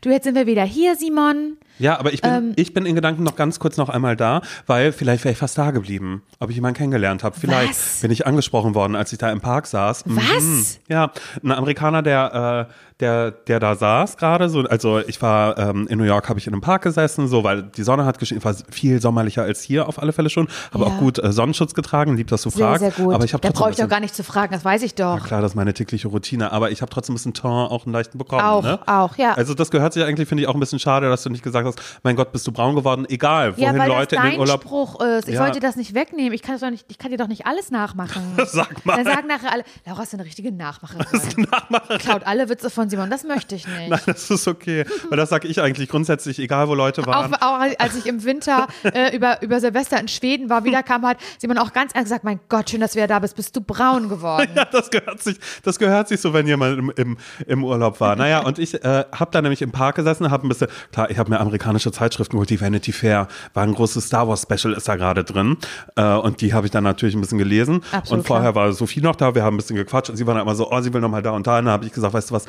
Du, 0.00 0.10
jetzt 0.10 0.22
sind 0.24 0.36
wir 0.36 0.46
wieder 0.46 0.62
hier, 0.64 0.94
Simon. 0.94 1.56
Ja, 1.78 1.98
aber 1.98 2.12
ich 2.12 2.22
bin, 2.22 2.30
Ähm, 2.32 2.52
ich 2.56 2.72
bin 2.72 2.86
in 2.86 2.94
Gedanken 2.94 3.22
noch 3.24 3.36
ganz 3.36 3.58
kurz 3.58 3.76
noch 3.76 3.88
einmal 3.88 4.16
da, 4.16 4.42
weil 4.66 4.92
vielleicht 4.92 5.24
wäre 5.24 5.32
ich 5.32 5.38
fast 5.38 5.58
da 5.58 5.70
geblieben, 5.70 6.22
ob 6.38 6.50
ich 6.50 6.56
jemanden 6.56 6.76
kennengelernt 6.78 7.24
habe. 7.24 7.38
Vielleicht 7.38 7.70
Was? 7.70 8.00
bin 8.00 8.10
ich 8.10 8.26
angesprochen 8.26 8.74
worden, 8.74 8.94
als 8.94 9.12
ich 9.12 9.18
da 9.18 9.30
im 9.30 9.40
Park 9.40 9.66
saß. 9.66 10.06
Mhm. 10.06 10.16
Was? 10.16 10.80
Ja, 10.88 11.10
ein 11.42 11.52
Amerikaner, 11.52 12.02
der, 12.02 12.68
äh, 12.70 12.72
der, 13.00 13.32
der 13.32 13.58
da 13.60 13.74
saß 13.74 14.16
gerade. 14.16 14.48
So, 14.48 14.60
also 14.60 15.00
ich 15.00 15.20
war 15.20 15.58
ähm, 15.58 15.86
in 15.88 15.98
New 15.98 16.04
York, 16.04 16.28
habe 16.28 16.38
ich 16.38 16.46
in 16.46 16.52
einem 16.52 16.60
Park 16.62 16.82
gesessen, 16.82 17.26
so, 17.28 17.42
weil 17.42 17.62
die 17.64 17.82
Sonne 17.82 18.04
hat 18.04 18.18
geschienen, 18.18 18.42
war 18.44 18.54
viel 18.70 19.00
sommerlicher 19.00 19.42
als 19.42 19.62
hier 19.62 19.88
auf 19.88 20.00
alle 20.00 20.12
Fälle 20.12 20.30
schon. 20.30 20.46
Habe 20.72 20.84
Ja. 20.84 20.90
auch 20.90 20.98
gut 20.98 21.18
äh, 21.18 21.32
Sonnenschutz 21.32 21.74
getragen, 21.74 22.16
lieb, 22.16 22.28
dass 22.28 22.42
du 22.42 22.50
Sehr, 22.50 22.66
fragst. 22.66 22.80
sehr 22.80 22.90
gut. 22.92 23.14
Aber 23.14 23.24
ich 23.24 23.32
habe 23.32 23.40
da 23.40 23.50
brauche 23.50 23.70
ich 23.70 23.76
doch 23.76 23.88
gar 23.88 24.00
nicht 24.00 24.14
zu 24.14 24.22
fragen, 24.22 24.52
das 24.52 24.64
weiß 24.64 24.82
ich 24.82 24.94
doch. 24.94 25.24
klar, 25.26 25.40
das 25.42 25.52
ist 25.52 25.56
meine 25.56 25.74
tägliche 25.74 26.08
Routine, 26.08 26.52
aber 26.52 26.70
ich 26.70 26.82
habe 26.82 26.90
trotzdem 26.90 27.14
ein 27.14 27.16
bisschen 27.16 27.34
Ton 27.34 27.50
auch 27.50 27.84
einen 27.84 27.92
leichten 27.92 28.16
bekommen. 28.18 28.42
Auch, 28.42 28.62
ne? 28.62 28.78
auch, 28.86 29.16
ja. 29.16 29.32
Also 29.34 29.54
das 29.54 29.70
gehört 29.70 29.92
sich 29.92 30.04
eigentlich, 30.04 30.28
finde 30.28 30.42
ich, 30.44 30.48
auch 30.48 30.54
ein 30.54 30.60
bisschen 30.60 30.78
schade, 30.78 31.08
dass 31.08 31.22
du 31.24 31.30
nicht 31.30 31.42
gesagt 31.42 31.66
hast, 31.66 31.80
mein 32.04 32.14
Gott, 32.16 32.30
bist 32.32 32.46
du 32.46 32.52
braun 32.52 32.74
geworden, 32.76 33.06
egal, 33.08 33.56
wohin 33.56 33.76
ja, 33.76 33.84
Leute 33.86 34.16
in 34.16 34.22
den 34.22 34.40
Urlaub. 34.40 34.62
Spruch 34.62 35.00
ist. 35.00 35.28
Ich 35.28 35.34
Ja. 35.34 35.40
wollte 35.42 35.58
das 35.60 35.74
nicht 35.76 35.94
wegnehmen. 35.94 36.32
Ich 36.32 36.42
kann, 36.42 36.58
doch 36.60 36.70
nicht, 36.70 36.84
ich 36.88 36.98
kann 36.98 37.10
dir 37.10 37.16
doch 37.18 37.28
nicht 37.28 37.44
alles 37.46 37.70
nachmachen. 37.72 38.22
Sag 38.46 38.86
mal. 38.86 38.96
Dann 38.96 39.04
sagen 39.04 39.26
nachher 39.26 39.50
alle, 39.52 39.64
Laura 39.84 40.02
ist 40.04 40.14
eine 40.14 40.24
richtige 40.24 40.52
Nachmacherin. 40.52 41.04
Klaut 41.98 42.24
alle 42.24 42.48
Witze 42.48 42.70
von 42.70 42.83
von 42.84 42.90
Simon, 42.90 43.10
das 43.10 43.24
möchte 43.24 43.54
ich 43.54 43.66
nicht. 43.66 43.88
Nein, 43.88 44.00
das 44.06 44.30
ist 44.30 44.46
okay. 44.46 44.84
Weil 45.08 45.16
das 45.16 45.30
sage 45.30 45.48
ich 45.48 45.60
eigentlich 45.60 45.88
grundsätzlich, 45.88 46.38
egal 46.38 46.68
wo 46.68 46.74
Leute 46.74 47.02
Auch, 47.02 47.06
waren. 47.06 47.34
auch 47.34 47.60
als 47.78 47.96
ich 47.96 48.06
im 48.06 48.24
Winter 48.24 48.66
äh, 48.82 49.14
über, 49.16 49.42
über 49.42 49.60
Silvester 49.60 49.98
in 49.98 50.08
Schweden 50.08 50.50
war, 50.50 50.64
wieder 50.64 50.82
kam, 50.82 51.06
hat 51.06 51.18
Simon 51.38 51.58
auch 51.58 51.72
ganz 51.72 51.92
ernst 51.92 52.06
gesagt, 52.06 52.24
mein 52.24 52.40
Gott, 52.48 52.70
schön, 52.70 52.80
dass 52.80 52.92
du 52.92 52.96
wieder 52.96 53.06
da 53.06 53.18
bist, 53.18 53.36
bist 53.36 53.56
du 53.56 53.60
braun 53.60 54.08
geworden. 54.08 54.48
Ja, 54.54 54.64
das 54.66 54.90
gehört 54.90 55.20
sich, 55.20 55.36
das 55.64 55.78
gehört 55.78 56.06
sich 56.06 56.20
so, 56.20 56.32
wenn 56.32 56.46
jemand 56.46 56.78
im, 56.78 56.92
im, 56.96 57.16
im 57.46 57.64
Urlaub 57.64 57.98
war. 58.00 58.14
Naja, 58.14 58.40
und 58.40 58.58
ich 58.60 58.74
äh, 58.84 59.04
habe 59.10 59.30
da 59.32 59.42
nämlich 59.42 59.62
im 59.62 59.72
Park 59.72 59.96
gesessen, 59.96 60.30
habe 60.30 60.46
ein 60.46 60.48
bisschen, 60.48 60.68
klar, 60.92 61.10
ich 61.10 61.18
habe 61.18 61.30
mir 61.30 61.40
amerikanische 61.40 61.90
Zeitschriften 61.90 62.36
geholt, 62.36 62.50
die 62.50 62.60
Vanity 62.60 62.92
Fair, 62.92 63.26
war 63.52 63.62
ein 63.64 63.74
großes 63.74 64.06
Star 64.06 64.28
Wars 64.28 64.42
Special, 64.42 64.74
ist 64.74 64.86
da 64.88 64.94
gerade 64.94 65.24
drin. 65.24 65.56
Äh, 65.96 66.04
und 66.04 66.40
die 66.40 66.54
habe 66.54 66.66
ich 66.66 66.70
dann 66.70 66.84
natürlich 66.84 67.16
ein 67.16 67.20
bisschen 67.20 67.38
gelesen. 67.38 67.82
Absolut, 67.90 68.20
und 68.20 68.26
vorher 68.26 68.52
klar. 68.52 68.66
war 68.66 68.72
Sophie 68.72 69.00
noch 69.00 69.16
da, 69.16 69.34
wir 69.34 69.42
haben 69.42 69.54
ein 69.54 69.56
bisschen 69.56 69.76
gequatscht 69.76 70.10
und 70.10 70.16
sie 70.16 70.26
war 70.26 70.34
dann 70.34 70.42
immer 70.42 70.54
so, 70.54 70.70
oh, 70.70 70.80
sie 70.80 70.92
will 70.92 71.00
noch 71.00 71.10
mal 71.10 71.22
da 71.22 71.30
und 71.30 71.46
da. 71.46 71.58
Und 71.58 71.64
dann 71.64 71.72
habe 71.72 71.86
ich 71.86 71.92
gesagt, 71.92 72.14
weißt 72.14 72.30
du 72.30 72.34
was, 72.34 72.46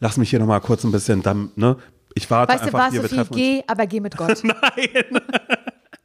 lass 0.00 0.16
mich 0.16 0.30
hier 0.30 0.38
noch 0.38 0.46
mal 0.46 0.60
kurz 0.60 0.84
ein 0.84 0.92
bisschen, 0.92 1.22
dann, 1.22 1.50
ne, 1.56 1.76
ich 2.14 2.30
warte 2.30 2.52
Weißt 2.52 2.62
du 2.62 2.66
einfach 2.66 2.86
was, 2.86 2.92
hier, 2.92 3.02
treffen 3.02 3.18
uns. 3.20 3.36
geh, 3.36 3.62
aber 3.66 3.86
geh 3.86 4.00
mit 4.00 4.16
Gott. 4.16 4.40
Nein. 4.42 5.20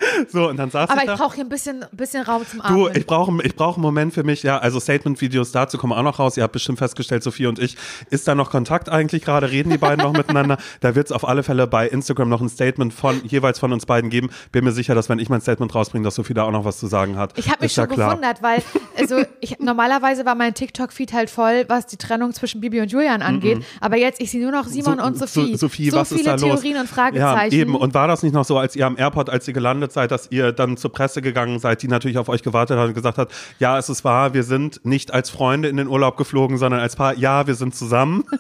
so, 0.30 0.50
und 0.50 0.58
dann 0.58 0.70
saß 0.70 0.89
Aber 0.89 1.04
ich 1.04 1.10
ich 1.10 1.16
brauche 1.18 1.36
hier 1.36 1.46
ein 1.46 1.50
bisschen, 1.50 1.86
bisschen 1.92 2.24
Raum 2.24 2.46
zum 2.46 2.60
Du, 2.60 2.88
Atmen. 2.88 2.98
ich 2.98 3.06
brauche 3.06 3.44
ich 3.44 3.56
brauch 3.56 3.76
einen 3.76 3.82
Moment 3.82 4.13
für 4.13 4.24
mich, 4.24 4.44
ja, 4.44 4.58
also 4.58 4.80
Statement-Videos 4.80 5.52
dazu 5.52 5.78
kommen 5.78 5.94
auch 5.94 6.04
noch 6.04 6.20
raus. 6.20 6.38
Ihr 6.38 6.44
habt 6.44 6.54
bestimmt 6.54 6.80
festgestellt, 6.80 7.24
Sophie 7.24 7.48
und 7.48 7.60
ich, 7.60 7.78
ist 8.10 8.28
da 8.28 8.36
noch 8.36 8.50
Kontakt 8.52 8.89
eigentlich 8.89 9.24
gerade? 9.24 9.52
Reden 9.52 9.70
die 9.70 9.78
beiden 9.78 10.04
noch 10.04 10.13
miteinander? 10.18 10.58
Da 10.82 10.96
wird 10.96 11.08
es 11.08 11.12
auf 11.12 11.28
alle 11.28 11.44
Fälle 11.44 11.68
bei 11.68 11.88
Instagram 11.88 12.30
noch 12.30 12.42
ein 12.42 12.50
Statement 12.50 12.94
von 12.94 13.24
jeweils 13.26 13.60
von 13.60 13.72
uns 13.74 13.86
beiden 13.86 14.10
geben. 14.10 14.30
Bin 14.52 14.63
mir 14.63 14.72
sicher, 14.72 14.96
dass 14.96 15.10
wenn 15.10 15.20
ich 15.20 15.30
mein 15.30 15.42
Statement 15.42 15.74
rausbringe, 15.74 16.04
dass 16.04 16.16
Sophie 16.16 16.34
da 16.34 16.44
auch 16.44 16.52
noch 16.52 16.66
was 16.66 16.78
zu 16.78 16.88
sagen 16.88 17.18
hat. 17.18 17.38
Ich 17.38 17.50
habe 17.50 17.63
mich 17.63 17.74
schon 17.74 17.88
klar. 17.88 18.10
gewundert, 18.10 18.42
weil 18.42 18.62
also 18.98 19.22
ich, 19.39 19.60
normalerweise 19.60 20.26
war 20.26 20.36
mein 20.36 20.54
TikTok-Feed 20.54 21.13
halt 21.13 21.30
voll, 21.30 21.66
was 21.68 21.86
die 21.88 21.98
Trennung 21.98 22.34
zwischen 22.34 22.62
Bibi 22.62 22.82
und 22.82 22.92
Julian 22.92 23.22
angeht. 23.22 23.63
Aber 23.82 23.98
jetzt, 23.98 24.22
ich 24.22 24.32
sehe 24.32 24.42
nur 24.42 24.52
noch 24.52 24.68
Simon 24.68 25.00
und 25.00 25.18
Sophie. 25.18 25.52
So, 25.52 25.68
Sophie, 25.68 25.89
so 25.89 25.98
was 25.98 26.10
viele 26.10 26.20
ist 26.22 26.28
da 26.28 26.36
Theorien 26.36 26.74
los? 26.74 26.82
und 26.82 26.89
Fragezeichen. 26.89 27.56
Ja, 27.56 27.62
eben. 27.62 27.76
Und 27.76 27.94
war 27.94 28.08
das 28.08 28.24
nicht 28.24 28.34
noch 28.34 28.46
so, 28.46 28.58
als 28.58 28.76
ihr 28.76 28.86
am 28.86 28.98
Airport, 28.98 29.30
als 29.30 29.48
ihr 29.48 29.54
gelandet 29.54 29.92
seid, 29.94 30.12
dass 30.12 30.32
ihr 30.32 30.52
dann 30.52 30.78
zur 30.78 30.92
Presse 30.92 31.22
gegangen 31.22 31.60
seid, 31.60 31.82
die 31.82 31.88
natürlich 31.88 32.18
auf 32.18 32.30
euch 32.30 32.44
gewartet 32.44 32.78
hat 32.78 32.88
und 32.88 32.94
gesagt 32.94 33.18
hat, 33.18 33.32
ja, 33.60 33.78
es 33.78 33.90
ist 33.90 34.04
wahr, 34.04 34.34
wir 34.34 34.44
sind 34.44 34.84
nicht 34.86 35.14
als 35.14 35.30
Freunde 35.30 35.70
in 35.70 35.78
den 35.78 35.88
Urlaub 35.88 36.18
geflogen, 36.18 36.58
sondern 36.58 36.82
als 36.82 36.96
Paar, 36.96 37.16
ja, 37.16 37.48
wir 37.48 37.56
sind 37.56 37.76
zusammen. 37.76 38.24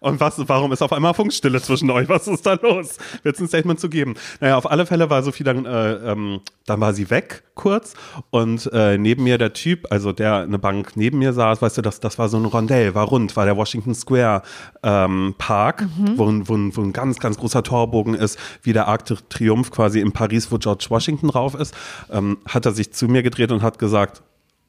Und 0.00 0.20
was, 0.20 0.36
warum 0.48 0.72
ist 0.72 0.82
auf 0.82 0.92
einmal 0.92 1.14
Funkstille 1.14 1.60
zwischen 1.60 1.90
euch? 1.90 2.08
Was 2.08 2.28
ist 2.28 2.46
da 2.46 2.54
los? 2.54 2.98
Wird 3.22 3.36
es 3.36 3.40
ein 3.40 3.48
Statement 3.48 3.80
zu 3.80 3.88
geben? 3.88 4.14
Naja, 4.40 4.56
auf 4.56 4.70
alle 4.70 4.86
Fälle 4.86 5.10
war 5.10 5.22
Sophie 5.22 5.44
dann, 5.44 5.64
äh, 5.64 5.94
ähm, 6.12 6.40
dann 6.66 6.80
war 6.80 6.94
sie 6.94 7.10
weg 7.10 7.44
kurz 7.54 7.94
und 8.30 8.70
äh, 8.72 8.98
neben 8.98 9.24
mir 9.24 9.38
der 9.38 9.52
Typ, 9.52 9.86
also 9.90 10.12
der 10.12 10.38
eine 10.38 10.58
Bank 10.58 10.92
neben 10.96 11.18
mir 11.18 11.32
saß, 11.32 11.62
weißt 11.62 11.78
du, 11.78 11.82
das, 11.82 12.00
das 12.00 12.18
war 12.18 12.28
so 12.28 12.36
ein 12.36 12.44
Rondell, 12.44 12.94
war 12.94 13.06
rund, 13.06 13.34
war 13.36 13.44
der 13.44 13.56
Washington 13.56 13.94
Square 13.94 14.42
ähm, 14.82 15.34
Park, 15.38 15.86
wo, 16.16 16.26
ein, 16.26 16.48
wo, 16.48 16.54
wo 16.54 16.82
ein 16.82 16.92
ganz, 16.92 17.18
ganz 17.18 17.38
großer 17.38 17.62
Torbogen 17.62 18.14
ist, 18.14 18.38
wie 18.62 18.72
der 18.72 18.88
Arc 18.88 19.06
de 19.06 19.16
Triomphe 19.28 19.70
quasi 19.70 20.00
in 20.00 20.12
Paris, 20.12 20.50
wo 20.52 20.58
George 20.58 20.86
Washington 20.88 21.28
drauf 21.28 21.54
ist, 21.54 21.74
ähm, 22.10 22.38
hat 22.46 22.66
er 22.66 22.72
sich 22.72 22.92
zu 22.92 23.08
mir 23.08 23.22
gedreht 23.22 23.52
und 23.52 23.62
hat 23.62 23.78
gesagt, 23.78 24.22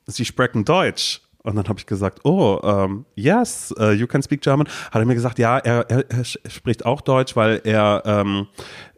Sie 0.10 0.24
sprechen 0.24 0.64
Deutsch. 0.64 1.22
Und 1.48 1.56
dann 1.56 1.70
habe 1.70 1.80
ich 1.80 1.86
gesagt, 1.86 2.26
oh, 2.26 2.60
ähm, 2.62 3.06
yes, 3.16 3.74
uh, 3.80 3.92
you 3.92 4.06
can 4.06 4.22
speak 4.22 4.42
German. 4.42 4.68
Hat 4.92 5.02
er 5.02 5.06
mir 5.06 5.16
gesagt, 5.16 5.40
ja, 5.40 5.58
er, 5.58 5.90
er, 5.90 6.04
er 6.12 6.26
spricht 6.26 6.86
auch 6.86 7.00
Deutsch, 7.00 7.38
weil 7.38 7.62
er 7.64 8.04
ähm, 8.06 8.48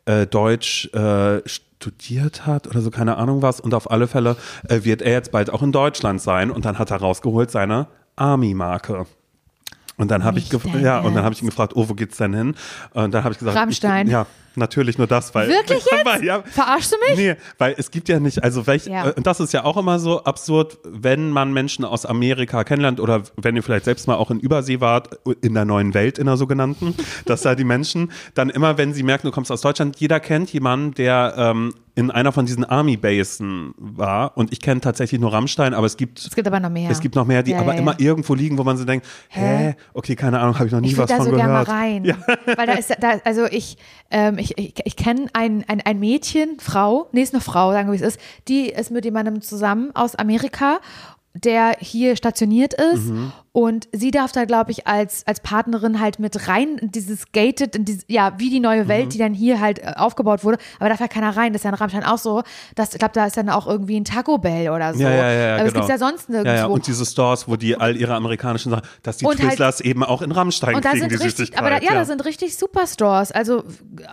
äh, 0.05 0.25
Deutsch 0.25 0.91
äh, 0.95 1.47
studiert 1.47 2.47
hat 2.47 2.67
oder 2.67 2.81
so, 2.81 2.89
keine 2.89 3.17
Ahnung 3.17 3.43
was. 3.43 3.59
Und 3.59 3.75
auf 3.75 3.91
alle 3.91 4.07
Fälle 4.07 4.35
äh, 4.67 4.83
wird 4.83 5.03
er 5.03 5.11
jetzt 5.11 5.31
bald 5.31 5.51
auch 5.51 5.61
in 5.61 5.71
Deutschland 5.71 6.21
sein. 6.21 6.49
Und 6.49 6.65
dann 6.65 6.79
hat 6.79 6.89
er 6.89 6.97
rausgeholt 6.97 7.51
seine 7.51 7.85
Army-Marke. 8.15 9.05
Und 9.97 10.09
dann 10.09 10.23
habe 10.23 10.39
ich, 10.39 10.51
ja, 10.81 11.01
und 11.01 11.13
dann 11.13 11.23
habe 11.23 11.35
ich 11.35 11.43
ihn 11.43 11.49
gefragt, 11.49 11.73
oh, 11.75 11.87
wo 11.87 11.93
geht's 11.93 12.17
denn 12.17 12.33
hin? 12.33 12.55
Und 12.93 13.13
dann 13.13 13.23
habe 13.23 13.33
ich 13.33 13.37
gesagt, 13.37 13.55
Rammstein. 13.55 14.07
Ich, 14.07 14.13
ja, 14.13 14.25
natürlich 14.55 14.97
nur 14.97 15.07
das, 15.07 15.33
weil 15.35 15.47
Wirklich 15.47 15.83
jetzt? 15.91 16.05
weil, 16.05 16.23
ja, 16.23 16.41
Verarschst 16.43 16.91
du 16.93 16.97
mich? 17.09 17.17
Nee, 17.17 17.35
weil 17.57 17.75
es 17.77 17.91
gibt 17.91 18.09
ja 18.09 18.19
nicht, 18.19 18.43
also 18.43 18.65
welch, 18.67 18.85
Ja. 18.85 19.09
äh, 19.09 19.13
und 19.13 19.25
das 19.27 19.39
ist 19.39 19.53
ja 19.53 19.63
auch 19.63 19.77
immer 19.77 19.99
so 19.99 20.23
absurd, 20.23 20.77
wenn 20.83 21.29
man 21.29 21.53
Menschen 21.53 21.85
aus 21.85 22.05
Amerika 22.05 22.63
kennenlernt 22.63 22.99
oder 22.99 23.23
wenn 23.37 23.55
ihr 23.55 23.63
vielleicht 23.63 23.85
selbst 23.85 24.07
mal 24.07 24.15
auch 24.15 24.31
in 24.31 24.39
Übersee 24.39 24.79
wart, 24.81 25.09
in 25.41 25.53
der 25.53 25.65
neuen 25.65 25.93
Welt, 25.93 26.17
in 26.19 26.25
der 26.25 26.37
sogenannten, 26.37 26.95
dass 27.25 27.41
da 27.41 27.55
die 27.55 27.63
Menschen 27.63 28.11
dann 28.33 28.49
immer, 28.49 28.77
wenn 28.77 28.93
sie 28.93 29.03
merken, 29.03 29.27
du 29.27 29.31
kommst 29.31 29.51
aus 29.51 29.61
Deutschland, 29.61 29.99
jeder 29.99 30.19
kennt 30.19 30.51
jemanden, 30.53 30.93
der 30.95 31.33
ähm, 31.37 31.73
in 31.95 32.11
einer 32.11 32.31
von 32.31 32.45
diesen 32.45 32.63
Army-Basen 32.63 33.73
war 33.77 34.37
und 34.37 34.53
ich 34.53 34.61
kenne 34.61 34.79
tatsächlich 34.81 35.19
nur 35.19 35.33
Rammstein, 35.33 35.73
aber 35.73 35.85
es 35.85 35.97
gibt 35.97 36.19
Es 36.19 36.33
gibt 36.35 36.47
aber 36.47 36.59
noch 36.59 36.69
mehr. 36.69 36.89
es 36.89 37.01
gibt 37.01 37.15
noch 37.15 37.25
mehr, 37.25 37.43
die 37.43 37.51
Ja, 37.51 37.59
aber 37.59 37.73
ja, 37.73 37.79
immer 37.79 37.91
ja. 37.99 38.07
irgendwo 38.07 38.35
liegen, 38.35 38.57
wo 38.57 38.63
man 38.63 38.77
so 38.77 38.85
denkt, 38.85 39.05
hä, 39.29 39.75
okay, 39.93 40.15
keine 40.15 40.39
Ahnung, 40.39 40.55
habe 40.55 40.67
ich 40.67 40.71
noch 40.71 40.79
nie 40.79 40.87
Ich 40.91 40.97
was 40.97 41.09
da 41.09 41.17
von 41.17 41.25
so 41.25 41.31
gerne 41.35 41.51
mal 41.53 41.65
gehört. 41.65 41.77
rein. 41.81 42.15
Weil 42.55 42.67
da 42.67 42.73
ist, 42.73 42.95
da, 42.99 43.13
also 43.25 43.45
ich, 43.45 43.77
ähm, 44.11 44.37
ich, 44.39 44.57
ich, 44.57 44.73
ich 44.83 44.95
kenne 44.95 45.27
ein, 45.33 45.63
ein, 45.67 45.81
ein 45.81 45.99
Mädchen, 45.99 46.59
Frau, 46.59 47.07
nee, 47.11 47.21
ist 47.21 47.33
eine 47.33 47.41
Frau, 47.41 47.71
sagen 47.71 47.89
wir 47.91 47.99
wie 47.99 48.03
es 48.03 48.15
ist, 48.15 48.19
die 48.47 48.69
ist 48.69 48.91
mit 48.91 49.05
jemandem 49.05 49.41
zusammen 49.41 49.95
aus 49.95 50.15
Amerika, 50.15 50.79
der 51.35 51.75
hier 51.79 52.15
stationiert 52.15 52.73
ist 52.73 53.05
Mhm. 53.05 53.31
und 53.51 53.87
sie 53.93 54.09
darf 54.09 54.31
da, 54.31 54.45
glaube 54.45 54.71
ich, 54.71 54.87
als, 54.87 55.25
als 55.27 55.39
Partnerin 55.41 55.99
halt 55.99 56.17
mit 56.17 56.47
rein 56.47 56.77
in 56.79 56.91
dieses 56.91 57.31
Gated, 57.31 57.75
in 57.75 57.85
dieses, 57.85 58.03
ja, 58.07 58.33
wie 58.39 58.49
die 58.49 58.59
neue 58.59 58.85
Mhm. 58.85 58.87
Welt, 58.87 59.13
die 59.13 59.19
dann 59.19 59.33
hier 59.35 59.59
halt 59.59 59.77
äh, 59.79 59.93
aufgebaut 59.95 60.43
wurde, 60.43 60.57
aber 60.79 60.89
darf 60.89 60.99
ja 60.99 61.07
keiner 61.07 61.37
rein. 61.37 61.53
Das 61.53 61.59
ist 61.59 61.63
ja 61.65 61.69
in 61.69 61.75
Rammstein 61.75 62.03
auch 62.03 62.17
so, 62.17 62.41
dass, 62.75 62.93
ich 62.93 62.99
glaube, 62.99 63.13
da 63.13 63.25
ist 63.27 63.37
dann 63.37 63.47
auch 63.49 63.67
irgendwie 63.67 63.97
ein 63.99 64.05
Taco 64.05 64.39
Bell 64.39 64.69
oder 64.71 64.93
so. 64.95 65.01
Ja, 65.03 65.09
ja, 65.11 65.15
ja, 65.31 65.31
ja, 65.31 65.55
aber 65.57 65.65
es 65.67 65.73
genau. 65.73 65.85
gibt 65.85 65.99
ja 66.01 66.07
sonst 66.07 66.29
nirgendwo. 66.29 66.49
Ja, 66.51 66.57
ja, 66.61 66.65
und 66.65 66.87
diese 66.87 67.05
Stores, 67.05 67.47
wo 67.47 67.55
die 67.57 67.77
all 67.77 67.95
ihre 67.95 68.15
amerikanischen 68.15 68.71
Sachen, 68.71 68.87
dass 69.03 69.17
die 69.17 69.25
halt- 69.27 69.37
Twizzlers 69.37 69.81
eben 69.81 70.03
auch 70.03 70.23
in 70.23 70.31
Rammstein 70.31 70.75
Und 70.75 70.83
da 70.83 70.89
kriegen, 70.91 71.01
sind 71.09 71.11
die 71.19 71.23
richtig, 71.23 71.57
aber 71.57 71.69
da, 71.69 71.75
Süßigkeit. 71.75 71.93
ja, 71.95 71.99
da 71.99 72.05
sind 72.05 72.25
richtig 72.25 72.57
Superstores. 72.57 73.31
Also, 73.31 73.63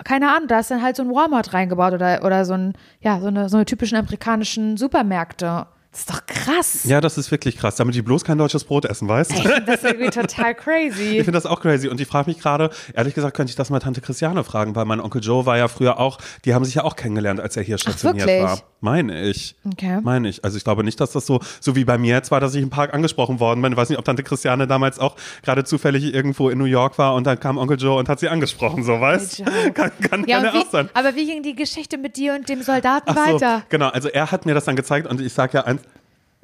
keine 0.05 0.29
Ahnung, 0.37 0.49
da 0.49 0.59
ist 0.61 0.71
dann 0.71 0.83
halt 0.83 0.97
so 0.97 1.03
ein 1.03 1.09
Walmart 1.11 1.55
reingebaut 1.55 1.95
oder, 1.95 2.23
oder 2.25 2.45
so 2.45 2.53
ein, 2.53 2.75
ja, 3.01 3.21
so 3.21 3.29
eine, 3.29 3.49
so 3.49 3.57
eine 3.57 3.65
typischen 3.65 3.97
amerikanischen 3.97 4.77
Supermärkte. 4.77 5.67
Das 5.97 6.01
ist 6.01 6.11
doch 6.11 6.27
krass. 6.27 6.81
Ja, 6.85 7.01
das 7.01 7.17
ist 7.17 7.31
wirklich 7.31 7.57
krass, 7.57 7.77
damit 7.77 7.95
die 7.95 8.03
bloß 8.03 8.23
kein 8.23 8.37
deutsches 8.37 8.65
Brot 8.65 8.85
essen, 8.85 9.09
weißt 9.09 9.31
du? 9.31 9.35
Ich 9.37 9.43
finde 9.49 9.63
das 9.63 9.83
irgendwie 9.83 10.11
total 10.11 10.51
Ich 10.53 10.57
crazy. 10.59 11.09
finde 11.17 11.33
das 11.33 11.47
auch 11.47 11.59
crazy 11.61 11.89
und 11.89 11.99
ich 12.01 12.07
frage 12.07 12.29
mich 12.29 12.39
gerade, 12.39 12.69
ehrlich 12.93 13.15
gesagt 13.15 13.35
könnte 13.35 13.49
ich 13.51 13.57
das 13.57 13.71
mal 13.71 13.79
Tante 13.79 14.03
Christiane 14.03 14.45
fragen, 14.45 14.77
weil 14.77 14.85
mein 14.85 15.01
Onkel 15.01 15.23
Joe 15.23 15.47
war 15.47 15.57
ja 15.57 15.69
früher 15.69 15.99
auch, 15.99 16.19
die 16.45 16.53
haben 16.53 16.67
sich 16.67 16.75
ja 16.75 16.85
auch 16.85 16.97
kennengelernt, 16.97 17.41
als 17.41 17.57
er 17.57 17.63
hier 17.63 17.79
stationiert 17.79 18.27
wirklich? 18.29 18.45
war. 18.45 18.59
Meine 18.83 19.23
ich. 19.31 19.57
Okay. 19.73 20.01
Meine 20.03 20.29
ich. 20.29 20.45
Also 20.45 20.59
ich 20.59 20.65
glaube 20.65 20.85
nicht, 20.85 21.01
dass 21.01 21.11
das 21.13 21.25
so, 21.25 21.41
so 21.61 21.75
wie 21.77 21.85
bei 21.87 21.97
mir 21.97 22.15
jetzt 22.15 22.31
war, 22.31 22.41
dass 22.41 22.55
ich 22.55 22.63
im 22.63 22.69
Park 22.71 22.93
angesprochen 22.93 23.41
worden 23.41 23.63
bin. 23.63 23.73
Ich 23.73 23.79
weiß 23.79 23.89
nicht, 23.89 23.99
ob 23.99 24.05
Tante 24.05 24.23
Christiane 24.23 24.67
damals 24.67 24.99
auch 24.99 25.17
gerade 25.43 25.65
zufällig 25.65 26.05
irgendwo 26.15 26.51
in 26.51 26.59
New 26.59 26.67
York 26.67 26.99
war 26.99 27.15
und 27.15 27.27
dann 27.27 27.41
kam 27.41 27.57
Onkel 27.57 27.79
Joe 27.81 27.99
und 27.99 28.11
hat 28.11 28.21
sie 28.21 28.29
angesprochen, 28.29 28.85
so 28.85 29.01
weißt 29.01 29.41
Onkel 29.41 29.55
Joe. 29.65 29.73
Kann, 29.73 29.91
kann, 30.03 30.25
Ja, 30.29 30.43
kann 30.43 30.55
ja 30.55 30.61
auch 30.61 30.71
sein. 30.71 30.91
aber 30.93 31.15
wie 31.17 31.25
ging 31.27 31.43
die 31.43 31.55
Geschichte 31.55 31.97
mit 31.97 32.17
dir 32.19 32.35
und 32.35 32.49
dem 32.51 32.63
Soldaten 32.63 33.07
Ach 33.11 33.17
so, 33.27 33.35
weiter? 33.35 33.63
genau, 33.71 33.89
also 33.89 34.09
er 34.09 34.31
hat 34.31 34.45
mir 34.45 34.55
das 34.55 34.67
dann 34.67 34.77
gezeigt 34.77 35.07
und 35.07 35.21
ich 35.23 35.33
sag 35.33 35.55
ja 35.55 35.63
eins, 35.65 35.81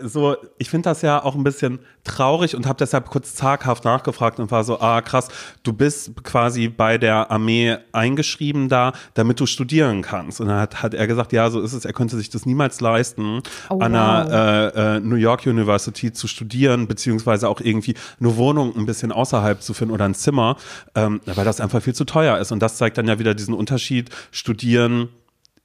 so, 0.04 0.36
ich 0.58 0.70
finde 0.70 0.90
das 0.90 1.02
ja 1.02 1.22
auch 1.22 1.34
ein 1.34 1.44
bisschen 1.44 1.78
traurig 2.04 2.56
und 2.56 2.66
habe 2.66 2.76
deshalb 2.78 3.08
kurz 3.10 3.34
zaghaft 3.34 3.84
nachgefragt 3.84 4.40
und 4.40 4.50
war 4.50 4.64
so, 4.64 4.80
ah 4.80 5.00
krass, 5.02 5.28
du 5.62 5.72
bist 5.72 6.22
quasi 6.24 6.68
bei 6.68 6.98
der 6.98 7.30
Armee 7.30 7.76
eingeschrieben 7.92 8.68
da, 8.68 8.92
damit 9.14 9.40
du 9.40 9.46
studieren 9.46 10.02
kannst. 10.02 10.40
Und 10.40 10.48
dann 10.48 10.58
hat, 10.60 10.82
hat 10.82 10.94
er 10.94 11.06
gesagt, 11.06 11.32
ja, 11.32 11.48
so 11.50 11.60
ist 11.60 11.72
es, 11.72 11.84
er 11.84 11.92
könnte 11.92 12.16
sich 12.16 12.30
das 12.30 12.46
niemals 12.46 12.80
leisten, 12.80 13.40
Oh, 13.70 13.78
an 13.78 13.94
einer 13.94 14.72
äh, 14.74 14.96
äh, 14.96 15.00
New 15.00 15.16
York 15.16 15.46
University 15.46 16.12
zu 16.12 16.26
studieren, 16.26 16.88
beziehungsweise 16.88 17.48
auch 17.48 17.60
irgendwie 17.60 17.94
eine 18.20 18.36
Wohnung 18.36 18.74
ein 18.76 18.86
bisschen 18.86 19.12
außerhalb 19.12 19.62
zu 19.62 19.74
finden 19.74 19.94
oder 19.94 20.04
ein 20.04 20.14
Zimmer, 20.14 20.56
ähm, 20.94 21.20
weil 21.26 21.44
das 21.44 21.60
einfach 21.60 21.82
viel 21.82 21.94
zu 21.94 22.04
teuer 22.04 22.38
ist. 22.38 22.52
Und 22.52 22.60
das 22.60 22.76
zeigt 22.76 22.98
dann 22.98 23.06
ja 23.08 23.18
wieder 23.18 23.34
diesen 23.34 23.54
Unterschied, 23.54 24.10
studieren 24.30 25.08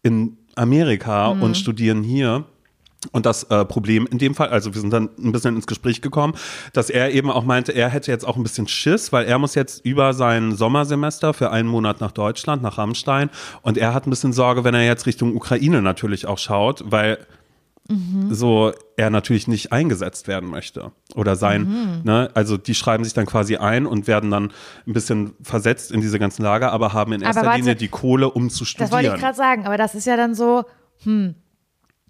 in 0.03 0.37
Amerika 0.55 1.33
Mhm. 1.33 1.41
und 1.43 1.57
studieren 1.57 2.03
hier. 2.03 2.45
Und 3.11 3.25
das 3.25 3.43
äh, 3.43 3.63
Problem 3.63 4.07
in 4.07 4.17
dem 4.17 4.33
Fall, 4.33 4.49
also 4.49 4.73
wir 4.73 4.81
sind 4.81 4.91
dann 4.91 5.09
ein 5.19 5.31
bisschen 5.31 5.55
ins 5.55 5.67
Gespräch 5.67 6.01
gekommen, 6.01 6.33
dass 6.73 6.89
er 6.89 7.11
eben 7.11 7.29
auch 7.29 7.43
meinte, 7.43 7.71
er 7.71 7.89
hätte 7.89 8.11
jetzt 8.11 8.25
auch 8.25 8.37
ein 8.37 8.43
bisschen 8.43 8.67
Schiss, 8.67 9.13
weil 9.13 9.25
er 9.25 9.37
muss 9.37 9.55
jetzt 9.55 9.85
über 9.85 10.13
sein 10.13 10.55
Sommersemester 10.55 11.33
für 11.33 11.51
einen 11.51 11.69
Monat 11.69 12.01
nach 12.01 12.11
Deutschland, 12.11 12.63
nach 12.63 12.77
Rammstein. 12.77 13.29
Und 13.61 13.77
er 13.77 13.93
hat 13.93 14.07
ein 14.07 14.09
bisschen 14.09 14.33
Sorge, 14.33 14.63
wenn 14.63 14.73
er 14.73 14.83
jetzt 14.83 15.05
Richtung 15.05 15.35
Ukraine 15.35 15.81
natürlich 15.81 16.25
auch 16.25 16.39
schaut, 16.39 16.83
weil 16.85 17.19
so 18.29 18.73
er 18.97 19.09
natürlich 19.09 19.47
nicht 19.47 19.71
eingesetzt 19.71 20.27
werden 20.27 20.49
möchte 20.49 20.91
oder 21.15 21.37
sein, 21.37 22.01
ne, 22.03 22.29
also 22.33 22.57
die 22.57 22.75
schreiben 22.75 23.05
sich 23.05 23.13
dann 23.13 23.25
quasi 23.25 23.55
ein 23.55 23.85
und 23.85 24.07
werden 24.07 24.29
dann 24.29 24.51
ein 24.85 24.93
bisschen 24.93 25.35
versetzt 25.41 25.93
in 25.93 26.01
diese 26.01 26.19
ganzen 26.19 26.43
Lager, 26.43 26.73
aber 26.73 26.91
haben 26.91 27.13
in 27.13 27.21
erster 27.21 27.45
warte, 27.45 27.59
Linie 27.59 27.75
die 27.75 27.87
Kohle, 27.87 28.29
um 28.29 28.49
zu 28.49 28.65
Das 28.65 28.91
wollte 28.91 29.07
ich 29.07 29.11
studieren. 29.11 29.19
gerade 29.19 29.37
sagen, 29.37 29.65
aber 29.65 29.77
das 29.77 29.95
ist 29.95 30.05
ja 30.05 30.17
dann 30.17 30.35
so, 30.35 30.65
hm. 31.03 31.35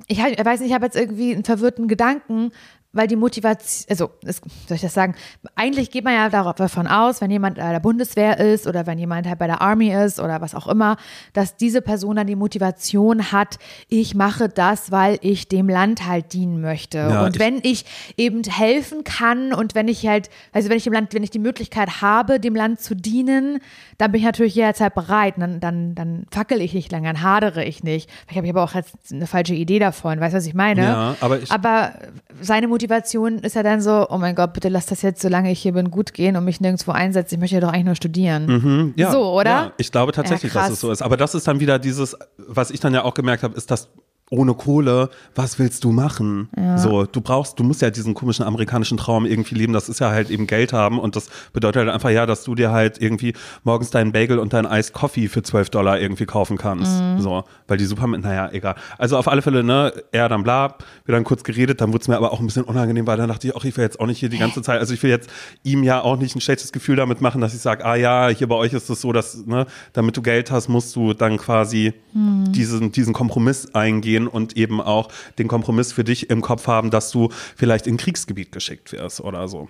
Ich, 0.05 0.19
weiß 0.19 0.59
nicht, 0.59 0.69
ich 0.69 0.75
habe 0.75 0.85
jetzt 0.85 0.95
irgendwie 0.95 1.33
einen 1.33 1.43
verwirrten 1.43 1.87
Gedanken. 1.87 2.51
weil 2.93 3.07
die 3.07 3.17
Motivation, 3.17 3.85
also 3.91 4.09
es, 4.25 4.37
soll 4.67 4.75
ich 4.75 4.81
das 4.81 4.93
sagen, 4.93 5.13
eigentlich 5.55 5.91
geht 5.91 6.03
man 6.03 6.13
ja 6.15 6.29
davon 6.29 6.87
aus, 6.87 7.21
wenn 7.21 7.29
jemand 7.29 7.57
bei 7.57 7.71
der 7.71 7.79
Bundeswehr 7.81 8.39
ist 8.39 8.65
oder 8.65 8.87
wenn 8.87 8.97
jemand 8.97 9.27
halt 9.27 9.37
bei 9.37 9.45
der 9.45 9.61
Army 9.61 9.93
ist 9.93 10.19
oder 10.19 10.41
was 10.41 10.55
auch 10.55 10.67
immer, 10.67 10.95
dass 11.33 11.57
diese 11.57 11.81
Person 11.83 12.15
dann 12.15 12.25
die 12.25 12.35
Motivation 12.37 13.31
hat, 13.31 13.59
ich 13.87 14.15
mache 14.15 14.49
das, 14.49 14.89
weil 14.89 15.19
ich 15.21 15.47
dem 15.47 15.69
Land 15.69 16.07
halt 16.07 16.33
dienen 16.33 16.59
möchte. 16.61 16.97
Ja, 16.97 17.25
und 17.25 17.35
ich- 17.35 17.39
wenn 17.39 17.59
ich 17.61 17.85
eben 18.15 18.41
helfen 18.43 19.03
kann 19.03 19.53
und 19.53 19.75
wenn 19.75 19.89
ich 19.89 20.07
halt, 20.07 20.29
also 20.51 20.69
wenn 20.69 20.77
ich 20.77 20.85
dem 20.85 20.93
Land, 20.93 21.13
wenn 21.13 21.23
ich 21.23 21.29
die 21.29 21.39
Möglichkeit 21.39 22.01
habe, 22.01 22.39
dem 22.39 22.55
Land 22.55 22.79
zu 22.81 22.95
dienen, 22.95 23.59
dann 23.99 24.11
bin 24.11 24.19
ich 24.19 24.25
natürlich 24.25 24.53
jederzeit 24.55 24.93
bereit. 24.93 25.35
Dann, 25.37 25.59
dann, 25.59 25.95
dann 25.95 26.25
fackel 26.31 26.61
ich 26.61 26.73
nicht 26.73 26.91
lange, 26.91 27.07
dann 27.07 27.21
hadere 27.21 27.63
ich 27.63 27.83
nicht. 27.83 28.09
Ich 28.29 28.37
habe 28.37 28.47
aber 28.49 28.63
auch 28.63 28.75
jetzt 28.75 28.93
eine 29.11 29.25
falsche 29.27 29.53
Idee 29.55 29.79
davon, 29.79 30.19
weißt 30.19 30.33
du, 30.33 30.37
was 30.37 30.45
ich 30.45 30.53
meine? 30.53 30.83
Ja, 30.83 31.15
aber 31.21 31.39
ich- 31.39 31.51
aber 31.51 31.93
seine 32.41 32.67
Motivation 32.67 33.39
ist 33.39 33.55
ja 33.55 33.63
dann 33.63 33.81
so, 33.81 34.07
oh 34.09 34.17
mein 34.17 34.35
Gott, 34.35 34.53
bitte 34.53 34.69
lass 34.69 34.85
das 34.85 35.01
jetzt, 35.01 35.21
solange 35.21 35.51
ich 35.51 35.59
hier 35.59 35.73
bin, 35.73 35.89
gut 35.91 36.13
gehen 36.13 36.35
und 36.35 36.45
mich 36.45 36.61
nirgendwo 36.61 36.91
einsetzen. 36.91 37.35
Ich 37.35 37.39
möchte 37.39 37.55
ja 37.55 37.61
doch 37.61 37.69
eigentlich 37.73 37.85
nur 37.85 37.95
studieren. 37.95 38.93
Ja, 38.95 39.11
So, 39.11 39.31
oder? 39.33 39.49
Ja, 39.49 39.71
ich 39.77 39.91
glaube 39.91 40.11
tatsächlich, 40.11 40.53
Ja, 40.53 40.61
dass 40.61 40.71
es 40.73 40.79
so 40.79 40.91
ist. 40.91 41.01
Aber 41.01 41.17
das 41.17 41.33
ist 41.35 41.47
dann 41.47 41.59
wieder 41.59 41.79
dieses, 41.79 42.15
was 42.37 42.69
ich 42.71 42.79
dann 42.79 42.93
ja 42.93 43.03
auch 43.03 43.13
gemerkt 43.13 43.43
habe, 43.43 43.55
ist, 43.57 43.71
dass 43.71 43.89
ohne 44.29 44.53
Kohle, 44.55 45.09
was 45.35 45.57
willst 45.57 45.83
du 45.85 45.91
machen? 45.91 46.49
So, 46.75 47.05
du 47.05 47.21
brauchst, 47.21 47.57
du 47.59 47.63
musst 47.63 47.81
ja 47.81 47.89
diesen 47.89 48.13
komischen 48.13 48.43
amerikanischen 48.43 48.97
Traum 48.97 49.25
irgendwie 49.25 49.55
leben. 49.55 49.71
Das 49.71 49.87
ist 49.87 49.99
ja 49.99 50.09
halt 50.09 50.29
eben 50.29 50.47
Geld 50.47 50.73
haben 50.73 50.99
und 50.99 51.15
das 51.15 51.29
bedeutet 51.53 51.83
halt 51.83 51.89
einfach 51.89 52.09
ja, 52.09 52.25
dass 52.25 52.43
du 52.43 52.53
dir 52.53 52.71
halt 52.71 53.01
irgendwie 53.01 53.33
morgens 53.63 53.89
deinen 53.89 54.11
Bagel 54.11 54.39
und 54.39 54.51
deinen 54.51 54.69
Iced 54.69 54.93
Coffee 54.93 55.29
für 55.29 55.43
12 55.43 55.69
Dollar 55.69 55.99
irgendwie 55.99 56.25
kaufen 56.25 56.57
kannst. 56.57 57.01
Mhm. 57.01 57.21
So, 57.21 57.43
weil 57.67 57.77
die 57.77 57.85
Supermärkte, 57.85 58.27
naja, 58.27 58.49
egal. 58.51 58.75
Also 58.97 59.17
auf 59.17 59.29
alle 59.29 59.41
Fälle, 59.41 59.63
ne, 59.63 59.93
er 60.11 60.27
dann 60.27 60.43
bla, 60.43 60.75
wir 61.05 61.13
dann 61.13 61.23
kurz 61.23 61.43
geredet, 61.45 61.79
dann 61.79 61.93
wurde 61.93 62.01
es 62.01 62.07
mir 62.09 62.17
aber 62.17 62.33
auch 62.33 62.41
ein 62.41 62.45
bisschen 62.45 62.63
unangenehm, 62.63 63.07
weil 63.07 63.17
dann 63.17 63.29
dachte 63.29 63.47
ich, 63.47 63.55
auch 63.55 63.63
ich 63.63 63.77
will 63.77 63.83
jetzt 63.83 63.99
auch 63.99 64.07
nicht 64.07 64.19
hier 64.19 64.29
die 64.29 64.39
ganze 64.39 64.61
Zeit, 64.61 64.79
also 64.79 64.93
ich 64.93 65.01
will 65.03 65.09
jetzt 65.09 65.29
ihm 65.63 65.83
ja 65.83 66.01
auch 66.01 66.17
nicht 66.17 66.35
ein 66.35 66.41
schlechtes 66.41 66.73
Gefühl 66.73 66.97
damit 66.97 67.21
machen, 67.21 67.39
dass 67.39 67.53
ich 67.53 67.61
sage, 67.61 67.85
ah 67.85 67.95
ja, 67.95 68.27
hier 68.27 68.47
bei 68.47 68.55
euch 68.55 68.73
ist 68.73 68.89
es 68.89 68.99
so, 68.99 69.13
dass, 69.13 69.45
ne, 69.45 69.67
damit 69.93 70.17
du 70.17 70.21
Geld 70.21 70.51
hast, 70.51 70.67
musst 70.67 70.95
du 70.97 71.13
dann 71.13 71.37
quasi 71.37 71.93
diesen, 72.13 72.91
diesen 72.91 73.13
Kompromiss 73.13 73.73
eingehen 73.75 74.16
und 74.25 74.57
eben 74.57 74.81
auch 74.81 75.09
den 75.37 75.47
Kompromiss 75.47 75.91
für 75.91 76.03
dich 76.03 76.29
im 76.31 76.41
Kopf 76.41 76.65
haben, 76.65 76.89
dass 76.89 77.11
du 77.11 77.29
vielleicht 77.55 77.85
in 77.85 77.97
Kriegsgebiet 77.97 78.51
geschickt 78.51 78.93
wirst 78.93 79.21
oder 79.21 79.47
so. 79.47 79.69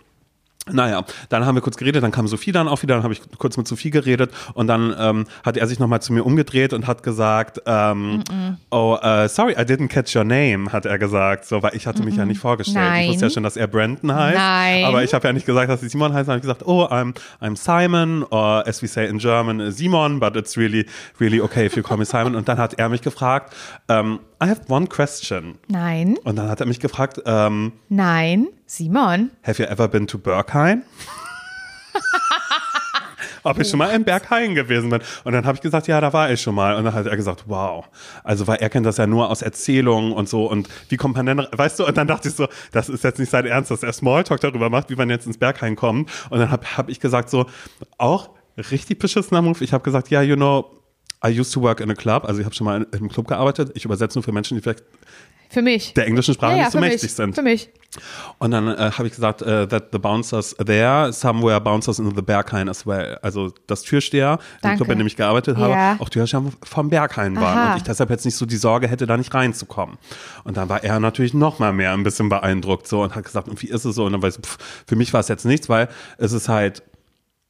Naja, 0.72 1.06
dann 1.30 1.45
haben 1.45 1.56
wir 1.56 1.62
kurz 1.62 1.78
geredet, 1.78 2.04
dann 2.04 2.12
kam 2.12 2.28
Sophie 2.28 2.52
dann 2.52 2.68
auch 2.68 2.82
wieder, 2.84 2.95
dann 2.95 3.04
habe 3.04 3.14
ich 3.14 3.22
kurz 3.38 3.58
mit 3.58 3.68
Sophie 3.68 3.89
geredet 3.89 4.32
und 4.54 4.68
dann 4.68 4.93
ähm, 5.00 5.26
hat 5.43 5.58
er 5.58 5.68
sich 5.68 5.80
nochmal 5.80 6.02
zu 6.02 6.14
mir 6.14 6.24
umgedreht 6.24 6.74
und 6.74 6.88
hat 6.88 7.04
gesagt, 7.04 7.62
ähm, 7.66 8.24
oh, 8.72 8.98
äh, 9.02 9.30
sorry, 9.30 9.54
I 9.54 9.62
didn't 9.62 9.88
catch 9.88 10.16
your 10.16 10.24
name, 10.24 10.72
hat 10.72 10.86
er 10.86 11.00
gesagt, 11.00 11.45
so, 11.45 11.64
weil 11.64 11.76
ich 11.76 11.88
hatte 11.88 12.04
mich 12.04 12.16
ja 12.16 12.26
nicht 12.26 12.39
vorgestellt. 12.39 12.86
Ich 12.86 12.91
Nein. 12.91 13.10
wusste 13.10 13.26
ja 13.26 13.30
schon, 13.30 13.43
dass 13.43 13.58
er 13.58 13.68
Brandon 13.68 14.14
heißt, 14.14 14.38
Nein. 14.38 14.86
aber 14.86 15.04
ich 15.04 15.14
habe 15.14 15.28
ja 15.28 15.34
nicht 15.34 15.45
gesagt, 15.45 15.70
dass 15.70 15.84
ich 15.84 15.91
Simon 15.91 16.14
heiße, 16.14 16.28
habe 16.28 16.38
ich 16.38 16.41
gesagt, 16.41 16.66
oh, 16.66 16.84
I'm, 16.84 17.16
I'm 17.41 17.56
Simon, 17.56 18.24
or 18.24 18.68
as 18.68 18.82
we 18.82 18.88
say 18.88 19.08
in 19.08 19.20
German, 19.20 19.62
uh, 19.62 19.72
Simon, 19.72 20.20
but 20.20 20.36
it's 20.36 20.58
really, 20.58 20.86
really 21.20 21.39
okay 21.39 21.66
if 21.66 21.76
you 21.76 21.84
call 21.84 21.98
me 21.98 22.06
Simon. 22.06 22.36
Und 22.36 22.48
dann 22.50 22.58
hat 22.58 22.74
er 22.74 22.89
mich 22.89 23.02
gefragt, 23.02 23.56
ähm, 23.88 24.20
I 24.42 24.48
have 24.48 24.62
one 24.68 24.88
question. 24.88 25.58
Nein, 25.68 26.18
Und 26.24 26.36
dann 26.36 26.48
hat 26.48 26.60
er 26.60 26.68
mich 26.68 26.80
gefragt, 26.80 27.22
ähm, 27.26 27.72
nein, 27.90 28.48
Simon. 28.68 29.32
Have 29.44 29.62
you 29.62 29.68
ever 29.68 29.88
been 29.88 30.06
to 30.08 30.20
Berghain? 30.20 30.84
Ob 33.44 33.60
ich 33.60 33.70
schon 33.70 33.80
mal 33.80 33.88
in 33.96 34.04
Berghain 34.04 34.56
gewesen 34.56 34.90
bin. 34.90 35.00
Und 35.24 35.32
dann 35.32 35.46
habe 35.46 35.56
ich 35.56 35.62
gesagt, 35.62 35.88
ja, 35.88 36.02
da 36.02 36.12
war 36.12 36.30
ich 36.30 36.42
schon 36.42 36.54
mal. 36.54 36.76
Und 36.76 36.84
dann 36.84 36.94
hat 36.94 37.06
er 37.06 37.16
gesagt, 37.16 37.46
wow. 37.48 37.86
Also, 38.24 38.46
weil 38.46 38.58
er 38.58 38.70
kennt 38.70 38.86
das 38.86 38.98
ja 38.98 39.08
nur 39.08 39.30
aus 39.30 39.42
Erzählungen 39.42 40.12
und 40.12 40.28
so. 40.28 40.50
Und 40.50 40.68
wie 40.90 40.98
kommt 40.98 41.16
man 41.16 41.26
denn, 41.26 41.48
weißt 41.52 41.80
du, 41.80 41.88
und 41.88 41.96
dann 41.96 42.08
dachte 42.08 42.28
ich 42.28 42.36
so, 42.36 42.48
das 42.74 42.90
ist 42.90 43.04
jetzt 43.06 43.20
nicht 43.20 43.32
sein 43.32 43.46
Ernst, 43.46 43.72
dass 43.72 43.84
er 43.84 43.94
Smalltalk 43.94 44.42
darüber 44.42 44.70
macht, 44.70 44.90
wie 44.90 44.96
man 44.96 45.10
jetzt 45.10 45.26
ins 45.28 45.38
Berghain 45.38 45.76
kommt. 45.78 46.12
Und 46.30 46.40
dann 46.40 46.52
habe 46.52 46.66
hab 46.76 46.90
ich 46.90 47.00
gesagt, 47.00 47.30
so, 47.30 47.46
auch 47.98 48.30
richtig 48.72 49.00
beschissener 49.00 49.42
Move. 49.42 49.64
Ich 49.64 49.72
habe 49.72 49.84
gesagt, 49.84 50.10
ja, 50.10 50.22
you 50.22 50.36
know, 50.36 50.70
I 51.26 51.30
used 51.39 51.51
to 51.53 51.61
work 51.61 51.80
in 51.80 51.89
a 51.89 51.95
club. 51.95 52.26
Also, 52.26 52.39
ich 52.39 52.45
habe 52.45 52.53
schon 52.55 52.65
mal 52.65 52.78
in, 52.78 52.84
in 52.91 52.99
einem 52.99 53.09
Club 53.09 53.28
gearbeitet. 53.28 53.72
Ich 53.76 53.86
übersetze 53.86 54.18
nur 54.18 54.24
für 54.24 54.32
Menschen, 54.32 54.55
die 54.55 54.61
vielleicht 54.61 54.84
Für 55.49 55.61
mich. 55.63 55.93
der 55.95 56.05
englischen 56.05 56.34
Sprache 56.36 56.51
ja, 56.51 56.57
ja, 56.57 56.63
nicht 56.65 56.72
so 56.74 56.80
mächtig 56.80 57.03
mich. 57.03 57.13
sind. 57.13 57.34
Für 57.36 57.41
mich. 57.41 57.70
Und 58.38 58.51
dann 58.51 58.68
äh, 58.68 58.91
habe 58.91 59.07
ich 59.07 59.15
gesagt, 59.15 59.41
äh, 59.41 59.65
that 59.68 59.86
the 59.93 59.97
bouncers 59.97 60.53
there, 60.63 61.11
somewhere 61.13 61.59
bouncers 61.59 61.97
in 61.99 62.13
the 62.15 62.22
Berghain 62.22 62.70
as 62.70 62.86
well. 62.86 63.18
Also 63.24 63.51
das 63.65 63.82
Türsteher, 63.82 64.34
im 64.34 64.39
Danke. 64.61 64.78
Club, 64.78 64.89
in 64.91 64.97
dem 64.99 65.07
ich 65.07 65.15
gearbeitet 65.15 65.57
habe, 65.57 65.74
Ja. 65.74 65.95
auch 65.99 66.09
Türsteher 66.09 66.43
vom 66.63 66.89
Berghain 66.89 67.36
waren. 67.38 67.57
Aha. 67.57 67.72
Und 67.72 67.78
ich 67.78 67.84
deshalb 67.84 68.09
jetzt 68.11 68.26
nicht 68.26 68.36
so 68.36 68.45
die 68.45 68.57
Sorge 68.57 68.88
hätte, 68.88 69.07
da 69.07 69.18
nicht 69.18 69.34
reinzukommen. 69.34 69.97
Und 70.43 70.57
dann 70.57 70.70
war 70.70 70.84
er 70.84 70.99
natürlich 70.99 71.34
noch 71.34 71.57
mal 71.59 71.74
mehr 71.74 71.93
ein 71.93 72.03
bisschen 72.03 72.30
beeindruckt 72.30 72.88
so 72.88 73.01
und 73.01 73.15
hat 73.15 73.24
gesagt, 73.24 73.47
und 73.47 73.59
wie 73.63 73.68
ist 73.70 73.86
es 73.86 73.95
so? 73.95 74.05
Und 74.05 74.11
dann 74.11 74.22
war 74.22 74.30
ich 74.30 74.36
so, 74.36 74.41
pff, 74.41 74.57
für 74.86 74.95
mich 74.97 75.11
war 75.13 75.22
es 75.22 75.30
jetzt 75.30 75.45
nichts, 75.45 75.68
weil 75.70 75.88
es 76.20 76.34
ist 76.34 76.47
halt 76.49 76.84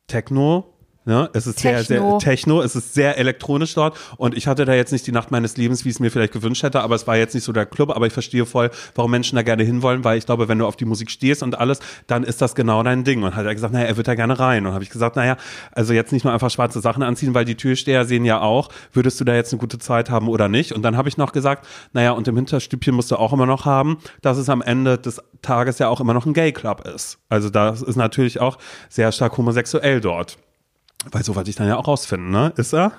Techno, 0.07 0.74
Ne? 1.08 1.30
Es 1.32 1.47
ist 1.47 1.60
sehr, 1.60 1.82
sehr 1.86 1.99
Techno. 1.99 2.18
Techno, 2.18 2.62
es 2.62 2.76
ist 2.76 2.93
sehr 2.93 3.18
elektronisch 3.18 3.74
dort 3.76 3.97
und 4.18 4.36
ich 4.36 4.45
hatte 4.45 4.66
da 4.66 4.74
jetzt 4.74 4.91
nicht 4.91 5.08
die 5.08 5.14
Nacht 5.14 5.32
meines 5.32 5.55
Lebens, 5.55 5.86
wie 5.86 5.89
ich 5.89 5.95
es 5.95 5.99
mir 6.01 6.12
vielleicht 6.12 6.34
gewünscht 6.34 6.64
hätte, 6.64 6.82
aber 6.82 6.95
es 6.95 7.08
war 7.08 7.16
jetzt 7.16 7.34
nicht 7.34 7.45
so 7.45 7.53
der 7.53 7.66
Club, 7.66 7.95
aber 7.95 8.08
ich 8.08 8.12
verstehe 8.12 8.45
voll, 8.45 8.72
warum 8.93 9.12
Menschen 9.12 9.38
da 9.38 9.41
gerne 9.41 9.64
hinwollen, 9.64 10.03
weil 10.03 10.18
ich 10.18 10.26
glaube, 10.26 10.49
wenn 10.49 10.60
du 10.60 10.66
auf 10.66 10.76
die 10.76 10.84
Musik 10.84 11.10
stehst 11.10 11.43
und 11.43 11.58
alles, 11.58 11.80
dann 12.08 12.26
ist 12.26 12.41
das 12.41 12.55
genau 12.55 12.84
dein 12.84 13.05
Ding. 13.05 13.24
Und 13.24 13.38
hat 13.38 13.45
er 13.45 13.53
gesagt, 13.55 13.72
naja, 13.72 13.86
er 13.86 13.95
wird 13.95 14.10
da 14.10 14.16
gerne 14.16 14.38
rein. 14.38 14.66
Und 14.66 14.74
habe 14.74 14.84
ich 14.84 14.89
gesagt, 14.89 15.16
naja, 15.16 15.38
also 15.72 15.93
jetzt 15.93 16.12
nicht 16.12 16.26
nur 16.26 16.34
einfach 16.34 16.51
schwarze 16.51 16.82
Sachen 16.82 17.03
anziehen, 17.03 17.34
weil 17.34 17.45
die 17.45 17.55
Türsteher 17.55 18.03
sehen 18.03 18.26
ja 18.26 18.41
auch, 18.41 18.68
würdest 18.91 19.18
du 19.22 19.24
da 19.24 19.34
jetzt 19.34 19.53
eine 19.53 19.62
gute 19.62 19.80
Zeit 19.80 20.10
haben 20.10 20.28
oder 20.28 20.49
nicht? 20.49 20.74
Und 20.74 20.82
dann 20.82 20.97
habe 20.97 21.08
ich 21.08 21.16
noch 21.16 21.32
gesagt, 21.32 21.66
naja, 21.93 22.12
und 22.12 22.28
im 22.28 22.36
Hinterstübchen 22.36 22.93
musst 22.93 23.12
du 23.12 23.16
auch 23.16 23.32
immer 23.32 23.45
noch 23.45 23.64
haben, 23.64 23.99
dass 24.22 24.38
es 24.38 24.49
am 24.49 24.62
Ende 24.62 24.97
des 24.97 25.22
Tages 25.41 25.80
ja 25.80 25.88
auch 25.88 26.01
immer 26.01 26.14
noch 26.14 26.26
ein 26.26 26.34
Gay-Club 26.34 26.86
ist. 26.86 27.20
Also 27.30 27.49
das 27.49 27.82
ist 27.82 27.95
natürlich 27.95 28.41
auch 28.41 28.58
sehr 28.89 29.14
stark 29.14 29.38
homosexuell 29.38 30.01
dort. 30.01 30.38
Weil 31.12 31.24
so 31.24 31.36
wollte 31.36 31.49
ich 31.49 31.55
dann 31.55 31.68
ja 31.68 31.78
auch 31.78 31.88
rausfinden, 31.88 32.30
ne? 32.30 32.53
Ist 32.58 32.74
er? 32.74 32.91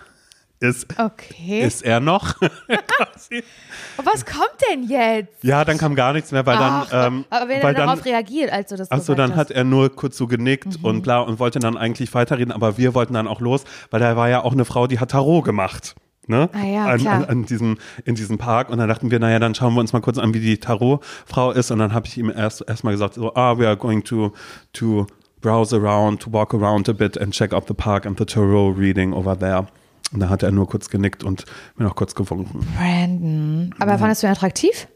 Ist, 0.60 0.86
Okay. 0.98 1.60
ist 1.60 1.82
er 1.84 2.00
noch? 2.00 2.34
Und 2.40 4.06
was 4.06 4.26
kommt 4.26 4.56
denn 4.70 4.88
jetzt? 4.88 5.44
ja, 5.44 5.64
dann 5.64 5.78
kam 5.78 5.94
gar 5.94 6.12
nichts 6.12 6.32
mehr, 6.32 6.44
weil 6.46 6.56
Ach, 6.58 6.88
dann. 6.88 7.12
Ähm, 7.12 7.24
aber 7.30 7.48
wer 7.48 7.62
weil 7.62 7.68
hat 7.70 7.78
dann, 7.78 7.86
darauf 7.88 8.04
reagiert, 8.04 8.50
als 8.50 8.70
du 8.70 8.76
das 8.76 8.90
Achso, 8.90 9.14
dann 9.14 9.32
hast? 9.32 9.38
hat 9.38 9.50
er 9.52 9.62
nur 9.64 9.94
kurz 9.94 10.16
so 10.16 10.26
genickt 10.26 10.78
und 10.82 11.02
bla 11.02 11.20
und 11.20 11.38
wollte 11.38 11.60
dann 11.60 11.76
eigentlich 11.76 12.12
weiterreden, 12.14 12.50
aber 12.52 12.76
wir 12.76 12.94
wollten 12.94 13.14
dann 13.14 13.28
auch 13.28 13.40
los, 13.40 13.64
weil 13.90 14.00
da 14.00 14.16
war 14.16 14.28
ja 14.28 14.42
auch 14.42 14.52
eine 14.52 14.64
Frau, 14.64 14.86
die 14.88 14.98
hat 14.98 15.12
Tarot 15.12 15.44
gemacht. 15.44 15.94
Ne? 16.26 16.50
Ah 16.52 16.64
ja, 16.64 16.84
an, 16.86 16.98
klar. 16.98 17.14
an, 17.14 17.24
an 17.24 17.44
diesem, 17.46 17.78
in 18.04 18.14
diesem 18.14 18.36
Park 18.36 18.68
und 18.68 18.76
dann 18.78 18.88
dachten 18.88 19.10
wir, 19.10 19.18
naja, 19.18 19.38
dann 19.38 19.54
schauen 19.54 19.72
wir 19.74 19.80
uns 19.80 19.94
mal 19.94 20.00
kurz 20.02 20.18
an, 20.18 20.34
wie 20.34 20.40
die 20.40 20.58
Tarotfrau 20.58 21.52
ist 21.52 21.70
und 21.70 21.78
dann 21.78 21.94
habe 21.94 22.06
ich 22.06 22.18
ihm 22.18 22.30
erst 22.30 22.68
erstmal 22.68 22.92
gesagt, 22.92 23.14
so, 23.14 23.34
ah, 23.34 23.56
we 23.58 23.66
are 23.66 23.78
going 23.78 24.04
to, 24.04 24.34
to 24.74 25.06
browse 25.40 25.74
around, 25.76 26.20
to 26.22 26.32
walk 26.32 26.52
around 26.54 26.88
a 26.88 26.92
bit 26.92 27.16
and 27.20 27.32
check 27.32 27.52
out 27.52 27.66
the 27.68 27.74
park 27.74 28.06
and 28.06 28.18
the 28.18 28.24
tarot 28.24 28.76
reading 28.76 29.12
over 29.12 29.38
there. 29.38 29.66
Und 30.12 30.20
dann 30.20 30.30
hat 30.30 30.42
er 30.42 30.50
nur 30.50 30.66
kurz 30.68 30.88
genickt 30.88 31.22
und 31.22 31.44
mir 31.76 31.84
noch 31.84 31.94
kurz 31.94 32.14
gewunken. 32.14 32.66
Brandon. 32.76 33.74
Aber 33.78 33.94
Mhm. 33.94 33.98
fandest 33.98 34.22
du 34.22 34.26
ihn 34.26 34.32
attraktiv? 34.32 34.88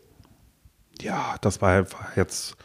Ja, 1.00 1.34
das 1.40 1.60
war, 1.60 1.80
war 1.92 2.06
jetzt 2.16 2.56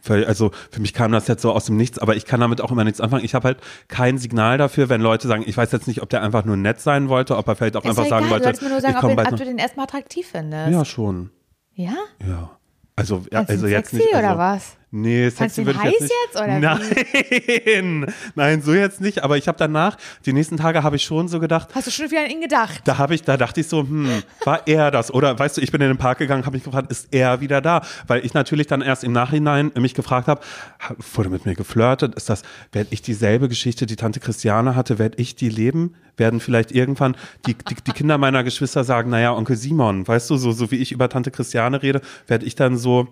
völlig, 0.00 0.26
also 0.28 0.50
für 0.70 0.80
mich 0.80 0.92
kam 0.92 1.12
das 1.12 1.28
jetzt 1.28 1.42
so 1.42 1.52
aus 1.52 1.64
dem 1.66 1.76
Nichts, 1.76 1.98
aber 1.98 2.14
ich 2.16 2.26
kann 2.26 2.40
damit 2.40 2.60
auch 2.60 2.70
immer 2.70 2.84
nichts 2.84 3.00
anfangen. 3.00 3.24
Ich 3.24 3.34
habe 3.34 3.46
halt 3.48 3.58
kein 3.88 4.18
Signal 4.18 4.58
dafür, 4.58 4.88
wenn 4.88 5.00
Leute 5.00 5.28
sagen, 5.28 5.44
ich 5.46 5.56
weiß 5.56 5.72
jetzt 5.72 5.86
nicht, 5.86 6.02
ob 6.02 6.10
der 6.10 6.22
einfach 6.22 6.44
nur 6.44 6.56
nett 6.56 6.80
sein 6.80 7.08
wollte, 7.08 7.36
ob 7.38 7.48
er 7.48 7.56
vielleicht 7.56 7.76
auch 7.76 7.84
Ist 7.84 7.90
einfach 7.90 8.04
ja 8.04 8.08
sagen 8.10 8.26
egal. 8.26 8.42
wollte, 8.44 8.58
du 8.58 8.64
mir 8.66 8.70
nur 8.72 8.80
sagen, 8.80 8.96
ich 8.98 9.02
ob, 9.04 9.16
bald 9.16 9.32
ob 9.32 9.38
du 9.38 9.44
den 9.44 9.58
erstmal 9.58 9.84
attraktiv 9.84 10.26
findest. 10.30 10.72
Ja, 10.72 10.84
schon. 10.84 11.30
Ja? 11.74 11.94
Ja. 12.26 12.50
Also, 12.96 13.22
ja, 13.32 13.40
also 13.46 13.66
jetzt 13.66 13.90
sexy 13.90 13.96
nicht. 13.96 14.14
Also, 14.14 14.26
oder 14.28 14.38
was? 14.38 14.76
Nee, 14.96 15.30
Fandst 15.32 15.56
sexy 15.56 15.66
würde 15.66 15.80
ich 15.88 15.92
jetzt 15.92 15.94
heiß 15.94 16.00
nicht. 16.02 16.12
jetzt, 16.24 16.36
oder 16.36 16.58
Nein, 16.60 18.14
nein, 18.36 18.62
so 18.62 18.72
jetzt 18.74 19.00
nicht. 19.00 19.24
Aber 19.24 19.36
ich 19.36 19.48
habe 19.48 19.58
danach, 19.58 19.96
die 20.24 20.32
nächsten 20.32 20.56
Tage 20.56 20.82
habe 20.82 20.94
ich 20.96 21.02
schon 21.02 21.26
so 21.28 21.40
gedacht, 21.40 21.68
Hast 21.74 21.86
du 21.86 21.90
schon 21.90 22.10
wieder 22.10 22.22
an 22.24 22.30
ihn 22.30 22.40
gedacht? 22.40 22.82
da 22.84 22.98
habe 22.98 23.14
ich, 23.14 23.22
da 23.22 23.36
dachte 23.36 23.60
ich 23.60 23.66
so, 23.68 23.80
hm, 23.80 24.22
war 24.44 24.66
er 24.66 24.90
das? 24.90 25.12
Oder 25.12 25.36
weißt 25.38 25.56
du, 25.56 25.62
ich 25.62 25.72
bin 25.72 25.80
in 25.80 25.88
den 25.88 25.96
Park 25.98 26.18
gegangen, 26.18 26.46
habe 26.46 26.56
mich 26.56 26.64
gefragt, 26.64 26.90
ist 26.92 27.08
er 27.10 27.40
wieder 27.40 27.60
da? 27.60 27.82
Weil 28.06 28.24
ich 28.24 28.34
natürlich 28.34 28.66
dann 28.68 28.82
erst 28.82 29.02
im 29.04 29.12
Nachhinein 29.12 29.72
mich 29.78 29.94
gefragt 29.94 30.28
habe, 30.28 30.40
ha- 30.80 30.94
wurde 31.14 31.28
mit 31.30 31.44
mir 31.44 31.54
geflirtet? 31.54 32.14
Ist 32.14 32.30
das, 32.30 32.42
werde 32.72 32.88
ich 32.92 33.02
dieselbe 33.02 33.48
Geschichte, 33.48 33.86
die 33.86 33.96
Tante 33.96 34.20
Christiane 34.20 34.76
hatte, 34.76 34.98
werde 35.00 35.18
ich 35.20 35.34
die 35.34 35.48
leben? 35.48 35.94
Werden 36.16 36.38
vielleicht 36.38 36.70
irgendwann 36.70 37.16
die, 37.46 37.54
die, 37.54 37.74
die 37.84 37.92
Kinder 37.92 38.16
meiner 38.18 38.44
Geschwister 38.44 38.84
sagen, 38.84 39.10
naja, 39.10 39.32
Onkel 39.32 39.56
Simon, 39.56 40.06
weißt 40.06 40.30
du, 40.30 40.36
so, 40.36 40.52
so 40.52 40.70
wie 40.70 40.76
ich 40.76 40.92
über 40.92 41.08
Tante 41.08 41.32
Christiane 41.32 41.82
rede, 41.82 42.00
werde 42.28 42.46
ich 42.46 42.54
dann 42.54 42.76
so, 42.76 43.08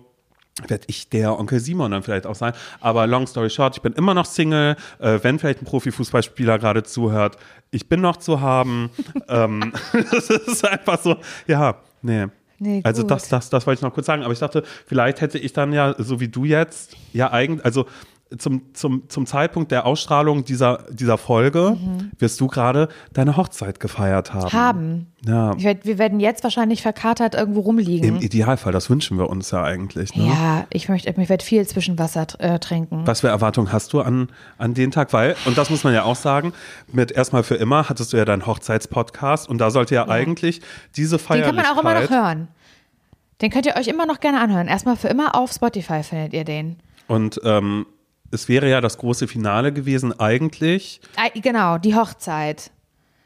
werde 0.67 0.83
ich 0.87 1.09
der 1.09 1.39
Onkel 1.39 1.59
Simon 1.59 1.91
dann 1.91 2.03
vielleicht 2.03 2.27
auch 2.27 2.35
sein. 2.35 2.53
Aber 2.79 3.07
long 3.07 3.27
story 3.27 3.49
short, 3.49 3.75
ich 3.75 3.81
bin 3.81 3.93
immer 3.93 4.13
noch 4.13 4.25
Single. 4.25 4.75
Äh, 4.99 5.19
wenn 5.21 5.39
vielleicht 5.39 5.61
ein 5.61 5.65
Profifußballspieler 5.65 6.59
gerade 6.59 6.83
zuhört, 6.83 7.37
ich 7.71 7.89
bin 7.89 8.01
noch 8.01 8.17
zu 8.17 8.41
haben. 8.41 8.89
ähm, 9.27 9.73
das 10.11 10.29
ist 10.29 10.65
einfach 10.67 10.99
so, 11.01 11.17
ja, 11.47 11.75
nee. 12.01 12.27
Nee, 12.59 12.81
also 12.85 13.03
das, 13.03 13.27
das, 13.27 13.49
das 13.49 13.67
wollte 13.67 13.79
ich 13.79 13.81
noch 13.81 13.93
kurz 13.93 14.05
sagen. 14.05 14.23
Aber 14.23 14.31
ich 14.31 14.39
dachte, 14.39 14.63
vielleicht 14.85 15.19
hätte 15.19 15.37
ich 15.37 15.51
dann 15.51 15.73
ja, 15.73 15.95
so 15.97 16.21
wie 16.21 16.29
du 16.29 16.45
jetzt, 16.45 16.95
ja 17.11 17.31
eigentlich, 17.31 17.65
also 17.65 17.87
zum, 18.37 18.73
zum, 18.73 19.09
zum 19.09 19.25
Zeitpunkt 19.25 19.71
der 19.71 19.85
Ausstrahlung 19.85 20.45
dieser, 20.45 20.85
dieser 20.89 21.17
Folge 21.17 21.77
wirst 22.19 22.39
du 22.41 22.47
gerade 22.47 22.89
deine 23.13 23.37
Hochzeit 23.37 23.79
gefeiert 23.79 24.33
haben. 24.33 24.53
Haben. 24.53 25.07
Ja. 25.25 25.61
Werd, 25.61 25.85
wir 25.85 25.97
werden 25.97 26.19
jetzt 26.19 26.43
wahrscheinlich 26.43 26.81
verkatert 26.81 27.35
irgendwo 27.35 27.61
rumliegen. 27.61 28.07
Im 28.07 28.21
Idealfall, 28.21 28.73
das 28.73 28.89
wünschen 28.89 29.17
wir 29.17 29.29
uns 29.29 29.51
ja 29.51 29.63
eigentlich. 29.63 30.15
Ne? 30.15 30.27
ja, 30.27 30.65
ich 30.69 30.89
möchte, 30.89 31.09
ich 31.09 31.29
werde 31.29 31.43
viel 31.43 31.65
Zwischenwasser 31.65 32.27
äh, 32.39 32.59
trinken. 32.59 33.03
Was 33.05 33.21
für 33.21 33.29
Erwartungen 33.29 33.71
hast 33.71 33.93
du 33.93 34.01
an, 34.01 34.29
an 34.57 34.73
den 34.73 34.91
Tag? 34.91 35.13
Weil, 35.13 35.35
und 35.45 35.57
das 35.57 35.69
muss 35.69 35.83
man 35.83 35.93
ja 35.93 36.03
auch 36.03 36.15
sagen, 36.15 36.53
mit 36.91 37.11
erstmal 37.11 37.43
für 37.43 37.55
immer 37.55 37.89
hattest 37.89 38.13
du 38.13 38.17
ja 38.17 38.25
deinen 38.25 38.45
Hochzeitspodcast 38.45 39.47
und 39.47 39.59
da 39.59 39.71
sollte 39.71 39.95
ja, 39.95 40.07
eigentlich 40.07 40.61
diese 40.95 41.17
Den 41.17 41.25
kann 41.25 41.37
man 41.37 41.43
Feierlichkeit. 41.43 41.77
auch 41.77 41.81
immer 41.81 42.01
noch 42.01 42.09
hören. 42.09 42.47
Den 43.41 43.49
könnt 43.49 43.65
ihr 43.65 43.75
euch 43.75 43.87
immer 43.87 44.05
noch 44.05 44.19
gerne 44.19 44.39
anhören. 44.39 44.67
Erstmal 44.67 44.95
für 44.95 45.07
immer 45.07 45.35
auf 45.35 45.51
Spotify 45.51 46.03
findet 46.03 46.33
ihr 46.33 46.45
den. 46.45 46.77
Und 47.07 47.41
ähm, 47.43 47.85
es 48.33 48.49
wäre 48.49 48.69
ja 48.69 48.81
das 48.81 48.97
große 48.97 49.27
Finale 49.27 49.71
gewesen, 49.71 50.19
eigentlich. 50.19 50.99
Genau, 51.35 51.77
die 51.77 51.95
Hochzeit. 51.95 52.71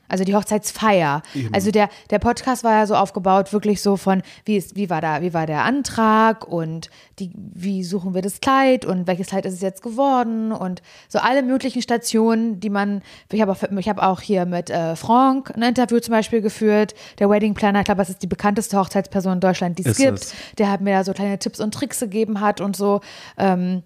Also 0.10 0.24
die 0.24 0.36
Hochzeitsfeier. 0.36 1.22
Also 1.52 1.72
der, 1.72 1.90
der 2.10 2.20
Podcast 2.20 2.64
war 2.64 2.72
ja 2.74 2.86
so 2.86 2.96
aufgebaut, 2.96 3.52
wirklich 3.52 3.82
so 3.82 3.98
von, 3.98 4.22
wie, 4.46 4.56
ist, 4.56 4.76
wie, 4.76 4.90
war 4.90 5.02
da, 5.02 5.22
wie 5.22 5.34
war 5.34 5.46
der 5.46 5.64
Antrag 5.66 6.48
und 6.48 6.90
die, 7.20 7.32
wie 7.36 7.84
suchen 7.84 8.14
wir 8.14 8.22
das 8.22 8.40
Kleid 8.40 8.86
und 8.86 9.06
welches 9.06 9.28
Kleid 9.28 9.46
ist 9.46 9.56
es 9.56 9.62
jetzt 9.62 9.82
geworden 9.82 10.54
und 10.54 10.82
so 11.10 11.20
alle 11.20 11.44
möglichen 11.44 11.82
Stationen, 11.82 12.60
die 12.60 12.70
man, 12.70 13.02
ich 13.32 13.42
habe 13.42 13.52
auch, 13.52 13.62
ich 13.78 13.90
habe 13.90 14.04
auch 14.04 14.22
hier 14.22 14.46
mit 14.46 14.70
äh, 14.70 14.96
Franck 14.96 15.54
ein 15.56 15.62
Interview 15.62 16.00
zum 16.00 16.14
Beispiel 16.14 16.42
geführt, 16.42 16.96
der 17.20 17.30
Wedding 17.30 17.54
Planner, 17.54 17.80
ich 17.80 17.86
glaube, 17.86 18.00
das 18.00 18.10
ist 18.10 18.24
die 18.24 18.28
bekannteste 18.28 18.78
Hochzeitsperson 18.78 19.34
in 19.34 19.40
Deutschland, 19.42 19.78
die 19.78 19.84
es 19.84 19.92
Ist 19.92 19.98
gibt. 19.98 20.20
es. 20.20 20.34
Der 20.58 20.72
hat 20.72 20.80
mir 20.80 20.94
da 20.94 21.04
so 21.04 21.12
kleine 21.12 21.38
Tipps 21.38 21.60
und 21.60 21.74
Tricks 21.74 22.00
gegeben 22.00 22.40
hat 22.40 22.62
und 22.62 22.78
so. 22.78 23.02
Ähm, 23.38 23.84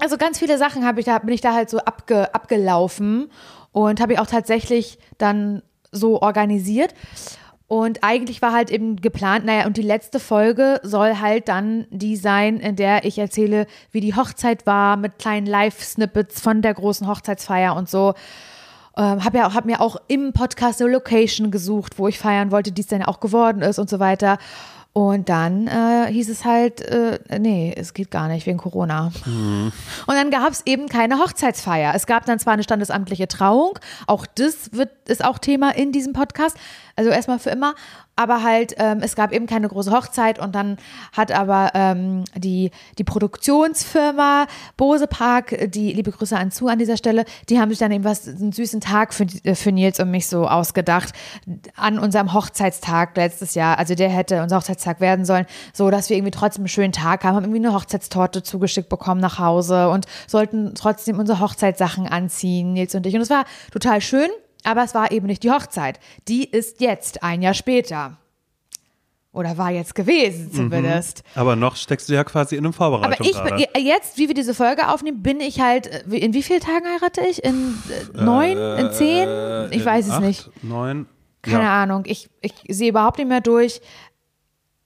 also 0.00 0.16
ganz 0.16 0.38
viele 0.38 0.58
Sachen 0.58 0.84
habe 0.84 1.00
ich 1.00 1.06
da, 1.06 1.18
bin 1.18 1.34
ich 1.34 1.40
da 1.40 1.54
halt 1.54 1.70
so 1.70 1.78
abge, 1.78 2.34
abgelaufen 2.34 3.30
und 3.72 4.00
habe 4.00 4.14
ich 4.14 4.18
auch 4.18 4.26
tatsächlich 4.26 4.98
dann 5.18 5.62
so 5.92 6.20
organisiert. 6.20 6.94
Und 7.66 8.04
eigentlich 8.04 8.42
war 8.42 8.52
halt 8.52 8.70
eben 8.70 8.96
geplant, 8.96 9.46
naja, 9.46 9.66
und 9.66 9.76
die 9.76 9.82
letzte 9.82 10.20
Folge 10.20 10.80
soll 10.82 11.16
halt 11.18 11.48
dann 11.48 11.86
die 11.90 12.16
sein, 12.16 12.58
in 12.58 12.76
der 12.76 13.04
ich 13.04 13.18
erzähle, 13.18 13.66
wie 13.90 14.00
die 14.00 14.14
Hochzeit 14.14 14.66
war, 14.66 14.96
mit 14.96 15.18
kleinen 15.18 15.46
Live-Snippets 15.46 16.40
von 16.40 16.60
der 16.60 16.74
großen 16.74 17.08
Hochzeitsfeier 17.08 17.74
und 17.74 17.88
so. 17.88 18.14
Ähm, 18.96 19.24
habe 19.24 19.38
ja 19.38 19.54
hab 19.54 19.64
mir 19.64 19.80
auch 19.80 19.96
im 20.08 20.32
Podcast 20.32 20.80
eine 20.80 20.92
Location 20.92 21.50
gesucht, 21.50 21.98
wo 21.98 22.06
ich 22.06 22.18
feiern 22.18 22.50
wollte, 22.50 22.70
die 22.70 22.82
es 22.82 22.86
dann 22.86 23.02
auch 23.02 23.18
geworden 23.18 23.62
ist 23.62 23.78
und 23.78 23.88
so 23.88 23.98
weiter. 23.98 24.38
Und 24.96 25.28
dann 25.28 25.66
äh, 25.66 26.06
hieß 26.12 26.30
es 26.30 26.44
halt, 26.44 26.80
äh, 26.82 27.18
nee, 27.40 27.74
es 27.76 27.94
geht 27.94 28.12
gar 28.12 28.28
nicht 28.28 28.46
wegen 28.46 28.58
Corona. 28.58 29.10
Und 29.26 29.72
dann 30.14 30.30
gab 30.30 30.52
es 30.52 30.62
eben 30.66 30.88
keine 30.88 31.18
Hochzeitsfeier. 31.18 31.94
Es 31.96 32.06
gab 32.06 32.26
dann 32.26 32.38
zwar 32.38 32.52
eine 32.52 32.62
standesamtliche 32.62 33.26
Trauung, 33.26 33.76
auch 34.06 34.24
das 34.24 34.72
wird, 34.72 34.90
ist 35.08 35.24
auch 35.24 35.38
Thema 35.38 35.74
in 35.74 35.90
diesem 35.90 36.12
Podcast, 36.12 36.56
also 36.94 37.10
erstmal 37.10 37.40
für 37.40 37.50
immer, 37.50 37.74
aber 38.16 38.42
halt, 38.42 38.74
ähm, 38.78 39.00
es 39.02 39.16
gab 39.16 39.32
eben 39.32 39.46
keine 39.46 39.68
große 39.68 39.90
Hochzeit 39.90 40.38
und 40.38 40.54
dann 40.54 40.76
hat 41.12 41.32
aber 41.32 41.72
ähm, 41.74 42.24
die, 42.36 42.70
die 42.98 43.04
Produktionsfirma 43.04 44.46
Bose 44.76 45.06
Park, 45.06 45.70
die 45.70 45.92
liebe 45.92 46.12
Grüße 46.12 46.36
an 46.36 46.50
zu 46.50 46.68
an 46.68 46.78
dieser 46.78 46.96
Stelle, 46.96 47.24
die 47.48 47.60
haben 47.60 47.70
sich 47.70 47.78
dann 47.78 47.90
eben 47.92 48.04
was, 48.04 48.28
einen 48.28 48.52
süßen 48.52 48.80
Tag 48.80 49.14
für, 49.14 49.26
für 49.54 49.72
Nils 49.72 49.98
und 49.98 50.10
mich 50.10 50.28
so 50.28 50.46
ausgedacht, 50.46 51.12
an 51.76 51.98
unserem 51.98 52.32
Hochzeitstag 52.32 53.16
letztes 53.16 53.54
Jahr, 53.54 53.78
also 53.78 53.94
der 53.94 54.10
hätte 54.10 54.42
unser 54.42 54.58
Hochzeitstag 54.58 55.00
werden 55.00 55.24
sollen, 55.24 55.46
so 55.72 55.90
dass 55.90 56.08
wir 56.08 56.16
irgendwie 56.16 56.30
trotzdem 56.30 56.62
einen 56.62 56.68
schönen 56.68 56.92
Tag 56.92 57.24
haben, 57.24 57.34
haben 57.36 57.44
irgendwie 57.44 57.66
eine 57.66 57.74
Hochzeitstorte 57.74 58.42
zugeschickt 58.42 58.88
bekommen 58.88 59.20
nach 59.20 59.38
Hause 59.38 59.88
und 59.88 60.06
sollten 60.26 60.74
trotzdem 60.74 61.18
unsere 61.18 61.40
Hochzeitssachen 61.40 62.06
anziehen, 62.06 62.72
Nils 62.74 62.94
und 62.94 63.06
ich. 63.06 63.14
Und 63.14 63.22
es 63.22 63.30
war 63.30 63.44
total 63.72 64.00
schön, 64.00 64.28
aber 64.64 64.82
es 64.82 64.94
war 64.94 65.12
eben 65.12 65.26
nicht 65.26 65.42
die 65.42 65.50
Hochzeit. 65.50 66.00
Die 66.28 66.44
ist 66.44 66.80
jetzt, 66.80 67.22
ein 67.22 67.42
Jahr 67.42 67.54
später. 67.54 68.18
Oder 69.34 69.58
war 69.58 69.70
jetzt 69.70 69.96
gewesen 69.96 70.52
zumindest. 70.52 71.24
Aber 71.34 71.56
noch 71.56 71.74
steckst 71.74 72.08
du 72.08 72.14
ja 72.14 72.22
quasi 72.22 72.54
in 72.54 72.64
einem 72.64 72.72
Vorbereitung 72.72 73.26
Aber 73.36 73.58
ich 73.58 73.66
bin, 73.72 73.84
jetzt, 73.84 74.16
wie 74.16 74.28
wir 74.28 74.34
diese 74.34 74.54
Folge 74.54 74.88
aufnehmen, 74.88 75.22
bin 75.22 75.40
ich 75.40 75.60
halt, 75.60 75.88
äh, 75.88 76.16
in 76.16 76.32
wie 76.34 76.42
vielen 76.42 76.60
Tagen 76.60 76.86
heirate 76.86 77.20
ich? 77.28 77.42
In 77.42 77.76
äh, 78.14 78.22
neun? 78.22 78.56
in 78.56 78.92
zehn? 78.92 79.28
Ich 79.72 79.80
In 79.80 79.84
weiß 79.84 80.06
es 80.06 80.12
acht, 80.12 80.20
nicht. 80.20 80.50
Neun. 80.62 81.06
Keine 81.42 81.64
ja. 81.64 81.82
Ahnung. 81.82 82.04
Ich, 82.06 82.30
ich 82.42 82.54
sehe 82.68 82.90
überhaupt 82.90 83.18
nicht 83.18 83.28
mehr 83.28 83.40
durch. 83.40 83.80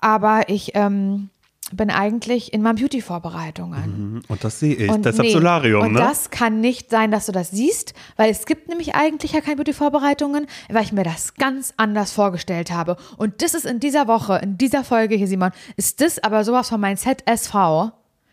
Aber 0.00 0.48
ich 0.48 0.70
ähm, 0.74 1.28
bin 1.72 1.90
eigentlich 1.90 2.52
in 2.52 2.62
meinen 2.62 2.76
Beauty-Vorbereitungen. 2.76 4.22
Und 4.26 4.44
das 4.44 4.60
sehe 4.60 4.74
ich. 4.74 4.90
Und 4.90 5.04
Deshalb 5.04 5.26
nee, 5.26 5.32
Solarium, 5.32 5.82
und 5.82 5.92
ne? 5.92 5.98
das 6.00 6.30
kann 6.30 6.60
nicht 6.60 6.90
sein, 6.90 7.10
dass 7.10 7.26
du 7.26 7.32
das 7.32 7.50
siehst, 7.50 7.94
weil 8.16 8.30
es 8.30 8.46
gibt 8.46 8.68
nämlich 8.68 8.94
eigentlich 8.94 9.32
ja 9.32 9.40
keine 9.40 9.56
Beauty-Vorbereitungen, 9.56 10.46
weil 10.70 10.82
ich 10.82 10.92
mir 10.92 11.04
das 11.04 11.34
ganz 11.34 11.74
anders 11.76 12.12
vorgestellt 12.12 12.70
habe. 12.70 12.96
Und 13.16 13.42
das 13.42 13.54
ist 13.54 13.66
in 13.66 13.80
dieser 13.80 14.08
Woche, 14.08 14.38
in 14.42 14.58
dieser 14.58 14.84
Folge 14.84 15.14
hier, 15.14 15.26
Simon, 15.26 15.50
ist 15.76 16.00
das 16.00 16.22
aber 16.22 16.44
sowas 16.44 16.68
von 16.68 16.80
meinem 16.80 16.96
ZSV, 16.96 17.92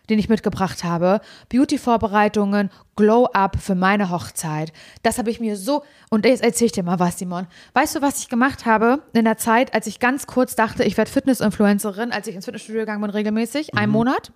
den 0.10 0.20
ich 0.20 0.30
mitgebracht 0.30 0.84
habe. 0.84 1.22
Beauty-Vorbereitungen, 1.49 2.70
Glow-Up 2.95 3.58
für 3.60 3.76
meine 3.76 4.10
Hochzeit. 4.10 4.72
Das 5.03 5.18
habe 5.18 5.30
ich 5.30 5.39
mir 5.39 5.58
so, 5.58 5.84
und 6.10 6.26
jetzt 6.26 6.43
erzähl 6.43 6.68
ich 6.68 6.72
dir 6.72 6.84
mal 6.84 6.99
was, 6.99 7.20
Simon. 7.20 7.47
Weißt 7.74 7.95
du, 7.95 8.01
was 8.01 8.20
ich 8.20 8.30
gemacht 8.30 8.66
habe 8.66 8.99
in 9.14 9.26
der 9.26 9.38
Zeit, 9.38 9.74
als 9.74 9.88
ich 9.88 9.99
ganz 9.99 10.28
kurz 10.28 10.56
dachte, 10.56 10.84
ich 10.84 10.97
werde 10.97 11.12
Fitness-Influencerin, 11.12 12.12
als 12.12 12.28
ich 12.28 12.36
ins 12.36 12.45
Fitnessstudio 12.45 12.82
gegangen 12.82 13.01
bin 13.01 13.10
regelmäßig, 13.12 13.74
Mhm. 13.74 13.80
einen 13.80 13.91
Monat? 13.91 14.32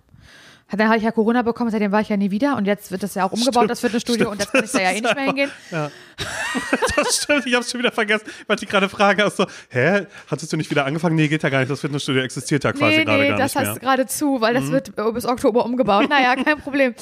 Dann 0.76 0.88
habe 0.88 0.98
ich 0.98 1.02
ja 1.04 1.10
Corona 1.10 1.42
bekommen, 1.42 1.70
seitdem 1.70 1.92
war 1.92 2.00
ich 2.00 2.08
ja 2.08 2.16
nie 2.16 2.30
wieder 2.30 2.56
und 2.56 2.64
jetzt 2.66 2.90
wird 2.90 3.02
das 3.02 3.14
ja 3.14 3.24
auch 3.24 3.32
umgebaut, 3.32 3.54
Stimmt, 3.54 3.70
das 3.70 3.80
Fitnessstudio, 3.80 4.30
und 4.30 4.38
jetzt 4.38 4.52
kann 4.52 4.64
ich 4.64 4.70
da 4.70 4.80
ja 4.80 4.90
eh 4.92 5.00
nicht 5.00 5.14
mehr 5.14 5.24
hingehen. 5.24 5.50
Das 6.96 7.16
stimmt, 7.16 7.46
ich 7.46 7.54
hab's 7.54 7.70
schon 7.70 7.80
wieder 7.80 7.92
vergessen, 7.92 8.26
weil 8.46 8.56
ich 8.60 8.68
gerade 8.68 8.88
frage, 8.88 9.24
also, 9.24 9.46
hä, 9.70 10.06
hattest 10.30 10.52
du 10.52 10.56
nicht 10.56 10.70
wieder 10.70 10.84
angefangen? 10.84 11.14
Nee, 11.16 11.28
geht 11.28 11.42
ja 11.42 11.48
gar 11.48 11.60
nicht, 11.60 11.70
das 11.70 11.80
Fitnessstudio 11.80 12.22
existiert 12.22 12.64
ja 12.64 12.72
quasi 12.72 12.98
Nee, 12.98 13.04
gerade 13.04 13.22
nee, 13.22 13.28
gar 13.28 13.38
das 13.38 13.54
nicht 13.54 13.56
hast 13.56 13.64
mehr. 13.66 13.74
Mhm. 13.74 13.78
gerade 13.80 14.06
zu, 14.06 14.40
weil 14.40 14.54
das 14.54 14.70
wird 14.70 14.98
äh, 14.98 15.12
bis 15.12 15.24
Oktober 15.26 15.64
umgebaut. 15.64 16.08
Naja, 16.10 16.36
kein 16.36 16.58
Problem. 16.58 16.94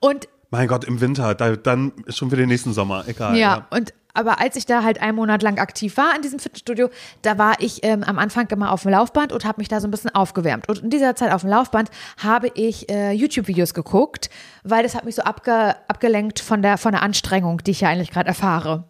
Und 0.00 0.28
Mein 0.50 0.68
Gott, 0.68 0.84
im 0.84 1.00
Winter, 1.00 1.34
da, 1.34 1.56
dann 1.56 1.92
schon 2.08 2.30
wieder 2.30 2.44
nächsten 2.44 2.72
Sommer, 2.72 3.04
egal. 3.06 3.36
ja, 3.36 3.66
und 3.70 3.94
aber 4.14 4.40
als 4.40 4.56
ich 4.56 4.66
da 4.66 4.82
halt 4.82 5.00
einen 5.00 5.16
Monat 5.16 5.42
lang 5.42 5.58
aktiv 5.58 5.96
war 5.96 6.14
in 6.14 6.22
diesem 6.22 6.38
Fitnessstudio, 6.38 6.90
da 7.22 7.38
war 7.38 7.60
ich 7.60 7.84
ähm, 7.84 8.02
am 8.02 8.18
Anfang 8.18 8.48
immer 8.50 8.72
auf 8.72 8.82
dem 8.82 8.90
Laufband 8.90 9.32
und 9.32 9.44
habe 9.44 9.60
mich 9.60 9.68
da 9.68 9.80
so 9.80 9.88
ein 9.88 9.90
bisschen 9.90 10.14
aufgewärmt. 10.14 10.68
Und 10.68 10.80
in 10.80 10.90
dieser 10.90 11.16
Zeit 11.16 11.32
auf 11.32 11.42
dem 11.42 11.50
Laufband 11.50 11.90
habe 12.22 12.50
ich 12.54 12.90
äh, 12.90 13.12
YouTube-Videos 13.12 13.74
geguckt, 13.74 14.30
weil 14.64 14.82
das 14.82 14.94
hat 14.94 15.04
mich 15.04 15.14
so 15.14 15.22
abge 15.22 15.74
abgelenkt 15.88 16.40
von 16.40 16.62
der, 16.62 16.78
von 16.78 16.92
der 16.92 17.02
Anstrengung, 17.02 17.62
die 17.64 17.70
ich 17.70 17.80
ja 17.80 17.88
eigentlich 17.88 18.10
gerade 18.10 18.28
erfahre. 18.28 18.84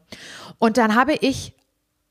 Und 0.59 0.77
dann 0.77 0.95
habe 0.95 1.15
ich 1.15 1.55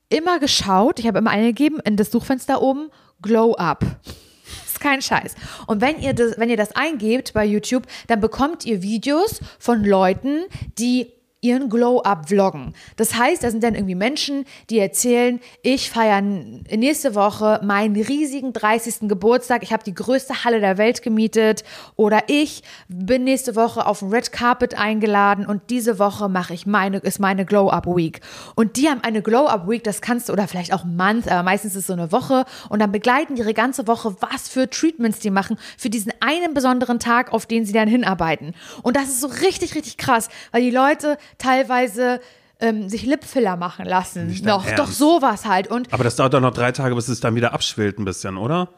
immer 0.08 0.38
geschaut, 0.38 0.98
ich 0.98 1.06
habe 1.06 1.18
immer 1.18 1.30
eingegeben 1.30 1.80
in 1.80 1.96
das 1.96 2.10
Suchfenster 2.10 2.62
oben, 2.62 2.90
Glow 3.20 3.54
Up. 3.54 3.84
ist 4.66 4.80
kein 4.80 5.02
Scheiß. 5.02 5.34
Und 5.66 5.80
wenn 5.80 6.00
ihr 6.00 6.14
das, 6.14 6.38
wenn 6.38 6.50
ihr 6.50 6.56
das 6.56 6.74
eingebt 6.74 7.32
bei 7.34 7.44
YouTube, 7.44 7.84
dann 8.08 8.20
bekommt 8.20 8.64
ihr 8.64 8.82
Videos 8.82 9.40
von 9.58 9.84
Leuten, 9.84 10.44
die 10.78 11.12
ihren 11.42 11.68
Glow-Up 11.68 12.28
vloggen. 12.28 12.72
Das 12.96 13.16
heißt, 13.16 13.42
da 13.42 13.50
sind 13.50 13.64
dann 13.64 13.74
irgendwie 13.74 13.96
Menschen, 13.96 14.44
die 14.70 14.78
erzählen, 14.78 15.40
ich 15.62 15.90
feiere 15.90 16.20
nächste 16.20 17.16
Woche 17.16 17.60
meinen 17.64 17.96
riesigen 17.96 18.52
30. 18.52 19.08
Geburtstag, 19.08 19.64
ich 19.64 19.72
habe 19.72 19.82
die 19.82 19.94
größte 19.94 20.44
Halle 20.44 20.60
der 20.60 20.78
Welt 20.78 21.02
gemietet 21.02 21.64
oder 21.96 22.20
ich 22.28 22.62
bin 22.88 23.24
nächste 23.24 23.56
Woche 23.56 23.86
auf 23.86 23.98
dem 23.98 24.10
Red 24.10 24.30
Carpet 24.30 24.78
eingeladen 24.78 25.44
und 25.44 25.62
diese 25.68 25.98
Woche 25.98 26.28
mache 26.28 26.54
ich 26.54 26.64
meine, 26.64 26.98
ist 26.98 27.18
meine 27.18 27.44
Glow-Up 27.44 27.86
Week. 27.86 28.20
Und 28.54 28.76
die 28.76 28.88
haben 28.88 29.00
eine 29.02 29.20
Glow-Up 29.20 29.68
Week, 29.68 29.82
das 29.82 30.00
kannst 30.00 30.28
du, 30.28 30.32
oder 30.32 30.46
vielleicht 30.46 30.72
auch 30.72 30.84
Month, 30.84 31.28
aber 31.28 31.42
meistens 31.42 31.72
ist 31.72 31.80
es 31.80 31.86
so 31.88 31.92
eine 31.92 32.12
Woche 32.12 32.44
und 32.68 32.80
dann 32.80 32.92
begleiten 32.92 33.36
ihre 33.36 33.52
ganze 33.52 33.88
Woche, 33.88 34.14
was 34.20 34.48
für 34.48 34.70
Treatments 34.70 35.18
die 35.18 35.30
machen 35.30 35.58
für 35.76 35.90
diesen 35.90 36.12
einen 36.20 36.54
besonderen 36.54 37.00
Tag, 37.00 37.32
auf 37.32 37.46
den 37.46 37.64
sie 37.64 37.72
dann 37.72 37.88
hinarbeiten. 37.88 38.54
Und 38.82 38.96
das 38.96 39.08
ist 39.08 39.20
so 39.20 39.26
richtig, 39.26 39.74
richtig 39.74 39.96
krass, 39.96 40.28
weil 40.52 40.62
die 40.62 40.70
Leute 40.70 41.18
teilweise 41.38 42.20
ähm, 42.60 42.88
sich 42.88 43.04
Lipfiller 43.04 43.56
machen 43.56 43.86
lassen. 43.86 44.28
Nicht 44.28 44.44
Noch, 44.44 44.70
doch 44.72 44.88
sowas 44.88 45.44
halt. 45.46 45.68
Und 45.68 45.92
Aber 45.92 46.04
das 46.04 46.16
dauert 46.16 46.34
doch 46.34 46.40
noch 46.40 46.52
drei 46.52 46.72
Tage, 46.72 46.94
bis 46.94 47.08
es 47.08 47.20
dann 47.20 47.34
wieder 47.34 47.52
abschwillt 47.52 47.98
ein 47.98 48.04
bisschen, 48.04 48.36
oder? 48.36 48.68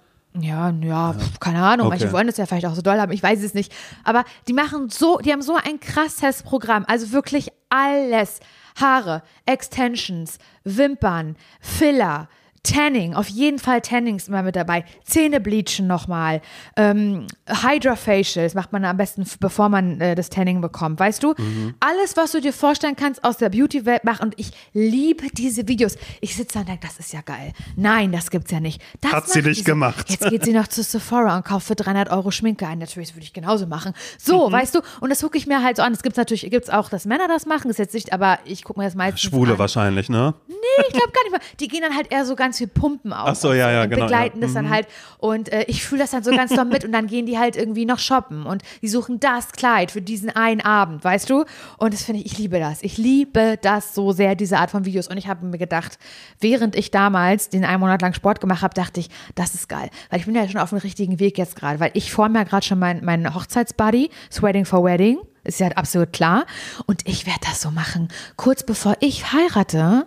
ja, 0.40 0.70
ja, 0.82 1.12
pf, 1.12 1.38
keine 1.38 1.62
Ahnung. 1.62 1.86
Okay. 1.86 1.98
Manche 2.00 2.12
wollen 2.12 2.26
das 2.26 2.36
ja 2.38 2.46
vielleicht 2.46 2.66
auch 2.66 2.74
so 2.74 2.82
doll 2.82 3.00
haben. 3.00 3.12
Ich 3.12 3.22
weiß 3.22 3.42
es 3.42 3.54
nicht. 3.54 3.72
Aber 4.02 4.24
die 4.48 4.52
machen 4.52 4.88
so, 4.88 5.18
die 5.18 5.32
haben 5.32 5.42
so 5.42 5.54
ein 5.54 5.78
krasses 5.78 6.42
Programm. 6.42 6.84
Also 6.88 7.12
wirklich 7.12 7.50
alles. 7.68 8.40
Haare, 8.80 9.22
Extensions, 9.46 10.38
Wimpern, 10.64 11.36
Filler, 11.60 12.28
Tanning, 12.64 13.14
auf 13.14 13.28
jeden 13.28 13.58
Fall 13.58 13.80
Tanning 13.82 14.16
ist 14.16 14.28
immer 14.28 14.42
mit 14.42 14.56
dabei. 14.56 14.84
Zähne 15.04 15.38
bleachen 15.40 15.86
nochmal. 15.86 16.40
Ähm, 16.76 17.26
Hydrofacials 17.46 18.54
macht 18.54 18.72
man 18.72 18.84
am 18.84 18.96
besten, 18.96 19.24
bevor 19.40 19.68
man 19.68 20.00
äh, 20.00 20.14
das 20.14 20.30
Tanning 20.30 20.60
bekommt, 20.60 20.98
weißt 20.98 21.22
du? 21.22 21.34
Mhm. 21.36 21.74
Alles, 21.80 22.16
was 22.16 22.32
du 22.32 22.40
dir 22.40 22.52
vorstellen 22.52 22.96
kannst 22.96 23.22
aus 23.22 23.36
der 23.36 23.50
Beauty-Welt 23.50 24.04
machen. 24.04 24.24
Und 24.24 24.34
ich 24.38 24.50
liebe 24.72 25.26
diese 25.32 25.68
Videos. 25.68 25.96
Ich 26.20 26.34
sitze 26.36 26.54
da 26.54 26.60
und 26.60 26.68
denke, 26.68 26.86
das 26.86 26.98
ist 26.98 27.12
ja 27.12 27.20
geil. 27.20 27.52
Nein, 27.76 28.12
das 28.12 28.30
gibt's 28.30 28.50
ja 28.50 28.60
nicht. 28.60 28.80
Das 29.00 29.12
Hat 29.12 29.28
sie 29.28 29.42
nicht 29.42 29.64
gemacht. 29.64 30.08
Jetzt 30.08 30.28
geht 30.30 30.44
sie 30.44 30.52
noch 30.52 30.68
zu 30.68 30.82
Sephora 30.82 31.36
und 31.36 31.44
kauft 31.44 31.66
für 31.66 31.74
300 31.74 32.10
Euro 32.10 32.30
Schminke 32.30 32.66
ein. 32.66 32.78
Natürlich, 32.78 33.08
das 33.10 33.16
würde 33.16 33.24
ich 33.24 33.32
genauso 33.32 33.66
machen. 33.66 33.92
So, 34.18 34.48
Mhm. 34.48 34.52
weißt 34.52 34.74
du? 34.74 34.80
Und 35.00 35.10
das 35.10 35.20
gucke 35.20 35.36
ich 35.36 35.46
mir 35.46 35.62
halt 35.62 35.76
so 35.76 35.82
an. 35.82 35.92
Es 35.92 36.02
gibt 36.02 36.16
natürlich, 36.16 36.48
gibt's 36.50 36.70
auch, 36.70 36.88
dass 36.88 37.04
Männer 37.04 37.28
das 37.28 37.44
machen. 37.46 37.70
Ist 37.70 37.78
jetzt 37.78 37.94
nicht, 37.94 38.12
aber 38.12 38.38
ich 38.46 38.64
gucke 38.64 38.80
mir 38.80 38.86
das 38.86 38.94
meistens 38.94 39.20
Schwule 39.20 39.52
an. 39.52 39.58
wahrscheinlich, 39.58 40.08
ne? 40.08 40.34
Nee, 40.48 40.54
ich 40.88 40.94
glaube 40.94 41.12
gar 41.12 41.22
nicht 41.24 41.32
mal. 41.32 41.40
Die 41.60 41.68
gehen 41.68 41.82
dann 41.82 41.94
halt 41.94 42.10
eher 42.10 42.24
so 42.24 42.34
ganz 42.36 42.53
viel 42.58 42.66
pumpen 42.66 43.12
auf. 43.12 43.28
Ach 43.28 43.34
so, 43.34 43.52
ja, 43.52 43.70
ja, 43.70 43.82
und 43.82 43.90
genau, 43.90 44.02
Begleiten 44.02 44.38
ja. 44.38 44.46
das 44.46 44.54
dann 44.54 44.70
halt. 44.70 44.86
Und 45.18 45.52
äh, 45.52 45.64
ich 45.68 45.84
fühle 45.84 46.02
das 46.02 46.10
dann 46.10 46.22
so 46.22 46.30
ganz 46.30 46.54
doll 46.54 46.64
mit 46.64 46.84
und 46.84 46.92
dann 46.92 47.06
gehen 47.06 47.26
die 47.26 47.38
halt 47.38 47.56
irgendwie 47.56 47.84
noch 47.84 47.98
shoppen 47.98 48.46
und 48.46 48.62
die 48.82 48.88
suchen 48.88 49.20
das 49.20 49.52
Kleid 49.52 49.90
für 49.90 50.02
diesen 50.02 50.30
einen 50.30 50.60
Abend, 50.60 51.04
weißt 51.04 51.30
du? 51.30 51.44
Und 51.78 51.94
das 51.94 52.02
finde 52.02 52.20
ich, 52.20 52.26
ich 52.26 52.38
liebe 52.38 52.58
das. 52.58 52.82
Ich 52.82 52.98
liebe 52.98 53.58
das 53.60 53.94
so 53.94 54.12
sehr, 54.12 54.34
diese 54.34 54.58
Art 54.58 54.70
von 54.70 54.84
Videos. 54.84 55.08
Und 55.08 55.16
ich 55.16 55.28
habe 55.28 55.44
mir 55.46 55.58
gedacht, 55.58 55.98
während 56.40 56.76
ich 56.76 56.90
damals 56.90 57.48
den 57.48 57.64
einen 57.64 57.80
Monat 57.80 58.02
lang 58.02 58.14
Sport 58.14 58.40
gemacht 58.40 58.62
habe, 58.62 58.74
dachte 58.74 59.00
ich, 59.00 59.08
das 59.34 59.54
ist 59.54 59.68
geil. 59.68 59.90
Weil 60.10 60.20
ich 60.20 60.26
bin 60.26 60.34
ja 60.34 60.48
schon 60.48 60.60
auf 60.60 60.70
dem 60.70 60.78
richtigen 60.78 61.20
Weg 61.20 61.38
jetzt 61.38 61.56
gerade, 61.56 61.80
weil 61.80 61.90
ich 61.94 62.12
forme 62.12 62.38
ja 62.38 62.44
gerade 62.44 62.64
schon 62.64 62.78
meinen 62.78 63.04
mein 63.04 63.34
Hochzeitsbuddy, 63.34 64.10
Sweating 64.30 64.64
for 64.64 64.84
Wedding. 64.84 65.18
Ist 65.44 65.60
ja 65.60 65.68
absolut 65.68 66.12
klar. 66.12 66.46
Und 66.86 67.06
ich 67.06 67.26
werde 67.26 67.40
das 67.42 67.60
so 67.60 67.70
machen. 67.70 68.08
Kurz 68.36 68.62
bevor 68.62 68.96
ich 69.00 69.32
heirate, 69.32 70.06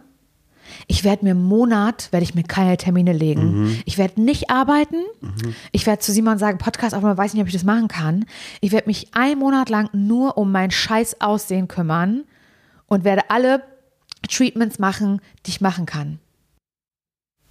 ich 0.87 1.03
werde 1.03 1.23
mir 1.25 1.31
einen 1.31 1.43
Monat, 1.43 2.09
werde 2.11 2.23
ich 2.23 2.35
mir 2.35 2.43
keine 2.43 2.77
Termine 2.77 3.13
legen. 3.13 3.81
Ich 3.85 3.97
werde 3.97 4.21
nicht 4.21 4.49
arbeiten. 4.49 4.97
Ich 5.71 5.85
werde 5.85 5.99
zu 5.99 6.11
Simon 6.11 6.37
sagen, 6.37 6.57
Podcast 6.57 6.95
aufnehmen, 6.95 7.17
weiß 7.17 7.33
nicht, 7.33 7.41
ob 7.41 7.47
ich 7.47 7.53
das 7.53 7.63
machen 7.63 7.87
kann. 7.87 8.25
Ich 8.61 8.71
werde 8.71 8.87
mich 8.87 9.07
einen 9.13 9.39
Monat 9.39 9.69
lang 9.69 9.89
nur 9.93 10.37
um 10.37 10.51
mein 10.51 10.71
scheiß 10.71 11.21
Aussehen 11.21 11.67
kümmern 11.67 12.23
und 12.87 13.03
werde 13.03 13.29
alle 13.29 13.63
Treatments 14.29 14.79
machen, 14.79 15.21
die 15.45 15.51
ich 15.51 15.61
machen 15.61 15.85
kann. 15.85 16.19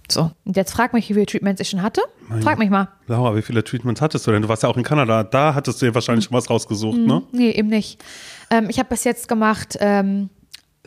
So, 0.09 0.31
und 0.45 0.55
jetzt 0.55 0.71
frag 0.71 0.93
mich, 0.93 1.09
wie 1.09 1.13
viele 1.15 1.25
Treatments 1.25 1.59
ich 1.59 1.69
schon 1.69 1.81
hatte. 1.81 2.01
Frag 2.41 2.59
mich 2.59 2.69
mal. 2.69 2.87
Laura, 3.07 3.35
wie 3.35 3.41
viele 3.41 3.61
Treatments 3.63 4.01
hattest 4.01 4.25
du 4.25 4.31
denn? 4.31 4.41
Du 4.41 4.47
warst 4.47 4.63
ja 4.63 4.69
auch 4.69 4.77
in 4.77 4.83
Kanada. 4.83 5.23
Da 5.23 5.53
hattest 5.53 5.81
du 5.81 5.85
dir 5.85 5.95
wahrscheinlich 5.95 6.25
schon 6.25 6.37
was 6.37 6.49
rausgesucht, 6.49 6.97
ne? 6.97 7.23
Nee, 7.33 7.51
eben 7.51 7.67
nicht. 7.67 8.01
Ähm, 8.49 8.69
ich 8.69 8.79
habe 8.79 8.87
bis 8.87 9.03
jetzt 9.03 9.27
gemacht 9.27 9.77
ähm, 9.81 10.29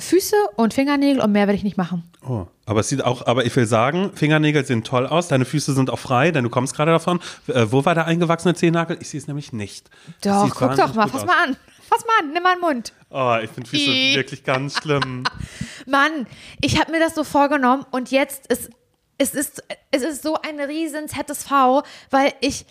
Füße 0.00 0.36
und 0.56 0.74
Fingernägel 0.74 1.22
und 1.22 1.32
mehr 1.32 1.46
werde 1.46 1.56
ich 1.56 1.64
nicht 1.64 1.76
machen. 1.76 2.10
Oh, 2.26 2.46
aber 2.66 2.80
es 2.80 2.88
sieht 2.88 3.04
auch, 3.04 3.26
aber 3.26 3.44
ich 3.44 3.54
will 3.54 3.66
sagen, 3.66 4.10
Fingernägel 4.14 4.64
sehen 4.64 4.84
toll 4.84 5.06
aus, 5.06 5.28
deine 5.28 5.44
Füße 5.44 5.72
sind 5.72 5.90
auch 5.90 5.98
frei, 5.98 6.30
denn 6.30 6.44
du 6.44 6.50
kommst 6.50 6.74
gerade 6.74 6.90
davon. 6.90 7.20
Äh, 7.48 7.66
wo 7.70 7.84
war 7.84 7.94
der 7.94 8.06
eingewachsene 8.06 8.54
Zehennagel? 8.54 8.98
Ich 9.00 9.10
sehe 9.10 9.20
es 9.20 9.26
nämlich 9.26 9.52
nicht. 9.52 9.90
Doch, 10.22 10.50
guck 10.54 10.76
doch 10.76 10.94
mal, 10.94 11.08
fass 11.08 11.22
aus. 11.22 11.26
mal 11.26 11.44
an. 11.44 11.56
Fass 11.88 12.04
mal 12.06 12.24
an, 12.24 12.32
nimm 12.32 12.42
mal 12.42 12.52
einen 12.52 12.60
Mund. 12.60 12.92
Oh, 13.10 13.36
ich 13.42 13.50
finde 13.50 13.68
Füße 13.68 13.90
I. 13.90 14.14
wirklich 14.14 14.44
ganz 14.44 14.78
schlimm. 14.78 15.24
Mann, 15.86 16.26
ich 16.60 16.80
habe 16.80 16.92
mir 16.92 17.00
das 17.00 17.14
so 17.14 17.24
vorgenommen 17.24 17.84
und 17.90 18.10
jetzt 18.10 18.46
ist 18.46 18.70
es 19.18 19.34
ist 19.34 19.62
es 19.90 20.02
ist 20.02 20.22
so 20.22 20.36
ein 20.40 20.60
riesen 20.60 21.08
ZSV, 21.08 21.82
weil 22.10 22.32
ich 22.40 22.64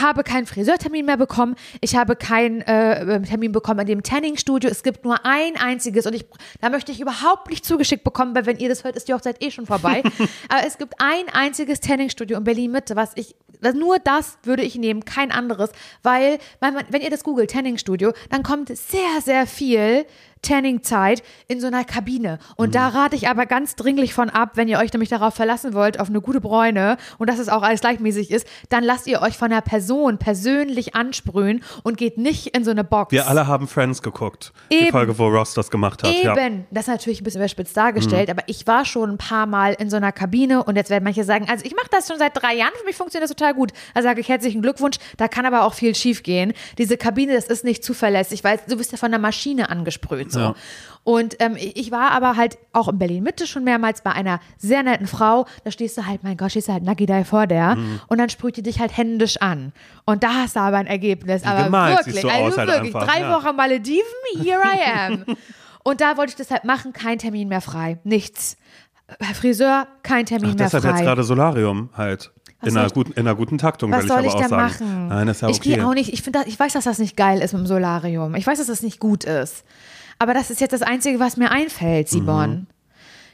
habe 0.00 0.24
keinen 0.24 0.46
Friseurtermin 0.46 1.06
mehr 1.06 1.16
bekommen. 1.16 1.56
Ich 1.80 1.96
habe 1.96 2.16
keinen 2.16 2.60
äh, 2.62 3.22
Termin 3.22 3.52
bekommen 3.52 3.80
in 3.80 3.86
dem 3.86 4.02
Tanning-Studio. 4.02 4.70
Es 4.70 4.82
gibt 4.82 5.04
nur 5.04 5.24
ein 5.24 5.56
einziges 5.56 6.06
und 6.06 6.14
ich, 6.14 6.24
da 6.60 6.70
möchte 6.70 6.92
ich 6.92 7.00
überhaupt 7.00 7.50
nicht 7.50 7.64
zugeschickt 7.64 8.04
bekommen, 8.04 8.34
weil 8.34 8.46
wenn 8.46 8.58
ihr 8.58 8.68
das 8.68 8.84
hört, 8.84 8.96
ist 8.96 9.08
die 9.08 9.14
Hochzeit 9.14 9.42
eh 9.42 9.50
schon 9.50 9.66
vorbei. 9.66 10.02
Aber 10.48 10.66
es 10.66 10.78
gibt 10.78 10.94
ein 10.98 11.28
einziges 11.32 11.80
Tanning-Studio 11.80 12.38
in 12.38 12.44
Berlin-Mitte, 12.44 12.96
was 12.96 13.12
ich, 13.16 13.34
nur 13.74 13.98
das 13.98 14.38
würde 14.42 14.62
ich 14.62 14.76
nehmen, 14.76 15.04
kein 15.04 15.30
anderes, 15.30 15.70
weil, 16.02 16.38
wenn 16.60 17.00
ihr 17.00 17.10
das 17.10 17.24
googelt, 17.24 17.50
Tanning-Studio, 17.50 18.12
dann 18.30 18.42
kommt 18.42 18.68
sehr, 18.76 19.20
sehr 19.22 19.46
viel 19.46 20.06
Tanning-Zeit 20.42 21.22
in 21.48 21.60
so 21.60 21.68
einer 21.68 21.84
Kabine. 21.84 22.38
Und 22.56 22.74
da 22.74 22.88
rate 22.88 23.16
ich 23.16 23.28
aber 23.28 23.46
ganz 23.46 23.76
dringlich 23.76 24.12
von 24.12 24.28
ab, 24.28 24.52
wenn 24.54 24.68
ihr 24.68 24.78
euch 24.78 24.92
nämlich 24.92 25.08
darauf 25.08 25.34
verlassen 25.34 25.72
wollt, 25.72 26.00
auf 26.00 26.08
eine 26.08 26.20
gute 26.20 26.40
Bräune 26.40 26.96
und 27.18 27.30
dass 27.30 27.38
es 27.38 27.48
auch 27.48 27.62
alles 27.62 27.80
gleichmäßig 27.80 28.30
ist, 28.30 28.46
dann 28.68 28.84
lasst 28.84 29.06
ihr 29.06 29.22
euch 29.22 29.38
von 29.38 29.50
der 29.50 29.60
Person 29.60 30.18
persönlich 30.18 30.94
ansprühen 30.94 31.62
und 31.82 31.96
geht 31.96 32.18
nicht 32.18 32.56
in 32.56 32.64
so 32.64 32.70
eine 32.70 32.84
Box. 32.84 33.12
Wir 33.12 33.28
alle 33.28 33.46
haben 33.46 33.68
Friends 33.68 34.02
geguckt. 34.02 34.52
Die 34.70 34.76
Eben. 34.76 34.90
Folge, 34.90 35.18
wo 35.18 35.28
Ross 35.28 35.54
das 35.54 35.70
gemacht 35.70 36.02
hat. 36.02 36.12
Ja. 36.22 36.36
Eben, 36.36 36.66
das 36.70 36.84
ist 36.84 36.88
natürlich 36.88 37.20
ein 37.20 37.24
bisschen 37.24 37.40
überspitzt 37.40 37.76
dargestellt, 37.76 38.28
aber 38.28 38.42
ich 38.46 38.66
war 38.66 38.84
schon 38.84 39.10
ein 39.10 39.18
paar 39.18 39.46
Mal 39.46 39.74
in 39.74 39.90
so 39.90 39.96
einer 39.96 40.12
Kabine 40.12 40.64
und 40.64 40.76
jetzt 40.76 40.90
werden 40.90 41.04
manche 41.04 41.24
sagen, 41.24 41.46
also 41.48 41.64
ich 41.64 41.74
mache 41.74 41.88
das 41.90 42.08
schon 42.08 42.18
seit 42.18 42.36
drei 42.36 42.54
Jahren, 42.54 42.72
für 42.78 42.84
mich 42.84 42.96
funktioniert 42.96 43.30
das 43.30 43.36
total 43.36 43.54
gut. 43.54 43.72
Da 43.94 44.02
sage 44.02 44.20
ich 44.20 44.28
herzlichen 44.28 44.62
Glückwunsch, 44.62 44.96
da 45.16 45.28
kann 45.28 45.46
aber 45.46 45.64
auch 45.64 45.74
viel 45.74 45.94
schief 45.94 46.22
gehen. 46.22 46.52
Diese 46.78 46.96
Kabine, 46.96 47.34
das 47.34 47.46
ist 47.46 47.64
nicht 47.64 47.84
zuverlässig, 47.84 48.42
weil 48.42 48.58
du 48.68 48.76
bist 48.76 48.92
ja 48.92 48.98
von 48.98 49.10
der 49.10 49.20
Maschine 49.20 49.70
angesprüht. 49.70 50.31
So. 50.32 50.40
Ja. 50.40 50.54
Und 51.04 51.34
ähm, 51.40 51.56
ich 51.58 51.90
war 51.90 52.12
aber 52.12 52.36
halt 52.36 52.58
auch 52.72 52.86
in 52.86 52.96
Berlin-Mitte 52.96 53.48
schon 53.48 53.64
mehrmals 53.64 54.02
bei 54.02 54.12
einer 54.12 54.38
sehr 54.56 54.84
netten 54.84 55.08
Frau. 55.08 55.46
Da 55.64 55.72
stehst 55.72 55.98
du 55.98 56.06
halt, 56.06 56.22
mein 56.22 56.36
Gott, 56.36 56.52
stehst 56.52 56.68
du 56.68 56.72
halt 56.72 56.84
nacki 56.84 57.06
da 57.06 57.24
vor 57.24 57.48
der 57.48 57.76
und 58.06 58.18
dann 58.18 58.28
sprüht 58.28 58.56
die 58.56 58.62
dich 58.62 58.78
halt 58.78 58.96
händisch 58.96 59.36
an. 59.38 59.72
Und 60.04 60.22
da 60.22 60.32
hast 60.34 60.54
du 60.54 60.60
aber 60.60 60.76
ein 60.76 60.86
Ergebnis. 60.86 61.42
aber 61.44 61.64
gemalt 61.64 61.98
wirklich, 62.06 62.20
du 62.22 62.28
also 62.28 62.44
aus 62.44 62.56
halt 62.58 62.68
wirklich, 62.68 62.94
einfach, 62.94 63.12
drei 63.12 63.20
ja. 63.22 63.34
Wochen 63.36 63.56
Malediven, 63.56 64.02
here 64.40 64.60
I 64.62 65.12
am. 65.12 65.24
Und 65.84 66.00
da 66.00 66.16
wollte 66.16 66.30
ich 66.30 66.36
das 66.36 66.52
halt 66.52 66.62
machen, 66.62 66.92
kein 66.92 67.18
Termin 67.18 67.48
mehr 67.48 67.60
frei. 67.60 67.98
Nichts. 68.04 68.56
Friseur, 69.34 69.88
kein 70.04 70.26
Termin 70.26 70.50
Ach, 70.52 70.54
mehr 70.54 70.64
deshalb 70.66 70.84
frei. 70.84 70.90
jetzt 70.92 71.02
gerade 71.02 71.24
Solarium 71.24 71.90
halt. 71.96 72.30
In 72.64 72.76
einer, 72.76 72.86
ich- 72.86 72.94
guten, 72.94 73.10
in 73.12 73.26
einer 73.26 73.34
guten 73.34 73.58
Taktung, 73.58 73.90
Was 73.90 74.02
will 74.02 74.08
soll 74.08 74.20
ich 74.20 74.26
ich 74.26 74.34
aber 74.34 74.44
auch 74.44 74.48
sagen. 74.48 74.62
machen? 74.62 75.08
Nein, 75.08 75.26
das 75.26 75.38
ist 75.38 75.40
ja 75.42 75.48
Ich 75.48 75.56
okay. 75.56 75.74
gehe 75.74 75.84
auch 75.86 75.94
nicht. 75.94 76.12
Ich, 76.12 76.22
finde, 76.22 76.38
das- 76.38 76.48
ich 76.48 76.58
weiß, 76.60 76.72
dass 76.74 76.84
das 76.84 76.98
nicht 77.00 77.16
geil 77.16 77.40
ist 77.40 77.52
mit 77.52 77.62
dem 77.62 77.66
Solarium. 77.66 78.36
Ich 78.36 78.46
weiß, 78.46 78.58
dass 78.58 78.68
das 78.68 78.82
nicht 78.82 79.00
gut 79.00 79.24
ist. 79.24 79.64
Aber 80.22 80.34
das 80.34 80.50
ist 80.50 80.60
jetzt 80.60 80.72
das 80.72 80.82
Einzige, 80.82 81.18
was 81.18 81.36
mir 81.36 81.50
einfällt, 81.50 82.08
Simon. 82.08 82.50
Mhm. 82.50 82.66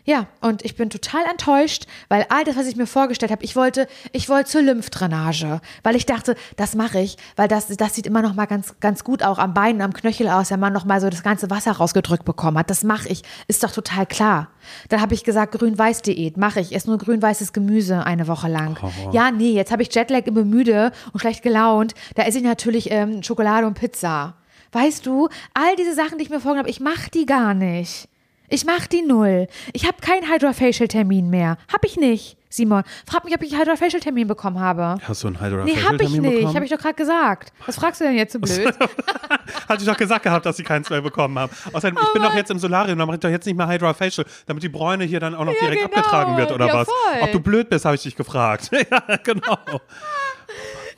Ja, 0.07 0.27
und 0.41 0.65
ich 0.65 0.75
bin 0.75 0.89
total 0.89 1.23
enttäuscht, 1.31 1.85
weil 2.09 2.25
all 2.31 2.45
das, 2.45 2.57
was 2.57 2.67
ich 2.67 2.77
mir 2.77 2.87
vorgestellt 2.87 3.31
habe, 3.31 3.45
ich 3.45 3.57
wollte, 3.57 3.87
ich 4.13 4.31
wollte 4.31 4.49
zur 4.49 4.63
Lymphdrainage, 4.63 5.61
weil 5.83 5.97
ich 5.97 6.07
dachte, 6.07 6.35
das 6.57 6.75
mache 6.75 6.99
ich, 7.01 7.19
weil 7.37 7.47
das, 7.47 7.67
das 7.67 7.95
sieht 7.95 8.07
immer 8.07 8.23
noch 8.23 8.33
mal 8.33 8.47
ganz, 8.47 8.75
ganz 8.81 9.05
gut 9.05 9.23
auch 9.23 9.37
am 9.37 9.53
Bein, 9.53 9.83
am 9.83 9.93
Knöchel 9.93 10.31
aus, 10.31 10.51
wenn 10.51 10.61
man 10.61 10.73
noch 10.73 10.87
mal 10.87 11.03
so 11.03 11.11
das 11.11 11.23
ganze 11.23 11.51
Wasser 11.51 11.73
rausgedrückt 11.73 12.25
bekommen 12.25 12.57
hat. 12.57 12.71
Das 12.71 12.85
mache 12.85 13.07
ich, 13.11 13.23
ist 13.49 13.63
doch 13.63 13.71
total 13.71 14.07
klar. 14.07 14.49
Dann 14.89 15.03
habe 15.03 15.13
ich 15.13 15.25
gesagt, 15.25 15.53
Grün-Weiß-Diät 15.59 16.39
mache 16.39 16.61
ich, 16.61 16.75
esse 16.75 16.89
nur 16.89 16.97
grün-weißes 16.97 17.53
Gemüse 17.53 18.07
eine 18.07 18.29
Woche 18.29 18.49
lang. 18.49 18.79
Ja, 19.13 19.31
nee, 19.31 19.51
jetzt 19.51 19.73
habe 19.73 19.83
ich 19.83 19.95
Jetlag, 19.95 20.23
immer 20.25 20.47
müde 20.47 20.93
und 21.13 21.21
schlecht 21.21 21.43
gelaunt. 21.43 21.93
Da 22.15 22.23
esse 22.23 22.39
ich 22.39 22.45
natürlich 22.45 22.91
ähm, 22.91 23.23
Schokolade 23.23 23.67
und 23.67 23.75
Pizza. 23.75 24.38
Weißt 24.73 25.07
du, 25.07 25.29
all 25.55 25.77
diese 25.77 25.95
Sachen, 25.95 26.19
die 26.19 26.25
ich 26.25 26.31
mir 26.31 26.41
vorgenommen 26.41 26.61
habe, 26.61 26.71
ich 26.71 26.81
mache 26.81 27.11
die 27.11 27.27
gar 27.27 27.55
nicht. 27.55 28.09
Ich 28.51 28.65
mach 28.65 28.87
die 28.87 29.03
null. 29.03 29.47
Ich 29.75 29.87
habe 29.87 29.99
keinen 30.01 30.31
Hydrofacial-Termin 30.33 31.29
mehr. 31.29 31.59
Hab 31.71 31.85
ich 31.85 31.97
nicht, 31.99 32.39
Simon. 32.49 32.83
Frag 33.07 33.25
mich, 33.27 33.35
ob 33.35 33.43
ich 33.43 33.53
einen 33.53 33.61
Hydrofacial-Termin 33.61 34.27
bekommen 34.27 34.59
habe. 34.59 34.95
Hast 35.07 35.23
du 35.23 35.27
einen 35.27 35.39
Hydra 35.39 35.65
Nee, 35.65 35.77
hab 35.77 36.01
ich 36.01 36.11
nicht. 36.11 36.55
Habe 36.55 36.65
ich 36.65 36.71
doch 36.71 36.79
gerade 36.79 36.95
gesagt. 36.95 37.53
Was 37.67 37.77
fragst 37.77 38.01
du 38.01 38.05
denn 38.05 38.15
jetzt 38.17 38.33
so 38.33 38.39
blöd? 38.39 38.75
Hatte 39.69 39.83
ich 39.83 39.87
doch 39.87 39.99
gesagt 39.99 40.23
gehabt, 40.23 40.47
dass 40.47 40.57
sie 40.57 40.63
keins 40.65 40.89
mehr 40.89 41.03
bekommen 41.03 41.39
haben. 41.39 41.53
Außerdem, 41.75 41.99
Oh 42.01 42.05
ich 42.07 42.13
bin 42.15 42.23
doch 42.23 42.35
jetzt 42.35 42.51
im 42.51 42.59
Solarium, 42.59 42.99
dann 42.99 43.07
mache 43.07 43.17
ich 43.17 43.21
doch 43.21 43.29
jetzt 43.29 43.45
nicht 43.45 43.57
mehr 43.57 43.69
Hydra 43.69 43.93
Facial, 43.93 44.27
damit 44.47 44.63
die 44.63 44.71
Bräune 44.71 45.05
hier 45.05 45.21
dann 45.21 45.35
auch 45.35 45.45
noch 45.45 45.53
Ja, 45.53 45.61
direkt 45.61 45.83
genau. 45.83 45.95
abgetragen 45.99 46.37
wird, 46.39 46.51
oder 46.51 46.69
Ja, 46.69 46.73
was? 46.75 46.87
voll. 46.89 47.21
Ob 47.23 47.33
du 47.33 47.41
blöd 47.41 47.69
bist, 47.69 47.85
habe 47.85 47.97
ich 47.97 48.03
dich 48.03 48.17
gefragt. 48.17 48.71
ja, 48.91 49.17
genau. 49.25 49.59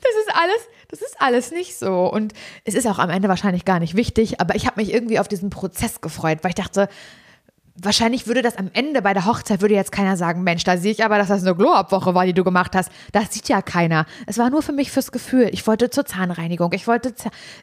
Das 0.01 0.11
ist 0.25 0.35
alles, 0.35 0.67
das 0.89 1.01
ist 1.01 1.15
alles 1.21 1.51
nicht 1.51 1.77
so. 1.77 2.11
Und 2.11 2.33
es 2.65 2.73
ist 2.73 2.87
auch 2.87 2.99
am 2.99 3.09
Ende 3.09 3.29
wahrscheinlich 3.29 3.65
gar 3.65 3.79
nicht 3.79 3.95
wichtig, 3.95 4.41
aber 4.41 4.55
ich 4.55 4.65
habe 4.67 4.81
mich 4.81 4.93
irgendwie 4.93 5.19
auf 5.19 5.27
diesen 5.27 5.49
Prozess 5.49 6.01
gefreut, 6.01 6.39
weil 6.41 6.49
ich 6.49 6.55
dachte, 6.55 6.89
wahrscheinlich 7.75 8.27
würde 8.27 8.41
das 8.41 8.57
am 8.57 8.69
Ende 8.73 9.01
bei 9.01 9.13
der 9.13 9.25
Hochzeit, 9.25 9.61
würde 9.61 9.73
jetzt 9.75 9.91
keiner 9.91 10.17
sagen, 10.17 10.43
Mensch, 10.43 10.63
da 10.65 10.77
sehe 10.77 10.91
ich 10.91 11.05
aber, 11.05 11.17
dass 11.17 11.29
das 11.29 11.41
eine 11.41 11.55
Glow-Up-Woche 11.55 12.13
war, 12.13 12.25
die 12.25 12.33
du 12.33 12.43
gemacht 12.43 12.75
hast. 12.75 12.91
Das 13.11 13.31
sieht 13.33 13.47
ja 13.47 13.61
keiner. 13.61 14.05
Es 14.27 14.37
war 14.37 14.49
nur 14.49 14.61
für 14.61 14.73
mich 14.73 14.91
fürs 14.91 15.11
Gefühl. 15.11 15.49
Ich 15.51 15.65
wollte 15.67 15.89
zur 15.89 16.05
Zahnreinigung, 16.05 16.73
ich 16.73 16.85
wollte 16.87 17.13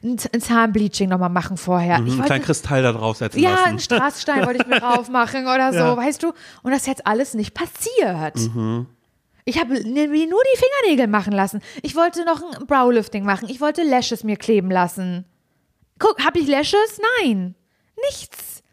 ein 0.03 0.17
Zahnbleaching 0.41 1.09
nochmal 1.09 1.29
machen 1.29 1.57
vorher. 1.57 1.95
Ich 1.95 1.99
Einen 1.99 2.07
wollte, 2.13 2.23
kleinen 2.23 2.43
Kristall 2.43 2.81
da 2.83 2.91
draufsetzen 2.91 3.41
ja, 3.41 3.51
lassen. 3.51 3.63
einen 3.65 3.79
Straßstein 3.79 4.45
wollte 4.47 4.61
ich 4.63 4.67
mir 4.67 4.79
drauf 4.81 5.09
machen 5.09 5.43
oder 5.43 5.71
so, 5.71 5.79
Ja. 5.79 5.97
weißt 5.97 6.23
du? 6.23 6.29
Und 6.63 6.71
das 6.71 6.81
ist 6.81 6.87
jetzt 6.87 7.05
alles 7.07 7.33
nicht 7.35 7.53
passiert. 7.53 8.35
Mhm. 8.53 8.87
Ich 9.45 9.59
habe 9.59 9.73
mir 9.73 9.83
nur 10.07 10.41
die 10.53 10.57
Fingernägel 10.59 11.07
machen 11.07 11.33
lassen. 11.33 11.61
Ich 11.81 11.95
wollte 11.95 12.23
noch 12.25 12.41
ein 12.41 12.67
Browlifting 12.67 13.23
machen. 13.23 13.47
Ich 13.49 13.61
wollte 13.61 13.83
Lashes 13.83 14.23
mir 14.23 14.37
kleben 14.37 14.69
lassen. 14.71 15.25
Guck, 15.97 16.23
habe 16.23 16.39
ich 16.39 16.47
Lashes? 16.47 16.99
Nein. 17.23 17.55
Nichts. 18.09 18.63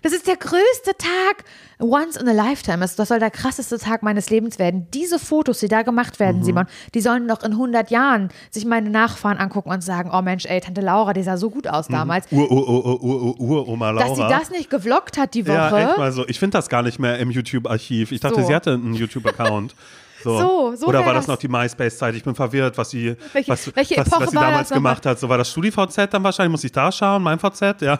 Das 0.00 0.12
ist 0.12 0.26
der 0.26 0.36
größte 0.36 0.96
Tag. 0.98 1.44
Once 1.78 2.16
in 2.16 2.26
a 2.28 2.32
lifetime. 2.32 2.80
Das 2.80 2.96
soll 2.96 3.20
der 3.20 3.30
krasseste 3.30 3.78
Tag 3.78 4.02
meines 4.02 4.30
Lebens 4.30 4.58
werden. 4.58 4.88
Diese 4.92 5.18
Fotos, 5.20 5.60
die 5.60 5.68
da 5.68 5.82
gemacht 5.82 6.18
werden, 6.18 6.38
Mhm. 6.40 6.44
Simon, 6.44 6.66
die 6.94 7.00
sollen 7.00 7.26
noch 7.26 7.44
in 7.44 7.52
100 7.52 7.90
Jahren 7.92 8.30
sich 8.50 8.64
meine 8.64 8.90
Nachfahren 8.90 9.38
angucken 9.38 9.70
und 9.70 9.82
sagen, 9.84 10.10
oh 10.12 10.22
Mensch, 10.22 10.44
ey, 10.46 10.60
Tante 10.60 10.80
Laura, 10.80 11.12
die 11.12 11.22
sah 11.22 11.36
so 11.36 11.50
gut 11.50 11.68
aus 11.68 11.86
damals. 11.86 12.26
Ur, 12.32 12.50
Ur, 12.50 12.68
Ur, 12.68 12.84
Ur, 12.86 13.02
Ur, 13.04 13.40
Ur, 13.40 13.68
Oma 13.68 13.90
Laura. 13.90 14.08
Dass 14.08 14.16
sie 14.16 14.28
das 14.28 14.50
nicht 14.50 14.70
gevloggt 14.70 15.18
hat 15.18 15.34
die 15.34 15.46
Woche. 15.46 15.54
Ja, 15.54 15.88
echt 15.90 15.98
mal 15.98 16.10
so. 16.12 16.26
Ich 16.26 16.38
finde 16.40 16.56
das 16.58 16.68
gar 16.68 16.82
nicht 16.82 16.98
mehr 16.98 17.18
im 17.20 17.30
YouTube-Archiv. 17.30 18.10
Ich 18.10 18.20
dachte, 18.20 18.40
So. 18.40 18.46
sie 18.48 18.54
hatte 18.54 18.72
einen 18.72 18.94
YouTube-Account. 18.94 19.74
So. 20.22 20.38
So, 20.38 20.74
so 20.76 20.86
Oder 20.86 21.04
war 21.04 21.14
das 21.14 21.26
noch 21.26 21.36
die 21.36 21.48
MySpace-Zeit? 21.48 22.14
Ich 22.14 22.22
bin 22.24 22.34
verwirrt, 22.34 22.76
was 22.78 22.90
sie, 22.90 23.16
Welche- 23.32 23.50
was, 23.50 23.74
welche 23.74 23.96
was, 23.96 24.10
was 24.10 24.30
sie 24.30 24.36
damals 24.36 24.70
gemacht 24.70 25.04
hat. 25.06 25.18
So 25.18 25.28
war 25.28 25.38
das 25.38 25.50
StudiVZ 25.50 25.96
dann 26.10 26.22
wahrscheinlich? 26.24 26.52
Muss 26.52 26.64
ich 26.64 26.72
da 26.72 26.90
schauen? 26.92 27.22
Mein 27.22 27.38
VZ? 27.38 27.80
Ja. 27.82 27.98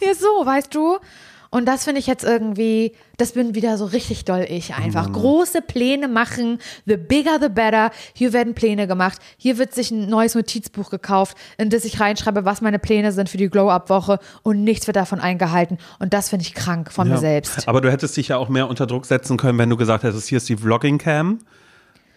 Ja, 0.00 0.14
so, 0.14 0.44
weißt 0.44 0.74
du? 0.74 0.98
Und 1.50 1.66
das 1.66 1.84
finde 1.84 2.00
ich 2.00 2.06
jetzt 2.06 2.24
irgendwie, 2.24 2.92
das 3.16 3.32
bin 3.32 3.54
wieder 3.54 3.78
so 3.78 3.86
richtig 3.86 4.24
doll 4.26 4.44
ich 4.48 4.74
einfach. 4.74 5.10
Große 5.12 5.62
Pläne 5.62 6.06
machen, 6.08 6.58
the 6.84 6.96
bigger 6.96 7.38
the 7.40 7.48
better. 7.48 7.90
Hier 8.12 8.32
werden 8.32 8.54
Pläne 8.54 8.86
gemacht. 8.86 9.18
Hier 9.38 9.56
wird 9.58 9.74
sich 9.74 9.90
ein 9.90 10.08
neues 10.10 10.34
Notizbuch 10.34 10.90
gekauft, 10.90 11.36
in 11.56 11.70
das 11.70 11.84
ich 11.84 12.00
reinschreibe, 12.00 12.44
was 12.44 12.60
meine 12.60 12.78
Pläne 12.78 13.12
sind 13.12 13.28
für 13.28 13.38
die 13.38 13.48
Glow-Up-Woche 13.48 14.18
und 14.42 14.62
nichts 14.62 14.86
wird 14.86 14.96
davon 14.96 15.20
eingehalten. 15.20 15.78
Und 15.98 16.12
das 16.12 16.28
finde 16.28 16.44
ich 16.44 16.54
krank 16.54 16.92
von 16.92 17.08
mir 17.08 17.14
Ja. 17.14 17.20
selbst. 17.20 17.66
Aber 17.66 17.80
du 17.80 17.90
hättest 17.90 18.16
dich 18.16 18.28
ja 18.28 18.36
auch 18.36 18.48
mehr 18.48 18.68
unter 18.68 18.86
Druck 18.86 19.06
setzen 19.06 19.36
können, 19.38 19.58
wenn 19.58 19.70
du 19.70 19.76
gesagt 19.76 20.04
hättest, 20.04 20.28
hier 20.28 20.36
ist 20.38 20.48
die 20.48 20.56
Vlogging-Cam. 20.56 21.38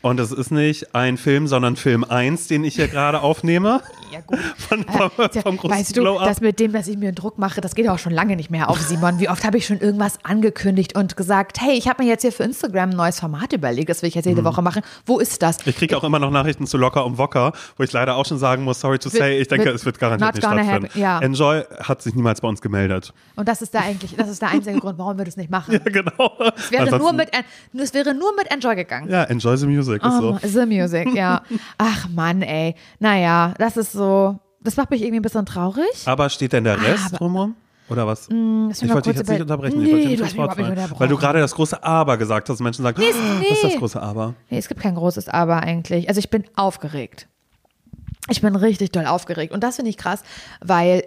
Und 0.02 0.20
es 0.20 0.32
ist 0.32 0.50
nicht 0.52 0.96
ein 0.96 1.18
Film, 1.18 1.46
sondern 1.48 1.76
Film 1.76 2.04
1, 2.04 2.48
den 2.48 2.64
ich 2.64 2.76
hier 2.76 2.88
gerade 2.90 3.22
aufnehme. 3.22 3.82
Ja, 4.12 4.20
gut. 4.26 4.40
Von, 4.58 4.84
vom, 4.86 5.30
Tja, 5.30 5.42
vom 5.42 5.58
großen 5.58 5.78
weißt 5.78 5.98
du, 5.98 6.04
das 6.04 6.42
mit 6.42 6.60
dem, 6.60 6.74
dass 6.74 6.88
ich 6.88 6.98
mir 6.98 7.08
einen 7.10 7.16
Druck 7.16 7.38
mache, 7.38 7.62
das 7.62 7.76
geht 7.76 7.88
auch 7.88 8.00
schon 8.00 8.12
lange 8.12 8.36
nicht 8.36 8.50
mehr 8.50 8.70
auf, 8.70 8.80
Simon. 8.80 9.20
Wie 9.20 9.30
oft 9.30 9.44
habe 9.46 9.58
ich 9.58 9.66
schon 9.66 9.80
irgendwas 9.80 10.16
angekündigt 10.24 10.96
und 10.98 11.16
gesagt, 11.16 11.62
hey, 11.62 11.78
ich 11.78 11.88
habe 11.88 12.04
mir 12.04 12.10
jetzt 12.10 12.22
hier 12.24 12.32
für 12.32 12.44
Instagram 12.44 12.90
ein 12.90 12.96
neues 12.96 13.20
Format 13.20 13.54
überlegt, 13.54 13.90
das 13.90 14.02
will 14.02 14.10
ich 14.10 14.16
jetzt 14.16 14.26
Mhm. 14.26 14.32
jede 14.32 14.44
Woche 14.44 14.62
machen. 14.62 14.82
Wo 15.06 15.20
ist 15.20 15.42
das? 15.42 15.58
Ich 15.66 15.76
kriege 15.78 15.96
auch 15.98 16.04
immer 16.04 16.20
noch 16.20 16.32
Nachrichten 16.32 16.66
zu 16.68 16.78
Locker 16.78 17.06
und 17.06 17.18
Wocker, 17.18 17.54
wo 17.78 17.84
ich 17.84 17.92
leider 17.94 18.16
auch 18.16 18.26
schon 18.26 18.38
sagen 18.40 18.64
muss, 18.64 18.80
sorry 18.82 18.98
to 19.00 19.12
Wird- 19.14 19.22
say, 19.24 19.38
ich 19.40 19.48
denke, 19.48 19.66
wird 19.66 19.76
es 19.76 19.86
wird 19.86 20.00
garantiert 20.00 20.36
nicht 20.36 20.44
stattfinden. 20.46 20.90
ja. 21.00 21.20
Enjoy 21.20 21.64
hat 21.84 22.02
sich 22.02 22.16
niemals 22.16 22.42
bei 22.42 22.48
uns 22.48 22.62
gemeldet. 22.62 23.14
Und 23.36 23.48
das 23.48 23.62
ist 23.62 23.74
da 23.74 23.80
eigentlich, 23.82 24.16
das 24.18 24.30
ist 24.30 24.42
der 24.42 24.50
einzige 24.50 24.80
Grund, 24.80 24.98
warum 24.98 25.18
wir 25.18 25.26
das 25.26 25.38
nicht 25.38 25.50
machen. 25.52 25.80
genau. 25.86 26.32
Es 26.58 26.72
wäre, 26.72 26.98
nur 26.98 27.14
mit, 27.14 27.30
es 27.78 27.94
wäre 27.94 28.14
nur 28.14 28.36
mit 28.36 28.52
Enjoy 28.52 28.76
gegangen. 28.76 29.10
Ja, 29.10 29.24
enjoy 29.26 29.56
the 29.58 29.68
music. 29.68 29.91
Ist 29.98 30.06
Oh, 30.06 30.38
so. 30.42 30.48
The 30.48 30.66
Music, 30.66 31.14
ja. 31.14 31.42
Ach 31.78 32.08
Mann, 32.10 32.42
ey. 32.42 32.76
Naja, 33.00 33.54
das 33.58 33.78
ist 33.78 33.92
so, 33.92 34.40
das 34.62 34.78
macht 34.78 34.90
mich 34.92 35.02
irgendwie 35.02 35.20
ein 35.20 35.24
bisschen 35.24 35.46
traurig. 35.46 35.86
Aber 36.06 36.30
steht 36.30 36.54
denn 36.54 36.64
der 36.64 36.82
Rest 36.82 37.08
Aber- 37.08 37.18
drumherum? 37.18 37.56
Oder 37.90 38.08
was? 38.08 38.30
mich 38.30 38.82
ich 38.82 38.90
wollte 38.94 39.10
dich 39.10 39.20
jetzt 39.20 39.30
nicht 39.30 39.42
unterbrechen. 39.42 39.80
Nee, 39.82 39.86
ich 39.90 39.92
wollte 39.92 40.16
du 40.16 40.24
hast 40.24 40.58
mich 40.58 40.66
fallen. 40.78 41.00
Weil 41.00 41.08
du 41.10 41.18
gerade 41.18 41.40
das 41.42 41.54
große 41.54 41.84
Aber 41.84 42.16
gesagt 42.16 42.48
hast. 42.48 42.62
Menschen 42.62 42.84
sagen, 42.84 43.02
Nee, 43.02 43.08
"Ah, 43.12 43.40
was 43.42 43.52
ist 43.52 43.64
das 43.66 43.72
nee. 43.74 43.78
große 43.80 44.02
Aber? 44.02 44.34
Nee, 44.50 44.60
es 44.60 44.70
gibt 44.70 44.80
kein 44.80 44.96
großes 44.96 45.28
Aber 45.28 45.58
eigentlich. 45.62 46.08
Also 46.08 46.20
ich 46.20 46.30
bin 46.30 46.46
aufgeregt. 46.56 47.28
Ich 48.30 48.40
bin 48.42 48.56
richtig 48.56 48.92
doll 48.92 49.08
aufgeregt. 49.08 49.52
Und 49.52 49.62
das 49.62 49.76
finde 49.76 49.90
ich 49.90 49.98
krass, 49.98 50.24
weil 50.62 51.04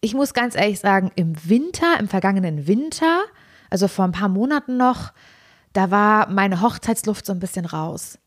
ich 0.00 0.14
muss 0.14 0.32
ganz 0.32 0.54
ehrlich 0.56 0.80
sagen, 0.80 1.10
im 1.14 1.34
Winter, 1.46 1.98
im 2.00 2.08
vergangenen 2.08 2.66
Winter, 2.66 3.20
also 3.68 3.86
vor 3.86 4.06
ein 4.06 4.12
paar 4.12 4.28
Monaten 4.30 4.78
noch, 4.78 5.12
da 5.74 5.90
war 5.90 6.30
meine 6.30 6.62
Hochzeitsluft 6.62 7.26
so 7.26 7.32
ein 7.32 7.40
bisschen 7.40 7.66
raus. 7.66 8.18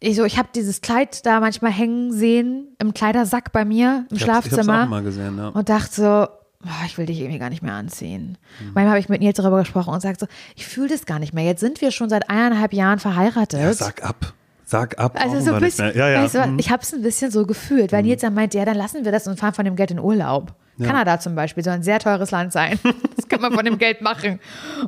Ich 0.00 0.14
so, 0.14 0.24
ich 0.24 0.38
habe 0.38 0.48
dieses 0.54 0.80
Kleid 0.80 1.26
da 1.26 1.40
manchmal 1.40 1.72
hängen 1.72 2.12
sehen 2.12 2.68
im 2.78 2.94
Kleidersack 2.94 3.50
bei 3.50 3.64
mir 3.64 4.06
im 4.10 4.16
Ich 4.16 4.22
hab's- 4.22 4.22
ich 4.22 4.28
hab's 4.28 4.46
Schlafzimmer 4.48 4.84
auch 4.84 4.88
mal 4.88 5.02
gesehen, 5.02 5.36
ja. 5.36 5.48
und 5.48 5.68
dachte 5.68 5.92
so, 5.94 6.02
boah, 6.02 6.84
ich 6.86 6.96
will 6.98 7.06
dich 7.06 7.18
irgendwie 7.18 7.38
gar 7.40 7.50
nicht 7.50 7.62
mehr 7.62 7.74
anziehen. 7.74 8.38
Manchmal 8.60 8.88
habe 8.90 8.98
ich 9.00 9.08
mit 9.08 9.20
Nils 9.20 9.36
darüber 9.36 9.58
gesprochen 9.58 9.92
und 9.92 10.00
sagt 10.00 10.20
so, 10.20 10.26
ich 10.54 10.66
fühle 10.66 10.88
das 10.88 11.04
gar 11.04 11.18
nicht 11.18 11.34
mehr. 11.34 11.44
Jetzt 11.44 11.60
sind 11.60 11.80
wir 11.80 11.90
schon 11.90 12.10
seit 12.10 12.30
eineinhalb 12.30 12.72
Jahren 12.72 13.00
verheiratet. 13.00 13.58
Ja, 13.60 13.72
sag 13.72 14.04
ab. 14.04 14.34
Sag 14.64 14.98
ab. 14.98 15.18
Also 15.20 15.40
so 15.40 15.54
ein 15.54 15.60
bisschen. 15.62 15.96
Ja, 15.96 16.08
ja. 16.10 16.22
was, 16.22 16.46
mhm. 16.46 16.58
ich 16.58 16.70
habe 16.70 16.82
es 16.82 16.92
ein 16.92 17.00
bisschen 17.02 17.30
so 17.30 17.46
gefühlt, 17.46 17.90
weil 17.90 18.02
Nils 18.02 18.20
dann 18.20 18.34
meint, 18.34 18.52
ja, 18.54 18.64
dann 18.66 18.76
lassen 18.76 19.04
wir 19.04 19.10
das 19.12 19.26
und 19.26 19.38
fahren 19.40 19.54
von 19.54 19.64
dem 19.64 19.76
Geld 19.76 19.90
in 19.90 19.98
Urlaub. 19.98 20.52
Kanada 20.80 21.18
zum 21.18 21.34
Beispiel 21.34 21.64
soll 21.64 21.72
ein 21.72 21.82
sehr 21.82 21.98
teures 21.98 22.30
Land 22.30 22.52
sein. 22.52 22.78
Das 23.16 23.27
kann 23.38 23.50
man 23.50 23.54
von 23.54 23.64
dem 23.64 23.78
Geld 23.78 24.00
machen. 24.00 24.40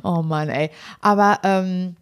Oh 0.03 0.21
Mann, 0.21 0.49
ey. 0.49 0.69
Aber 1.01 1.39
ähm, 1.43 1.95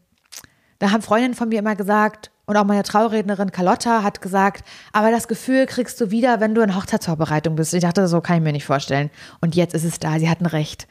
da 0.80 0.92
haben 0.92 1.02
Freundinnen 1.02 1.36
von 1.36 1.50
mir 1.50 1.60
immer 1.60 1.76
gesagt, 1.76 2.32
und 2.50 2.58
auch 2.58 2.64
meine 2.66 2.82
Traurednerin 2.82 3.52
Carlotta 3.52 4.02
hat 4.02 4.22
gesagt, 4.22 4.68
aber 4.92 5.12
das 5.12 5.28
Gefühl 5.28 5.68
kriegst 5.68 6.02
du 6.02 6.10
wieder, 6.10 6.40
wenn 6.40 6.56
du 6.56 6.62
in 6.62 6.76
Hochzeitsvorbereitung 6.76 7.56
bist. 7.56 7.76
Ich 7.76 7.82
dachte, 7.82 8.08
so 8.08 8.22
kann 8.22 8.38
ich 8.38 8.42
mir 8.42 8.54
nicht 8.54 8.66
vorstellen. 8.66 9.12
Und 9.40 9.56
jetzt 9.56 9.76
ist 9.76 9.84
es 9.84 10.00
da. 10.00 10.18
Sie 10.18 10.28
hatten 10.28 10.48
recht. 10.48 10.88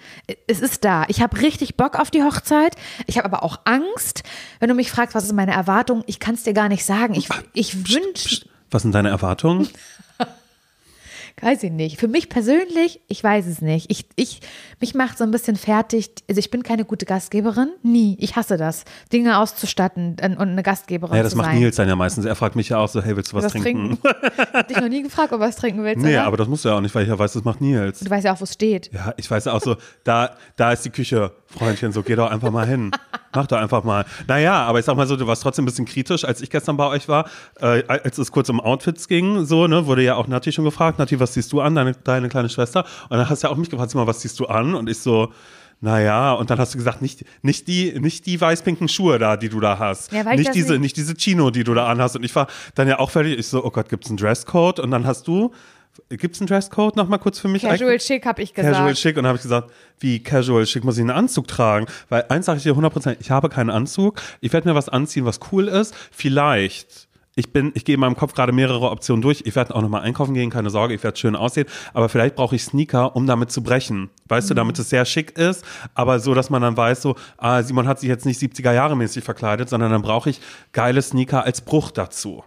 Es 0.47 0.61
ist 0.61 0.85
da. 0.85 1.05
Ich 1.09 1.21
habe 1.21 1.41
richtig 1.41 1.77
Bock 1.77 1.99
auf 1.99 2.13
die 2.13 2.23
Hochzeit. 2.23 2.77
Ich 3.07 3.19
habe 3.19 3.25
aber 3.25 3.43
auch 3.43 3.59
Angst. 3.65 4.23
Wenn 4.61 4.69
du 4.69 4.77
mich 4.77 4.89
fragst, 4.89 5.17
was 5.17 5.25
ist 5.25 5.33
meine 5.33 5.51
Erwartung, 5.51 6.05
ich 6.07 6.21
kann 6.21 6.37
es 6.37 6.45
dir 6.45 6.53
gar 6.53 6.69
nicht 6.69 6.85
sagen. 6.85 7.15
Ich, 7.15 7.29
ich 7.55 7.93
wünsche, 7.93 8.47
Was 8.71 8.83
sind 8.83 8.95
deine 8.95 9.09
Erwartungen? 9.09 9.69
weiß 11.43 11.63
ich 11.63 11.73
nicht. 11.73 11.99
Für 11.99 12.09
mich 12.09 12.29
persönlich, 12.29 13.01
ich 13.09 13.23
weiß 13.23 13.47
es 13.47 13.61
nicht. 13.61 13.91
Ich, 13.91 14.07
ich, 14.17 14.41
mich 14.81 14.95
macht 14.95 15.19
so 15.19 15.25
ein 15.25 15.31
bisschen 15.31 15.57
fertig. 15.57 16.11
Also 16.29 16.39
ich 16.39 16.51
bin 16.51 16.63
keine 16.63 16.85
gute 16.85 17.07
Gastgeberin. 17.07 17.71
Nie. 17.83 18.17
Ich 18.21 18.37
hasse 18.37 18.57
das. 18.57 18.85
Dinge 19.13 19.39
auszustatten 19.39 20.17
und 20.21 20.39
eine 20.39 20.63
Gastgeberin 20.63 21.17
Ja, 21.17 21.23
das 21.23 21.33
zu 21.33 21.39
macht 21.39 21.51
sein. 21.51 21.59
Nils 21.59 21.77
dann 21.77 21.89
ja 21.89 21.97
meistens. 21.97 22.25
Er 22.25 22.35
fragt 22.35 22.57
mich 22.57 22.69
ja 22.69 22.79
auch 22.79 22.89
so, 22.89 23.03
hey, 23.03 23.17
willst 23.17 23.33
du 23.33 23.37
was, 23.37 23.45
was 23.45 23.53
trinken? 23.53 23.99
trinken. 24.01 24.01
Hab 24.53 24.69
dich 24.69 24.81
noch 24.81 24.89
nie 24.89 25.03
gefragt, 25.03 25.33
ob 25.33 25.41
du 25.41 25.47
was 25.47 25.57
trinken 25.57 25.83
willst. 25.85 26.03
Nee, 26.03 26.15
oder? 26.15 26.25
aber 26.25 26.37
das 26.37 26.49
musst 26.49 26.65
du 26.65 26.71
ja 26.71 26.77
auch 26.77 26.81
nicht, 26.81 26.95
weil 26.95 27.03
ich 27.03 27.09
ja 27.09 27.19
weiß, 27.19 27.33
das 27.33 27.45
macht 27.45 27.61
Nils. 27.61 28.01
du 28.01 28.11
weißt 28.11 28.25
ja 28.25 28.35
auch, 28.35 28.41
wo 28.41 28.45
es 28.45 28.53
steht. 28.53 28.91
Ja, 28.93 29.15
ich 29.17 29.31
weiß 29.31 29.47
ja 29.47 29.53
auch 29.53 29.63
so, 29.63 29.77
da, 30.05 30.37
da 30.57 30.73
ist 30.73 30.85
die 30.85 30.91
Küche, 30.91 31.33
Freundchen, 31.47 31.93
so 31.93 32.03
geh 32.03 32.17
doch 32.17 32.31
einfach 32.31 32.51
mal 32.51 32.67
hin. 32.67 32.91
Mach 33.35 33.47
doch 33.47 33.59
einfach 33.59 33.85
mal. 33.85 34.05
Naja, 34.27 34.65
aber 34.65 34.79
ich 34.79 34.85
sag 34.85 34.97
mal 34.97 35.07
so, 35.07 35.17
du 35.17 35.27
warst 35.27 35.43
trotzdem 35.43 35.65
ein 35.65 35.67
bisschen 35.67 35.85
kritisch, 35.85 36.25
als 36.25 36.41
ich 36.41 36.51
gestern 36.51 36.77
bei 36.77 36.87
euch 36.87 37.09
war, 37.09 37.29
äh, 37.61 37.85
als 37.87 38.19
es 38.19 38.33
kurz 38.33 38.49
um 38.49 38.61
Outfits 38.61 39.07
ging, 39.09 39.45
so, 39.45 39.67
ne, 39.67 39.87
wurde 39.87 40.03
ja 40.03 40.17
auch 40.17 40.27
Nati 40.29 40.51
schon 40.53 40.65
gefragt, 40.65 40.99
Nati, 40.99 41.21
was 41.21 41.28
siehst 41.35 41.53
du 41.53 41.61
an, 41.61 41.75
deine, 41.75 41.93
deine 41.93 42.29
kleine 42.29 42.49
Schwester? 42.49 42.85
Und 43.09 43.19
dann 43.19 43.29
hast 43.29 43.43
du 43.43 43.47
ja 43.49 43.53
auch 43.53 43.57
mich 43.57 43.71
gefragt, 43.71 43.95
mal, 43.95 44.07
was 44.07 44.21
siehst 44.23 44.39
du 44.41 44.47
an? 44.47 44.75
Und 44.75 44.89
ich 44.89 44.99
so, 44.99 45.33
naja, 45.81 46.33
und 46.33 46.51
dann 46.51 46.59
hast 46.59 46.75
du 46.75 46.79
gesagt, 46.79 47.03
nicht, 47.03 47.25
nicht 47.43 47.69
die, 47.69 47.99
nicht 48.01 48.27
die 48.27 48.41
weiß-pinken 48.41 48.89
Schuhe 48.89 49.19
da, 49.19 49.37
die 49.37 49.49
du 49.49 49.61
da 49.61 49.79
hast. 49.79 50.11
Ja, 50.13 50.25
nicht 50.35 50.55
diese, 50.55 50.73
nicht- 50.73 50.81
nicht 50.81 50.97
diese 50.97 51.15
Chino, 51.15 51.51
die 51.51 51.63
du 51.65 51.73
da 51.75 51.87
anhast. 51.87 52.17
Und 52.17 52.25
ich 52.25 52.35
war 52.35 52.49
dann 52.75 52.89
ja 52.89 52.99
auch 52.99 53.11
fertig, 53.11 53.39
ich 53.39 53.47
so, 53.47 53.65
oh 53.65 53.71
Gott, 53.71 53.89
gibt's 53.89 54.09
einen 54.09 54.17
Dresscode? 54.17 54.81
Und 54.81 54.91
dann 54.91 55.07
hast 55.07 55.29
du, 55.29 55.53
gibt's 56.09 56.41
einen 56.41 56.49
Dresscode 56.49 56.97
noch 56.97 57.07
mal 57.09 57.19
kurz 57.19 57.39
für 57.39 57.47
mich? 57.49 57.63
Casual 57.63 57.99
Chic, 57.99 58.27
habe 58.27 58.43
ich 58.43 58.55
gesagt. 58.55 58.75
Casual 58.75 58.95
Chic 58.95 59.11
und 59.17 59.23
dann 59.23 59.27
habe 59.29 59.37
ich 59.37 59.43
gesagt, 59.43 59.71
wie 60.01 60.21
Casual 60.21 60.65
Chic 60.65 60.83
muss 60.85 60.97
ich 60.97 61.03
einen 61.03 61.11
Anzug 61.11 61.47
tragen? 61.47 61.87
Weil 62.09 62.25
eins 62.29 62.47
sage 62.47 62.57
ich 62.59 62.65
dir 62.65 62.73
100%, 62.75 63.17
ich 63.21 63.31
habe 63.31 63.49
keinen 63.49 63.71
Anzug. 63.71 64.21
Ich 64.41 64.53
werde 64.53 64.69
mir 64.69 64.75
was 64.75 64.89
anziehen, 64.89 65.25
was 65.27 65.39
cool 65.53 65.69
ist. 65.69 65.95
Vielleicht. 66.11 67.08
Ich 67.39 67.53
bin, 67.53 67.71
ich 67.77 67.85
gehe 67.85 67.95
in 67.95 68.01
meinem 68.01 68.17
Kopf 68.17 68.35
gerade 68.35 68.51
mehrere 68.51 68.91
Optionen 68.91 69.23
durch. 69.23 69.43
Ich 69.47 69.55
werde 69.55 69.73
auch 69.73 69.81
nochmal 69.81 70.03
einkaufen 70.03 70.35
gehen, 70.35 70.51
keine 70.51 70.71
Sorge, 70.71 70.93
ich 70.93 71.05
werde 71.05 71.17
schön 71.17 71.37
aussehen. 71.37 71.69
Aber 71.95 72.09
vielleicht 72.09 72.35
brauche 72.35 72.57
ich 72.57 72.65
Sneaker, 72.65 73.15
um 73.15 73.29
damit 73.29 73.53
zu 73.53 73.63
brechen. 73.63 74.11
Weißt 74.27 74.51
du, 74.51 74.55
damit 74.55 74.77
es 74.81 74.91
sehr 74.91 75.05
schick 75.05 75.39
ist, 75.39 75.65
aber 75.95 76.19
so, 76.19 76.35
dass 76.35 76.51
man 76.51 76.63
dann 76.63 76.77
weiß, 76.77 77.01
so, 77.01 77.15
ah, 77.37 77.63
Simon 77.63 77.87
hat 77.87 78.01
sich 78.01 78.09
jetzt 78.09 78.27
nicht 78.27 78.41
70er 78.41 78.73
Jahre 78.73 78.97
mäßig 78.97 79.23
verkleidet, 79.23 79.69
sondern 79.69 79.93
dann 79.93 80.03
brauche 80.03 80.31
ich 80.31 80.41
geile 80.73 81.01
Sneaker 81.01 81.45
als 81.45 81.61
Bruch 81.61 81.93
dazu. 81.93 82.43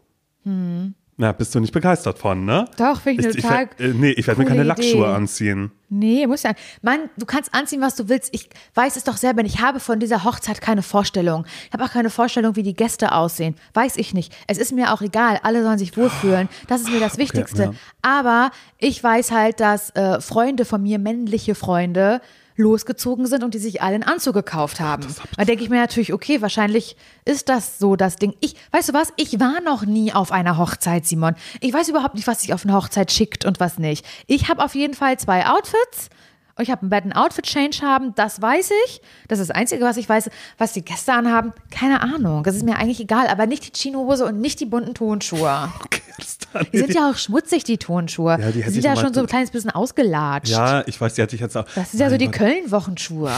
Na, 1.22 1.34
bist 1.34 1.54
du 1.54 1.60
nicht 1.60 1.72
begeistert 1.72 2.18
von, 2.18 2.46
ne? 2.46 2.66
Doch, 2.78 3.00
finde 3.02 3.30
ich 3.30 3.36
ich, 3.36 3.44
total 3.44 3.70
werd- 3.70 3.80
äh, 3.80 3.94
Nee, 3.94 4.10
ich 4.10 4.26
werde 4.26 4.42
mir 4.42 4.48
keine 4.48 4.64
Lackschuhe 4.64 5.04
Idee. 5.06 5.14
anziehen. 5.14 5.72
Nee, 5.88 6.26
muss 6.26 6.42
ja. 6.42 6.54
Mann, 6.82 7.12
du 7.16 7.28
kannst 7.28 7.54
anziehen, 7.54 7.80
was 7.80 7.94
du 7.94 8.10
willst. 8.10 8.30
Ich 8.34 8.50
weiß 8.74 8.96
es 8.96 9.04
doch 9.04 9.18
selber. 9.18 9.44
Ich 9.46 9.62
habe 9.62 9.80
von 9.80 10.00
dieser 10.00 10.24
Hochzeit 10.24 10.62
keine 10.62 10.82
Vorstellung. 10.82 11.46
Ich 11.68 11.74
habe 11.74 11.84
auch 11.84 11.92
keine 11.92 12.10
Vorstellung, 12.10 12.56
wie 12.56 12.64
die 12.64 12.74
Gäste 12.74 13.12
aussehen. 13.12 13.54
Weiß 13.76 13.98
ich 13.98 14.16
nicht. 14.16 14.34
Es 14.48 14.58
ist 14.58 14.72
mir 14.72 14.94
auch 14.94 15.02
egal. 15.04 15.40
Alle 15.44 15.62
sollen 15.62 15.78
sich 15.78 15.96
wohlfühlen. 15.96 16.50
Das 16.68 16.82
ist 16.82 16.90
mir 16.90 17.00
das 17.00 17.18
Wichtigste. 17.20 17.64
ja. 17.66 17.72
Aber 18.02 18.50
ich 18.80 19.04
weiß 19.04 19.30
halt, 19.32 19.60
dass 19.60 19.92
äh, 19.92 20.20
Freunde 20.22 20.66
von 20.66 20.82
mir, 20.82 20.98
männliche 20.98 21.54
Freunde, 21.54 22.20
losgezogen 22.56 23.28
sind 23.28 23.44
und 23.44 23.54
die 23.54 23.60
sich 23.60 23.82
alle 23.82 23.96
einen 23.96 24.04
Anzug 24.04 24.34
gekauft 24.34 24.80
haben. 24.80 25.08
Da 25.38 25.46
denke 25.46 25.64
ich 25.64 25.70
mir 25.70 25.80
natürlich, 25.80 26.14
okay, 26.14 26.42
wahrscheinlich 26.42 26.96
ist 27.26 27.50
das 27.50 27.80
so 27.80 27.96
das 27.96 28.16
Ding. 28.16 28.36
Ich, 28.40 28.56
weißt 28.72 28.90
du 28.90 28.94
was? 28.94 29.14
Ich 29.18 29.40
war 29.40 29.62
noch 29.62 29.86
nie 29.86 30.14
auf 30.14 30.32
einer 30.32 30.58
Hochzeit, 30.58 31.06
Simon. 31.06 31.36
Ich 31.60 31.74
weiß 31.74 31.90
überhaupt 31.90 32.16
nicht, 32.16 32.28
was 32.28 32.42
sich 32.42 32.54
auf 32.54 32.66
eine 32.66 32.74
Hochzeit 32.74 33.12
schickt 33.12 33.46
und 33.46 33.60
was 33.60 33.80
nicht. 33.80 34.06
Ich 34.28 34.50
habe 34.50 34.64
auf 34.64 34.76
jeden 34.76 34.94
Fall 34.94 35.18
zwei 35.18 35.48
Outfits. 35.48 36.10
Ich 36.62 36.72
habe 36.72 36.82
einen 36.82 36.90
betten 36.90 37.14
Outfit-Change 37.14 37.82
haben, 37.82 38.14
das 38.16 38.42
weiß 38.42 38.72
ich. 38.86 39.02
Das 39.28 39.40
ist 39.40 39.50
das 39.50 39.56
Einzige, 39.56 39.84
was 39.84 39.98
ich 39.98 40.08
weiß. 40.08 40.30
Was 40.58 40.74
die 40.74 40.84
Gäste 40.84 41.14
anhaben, 41.14 41.54
keine 41.70 42.02
Ahnung. 42.02 42.44
Das 42.44 42.56
ist 42.56 42.64
mir 42.64 42.78
eigentlich 42.78 43.00
egal. 43.00 43.28
Aber 43.28 43.46
nicht 43.46 43.66
die 43.66 43.72
Chino-Hose 43.72 44.26
und 44.26 44.40
nicht 44.40 44.60
die 44.60 44.66
bunten 44.66 44.94
Tonschuhe. 44.94 45.72
Die 46.74 46.78
sind 46.78 46.94
ja 46.94 47.10
auch 47.10 47.16
schmutzig, 47.16 47.64
die 47.64 47.78
Tonschuhe. 47.78 48.38
Ja, 48.40 48.52
die 48.52 48.62
sind 48.64 48.84
ja 48.84 48.98
schon 48.98 49.14
so 49.14 49.22
ein 49.22 49.26
kleines 49.26 49.52
bisschen 49.52 49.70
ausgelatscht. 49.72 50.52
Ja, 50.52 50.84
ich 50.86 51.00
weiß, 51.00 51.14
die 51.14 51.22
hatte 51.22 51.34
ich 51.34 51.42
jetzt 51.42 51.56
auch. 51.56 51.66
Das 51.76 51.94
ist 51.94 52.00
ja 52.00 52.10
so 52.10 52.18
die. 52.18 52.30
Köln-Wochenschuhe. 52.30 53.32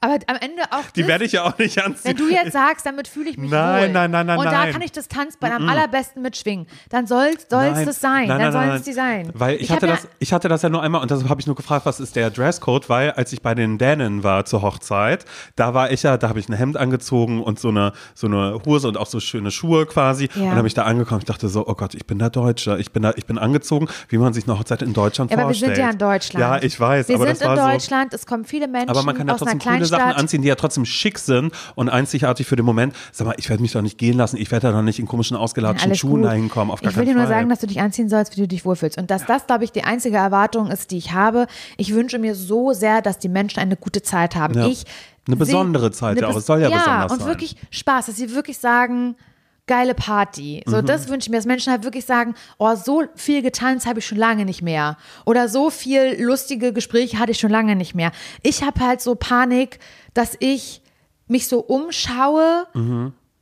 Aber 0.00 0.14
am 0.26 0.36
Ende 0.40 0.62
auch 0.72 0.90
Die 0.94 1.00
das, 1.00 1.08
werde 1.08 1.24
ich 1.24 1.32
ja 1.32 1.44
auch 1.44 1.56
nicht 1.58 1.82
anziehen. 1.82 2.02
wenn 2.04 2.16
du 2.16 2.28
jetzt 2.28 2.52
sagst, 2.52 2.84
damit 2.84 3.08
fühle 3.08 3.30
ich 3.30 3.38
mich 3.38 3.50
Nein, 3.50 3.82
wohl. 3.84 3.88
nein, 3.92 4.10
nein, 4.10 4.26
nein, 4.26 4.38
Und 4.38 4.44
da 4.44 4.50
nein. 4.50 4.72
kann 4.72 4.82
ich 4.82 4.92
das 4.92 5.08
Tanzbein 5.08 5.52
am 5.52 5.68
allerbesten 5.68 6.20
mitschwingen. 6.22 6.66
Dann 6.90 7.06
soll 7.06 7.30
es 7.36 7.48
das 7.48 8.00
sein. 8.00 8.28
nein, 8.28 8.40
dann 8.40 8.52
nein, 8.52 8.68
soll 8.68 8.76
es 8.76 8.82
die 8.82 8.92
sein. 8.92 9.30
Weil 9.34 9.56
ich, 9.56 9.70
hab 9.70 9.76
hatte 9.76 9.86
ja- 9.86 9.94
das, 9.94 10.08
ich 10.18 10.32
hatte 10.34 10.48
das 10.48 10.60
ja 10.62 10.68
nur 10.68 10.82
einmal 10.82 11.00
und 11.00 11.10
deshalb 11.10 11.28
habe 11.30 11.40
ich 11.40 11.46
nur 11.46 11.56
gefragt, 11.56 11.86
was 11.86 11.98
ist 12.00 12.14
der 12.14 12.30
Dresscode, 12.30 12.88
weil 12.90 13.12
als 13.12 13.32
ich 13.32 13.40
bei 13.40 13.54
den 13.54 13.78
Dänen 13.78 14.22
war 14.22 14.44
zur 14.44 14.60
Hochzeit, 14.62 15.24
da 15.56 15.72
war 15.72 15.90
ich 15.90 16.02
ja, 16.02 16.18
da 16.18 16.28
habe 16.28 16.40
ich 16.40 16.48
ein 16.48 16.52
Hemd 16.54 16.76
angezogen 16.76 17.42
und 17.42 17.58
so 17.58 17.68
eine, 17.68 17.92
so 18.14 18.26
eine 18.26 18.60
Hose 18.66 18.88
und 18.88 18.98
auch 18.98 19.06
so 19.06 19.18
schöne 19.18 19.50
Schuhe 19.50 19.86
quasi 19.86 20.28
Ja. 20.34 20.42
und 20.42 20.48
dann 20.50 20.56
habe 20.58 20.68
ich 20.68 20.74
da 20.74 20.84
angekommen, 20.84 21.20
ich 21.20 21.26
dachte 21.26 21.48
so, 21.48 21.66
oh 21.66 21.74
Gott, 21.74 21.94
ich 21.94 22.06
bin 22.06 22.18
der 22.18 22.28
Deutsche, 22.30 22.76
ich 22.78 22.92
bin 22.92 23.02
da, 23.02 23.12
ich 23.16 23.24
bin 23.24 23.38
angezogen, 23.38 23.88
wie 24.08 24.18
man 24.18 24.34
sich 24.34 24.46
eine 24.46 24.58
Hochzeit 24.58 24.82
in 24.82 24.92
Deutschland 24.92 25.30
Ja, 25.30 25.38
aber 25.38 25.44
wir 25.44 25.54
vorstellt. 25.54 25.76
sind 25.76 25.84
ja 25.84 25.90
in 25.90 25.98
Deutschland. 25.98 26.40
Ja, 26.40 26.62
ich 26.62 26.78
weiß, 26.78 27.08
Wir 27.08 27.16
aber 27.16 27.24
sind 27.28 27.40
das 27.40 27.48
war 27.48 27.54
in 27.56 27.62
so. 27.62 27.70
Deutschland, 27.72 28.12
es 28.14 28.26
kommen 28.26 28.44
viele 28.44 28.68
Menschen 28.68 28.90
Aber 28.90 29.02
man 29.02 29.16
kann 29.16 29.26
ja 29.28 29.34
aus 29.34 29.40
einer 29.42 29.52
trotzdem 29.52 29.58
coole 29.88 30.02
Sachen 30.02 30.12
anziehen, 30.20 30.42
die 30.42 30.48
ja 30.48 30.54
trotzdem 30.54 30.84
schick 30.84 31.18
sind 31.18 31.52
und 31.74 31.88
einzigartig 31.88 32.46
für 32.46 32.56
den 32.56 32.64
Moment. 32.66 32.94
Sag 33.12 33.26
mal, 33.26 33.34
ich 33.38 33.48
werde 33.48 33.62
mich 33.62 33.72
doch 33.72 33.82
nicht 33.82 33.98
gehen 33.98 34.16
lassen. 34.16 34.36
Ich 34.36 34.50
werde 34.50 34.68
da 34.68 34.72
doch 34.72 34.82
nicht 34.82 34.98
in 34.98 35.06
komischen 35.06 35.36
ausgelatschten 35.36 35.90
Alles 35.90 35.98
Schuhen 35.98 36.22
gut. 36.22 36.24
dahin 36.24 36.48
kommen. 36.48 36.70
Auf 36.70 36.80
gar 36.80 36.90
ich 36.90 36.96
will 36.96 37.04
dir 37.04 37.14
nur 37.14 37.24
Fall. 37.24 37.32
sagen, 37.32 37.48
dass 37.48 37.60
du 37.60 37.66
dich 37.66 37.80
anziehen 37.80 38.08
sollst, 38.08 38.36
wie 38.36 38.40
du 38.40 38.48
dich 38.48 38.64
wohlfühlst. 38.64 38.98
Und 38.98 39.10
dass 39.10 39.24
das, 39.26 39.46
glaube 39.46 39.64
ich, 39.64 39.72
die 39.72 39.84
einzige 39.84 40.16
Erwartung 40.16 40.70
ist, 40.70 40.90
die 40.90 40.98
ich 40.98 41.12
habe. 41.12 41.46
Ich 41.76 41.94
wünsche 41.94 42.18
mir 42.18 42.34
so 42.34 42.72
sehr, 42.72 43.02
dass 43.02 43.18
die 43.18 43.28
Menschen 43.28 43.60
eine 43.60 43.76
gute 43.76 44.02
Zeit 44.02 44.36
haben. 44.36 44.54
Ja. 44.54 44.66
Ich 44.66 44.84
Eine 45.26 45.36
besondere 45.36 45.90
Zeit, 45.90 46.20
ja, 46.20 46.28
aber 46.28 46.38
es 46.38 46.46
soll 46.46 46.60
ja 46.60 46.68
besonders 46.68 47.12
und 47.12 47.18
sein. 47.20 47.28
wirklich 47.28 47.56
Spaß, 47.70 48.06
dass 48.06 48.16
sie 48.16 48.34
wirklich 48.34 48.58
sagen, 48.58 49.16
geile 49.66 49.94
Party. 49.94 50.62
So, 50.66 50.76
Mhm. 50.76 50.86
das 50.86 51.08
wünsche 51.08 51.26
ich 51.26 51.30
mir, 51.30 51.36
dass 51.38 51.46
Menschen 51.46 51.72
halt 51.72 51.82
wirklich 51.84 52.04
sagen, 52.04 52.34
oh, 52.58 52.74
so 52.76 53.02
viel 53.16 53.42
getanzt 53.42 53.86
habe 53.86 53.98
ich 53.98 54.06
schon 54.06 54.18
lange 54.18 54.44
nicht 54.44 54.62
mehr. 54.62 54.96
Oder 55.24 55.48
so 55.48 55.70
viel 55.70 56.16
lustige 56.22 56.72
Gespräche 56.72 57.18
hatte 57.18 57.32
ich 57.32 57.38
schon 57.40 57.50
lange 57.50 57.74
nicht 57.76 57.94
mehr. 57.94 58.12
Ich 58.42 58.62
habe 58.62 58.80
halt 58.80 59.00
so 59.00 59.14
Panik, 59.16 59.80
dass 60.14 60.36
ich 60.38 60.82
mich 61.26 61.48
so 61.48 61.58
umschaue 61.58 62.66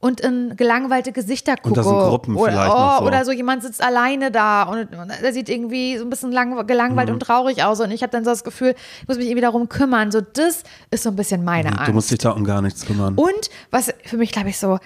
und 0.01 0.20
in 0.20 0.57
gelangweilte 0.57 1.12
Gesichter 1.12 1.57
gucke. 1.57 1.68
Mhm. 1.68 1.72
Und 1.72 1.77
da 1.77 1.83
sind 1.83 1.99
Gruppen 2.11 2.37
oder, 2.37 2.53
vielleicht 2.53 2.72
oh, 2.75 2.99
so. 3.01 3.07
Oder 3.07 3.25
so 3.27 3.33
jemand 3.33 3.62
sitzt 3.62 3.83
alleine 3.83 4.31
da 4.31 4.62
und, 4.64 4.95
und 4.95 5.12
der 5.22 5.33
sieht 5.33 5.49
irgendwie 5.49 5.97
so 5.99 6.05
ein 6.05 6.11
bisschen 6.11 6.33
lang, 6.33 6.66
gelangweilt 6.66 7.09
Mhm. 7.09 7.14
und 7.14 7.20
traurig 7.20 7.62
aus 7.62 7.81
und 7.81 7.91
ich 7.91 8.03
habe 8.03 8.11
dann 8.12 8.25
so 8.25 8.31
das 8.31 8.45
Gefühl, 8.45 8.75
ich 9.03 9.09
muss 9.09 9.16
mich 9.18 9.27
irgendwie 9.27 9.43
darum 9.43 9.68
kümmern. 9.68 10.11
So, 10.11 10.20
das 10.20 10.62
ist 10.91 11.03
so 11.03 11.11
ein 11.11 11.16
bisschen 11.16 11.45
meine 11.45 11.70
Angst. 11.70 11.89
Du 11.89 11.93
musst 11.93 12.11
dich 12.11 12.18
da 12.18 12.31
um 12.31 12.45
gar 12.45 12.62
nichts 12.62 12.85
kümmern. 12.87 13.14
Und 13.14 13.51
was 13.70 13.93
für 14.05 14.16
mich, 14.16 14.33
glaube 14.33 14.49
ich, 14.51 14.59
so, 14.59 14.79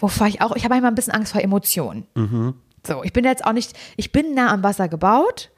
wovor 0.00 0.26
ich 0.26 0.40
auch, 0.40 0.54
ich 0.56 0.64
habe 0.64 0.74
manchmal 0.74 0.92
ein 0.92 0.94
bisschen 0.94 1.12
Angst 1.12 1.32
vor 1.32 1.40
Emotionen. 1.40 2.06
So, 2.86 3.02
ich 3.02 3.12
bin 3.12 3.24
jetzt 3.24 3.44
auch 3.44 3.52
nicht, 3.52 3.72
ich 3.96 4.12
bin 4.12 4.34
nah 4.34 4.52
am 4.52 4.62
Wasser 4.62 4.88
gebaut, 4.88 5.50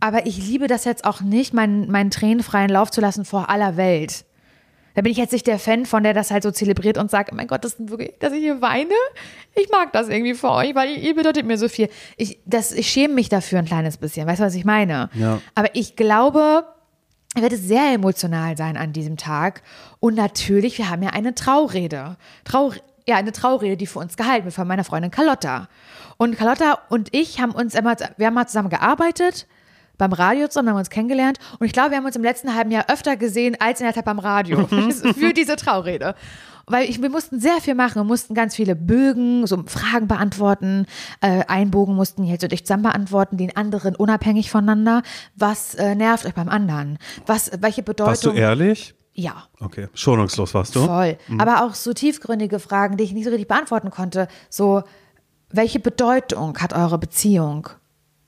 aber 0.00 0.26
ich 0.26 0.38
liebe 0.38 0.68
das 0.68 0.84
jetzt 0.84 1.04
auch 1.04 1.20
nicht, 1.20 1.54
meinen, 1.54 1.90
meinen 1.90 2.10
Tränen 2.10 2.42
freien 2.42 2.70
Lauf 2.70 2.90
zu 2.90 3.00
lassen 3.00 3.24
vor 3.24 3.50
aller 3.50 3.76
Welt. 3.76 4.24
Da 4.94 5.02
bin 5.02 5.12
ich 5.12 5.18
jetzt 5.18 5.32
nicht 5.32 5.46
der 5.46 5.60
Fan 5.60 5.86
von, 5.86 6.02
der 6.02 6.12
das 6.12 6.32
halt 6.32 6.42
so 6.42 6.50
zelebriert 6.50 6.98
und 6.98 7.08
sagt, 7.08 7.30
oh 7.32 7.36
mein 7.36 7.46
Gott, 7.46 7.64
das 7.64 7.74
ist 7.74 7.88
wirklich, 7.88 8.14
dass 8.18 8.32
ich 8.32 8.40
hier 8.40 8.60
weine. 8.60 8.94
Ich 9.54 9.70
mag 9.70 9.92
das 9.92 10.08
irgendwie 10.08 10.34
für 10.34 10.50
euch, 10.50 10.74
weil 10.74 10.96
ihr, 10.96 11.14
bedeutet 11.14 11.46
mir 11.46 11.56
so 11.56 11.68
viel. 11.68 11.88
Ich, 12.16 12.40
das, 12.46 12.72
ich 12.72 12.90
schäme 12.90 13.14
mich 13.14 13.28
dafür 13.28 13.60
ein 13.60 13.64
kleines 13.64 13.96
bisschen. 13.96 14.26
Weißt 14.26 14.40
du, 14.40 14.44
was 14.44 14.56
ich 14.56 14.64
meine? 14.64 15.08
Ja. 15.14 15.40
Aber 15.54 15.68
ich 15.74 15.94
glaube, 15.94 16.64
er 17.36 17.42
wird 17.42 17.52
sehr 17.52 17.92
emotional 17.92 18.56
sein 18.56 18.76
an 18.76 18.92
diesem 18.92 19.16
Tag. 19.16 19.62
Und 20.00 20.16
natürlich, 20.16 20.78
wir 20.78 20.90
haben 20.90 21.02
ja 21.02 21.10
eine 21.10 21.34
Traurede. 21.34 22.16
Trau 22.42 22.72
ja, 23.08 23.16
eine 23.16 23.32
Traurede, 23.32 23.76
die 23.76 23.86
für 23.86 23.98
uns 23.98 24.16
gehalten 24.16 24.44
wird 24.44 24.54
von 24.54 24.68
meiner 24.68 24.84
Freundin 24.84 25.10
Carlotta. 25.10 25.68
Und 26.18 26.36
Carlotta 26.36 26.78
und 26.90 27.08
ich 27.12 27.40
haben 27.40 27.52
uns 27.52 27.74
immer, 27.74 27.96
wir 28.16 28.26
haben 28.26 28.34
mal 28.34 28.46
zusammen 28.46 28.68
gearbeitet 28.68 29.46
beim 29.96 30.12
Radio 30.12 30.46
zusammen, 30.46 30.68
haben 30.68 30.76
uns 30.76 30.90
kennengelernt. 30.90 31.38
Und 31.58 31.66
ich 31.66 31.72
glaube, 31.72 31.90
wir 31.90 31.96
haben 31.96 32.04
uns 32.04 32.16
im 32.16 32.22
letzten 32.22 32.54
halben 32.54 32.70
Jahr 32.70 32.84
öfter 32.88 33.16
gesehen 33.16 33.56
als 33.58 33.80
in 33.80 33.86
der 33.86 33.94
Zeit 33.94 34.04
beim 34.04 34.18
Radio 34.18 34.66
für 35.18 35.32
diese 35.36 35.56
Traurede. 35.56 36.14
Weil 36.66 36.90
ich, 36.90 37.00
wir 37.00 37.08
mussten 37.08 37.40
sehr 37.40 37.62
viel 37.62 37.74
machen. 37.74 37.94
Wir 37.96 38.04
mussten 38.04 38.34
ganz 38.34 38.54
viele 38.54 38.76
Bögen, 38.76 39.46
so 39.46 39.64
Fragen 39.66 40.06
beantworten. 40.06 40.84
Äh, 41.22 41.44
ein 41.48 41.70
Bogen 41.70 41.94
mussten 41.94 42.28
halt 42.28 42.42
so 42.42 42.46
durch 42.46 42.66
zusammen 42.66 42.82
beantworten, 42.82 43.38
den 43.38 43.56
anderen 43.56 43.96
unabhängig 43.96 44.50
voneinander. 44.50 45.02
Was 45.34 45.74
äh, 45.76 45.94
nervt 45.94 46.26
euch 46.26 46.34
beim 46.34 46.50
anderen? 46.50 46.98
Was, 47.24 47.50
welche 47.58 47.82
Bedeutung? 47.82 48.10
Warst 48.10 48.24
du 48.26 48.32
ehrlich? 48.32 48.97
Ja, 49.18 49.48
Okay, 49.58 49.88
schonungslos 49.94 50.54
warst 50.54 50.76
du. 50.76 50.86
voll. 50.86 51.18
Aber 51.38 51.64
auch 51.64 51.74
so 51.74 51.92
tiefgründige 51.92 52.60
Fragen, 52.60 52.96
die 52.96 53.02
ich 53.02 53.12
nicht 53.12 53.24
so 53.24 53.30
richtig 53.30 53.48
beantworten 53.48 53.90
konnte. 53.90 54.28
So, 54.48 54.84
welche 55.50 55.80
Bedeutung 55.80 56.56
hat 56.58 56.72
eure 56.72 56.98
Beziehung? 56.98 57.68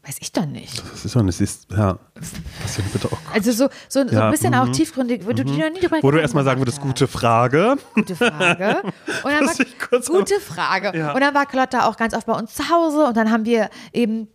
Weiß 0.02 0.16
ich 0.18 0.32
doch 0.32 0.46
nicht. 0.46 0.82
Das 0.90 1.04
ist 1.04 1.14
doch 1.14 1.22
nicht, 1.22 1.36
siehst, 1.36 1.70
ja. 1.70 1.96
Was 2.14 2.74
denn 2.74 2.84
bitte 2.92 3.06
auch. 3.06 3.18
Also 3.32 3.52
so, 3.52 3.68
so, 3.88 4.08
so 4.08 4.14
Ja, 4.16 4.24
ein 4.24 4.30
bisschen 4.32 4.52
mhm. 4.52 4.58
auch 4.58 4.68
tiefgründig, 4.70 5.24
wo 5.24 5.32
du 5.32 5.44
dir 5.44 5.68
noch 5.68 5.72
nie 5.72 5.80
drüber 5.80 5.98
Wo 6.00 6.10
du 6.10 6.18
erstmal 6.18 6.42
sagen 6.42 6.60
würdest, 6.60 6.80
gute 6.80 7.06
Frage. 7.06 7.76
Gute 7.94 8.16
Frage. 8.16 8.82
Und 9.22 9.30
dann 9.30 9.46
war, 9.46 10.00
gute 10.08 10.40
Frage. 10.40 10.98
Ja. 10.98 11.12
Und 11.12 11.20
dann 11.20 11.34
war 11.34 11.46
Carlotta 11.46 11.86
auch 11.86 11.96
ganz 11.96 12.14
oft 12.14 12.26
bei 12.26 12.32
uns 12.32 12.54
zu 12.54 12.68
Hause 12.68 13.06
und 13.06 13.16
dann 13.16 13.30
haben 13.30 13.44
wir 13.44 13.70
eben 13.92 14.28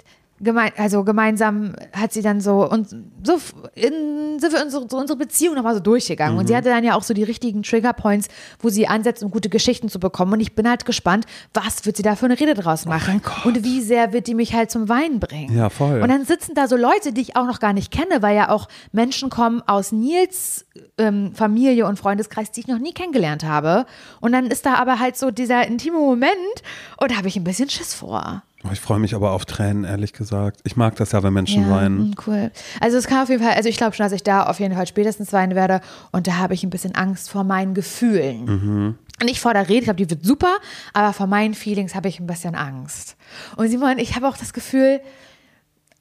gemein, 0.45 0.71
also 0.77 1.03
gemeinsam 1.03 1.73
hat 1.91 2.13
sie 2.13 2.21
dann 2.21 2.39
so 2.39 2.69
und 2.69 2.87
so 3.23 3.37
in, 3.73 4.39
sind 4.39 4.53
wir 4.53 4.63
unsere, 4.63 4.87
so 4.89 4.97
unsere 4.97 5.17
Beziehung 5.17 5.55
nochmal 5.55 5.73
so 5.73 5.81
durchgegangen. 5.81 6.37
Und 6.37 6.47
sie 6.47 6.55
hatte 6.55 6.69
dann 6.69 6.83
ja 6.83 6.95
auch 6.95 7.03
so 7.03 7.13
die 7.13 7.23
richtigen 7.23 7.63
Triggerpoints, 7.63 8.29
wo 8.59 8.69
sie 8.69 8.87
ansetzt, 8.87 9.23
um 9.23 9.31
gute 9.31 9.49
Geschichten 9.49 9.89
zu 9.89 9.99
bekommen. 9.99 10.31
Und 10.33 10.39
ich 10.39 10.55
bin 10.55 10.69
halt 10.69 10.85
gespannt, 10.85 11.25
was 11.53 11.85
wird 11.85 11.97
sie 11.97 12.03
da 12.03 12.15
für 12.15 12.25
eine 12.25 12.39
Rede 12.39 12.53
draus 12.53 12.85
machen 12.85 13.21
und 13.43 13.63
wie 13.65 13.81
sehr 13.81 14.13
wird 14.13 14.27
die 14.27 14.35
mich 14.35 14.53
halt 14.53 14.71
zum 14.71 14.87
Weinen 14.87 15.19
bringen. 15.19 15.55
Ja, 15.55 15.69
voll. 15.69 16.01
Und 16.01 16.07
dann 16.07 16.23
sitzen 16.23 16.55
da 16.55 16.67
so 16.67 16.77
Leute, 16.77 17.11
die 17.11 17.21
ich 17.21 17.35
auch 17.35 17.45
noch 17.45 17.59
gar 17.59 17.73
nicht 17.73 17.91
kenne, 17.91 18.21
weil 18.21 18.37
ja 18.37 18.49
auch 18.49 18.69
Menschen 18.93 19.29
kommen 19.29 19.61
aus 19.67 19.91
Nils 19.91 20.65
ähm, 20.97 21.33
Familie 21.35 21.85
und 21.85 21.99
Freundeskreis, 21.99 22.51
die 22.51 22.61
ich 22.61 22.67
noch 22.67 22.79
nie 22.79 22.93
kennengelernt 22.93 23.43
habe. 23.43 23.85
Und 24.21 24.31
dann 24.31 24.47
ist 24.47 24.65
da 24.65 24.75
aber 24.75 24.99
halt 24.99 25.17
so 25.17 25.31
dieser 25.31 25.67
intime 25.67 25.97
Moment 25.97 26.35
und 26.97 27.11
da 27.11 27.17
habe 27.17 27.27
ich 27.27 27.35
ein 27.35 27.43
bisschen 27.43 27.69
Schiss 27.69 27.93
vor. 27.93 28.43
Oh, 28.67 28.71
Ich 28.71 28.79
freue 28.79 28.99
mich 28.99 29.13
aber 29.15 29.31
auf 29.31 29.45
Tränen, 29.45 29.83
ehrlich 29.83 30.13
gesagt. 30.13 30.59
Ich 30.63 30.75
mag 30.75 30.95
das 30.95 31.11
ja, 31.11 31.21
wenn 31.23 31.33
Menschen 31.33 31.69
weinen. 31.69 32.09
mm, 32.09 32.13
cool. 32.25 32.51
Also 32.79 32.97
es 32.97 33.07
kann 33.07 33.21
auf 33.21 33.29
jeden 33.29 33.43
Fall, 33.43 33.53
also 33.53 33.69
ich 33.69 33.77
glaube 33.77 33.95
schon, 33.95 34.05
dass 34.05 34.11
ich 34.13 34.23
da 34.23 34.43
auf 34.43 34.59
jeden 34.59 34.75
Fall 34.75 34.87
spätestens 34.87 35.31
weinen 35.33 35.55
werde 35.55 35.81
und 36.11 36.27
da 36.27 36.37
habe 36.37 36.53
ich 36.53 36.63
ein 36.63 36.69
bisschen 36.69 36.95
Angst 36.95 37.29
vor 37.29 37.43
meinen 37.43 37.73
Gefühlen. 37.73 38.45
Mhm. 38.45 38.95
Nicht 39.23 39.39
vor 39.39 39.53
der 39.53 39.69
Rede, 39.69 39.79
ich 39.79 39.83
glaube, 39.85 39.97
die 40.03 40.09
wird 40.09 40.25
super, 40.25 40.57
aber 40.93 41.13
vor 41.13 41.27
meinen 41.27 41.53
Feelings 41.53 41.95
habe 41.95 42.09
ich 42.09 42.19
ein 42.19 42.27
bisschen 42.27 42.55
Angst. 42.55 43.15
Und 43.55 43.69
Simon, 43.69 43.97
ich 43.97 44.15
habe 44.15 44.27
auch 44.27 44.37
das 44.37 44.51
Gefühl, 44.51 44.99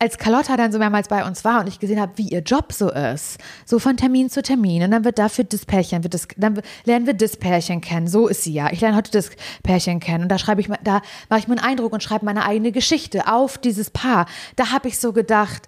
als 0.05 0.19
Carlotta 0.19 0.59
dann 0.59 0.71
so 0.71 0.79
mehrmals 0.79 1.09
bei 1.09 1.27
uns 1.27 1.45
war 1.45 1.61
und 1.61 1.67
ich 1.67 1.81
gesehen 1.81 1.99
habe, 1.99 2.13
wie 2.17 2.29
ihr 2.29 2.41
Job 2.41 2.73
so 2.75 2.91
ist, 2.91 3.39
so 3.65 3.79
von 3.79 3.97
Termin 3.97 4.29
zu 4.29 4.43
Termin 4.43 4.83
und 4.83 4.91
dann 4.91 5.05
wird 5.05 5.19
dafür 5.19 5.45
das 5.45 5.65
Pärchen, 5.65 6.05
wird 6.05 6.13
das, 6.13 6.29
dann 6.37 6.61
lernen 6.85 7.07
wir 7.07 7.15
das 7.15 7.39
Pärchen 7.39 7.81
kennen, 7.81 8.07
so 8.07 8.29
ist 8.29 8.43
sie 8.43 8.53
ja. 8.53 8.71
Ich 8.71 8.83
lerne 8.83 8.99
heute 8.99 9.11
das 9.11 9.31
Pärchen 9.63 10.01
kennen 10.01 10.25
und 10.25 10.29
da 10.29 10.39
schreibe 10.39 10.61
ich, 10.61 10.69
da 10.85 11.01
mache 11.31 11.41
ich 11.41 11.49
mir 11.49 11.57
einen 11.57 11.67
Eindruck 11.67 11.95
und 11.95 12.03
schreibe 12.03 12.27
meine 12.27 12.45
eigene 12.45 12.71
Geschichte 12.71 13.33
auf 13.33 13.57
dieses 13.57 13.91
Paar. 13.91 14.27
Da 14.57 14.73
habe 14.73 14.89
ich 14.89 14.99
so 14.99 15.15
gedacht, 15.15 15.67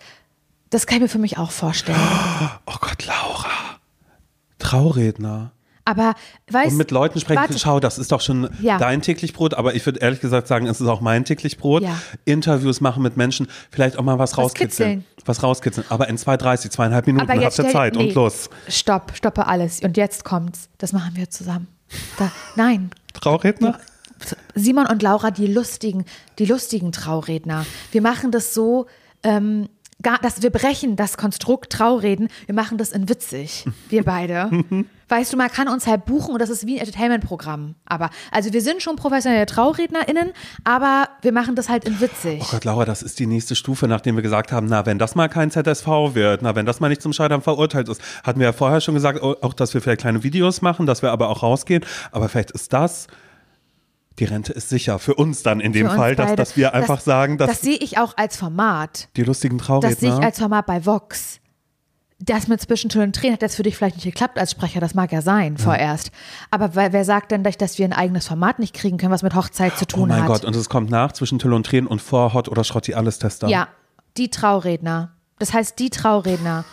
das 0.68 0.86
kann 0.86 0.96
ich 0.96 1.02
mir 1.02 1.08
für 1.08 1.18
mich 1.18 1.38
auch 1.38 1.50
vorstellen. 1.50 1.98
Oh 2.66 2.76
Gott, 2.80 3.06
Laura. 3.06 3.78
Trauredner. 4.58 5.52
Aber 5.86 6.14
weißt 6.50 6.72
Und 6.72 6.78
mit 6.78 6.90
Leuten 6.90 7.20
sprechen, 7.20 7.40
warte, 7.40 7.58
schau, 7.58 7.78
das 7.78 7.96
ist 7.96 8.10
doch 8.10 8.20
schon 8.20 8.50
Ja. 8.60 8.76
dein 8.76 9.02
täglich 9.02 9.32
Brot, 9.32 9.54
aber 9.54 9.74
ich 9.74 9.86
würde 9.86 10.00
ehrlich 10.00 10.20
gesagt 10.20 10.48
sagen, 10.48 10.66
es 10.66 10.80
ist 10.80 10.88
auch 10.88 11.00
mein 11.00 11.24
täglich 11.24 11.58
Brot. 11.58 11.84
Ja. 11.84 11.96
Interviews 12.24 12.80
machen 12.80 13.04
mit 13.04 13.16
Menschen, 13.16 13.46
vielleicht 13.70 13.96
auch 13.96 14.02
mal 14.02 14.18
was, 14.18 14.36
rauskitzeln. 14.36 14.98
kitzeln. 15.00 15.24
Was 15.24 15.42
rauskitzeln. 15.44 15.86
Aber 15.88 16.08
in 16.08 16.18
2,30, 16.18 16.70
zweieinhalb 16.70 17.06
Minuten 17.06 17.28
habt 17.28 17.40
ihr 17.40 17.50
Zeit 17.50 17.94
nee, 17.94 18.08
und 18.08 18.14
los. 18.14 18.50
Stopp, 18.68 19.12
stoppe 19.14 19.46
alles. 19.46 19.80
Und 19.80 19.96
jetzt 19.96 20.24
kommt's. 20.24 20.68
Das 20.78 20.92
machen 20.92 21.12
wir 21.14 21.30
zusammen. 21.30 21.68
Da, 22.18 22.32
nein, 22.56 22.90
Trauredner? 23.12 23.78
Simon 24.54 24.86
und 24.86 25.02
Laura, 25.02 25.30
die 25.30 25.46
lustigen, 25.46 26.04
die 26.38 26.46
lustigen 26.46 26.90
Trauredner. 26.90 27.64
Wir 27.92 28.02
machen 28.02 28.32
das 28.32 28.54
so, 28.54 28.86
ähm, 29.22 29.68
gar, 30.02 30.18
dass 30.18 30.42
wir 30.42 30.50
brechen 30.50 30.96
das 30.96 31.16
Konstrukt 31.16 31.72
Traureden. 31.72 32.28
Wir 32.46 32.54
machen 32.54 32.78
das 32.78 32.92
in 32.92 33.08
witzig, 33.08 33.64
wir 33.88 34.04
beide. 34.04 34.50
weißt 35.08 35.32
du, 35.32 35.36
man 35.36 35.50
kann 35.50 35.68
uns 35.68 35.86
halt 35.86 36.04
buchen 36.04 36.32
und 36.32 36.40
das 36.40 36.50
ist 36.50 36.66
wie 36.66 36.74
ein 36.76 36.80
Entertainment-Programm. 36.80 37.76
Aber, 37.84 38.10
also 38.30 38.52
wir 38.52 38.60
sind 38.60 38.82
schon 38.82 38.96
professionelle 38.96 39.46
TraurednerInnen, 39.46 40.32
aber 40.64 41.08
wir 41.22 41.32
machen 41.32 41.54
das 41.54 41.68
halt 41.68 41.84
in 41.84 42.00
witzig. 42.00 42.42
Oh 42.42 42.46
Gott, 42.50 42.64
Laura, 42.64 42.84
das 42.84 43.02
ist 43.02 43.18
die 43.18 43.26
nächste 43.26 43.54
Stufe, 43.54 43.86
nachdem 43.88 44.16
wir 44.16 44.22
gesagt 44.22 44.52
haben, 44.52 44.66
na, 44.66 44.86
wenn 44.86 44.98
das 44.98 45.14
mal 45.14 45.28
kein 45.28 45.50
ZSV 45.50 45.86
wird, 46.14 46.42
na, 46.42 46.54
wenn 46.56 46.66
das 46.66 46.80
mal 46.80 46.88
nicht 46.88 47.02
zum 47.02 47.12
Scheitern 47.12 47.42
verurteilt 47.42 47.88
ist, 47.88 48.00
hatten 48.24 48.40
wir 48.40 48.46
ja 48.46 48.52
vorher 48.52 48.80
schon 48.80 48.94
gesagt, 48.94 49.22
oh, 49.22 49.36
auch, 49.42 49.54
dass 49.54 49.74
wir 49.74 49.80
vielleicht 49.80 50.00
kleine 50.00 50.22
Videos 50.22 50.62
machen, 50.62 50.86
dass 50.86 51.02
wir 51.02 51.12
aber 51.12 51.28
auch 51.28 51.42
rausgehen. 51.42 51.84
Aber 52.10 52.28
vielleicht 52.28 52.50
ist 52.50 52.72
das, 52.72 53.06
die 54.18 54.24
Rente 54.24 54.52
ist 54.52 54.68
sicher 54.68 54.98
für 54.98 55.14
uns 55.14 55.42
dann 55.42 55.60
in 55.60 55.72
dem 55.72 55.88
Fall, 55.88 56.16
dass, 56.16 56.34
dass 56.34 56.56
wir 56.56 56.74
einfach 56.74 56.96
das, 56.96 57.04
sagen, 57.04 57.38
dass 57.38 57.50
Das 57.50 57.60
sehe 57.60 57.76
ich 57.76 57.98
auch 57.98 58.16
als 58.16 58.36
Format. 58.36 59.08
die 59.16 59.22
lustigen 59.22 59.58
Das 59.58 59.66
sehe 59.66 59.80
ich 59.80 59.98
Trauredner. 60.00 60.22
als 60.22 60.38
Format 60.38 60.66
bei 60.66 60.86
Vox. 60.86 61.40
Das 62.18 62.48
mit 62.48 62.62
Zwischentür 62.62 63.02
und 63.02 63.14
Tränen 63.14 63.34
hat 63.34 63.42
das 63.42 63.56
für 63.56 63.62
dich 63.62 63.76
vielleicht 63.76 63.96
nicht 63.96 64.04
geklappt 64.04 64.38
als 64.38 64.52
Sprecher, 64.52 64.80
das 64.80 64.94
mag 64.94 65.12
ja 65.12 65.20
sein, 65.20 65.58
vorerst. 65.58 66.10
Aber 66.50 66.74
wer, 66.74 67.04
sagt 67.04 67.30
denn, 67.30 67.42
dass 67.42 67.78
wir 67.78 67.84
ein 67.84 67.92
eigenes 67.92 68.26
Format 68.26 68.58
nicht 68.58 68.74
kriegen 68.74 68.96
können, 68.96 69.12
was 69.12 69.22
mit 69.22 69.34
Hochzeit 69.34 69.76
zu 69.76 69.84
Oh 69.84 69.96
tun 69.96 70.08
mein 70.08 70.22
hat? 70.22 70.28
Gott, 70.28 70.44
und 70.46 70.56
es 70.56 70.70
kommt 70.70 70.88
nach 70.88 71.12
zwischen 71.12 71.38
Tüll 71.38 71.52
und 71.52 71.66
Tränen 71.66 71.86
und 71.86 72.00
vor 72.00 72.32
Hot 72.32 72.48
oder 72.48 72.64
Schrotti 72.64 72.94
alles 72.94 73.18
Tester. 73.18 73.48
Ja, 73.48 73.68
die 74.16 74.30
Trauredner. 74.30 75.12
Das 75.38 75.52
heißt, 75.52 75.78
die 75.78 75.90
Trauredner. 75.90 76.64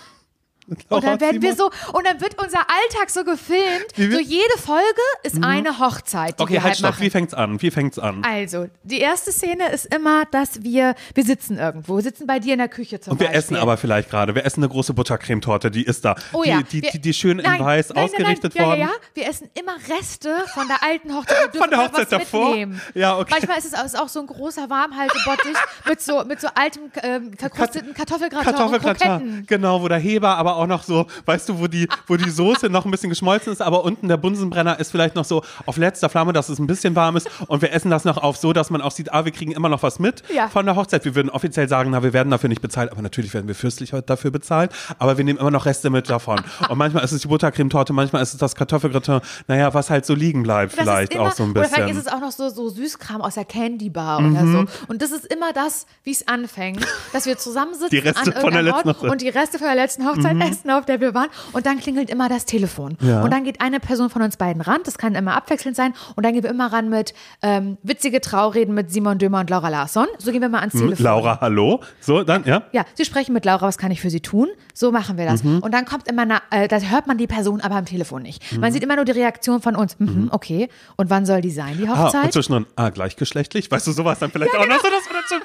Und 0.90 1.04
dann 1.04 1.20
werden 1.20 1.42
wir 1.42 1.56
so, 1.56 1.70
und 1.94 2.08
dann 2.08 2.22
wird 2.22 2.42
unser 2.42 2.60
Alltag 2.60 3.10
so 3.10 3.24
gefilmt. 3.24 3.86
So 3.96 4.20
jede 4.20 4.58
Folge 4.58 4.84
ist 5.24 5.44
eine 5.44 5.80
Hochzeit. 5.80 6.40
Okay, 6.40 6.56
halt 6.56 6.64
halt 6.64 6.78
stopp. 6.78 7.00
Wie 7.02 7.10
fängt's 7.10 7.34
an? 7.34 7.62
Wie 7.62 7.72
fängt's 7.72 8.00
an? 8.00 8.24
Also, 8.26 8.68
die 8.84 9.00
erste 9.00 9.32
Szene 9.32 9.70
ist 9.72 9.94
immer, 9.94 10.24
dass 10.32 10.64
wir, 10.64 10.96
wir 11.14 11.24
sitzen 11.24 11.58
irgendwo, 11.58 11.98
wir 11.98 12.04
sitzen 12.04 12.28
bei 12.28 12.40
dir 12.40 12.54
in 12.54 12.60
der 12.60 12.70
Küche 12.70 13.00
zum 13.00 13.14
Und 13.14 13.20
wir 13.20 13.28
Beispiel. 13.28 13.40
essen 13.40 13.56
aber 13.58 13.78
vielleicht 13.78 14.10
gerade. 14.10 14.36
Wir 14.36 14.46
essen 14.46 14.64
eine 14.64 14.70
große 14.72 14.94
Buttercremetorte, 14.94 15.70
die 15.70 15.84
ist 15.84 16.06
da. 16.06 16.16
Oh 16.32 16.44
die, 16.44 16.50
ja. 16.50 16.62
die, 16.62 16.82
wir- 16.82 16.92
die, 16.92 17.00
die 17.00 17.14
schön 17.14 17.38
nein, 17.38 17.60
in 17.60 17.66
weiß 17.66 17.90
nein, 17.90 18.06
ausgerichtet 18.06 18.56
nein, 18.56 18.64
nein. 18.64 18.68
worden. 18.70 18.80
Ja, 18.80 18.86
ja, 18.88 18.92
ja. 18.94 19.00
Wir 19.14 19.28
essen 19.30 19.50
immer 19.60 19.76
Reste 19.98 20.36
von 20.54 20.68
der 20.68 20.82
alten 20.84 21.14
Hochzeit. 21.14 21.56
Von 21.58 21.70
der 21.70 21.78
mal 21.80 21.88
Hochzeit 21.88 22.12
davor? 22.12 22.48
Mitnehmen. 22.50 22.82
Ja, 22.94 23.18
okay. 23.18 23.32
Manchmal 23.32 23.58
ist 23.58 23.74
es 23.74 23.96
auch, 23.96 24.08
so 24.08 24.20
ein 24.20 24.28
großer 24.28 24.70
Warmhaltebottich 24.70 25.58
mit 25.88 26.02
so, 26.02 26.24
mit 26.24 26.40
so 26.42 26.48
altem, 26.56 26.92
ähm, 27.02 27.34
verkrusteten 27.38 27.94
Kartoffelgratin 27.94 28.54
Kartoffelgratin, 28.54 29.46
genau, 29.48 29.82
wo 29.82 29.88
der 29.88 29.98
Heber 30.00 30.38
aber 30.38 30.53
auch 30.56 30.68
noch 30.68 30.84
so, 30.84 31.06
weißt 31.26 31.50
du, 31.50 31.60
wo 31.60 31.68
die, 31.68 31.88
wo 32.08 32.16
die 32.18 32.30
Soße 32.30 32.70
noch 32.70 32.86
ein 32.86 32.92
bisschen 32.92 33.10
geschmolzen 33.10 33.52
ist, 33.54 33.62
aber 33.62 33.84
unten 33.84 34.08
der 34.08 34.18
Bunsenbrenner 34.18 34.80
ist 34.80 34.92
vielleicht 34.92 35.16
noch 35.16 35.26
so 35.26 35.44
auf 35.66 35.78
letzter 35.78 36.10
Flamme, 36.10 36.34
dass 36.34 36.50
es 36.50 36.60
ein 36.60 36.68
bisschen 36.68 36.96
warm 36.96 37.18
ist 37.18 37.30
und 37.48 37.62
wir 37.62 37.72
essen 37.74 37.90
das 37.92 38.06
noch 38.06 38.18
auf 38.18 38.38
so, 38.38 38.54
dass 38.54 38.70
man 38.70 38.82
auch 38.82 38.92
sieht, 38.92 39.12
ah, 39.14 39.26
wir 39.26 39.32
kriegen 39.32 39.52
immer 39.52 39.70
noch 39.70 39.84
was 39.84 40.00
mit 40.00 40.24
Ja. 40.34 40.48
von 40.50 40.66
der 40.66 40.76
Hochzeit. 40.76 41.06
Wir 41.06 41.16
würden 41.16 41.30
offiziell 41.30 41.68
sagen, 41.68 41.92
na, 41.92 42.04
wir 42.04 42.14
werden 42.14 42.30
dafür 42.30 42.50
nicht 42.50 42.62
bezahlt, 42.62 42.92
aber 42.92 43.02
natürlich 43.02 43.34
werden 43.34 43.48
wir 43.48 43.56
fürstlich 43.56 43.94
heute 43.94 44.06
dafür 44.08 44.32
bezahlt, 44.32 44.72
aber 45.00 45.18
wir 45.18 45.24
nehmen 45.26 45.40
immer 45.40 45.52
noch 45.52 45.66
Reste 45.66 45.90
mit 45.90 46.10
davon. 46.10 46.42
Und 46.70 46.78
manchmal 46.78 47.04
ist 47.04 47.12
es 47.12 47.22
die 47.22 47.28
Buttercremetorte, 47.28 47.94
manchmal 47.94 48.22
ist 48.22 48.34
es 48.34 48.40
das 48.40 48.56
Kartoffelgratin, 48.56 49.22
naja, 49.48 49.74
was 49.74 49.90
halt 49.90 50.06
so 50.06 50.14
liegen 50.16 50.44
bleibt 50.44 50.74
Das 50.74 50.82
vielleicht 50.84 51.14
immer, 51.14 51.24
auch 51.28 51.32
so 51.34 51.44
ein 51.44 51.52
Oder 51.52 51.64
vielleicht 51.66 51.84
bisschen. 51.88 51.98
ist 51.98 52.08
es 52.08 52.14
auch 52.14 52.20
noch 52.20 52.32
so, 52.32 52.50
so 52.50 52.70
Süßkram 52.70 53.22
aus 53.22 53.36
der 53.36 53.46
Candy 53.46 53.90
Bar 53.90 54.20
oder 54.20 54.28
Mhm. 54.28 54.52
so. 54.68 54.84
Und 54.88 55.02
das 55.02 55.12
ist 55.12 55.26
immer 55.32 55.54
das, 55.54 55.86
wie 56.04 56.12
es 56.12 56.28
anfängt, 56.28 56.86
dass 57.14 57.26
wir 57.26 57.38
zusammensitzen 57.38 57.90
Die 57.92 57.98
Reste 58.00 58.36
an 58.36 58.42
von 58.42 58.52
der 58.54 58.62
letzten 58.64 58.88
Ort 58.90 58.98
Hochzeit. 58.98 59.12
und 59.12 59.22
die 59.22 59.30
Reste 59.30 59.58
von 59.60 59.68
der 59.68 59.76
letzten 59.76 60.06
Hochzeit 60.08 60.36
essen, 60.50 60.70
auf 60.72 60.86
der 60.86 61.00
wir 61.02 61.14
waren. 61.14 61.30
Und 61.54 61.66
dann 61.66 61.80
klingelt 61.80 62.10
immer 62.10 62.30
das 62.30 62.46
Telefon. 62.46 62.98
Ja. 63.02 63.24
Und 63.24 63.32
dann 63.32 63.44
geht 63.44 63.62
eine 63.62 63.80
Person 63.80 64.10
von 64.10 64.22
uns 64.22 64.38
beiden 64.38 64.62
ran. 64.62 64.82
Das 64.86 64.98
kann 64.98 65.16
immer 65.16 65.36
abwechselnd 65.36 65.76
sein. 65.76 65.94
Und 66.16 66.26
dann 66.26 66.34
gehen 66.34 66.44
wir 66.44 66.50
immer 66.50 66.72
ran 66.72 66.90
mit 66.90 67.14
ähm, 67.42 67.78
witzige 67.84 68.22
Traureden 68.22 68.74
mit 68.74 68.92
Simon 68.92 69.18
Dömer 69.18 69.40
und 69.42 69.50
Laura 69.50 69.70
Larsson. 69.70 70.08
So 70.18 70.32
gehen 70.32 70.42
wir 70.42 70.50
mal 70.50 70.60
ans 70.60 70.74
Telefon. 70.74 70.98
Hm, 70.98 71.04
Laura, 71.04 71.38
hallo? 71.42 71.82
So, 72.00 72.24
dann, 72.24 72.44
ja? 72.46 72.64
Ja, 72.72 72.86
Sie 72.96 73.06
sprechen 73.06 73.34
mit 73.34 73.46
Laura, 73.46 73.68
was 73.68 73.78
kann 73.78 73.92
ich 73.92 74.02
für 74.02 74.10
Sie 74.10 74.22
tun? 74.22 74.48
So 74.74 74.92
machen 74.92 75.18
wir 75.18 75.26
das. 75.26 75.44
Mhm. 75.44 75.60
Und 75.60 75.74
dann 75.74 75.86
kommt 75.86 76.08
immer, 76.08 76.26
na, 76.26 76.42
äh, 76.52 76.68
da 76.68 76.78
hört 76.80 77.08
man 77.08 77.18
die 77.18 77.28
Person 77.28 77.62
aber 77.62 77.76
am 77.76 77.86
Telefon 77.86 78.22
nicht. 78.24 78.58
Man 78.60 78.72
sieht 78.72 78.84
immer 78.84 78.96
nur 78.96 79.06
die 79.06 79.12
Reaktion 79.12 79.62
von 79.62 79.76
uns. 79.76 80.00
Mhm, 80.00 80.30
okay. 80.32 80.70
Und 80.96 81.10
wann 81.10 81.26
soll 81.26 81.42
die 81.42 81.52
sein, 81.52 81.78
die 81.78 81.88
Ah, 81.88 82.06
Hochzeit? 82.06 82.26
und 82.26 82.34
zwischendrin, 82.34 82.66
ah, 82.76 82.90
gleichgeschlechtlich? 82.90 83.70
Weißt 83.72 83.88
du, 83.88 83.92
sowas 83.92 84.20
dann 84.20 84.32
vielleicht 84.32 84.56
auch 84.56 84.66
noch 84.68 84.80
so, 84.80 84.88
dass 84.90 85.12
man 85.12 85.24
schon, 85.30 85.40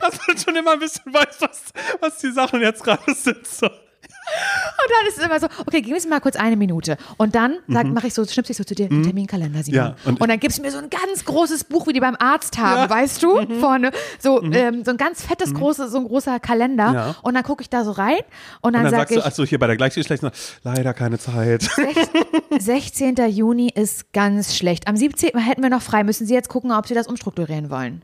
dass 0.00 0.18
man 0.26 0.38
schon 0.38 0.56
immer 0.56 0.72
ein 0.72 0.78
bisschen 0.78 1.12
weiß, 1.12 1.36
was, 1.40 1.62
was 2.00 2.18
die 2.18 2.30
Sachen 2.32 2.60
jetzt 2.60 2.82
gerade 2.82 3.14
sind. 3.14 3.46
So. 3.46 3.68
Und 4.26 4.90
dann 4.90 5.08
ist 5.08 5.18
es 5.18 5.24
immer 5.24 5.40
so, 5.40 5.46
okay, 5.66 5.80
gib 5.82 5.92
mir 5.92 6.08
mal 6.10 6.20
kurz 6.20 6.36
eine 6.36 6.56
Minute. 6.56 6.96
Und 7.16 7.34
dann 7.34 7.56
sag, 7.68 7.86
mache 7.86 8.06
ich 8.08 8.14
so, 8.14 8.24
schnipse 8.24 8.52
ich 8.52 8.58
so 8.58 8.64
zu 8.64 8.74
dir 8.74 8.88
den 8.88 9.02
Terminkalender, 9.02 9.62
Simon. 9.62 9.80
Mhm. 9.80 9.86
Ja, 9.86 9.96
und- 10.04 10.20
und, 10.20 10.28
dann 10.28 10.40
gibst 10.40 10.58
du 10.58 10.62
mir 10.62 10.70
so 10.70 10.78
ein 10.78 10.90
ganz 10.90 11.24
großes 11.24 11.64
Buch, 11.64 11.86
wie 11.86 11.92
die 11.92 12.00
beim 12.00 12.16
Arzt 12.18 12.58
haben, 12.58 12.76
Ja. 12.80 12.86
Mhm. 12.86 12.90
weißt 12.90 13.22
du, 13.22 13.58
vorne. 13.60 13.90
So, 14.18 14.42
ähm, 14.42 14.84
so 14.84 14.90
ein 14.90 14.96
ganz 14.96 15.22
fettes, 15.22 15.54
großes, 15.54 15.90
so 15.92 15.98
ein 15.98 16.04
großer 16.06 16.40
Kalender. 16.40 16.92
Ja. 16.92 17.14
Und 17.22 17.34
dann 17.34 17.42
gucke 17.44 17.62
ich 17.62 17.70
da 17.70 17.84
so 17.84 17.92
rein 17.92 18.18
und 18.60 18.72
dann, 18.74 18.84
Und 18.84 18.84
dann 18.84 18.90
sag 18.90 18.98
sagst 19.00 19.12
ich, 19.16 19.18
du, 19.22 19.26
achso, 19.26 19.44
hier 19.44 19.58
bei 19.58 19.66
der 19.66 19.76
Gleichgeschlechtlichen, 19.76 20.34
leider 20.62 20.94
keine 20.94 21.18
Zeit. 21.18 21.68
16. 22.58 23.16
Juni 23.28 23.70
ist 23.74 24.12
ganz 24.12 24.54
schlecht. 24.56 24.88
Am 24.88 24.96
17. 24.96 25.38
hätten 25.38 25.62
wir 25.62 25.70
noch 25.70 25.82
frei. 25.82 26.04
Müssen 26.04 26.26
Sie 26.26 26.34
jetzt 26.34 26.48
gucken, 26.48 26.72
ob 26.72 26.86
Sie 26.86 26.94
das 26.94 27.06
umstrukturieren 27.06 27.70
wollen. 27.70 28.02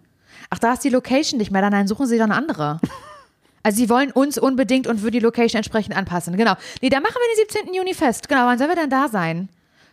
Ach, 0.51 0.59
da 0.59 0.73
ist 0.73 0.85
die 0.85 0.89
Location 0.91 1.39
nicht 1.39 1.51
mehr. 1.51 1.63
Dann 1.63 1.73
nein, 1.73 1.87
suchen 1.87 2.07
Sie 2.07 2.17
doch 2.17 2.25
eine 2.25 2.35
andere. 2.35 2.81
Also 3.63 3.77
Sie 3.77 3.91
wollen 3.91 4.11
uns 4.11 4.39
unbedingt 4.39 4.87
und 4.87 5.03
würden 5.03 5.13
die 5.13 5.19
Location 5.21 5.59
entsprechend 5.59 5.97
anpassen. 5.97 6.37
Genau. 6.37 6.55
Nee, 6.81 6.89
dann 6.89 7.03
machen 7.03 7.15
wir 7.17 7.45
den 7.45 7.51
17. 7.65 7.75
Juni 7.75 7.95
fest. 7.95 8.29
Genau, 8.29 8.47
wann 8.47 8.59
sollen 8.59 8.71
wir 8.71 8.77
denn 8.77 8.91
da 8.91 9.09
sein? 9.09 9.49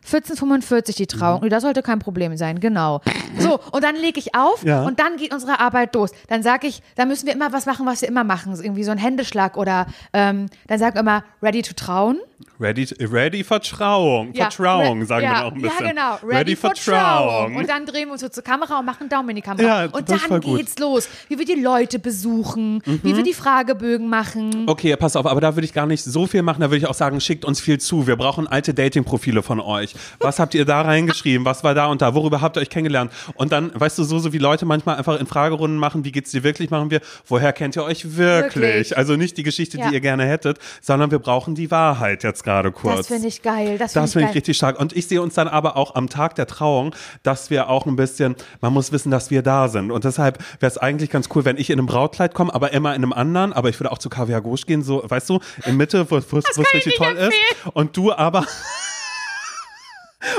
1445 0.05 0.95
die 0.95 1.07
Trauung. 1.07 1.41
Nee, 1.43 1.49
das 1.49 1.63
sollte 1.63 1.81
kein 1.83 1.99
Problem 1.99 2.37
sein, 2.37 2.61
genau. 2.61 3.01
So, 3.39 3.59
und 3.71 3.83
dann 3.83 3.95
lege 3.97 4.19
ich 4.19 4.33
auf 4.35 4.63
Ja. 4.63 4.83
und 4.83 4.99
dann 5.01 5.17
geht 5.17 5.33
unsere 5.33 5.59
Arbeit 5.59 5.93
los. 5.95 6.11
Dann 6.29 6.43
sage 6.43 6.67
ich, 6.67 6.81
da 6.95 7.03
müssen 7.05 7.25
wir 7.25 7.33
immer 7.33 7.51
was 7.51 7.65
machen, 7.65 7.85
was 7.85 8.01
wir 8.01 8.07
immer 8.07 8.23
machen. 8.23 8.53
Irgendwie 8.55 8.85
so 8.85 8.91
ein 8.91 8.97
Händeschlag 8.97 9.57
oder 9.57 9.85
ähm, 10.13 10.45
dann 10.67 10.79
sagen 10.79 10.95
wir 10.95 11.01
immer, 11.01 11.23
ready 11.43 11.61
to 11.61 11.73
trauen. 11.73 12.19
Ready, 12.59 12.87
ready 12.99 13.43
for 13.43 13.59
Trauung. 13.59 14.33
Ja, 14.33 14.49
Vertrauung, 14.49 15.05
sagen 15.05 15.25
ja, 15.25 15.31
wir 15.31 15.45
auch 15.45 15.51
ein 15.53 15.61
bisschen. 15.61 15.85
Ja, 15.85 16.17
genau. 16.17 16.19
Ready, 16.23 16.55
for, 16.55 16.73
Trauung. 16.73 17.55
Und 17.55 17.69
dann 17.69 17.85
drehen 17.85 18.07
wir 18.07 18.13
uns 18.13 18.21
so 18.21 18.29
zur 18.29 18.43
Kamera 18.43 18.79
und 18.79 18.85
machen 18.85 19.09
Daumen 19.09 19.29
in 19.29 19.37
die 19.37 19.41
Kamera. 19.41 19.85
Ja, 19.85 19.89
und 19.91 20.09
dann 20.09 20.41
gut. 20.41 20.57
geht's 20.57 20.77
los. 20.79 21.07
Wie 21.29 21.37
wir 21.37 21.45
die 21.45 21.61
Leute 21.61 21.99
besuchen, 21.99 22.81
wie 22.85 23.15
wir 23.15 23.23
die 23.23 23.33
Fragebögen 23.33 24.09
machen. 24.09 24.65
Okay, 24.67 24.95
pass 24.95 25.15
auf, 25.15 25.25
aber 25.25 25.41
da 25.41 25.55
würde 25.55 25.65
ich 25.65 25.73
gar 25.73 25.85
nicht 25.85 26.03
so 26.03 26.27
viel 26.27 26.41
machen. 26.41 26.61
Da 26.61 26.67
würde 26.67 26.77
ich 26.77 26.87
auch 26.87 26.93
sagen, 26.93 27.21
schickt 27.21 27.45
uns 27.45 27.59
viel 27.59 27.79
zu. 27.79 28.07
Wir 28.07 28.15
brauchen 28.15 28.47
alte 28.47 28.73
Dating-Profile 28.73 29.41
von 29.41 29.59
euch. 29.59 29.95
Was 30.19 30.39
habt 30.39 30.53
ihr 30.53 30.65
da 30.65 30.81
reingeschrieben? 30.81 31.45
Was 31.45 31.63
war 31.63 31.73
da 31.73 31.87
und 31.87 32.01
da? 32.01 32.13
Worüber 32.13 32.41
habt 32.41 32.57
ihr 32.57 32.61
euch 32.61 32.69
kennengelernt? 32.69 33.11
Und 33.35 33.51
dann, 33.51 33.71
weißt 33.73 33.97
du, 33.97 34.03
so, 34.03 34.19
so 34.19 34.33
wie 34.33 34.37
Leute 34.37 34.65
manchmal 34.65 34.97
einfach 34.97 35.19
in 35.19 35.25
Fragerunden 35.25 35.79
machen, 35.79 36.05
wie 36.05 36.11
geht's 36.11 36.31
dir 36.31 36.43
wirklich, 36.43 36.69
machen 36.69 36.91
wir, 36.91 37.01
woher 37.27 37.53
kennt 37.53 37.75
ihr 37.75 37.83
euch 37.83 38.17
wirklich? 38.17 38.63
Wirklich. 38.63 38.97
Also 38.97 39.15
nicht 39.15 39.37
die 39.37 39.43
Geschichte, 39.43 39.77
die 39.77 39.93
ihr 39.93 40.01
gerne 40.01 40.25
hättet, 40.25 40.59
sondern 40.81 41.11
wir 41.11 41.19
brauchen 41.19 41.55
die 41.55 41.71
Wahrheit 41.71 42.23
jetzt 42.27 42.43
gerade 42.43 42.71
kurz. 42.71 42.97
Das 42.97 43.07
finde 43.07 43.27
ich 43.27 43.41
geil. 43.41 43.77
Das, 43.77 43.93
finde 43.93 44.07
finde 44.07 44.29
ich 44.29 44.35
richtig 44.35 44.57
stark. 44.57 44.79
Und 44.79 44.95
ich 44.95 45.07
sehe 45.07 45.21
uns 45.21 45.33
dann 45.33 45.47
aber 45.47 45.77
auch 45.77 45.95
am 45.95 46.09
Tag 46.09 46.35
der 46.35 46.47
Trauung, 46.47 46.93
dass 47.23 47.49
wir 47.49 47.69
auch 47.69 47.85
ein 47.85 47.95
bisschen, 47.95 48.35
man 48.61 48.73
muss 48.73 48.91
wissen, 48.91 49.09
dass 49.09 49.31
wir 49.31 49.41
da 49.41 49.67
sind. 49.67 49.91
Und 49.91 50.03
deshalb 50.03 50.39
wäre 50.59 50.69
es 50.69 50.77
eigentlich 50.77 51.09
ganz 51.09 51.29
cool, 51.33 51.45
wenn 51.45 51.57
ich 51.57 51.69
in 51.69 51.79
einem 51.79 51.87
Brautkleid 51.87 52.33
komme, 52.33 52.53
aber 52.53 52.73
immer 52.73 52.93
in 52.95 53.03
einem 53.03 53.13
anderen. 53.13 53.53
Aber 53.53 53.69
ich 53.69 53.79
würde 53.79 53.91
auch 53.91 53.97
zu 53.97 54.09
Kaviar 54.09 54.41
Gauche 54.41 54.65
gehen, 54.65 54.83
so, 54.83 55.03
weißt 55.05 55.29
du, 55.29 55.39
in 55.65 55.77
Mitte, 55.77 56.09
wo 56.11 56.17
es 56.17 56.57
richtig 56.57 56.95
toll 56.95 57.15
ist. 57.15 57.33
Und 57.73 57.95
du 57.97 58.13
aber. 58.13 58.45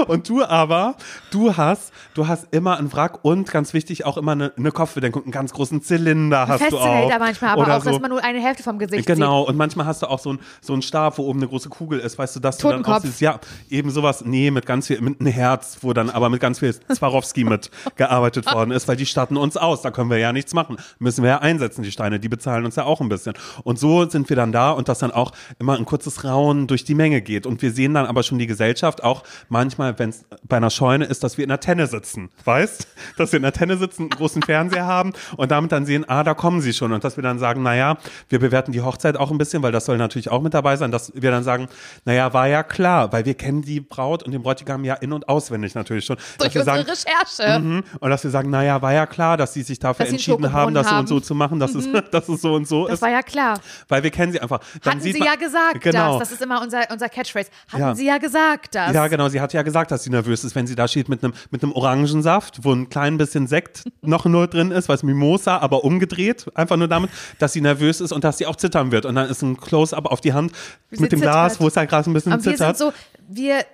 Und 0.06 0.28
du 0.28 0.44
aber, 0.44 0.96
du 1.30 1.56
hast, 1.56 1.92
du 2.14 2.28
hast 2.28 2.48
immer 2.50 2.78
einen 2.78 2.92
Wrack 2.92 3.24
und 3.24 3.50
ganz 3.50 3.74
wichtig 3.74 4.04
auch 4.04 4.16
immer 4.16 4.32
eine, 4.32 4.52
eine 4.56 4.72
Kopfbedeckung, 4.72 5.24
einen 5.24 5.32
ganz 5.32 5.52
großen 5.52 5.82
Zylinder 5.82 6.48
hast 6.48 6.70
du 6.70 6.78
auch. 6.78 6.84
Fascinator 6.84 7.18
manchmal, 7.18 7.50
aber 7.50 7.62
Oder 7.62 7.76
auch, 7.76 7.84
dass 7.84 7.94
so. 7.94 8.00
man 8.00 8.10
nur 8.10 8.22
eine 8.22 8.40
Hälfte 8.40 8.62
vom 8.62 8.78
Gesicht 8.78 9.06
Genau, 9.06 9.42
und 9.42 9.56
manchmal 9.56 9.86
hast 9.86 10.02
du 10.02 10.06
auch 10.06 10.18
so 10.18 10.30
einen 10.30 10.40
so 10.60 10.72
einen 10.72 10.82
Stab, 10.82 11.18
wo 11.18 11.22
oben 11.24 11.40
eine 11.40 11.48
große 11.48 11.68
Kugel 11.68 11.98
ist, 12.00 12.18
weißt 12.18 12.36
du, 12.36 12.40
dass 12.40 12.58
du 12.58 12.68
dann 12.68 12.80
auch 12.80 12.84
Totenkopf. 12.84 13.04
siehst, 13.04 13.20
ja, 13.20 13.40
eben 13.70 13.90
sowas, 13.90 14.24
nee, 14.24 14.50
mit 14.50 14.66
ganz 14.66 14.86
viel, 14.86 15.00
mit 15.00 15.20
einem 15.20 15.32
Herz, 15.32 15.78
wo 15.82 15.92
dann 15.92 16.10
aber 16.10 16.28
mit 16.28 16.40
ganz 16.40 16.58
viel 16.58 16.74
Swarovski 16.92 17.44
mit 17.44 17.70
gearbeitet 17.96 18.52
worden 18.52 18.70
ist, 18.70 18.88
weil 18.88 18.96
die 18.96 19.06
statten 19.06 19.36
uns 19.36 19.56
aus, 19.56 19.82
da 19.82 19.90
können 19.90 20.10
wir 20.10 20.18
ja 20.18 20.32
nichts 20.32 20.54
machen. 20.54 20.76
Müssen 20.98 21.22
wir 21.22 21.30
ja 21.30 21.38
einsetzen, 21.38 21.82
die 21.82 21.92
Steine, 21.92 22.20
die 22.20 22.28
bezahlen 22.28 22.64
uns 22.64 22.76
ja 22.76 22.84
auch 22.84 23.00
ein 23.00 23.08
bisschen. 23.08 23.34
Und 23.64 23.78
so 23.78 24.08
sind 24.08 24.28
wir 24.28 24.36
dann 24.36 24.52
da 24.52 24.70
und 24.70 24.88
dass 24.88 24.98
dann 24.98 25.10
auch 25.10 25.32
immer 25.58 25.76
ein 25.76 25.84
kurzes 25.84 26.24
Raunen 26.24 26.66
durch 26.66 26.84
die 26.84 26.94
Menge 26.94 27.20
geht. 27.22 27.46
Und 27.46 27.62
wir 27.62 27.72
sehen 27.72 27.94
dann 27.94 28.06
aber 28.06 28.22
schon 28.22 28.38
die 28.38 28.46
Gesellschaft 28.46 29.02
auch 29.02 29.22
manchmal, 29.48 29.77
wenn 29.78 30.10
es 30.10 30.24
bei 30.46 30.56
einer 30.58 30.70
Scheune 30.70 31.04
ist, 31.04 31.22
dass 31.24 31.36
wir 31.38 31.44
in 31.44 31.48
der 31.48 31.60
Tenne 31.60 31.86
sitzen, 31.86 32.30
weißt? 32.44 32.86
Dass 33.16 33.32
wir 33.32 33.36
in 33.38 33.42
der 33.42 33.52
Tenne 33.52 33.76
sitzen, 33.76 34.02
einen 34.02 34.10
großen 34.10 34.42
Fernseher 34.42 34.86
haben 34.86 35.12
und 35.36 35.50
damit 35.50 35.72
dann 35.72 35.86
sehen, 35.86 36.04
ah, 36.08 36.24
da 36.24 36.34
kommen 36.34 36.60
sie 36.60 36.72
schon. 36.72 36.92
Und 36.92 37.04
dass 37.04 37.16
wir 37.16 37.22
dann 37.22 37.38
sagen, 37.38 37.62
naja, 37.62 37.96
wir 38.28 38.38
bewerten 38.40 38.72
die 38.72 38.82
Hochzeit 38.82 39.16
auch 39.16 39.30
ein 39.30 39.38
bisschen, 39.38 39.62
weil 39.62 39.72
das 39.72 39.84
soll 39.86 39.96
natürlich 39.98 40.30
auch 40.30 40.42
mit 40.42 40.54
dabei 40.54 40.76
sein, 40.76 40.90
dass 40.90 41.12
wir 41.14 41.30
dann 41.30 41.44
sagen, 41.44 41.68
naja, 42.04 42.32
war 42.32 42.48
ja 42.48 42.62
klar, 42.62 43.12
weil 43.12 43.24
wir 43.24 43.34
kennen 43.34 43.62
die 43.62 43.80
Braut 43.80 44.22
und 44.22 44.32
den 44.32 44.42
Bräutigam 44.42 44.84
ja 44.84 44.94
in- 44.94 45.12
und 45.12 45.28
auswendig 45.28 45.74
natürlich 45.74 46.04
schon. 46.04 46.16
Durch 46.38 46.52
dass 46.52 46.54
wir 46.54 46.60
unsere 46.74 46.94
sagen, 46.96 47.24
Recherche. 47.38 47.58
Mhm. 47.60 47.84
Und 48.00 48.10
dass 48.10 48.24
wir 48.24 48.30
sagen, 48.30 48.50
naja, 48.50 48.82
war 48.82 48.92
ja 48.92 49.06
klar, 49.06 49.36
dass 49.36 49.54
sie 49.54 49.62
sich 49.62 49.78
dafür 49.78 50.04
Dass 50.06 50.12
entschieden 50.12 50.52
haben, 50.52 50.74
das 50.74 50.88
so 50.88 50.94
und 50.96 51.08
so 51.08 51.20
zu 51.20 51.34
machen, 51.34 51.58
dass, 51.58 51.74
es, 51.74 51.88
dass 52.10 52.28
es 52.28 52.40
so 52.42 52.54
und 52.54 52.66
so 52.66 52.86
Das 52.86 52.94
ist. 52.94 53.02
war 53.02 53.10
ja 53.10 53.22
klar. 53.22 53.58
Weil 53.88 54.02
wir 54.02 54.10
kennen 54.10 54.32
sie 54.32 54.40
einfach. 54.40 54.60
Dann 54.82 54.94
Hatten 54.94 55.02
Sie 55.02 55.12
man, 55.12 55.28
ja 55.28 55.34
gesagt, 55.34 55.80
genau. 55.80 56.18
das. 56.18 56.28
Das 56.28 56.32
ist 56.38 56.42
immer 56.42 56.60
unser, 56.62 56.82
unser 56.90 57.08
Catchphrase. 57.08 57.48
Hatten 57.68 57.82
Ja. 57.82 57.94
Sie 57.94 58.06
ja 58.06 58.18
gesagt, 58.18 58.74
das. 58.74 58.92
Ja, 58.92 59.06
genau. 59.08 59.28
Sie 59.28 59.40
hat 59.40 59.52
ja 59.52 59.62
gesagt, 59.68 59.90
dass 59.90 60.02
sie 60.02 60.10
nervös 60.10 60.44
ist, 60.44 60.54
wenn 60.54 60.66
sie 60.66 60.74
da 60.74 60.88
steht 60.88 61.08
mit 61.08 61.22
einem 61.22 61.32
mit 61.50 61.62
einem 61.62 61.72
Orangensaft, 61.72 62.64
wo 62.64 62.72
ein 62.72 62.88
klein 62.88 63.18
bisschen 63.18 63.46
Sekt 63.46 63.84
noch 64.02 64.24
nur 64.24 64.46
drin 64.46 64.70
ist, 64.70 64.88
was 64.88 65.02
Mimosa, 65.02 65.58
aber 65.58 65.84
umgedreht. 65.84 66.46
Einfach 66.54 66.76
nur 66.76 66.88
damit, 66.88 67.10
dass 67.38 67.52
sie 67.52 67.60
nervös 67.60 68.00
ist 68.00 68.12
und 68.12 68.24
dass 68.24 68.38
sie 68.38 68.46
auch 68.46 68.56
zittern 68.56 68.90
wird. 68.90 69.06
Und 69.06 69.14
dann 69.14 69.28
ist 69.28 69.42
ein 69.42 69.56
Close-up 69.56 70.06
auf 70.06 70.20
die 70.20 70.32
Hand 70.32 70.52
mit 70.90 71.12
dem 71.12 71.20
Glas, 71.20 71.52
zittert. 71.52 71.64
wo 71.64 71.68
es 71.68 71.76
halt 71.76 71.90
gerade 71.90 72.10
ein 72.10 72.14
bisschen 72.14 72.32
wir 72.32 72.40
zittert. 72.40 72.76
sind 72.76 72.78
so, 72.78 72.92
wir, 73.28 73.56
wir, 73.56 73.64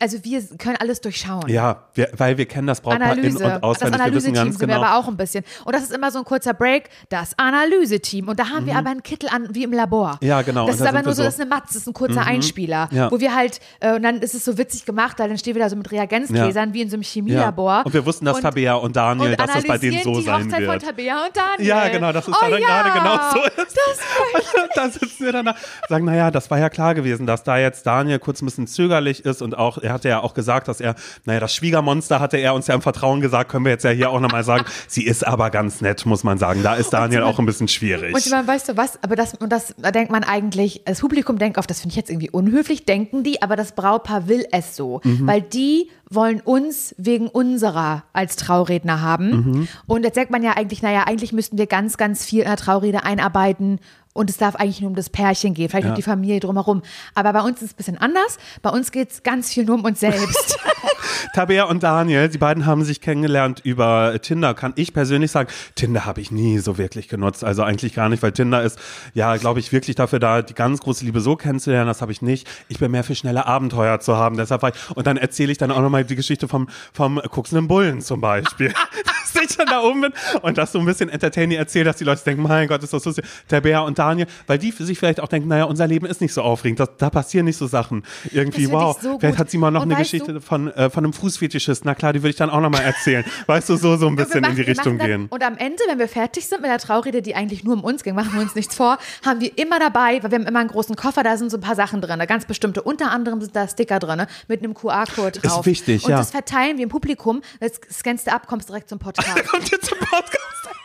also 0.00 0.24
wir 0.24 0.42
können 0.58 0.76
alles 0.76 1.00
durchschauen. 1.00 1.48
ja, 1.48 1.84
wir, 1.94 2.10
weil 2.16 2.36
wir 2.38 2.46
kennen 2.46 2.66
das 2.66 2.80
Brautpaar 2.80 3.12
in 3.12 3.18
Analyse. 3.18 3.44
und 3.44 3.62
auswendig. 3.62 3.98
das 3.98 4.06
Wir 4.06 4.14
wissen 4.14 4.28
Analyse-Team 4.30 4.52
sind 4.52 4.60
wir 4.60 4.66
genau. 4.66 4.82
aber 4.82 4.98
auch 4.98 5.08
ein 5.08 5.16
bisschen. 5.16 5.44
Und 5.64 5.74
das 5.74 5.82
ist 5.82 5.92
immer 5.92 6.10
so 6.10 6.18
ein 6.18 6.24
kurzer 6.24 6.54
Break, 6.54 6.88
das 7.08 7.38
Analyse-Team. 7.38 8.28
Und 8.28 8.38
da 8.38 8.48
haben 8.48 8.66
wir 8.66 8.76
aber 8.76 8.90
einen 8.90 9.02
Kittel 9.02 9.28
an, 9.28 9.48
wie 9.54 9.64
im 9.64 9.72
Labor. 9.72 10.18
Mhm. 10.20 10.26
Ja, 10.28 10.42
genau. 10.42 10.66
Das 10.66 10.76
Und 10.76 10.80
ist 10.80 10.84
da 10.84 10.88
aber 10.90 11.02
nur 11.02 11.06
wir 11.06 11.14
so. 11.14 11.22
Mhm. 11.22 11.26
das 11.26 11.34
ist 11.34 11.40
eine 11.40 11.50
Matz, 11.50 11.66
das 11.68 11.76
ist 11.76 11.86
ein 11.86 11.92
kurzer 11.94 12.24
Einspieler. 12.24 12.88
Ja. 12.92 13.10
Wo 13.10 13.20
wir 13.20 13.34
halt, 13.34 13.60
äh, 13.80 13.94
und 13.94 14.02
dann 14.02 14.18
ist 14.18 14.34
es 14.34 14.44
so 14.44 14.58
witzig 14.58 14.84
gemacht, 14.84 15.18
weil 15.18 15.28
dann 15.28 15.38
stehen 15.38 15.54
wir 15.54 15.62
da 15.62 15.70
so 15.70 15.76
mit 15.76 15.90
Reagenzgläsern, 15.90 16.72
wie 16.74 16.82
in 16.82 16.90
so 16.90 16.96
einem 16.96 17.02
Chemielabor. 17.02 17.72
Ja. 17.72 17.82
Und 17.82 17.94
wir 17.94 18.04
wussten, 18.04 18.24
dass 18.24 18.36
Und- 18.36 18.42
Tabea 18.42 18.74
und 18.74 18.96
Daniel, 18.96 19.30
und 19.30 19.40
dass 19.40 19.52
das 19.52 19.64
bei 19.64 19.78
denen 19.78 20.02
so 20.02 20.10
analysieren 20.10 20.24
sein 20.24 20.42
die 20.42 20.46
Hochzeit 20.46 20.60
wird. 20.60 20.82
von 20.82 20.88
Tabea 20.96 21.24
und 21.24 21.36
Daniel. 21.36 21.68
Ja, 21.68 21.88
genau, 21.88 22.12
dass 22.12 22.28
es 22.28 22.34
oh, 22.34 22.38
da 22.40 22.50
dann 22.50 22.60
ja. 22.62 22.82
gerade 22.82 22.98
genau 22.98 23.16
so 23.32 23.62
ist. 23.62 23.76
Das 23.76 24.68
da 24.74 24.88
sitzen 24.90 25.24
wir 25.24 25.32
dann 25.32 25.46
da, 25.46 25.54
sagen, 25.88 26.04
naja, 26.04 26.30
das 26.30 26.50
war 26.50 26.58
ja 26.58 26.68
klar 26.68 26.94
gewesen, 26.94 27.26
dass 27.26 27.42
da 27.42 27.58
jetzt 27.58 27.86
Daniel 27.86 28.18
kurz 28.18 28.42
ein 28.42 28.46
bisschen 28.46 28.66
zögerlich 28.66 29.24
ist 29.24 29.42
und 29.42 29.56
auch 29.56 29.67
auch, 29.68 29.78
er 29.78 29.92
hatte 29.92 30.08
ja 30.08 30.22
auch 30.22 30.34
gesagt, 30.34 30.68
dass 30.68 30.80
er, 30.80 30.94
naja, 31.24 31.40
das 31.40 31.54
Schwiegermonster 31.54 32.20
hatte 32.20 32.36
er 32.38 32.54
uns 32.54 32.66
ja 32.66 32.74
im 32.74 32.82
Vertrauen 32.82 33.20
gesagt, 33.20 33.50
können 33.50 33.64
wir 33.64 33.72
jetzt 33.72 33.84
ja 33.84 33.90
hier 33.90 34.10
auch 34.10 34.20
nochmal 34.20 34.44
sagen. 34.44 34.64
Sie 34.88 35.04
ist 35.04 35.26
aber 35.26 35.50
ganz 35.50 35.80
nett, 35.80 36.06
muss 36.06 36.24
man 36.24 36.38
sagen. 36.38 36.62
Da 36.62 36.74
ist 36.74 36.90
Daniel 36.90 37.22
auch 37.22 37.38
ein 37.38 37.46
bisschen 37.46 37.68
schwierig. 37.68 38.14
Und 38.14 38.30
man, 38.30 38.46
weißt 38.46 38.70
du 38.70 38.76
was, 38.76 39.02
aber 39.02 39.16
das, 39.16 39.34
und 39.34 39.50
das 39.50 39.74
da 39.78 39.90
denkt 39.90 40.10
man 40.10 40.24
eigentlich, 40.24 40.82
das 40.84 41.00
Publikum 41.00 41.38
denkt 41.38 41.58
oft, 41.58 41.70
das 41.70 41.80
finde 41.80 41.92
ich 41.92 41.96
jetzt 41.96 42.10
irgendwie 42.10 42.30
unhöflich, 42.30 42.84
denken 42.84 43.22
die, 43.22 43.42
aber 43.42 43.56
das 43.56 43.72
Brautpaar 43.72 44.28
will 44.28 44.46
es 44.50 44.74
so. 44.74 45.00
Mhm. 45.04 45.26
Weil 45.26 45.42
die 45.42 45.90
wollen 46.10 46.40
uns 46.40 46.94
wegen 46.98 47.28
unserer 47.28 48.04
als 48.12 48.36
Trauredner 48.36 49.02
haben. 49.02 49.30
Mhm. 49.30 49.68
Und 49.86 50.04
jetzt 50.04 50.14
sagt 50.14 50.30
man 50.30 50.42
ja 50.42 50.52
eigentlich, 50.56 50.82
naja, 50.82 51.04
eigentlich 51.06 51.32
müssten 51.32 51.58
wir 51.58 51.66
ganz, 51.66 51.96
ganz 51.96 52.24
viel 52.24 52.40
in 52.40 52.46
der 52.48 52.56
Traurede 52.56 53.04
einarbeiten. 53.04 53.80
Und 54.18 54.28
es 54.30 54.36
darf 54.36 54.56
eigentlich 54.56 54.80
nur 54.80 54.90
um 54.90 54.96
das 54.96 55.10
Pärchen 55.10 55.54
gehen, 55.54 55.68
vielleicht 55.68 55.84
Ja. 55.84 55.90
um 55.90 55.96
die 55.96 56.02
Familie 56.02 56.40
drumherum. 56.40 56.82
Aber 57.14 57.32
bei 57.32 57.40
uns 57.40 57.62
ist 57.62 57.66
es 57.68 57.72
ein 57.74 57.76
bisschen 57.76 57.98
anders. 57.98 58.38
Bei 58.62 58.70
uns 58.70 58.90
geht 58.90 59.12
es 59.12 59.22
ganz 59.22 59.52
viel 59.52 59.64
nur 59.64 59.76
um 59.76 59.84
uns 59.84 60.00
selbst. 60.00 60.58
Tabea 61.34 61.64
und 61.64 61.82
Daniel, 61.82 62.28
die 62.28 62.38
beiden 62.38 62.66
haben 62.66 62.84
sich 62.84 63.00
kennengelernt 63.00 63.60
über 63.62 64.18
Tinder. 64.20 64.54
Kann 64.54 64.72
ich 64.76 64.92
persönlich 64.92 65.30
sagen, 65.30 65.48
Tinder 65.74 66.04
habe 66.04 66.20
ich 66.20 66.30
nie 66.30 66.58
so 66.58 66.78
wirklich 66.78 67.08
genutzt. 67.08 67.44
Also 67.44 67.62
eigentlich 67.62 67.94
gar 67.94 68.08
nicht, 68.08 68.22
weil 68.22 68.32
Tinder 68.32 68.62
ist, 68.62 68.78
ja, 69.14 69.36
glaube 69.36 69.60
ich, 69.60 69.72
wirklich 69.72 69.96
dafür 69.96 70.18
da, 70.18 70.42
die 70.42 70.54
ganz 70.54 70.80
große 70.80 71.04
Liebe 71.04 71.20
so 71.20 71.36
kennenzulernen. 71.36 71.86
Das 71.86 72.02
habe 72.02 72.12
ich 72.12 72.22
nicht. 72.22 72.48
Ich 72.68 72.78
bin 72.78 72.90
mehr 72.90 73.04
für 73.04 73.14
schnelle 73.14 73.46
Abenteuer 73.46 74.00
zu 74.00 74.16
haben. 74.16 74.36
Deshalb 74.36 74.62
war 74.62 74.70
ich, 74.70 74.96
und 74.96 75.06
dann 75.06 75.16
erzähle 75.16 75.52
ich 75.52 75.58
dann 75.58 75.70
auch 75.70 75.80
nochmal 75.80 76.04
die 76.04 76.16
Geschichte 76.16 76.48
vom, 76.48 76.68
vom 76.92 77.20
gucksenden 77.30 77.68
Bullen 77.68 78.00
zum 78.00 78.20
Beispiel. 78.20 78.72
dass 79.34 79.42
ich 79.42 79.56
dann 79.56 79.66
da 79.66 79.80
oben 79.80 80.00
bin 80.02 80.12
und 80.42 80.58
das 80.58 80.72
so 80.72 80.78
ein 80.78 80.86
bisschen 80.86 81.08
entertaining 81.08 81.58
erzähle, 81.58 81.86
dass 81.86 81.96
die 81.96 82.04
Leute 82.04 82.24
denken, 82.24 82.42
mein 82.42 82.68
Gott, 82.68 82.82
ist 82.82 82.92
das 82.92 83.04
lustig. 83.04 83.24
Tabea 83.48 83.80
und 83.80 83.98
Daniel, 83.98 84.07
weil 84.46 84.58
die 84.58 84.70
sich 84.72 84.98
vielleicht 84.98 85.20
auch 85.20 85.28
denken, 85.28 85.48
naja, 85.48 85.64
unser 85.64 85.86
Leben 85.86 86.06
ist 86.06 86.20
nicht 86.20 86.32
so 86.34 86.42
aufregend. 86.42 86.80
Das, 86.80 86.90
da 86.98 87.10
passieren 87.10 87.46
nicht 87.46 87.56
so 87.56 87.66
Sachen. 87.66 88.04
Irgendwie, 88.32 88.70
wow. 88.70 88.98
so 89.00 89.18
vielleicht 89.18 89.38
hat 89.38 89.50
sie 89.50 89.58
mal 89.58 89.70
noch 89.70 89.82
Und 89.82 89.92
eine 89.92 90.00
Geschichte 90.02 90.34
du- 90.34 90.40
von, 90.40 90.68
äh, 90.72 90.90
von 90.90 91.04
einem 91.04 91.12
Fußfetischist. 91.12 91.84
Na 91.84 91.94
klar, 91.94 92.12
die 92.12 92.20
würde 92.22 92.30
ich 92.30 92.36
dann 92.36 92.50
auch 92.50 92.60
nochmal 92.60 92.82
erzählen. 92.82 93.24
weißt 93.46 93.68
du, 93.68 93.76
so, 93.76 93.96
so 93.96 94.06
ein 94.08 94.16
bisschen 94.16 94.44
in 94.44 94.54
die 94.54 94.60
machen- 94.60 94.64
Richtung 94.64 94.96
machen 94.96 94.98
dann- 94.98 95.06
gehen. 95.06 95.26
Und 95.30 95.42
am 95.44 95.56
Ende, 95.56 95.82
wenn 95.88 95.98
wir 95.98 96.08
fertig 96.08 96.46
sind 96.48 96.62
mit 96.62 96.70
der 96.70 96.78
Traurede, 96.78 97.22
die 97.22 97.34
eigentlich 97.34 97.64
nur 97.64 97.74
um 97.74 97.84
uns 97.84 98.02
ging, 98.02 98.14
machen 98.14 98.32
wir 98.34 98.40
uns 98.40 98.54
nichts 98.54 98.74
vor, 98.74 98.98
haben 99.24 99.40
wir 99.40 99.56
immer 99.58 99.78
dabei, 99.78 100.22
weil 100.22 100.30
wir 100.30 100.38
haben 100.38 100.46
immer 100.46 100.60
einen 100.60 100.68
großen 100.70 100.96
Koffer, 100.96 101.22
da 101.22 101.36
sind 101.36 101.50
so 101.50 101.56
ein 101.58 101.60
paar 101.60 101.76
Sachen 101.76 102.00
drin, 102.00 102.18
ganz 102.26 102.44
bestimmte. 102.46 102.82
Unter 102.82 103.10
anderem 103.10 103.40
sind 103.40 103.54
da 103.56 103.66
Sticker 103.68 103.98
drin, 103.98 104.26
mit 104.48 104.62
einem 104.62 104.74
QR-Code 104.74 105.40
drauf. 105.40 105.66
wichtig, 105.66 106.04
Und 106.04 106.10
ja. 106.10 106.18
das 106.18 106.30
verteilen 106.30 106.76
wir 106.76 106.84
im 106.84 106.88
Publikum. 106.90 107.42
Das 107.60 107.72
scannst 107.92 108.26
du 108.26 108.32
ab, 108.32 108.46
kommst 108.46 108.68
direkt 108.68 108.88
zum 108.88 108.98
Podcast. 108.98 109.28
Kommt 109.48 109.70
jetzt 109.70 109.86
zum 109.86 109.98
Podcast. 109.98 110.77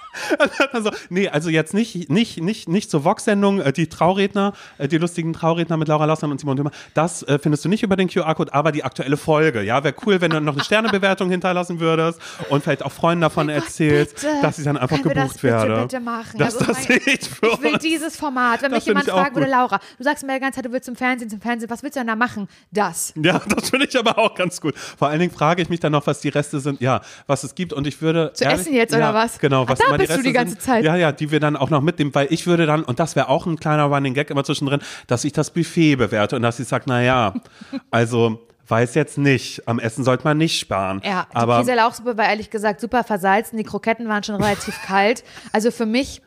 Also, 0.71 0.91
nee, 1.09 1.27
also 1.27 1.49
jetzt 1.49 1.73
nicht, 1.73 2.09
nicht, 2.09 2.41
nicht, 2.41 2.67
nicht 2.67 2.89
zur 2.89 3.03
Vox-Sendung, 3.03 3.59
äh, 3.61 3.71
die 3.73 3.87
Trauredner, 3.87 4.53
äh, 4.77 4.87
die 4.87 4.97
lustigen 4.97 5.33
Trauredner 5.33 5.77
mit 5.77 5.87
Laura 5.87 6.05
Lassmann 6.05 6.31
und 6.31 6.39
Simon 6.39 6.55
Dümmer. 6.57 6.71
Das 6.93 7.23
äh, 7.23 7.37
findest 7.39 7.65
du 7.65 7.69
nicht 7.69 7.83
über 7.83 7.95
den 7.95 8.07
QR-Code, 8.09 8.53
aber 8.53 8.71
die 8.71 8.83
aktuelle 8.83 9.17
Folge. 9.17 9.61
Ja, 9.61 9.83
wäre 9.83 9.95
cool, 10.05 10.21
wenn 10.21 10.31
du 10.31 10.39
noch 10.41 10.53
eine 10.53 10.63
Sternebewertung 10.63 11.29
hinterlassen 11.31 11.79
würdest 11.79 12.19
und 12.49 12.63
vielleicht 12.63 12.83
auch 12.83 12.91
Freunden 12.91 13.21
davon 13.21 13.49
erzählst, 13.49 14.15
Bitte. 14.15 14.27
dass 14.41 14.57
ich 14.57 14.65
dann 14.65 14.77
einfach 14.77 14.97
Können 14.97 15.15
wir 15.15 15.15
gebucht 15.15 15.35
das 15.35 15.41
bitte, 15.41 15.53
werde. 15.53 15.81
bitte 15.83 15.99
machen? 15.99 16.37
Das, 16.37 16.55
Also 16.55 16.65
das 16.65 16.83
sehe 16.83 16.97
ich 16.97 17.19
Ich 17.21 17.61
will 17.61 17.77
dieses 17.77 18.15
Format. 18.15 18.61
Wenn 18.61 18.71
Das 18.71 18.79
mich 18.79 18.87
jemand 18.87 19.09
fragen 19.09 19.35
würde. 19.35 19.49
Laura, 19.49 19.79
du 19.97 20.03
sagst 20.03 20.25
mir 20.25 20.33
die 20.35 20.39
ganze 20.39 20.57
Zeit, 20.57 20.65
du 20.65 20.71
willst 20.71 20.85
zum 20.85 20.95
Fernsehen, 20.95 21.29
zum 21.29 21.41
Fernsehen, 21.41 21.69
was 21.69 21.83
willst 21.83 21.95
du 21.95 21.99
denn 21.99 22.07
da 22.07 22.15
machen? 22.15 22.47
Das. 22.71 23.13
Ja, 23.21 23.39
das 23.55 23.69
finde 23.69 23.87
ich 23.87 23.97
aber 23.97 24.17
auch 24.17 24.35
ganz 24.35 24.59
gut. 24.61 24.77
Vor 24.77 25.07
allen 25.09 25.19
Dingen 25.19 25.33
frage 25.33 25.61
ich 25.61 25.69
mich 25.69 25.79
dann 25.79 25.91
noch, 25.91 26.07
was 26.07 26.21
die 26.21 26.29
Reste 26.29 26.59
sind, 26.59 26.81
ja, 26.81 27.01
was 27.27 27.43
es 27.43 27.55
gibt. 27.55 27.73
Und 27.73 27.87
ich 27.87 28.01
würde. 28.01 28.31
Zu 28.33 28.45
essen 28.45 28.73
jetzt, 28.73 28.93
oder 28.93 28.99
ja, 29.01 29.13
was? 29.13 29.39
Genau, 29.39 29.63
Ach, 29.63 29.69
was 29.69 29.79
da 29.79 29.97
immer 30.09 30.17
die 30.17 30.23
du 30.23 30.29
die 30.29 30.33
ganze 30.33 30.53
sind. 30.53 30.61
Zeit. 30.61 30.83
Ja, 30.83 30.95
ja, 30.95 31.11
die 31.11 31.31
wir 31.31 31.39
dann 31.39 31.55
auch 31.55 31.69
noch 31.69 31.81
mitnehmen, 31.81 32.13
weil 32.13 32.27
ich 32.29 32.47
würde 32.47 32.65
dann, 32.65 32.83
und 32.83 32.99
das 32.99 33.15
wäre 33.15 33.29
auch 33.29 33.45
ein 33.45 33.57
kleiner 33.57 33.83
Running 33.83 34.13
Gag 34.13 34.29
immer 34.29 34.43
zwischendrin, 34.43 34.81
dass 35.07 35.23
ich 35.23 35.33
das 35.33 35.51
Buffet 35.51 35.95
bewerte 35.95 36.35
und 36.35 36.41
dass 36.41 36.59
ich 36.59 36.67
sage, 36.67 36.85
naja, 36.87 37.33
also. 37.91 38.39
Weiß 38.65 38.95
jetzt 38.95 39.17
nicht. 39.17 39.67
Am 39.67 39.77
Essen 39.77 40.05
sollte 40.05 40.23
man 40.23 40.37
nicht 40.37 40.57
sparen. 40.57 41.01
Ja, 41.03 41.27
die 41.29 41.35
aber 41.35 41.59
Käselauchsuppe 41.59 42.17
war 42.17 42.29
ehrlich 42.29 42.49
gesagt 42.49 42.79
super 42.79 43.03
versalzen. 43.03 43.57
Die 43.57 43.65
Kroketten 43.65 44.07
waren 44.07 44.23
schon 44.23 44.35
relativ 44.35 44.81
kalt. 44.83 45.25
Also 45.51 45.69
für 45.69 45.85
mich 45.85 46.21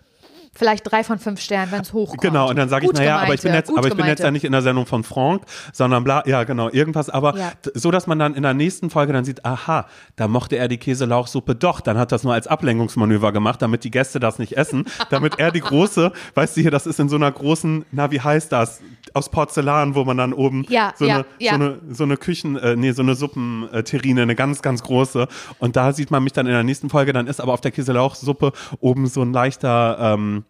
vielleicht 0.57 0.91
drei 0.91 1.05
von 1.05 1.19
fünf 1.19 1.41
Sternen, 1.41 1.71
wenn 1.73 1.83
es 1.83 1.93
hochkommt. 1.93 2.21
Genau, 2.21 2.49
und 2.51 2.57
dann 2.57 2.69
sage 2.69 2.85
ich, 2.85 2.91
Gut 2.91 2.99
naja, 2.99 3.19
aber 3.19 3.35
ich 3.35 3.43
bin 3.43 3.55
jetzt, 3.55 3.71
aber 3.71 3.87
ich 3.89 3.95
bin 3.95 4.07
jetzt 4.07 4.23
ja 4.23 4.31
nicht 4.31 4.45
in 4.45 4.53
der 4.53 4.63
Sendung 4.63 4.87
von 4.87 5.05
Frank, 5.05 5.43
sondern 5.73 6.05
bla, 6.05 6.23
ja, 6.27 6.45
genau, 6.45 6.69
irgendwas, 6.71 7.11
aber 7.11 7.37
Ja. 7.37 7.53
so, 7.75 7.91
dass 7.91 8.07
man 8.07 8.19
dann 8.19 8.35
in 8.35 8.43
der 8.43 8.55
nächsten 8.55 8.91
Folge 8.91 9.13
dann 9.13 9.25
sieht, 9.25 9.45
aha, 9.45 9.87
da 10.17 10.29
mochte 10.29 10.57
er 10.57 10.69
die 10.69 10.79
Käselauchsuppe 10.79 11.55
doch, 11.55 11.81
dann 11.81 11.99
hat 11.99 12.13
das 12.13 12.25
nur 12.25 12.33
als 12.35 12.47
Ablenkungsmanöver 12.47 13.33
gemacht, 13.33 13.61
damit 13.63 13.85
die 13.85 13.91
Gäste 13.91 14.21
das 14.21 14.39
nicht 14.39 14.57
essen, 14.57 14.85
damit 15.11 15.39
er 15.39 15.51
die 15.51 15.61
große, 15.61 16.13
weißt 16.35 16.57
du 16.57 16.61
hier, 16.63 16.71
das 16.71 16.87
ist 16.87 16.99
in 17.01 17.09
so 17.09 17.17
einer 17.17 17.31
großen, 17.31 17.85
na, 17.93 18.11
wie 18.11 18.21
heißt 18.21 18.51
das, 18.53 18.81
aus 19.15 19.31
Porzellan, 19.31 19.95
wo 19.95 20.05
man 20.05 20.17
dann 20.17 20.33
oben 20.33 20.65
Ja, 20.69 20.93
so, 20.97 21.05
ja, 21.05 21.17
eine, 21.17 21.25
ja. 21.39 21.51
so 21.53 21.55
eine, 21.57 21.81
so 21.91 22.05
eine 22.05 22.17
Küchen, 22.17 22.57
äh, 22.57 22.77
nee, 22.77 22.93
so 22.93 23.03
eine 23.03 23.15
Suppenterrine, 23.15 24.23
eine 24.23 24.35
ganz, 24.35 24.63
ganz 24.63 24.83
große 24.83 25.29
und 25.59 25.77
da 25.77 25.93
sieht 25.93 26.11
man 26.11 26.23
mich 26.25 26.33
dann 26.33 26.47
in 26.47 26.53
der 26.53 26.63
nächsten 26.65 26.91
Folge, 26.91 27.13
dann 27.13 27.27
ist 27.27 27.41
aber 27.41 27.53
auf 27.53 27.61
der 27.61 27.71
Käselauchsuppe 27.71 28.53
oben 28.81 29.07
so 29.07 29.23
ein 29.23 29.33
leichter, 29.33 29.99
ähm, 30.01 30.45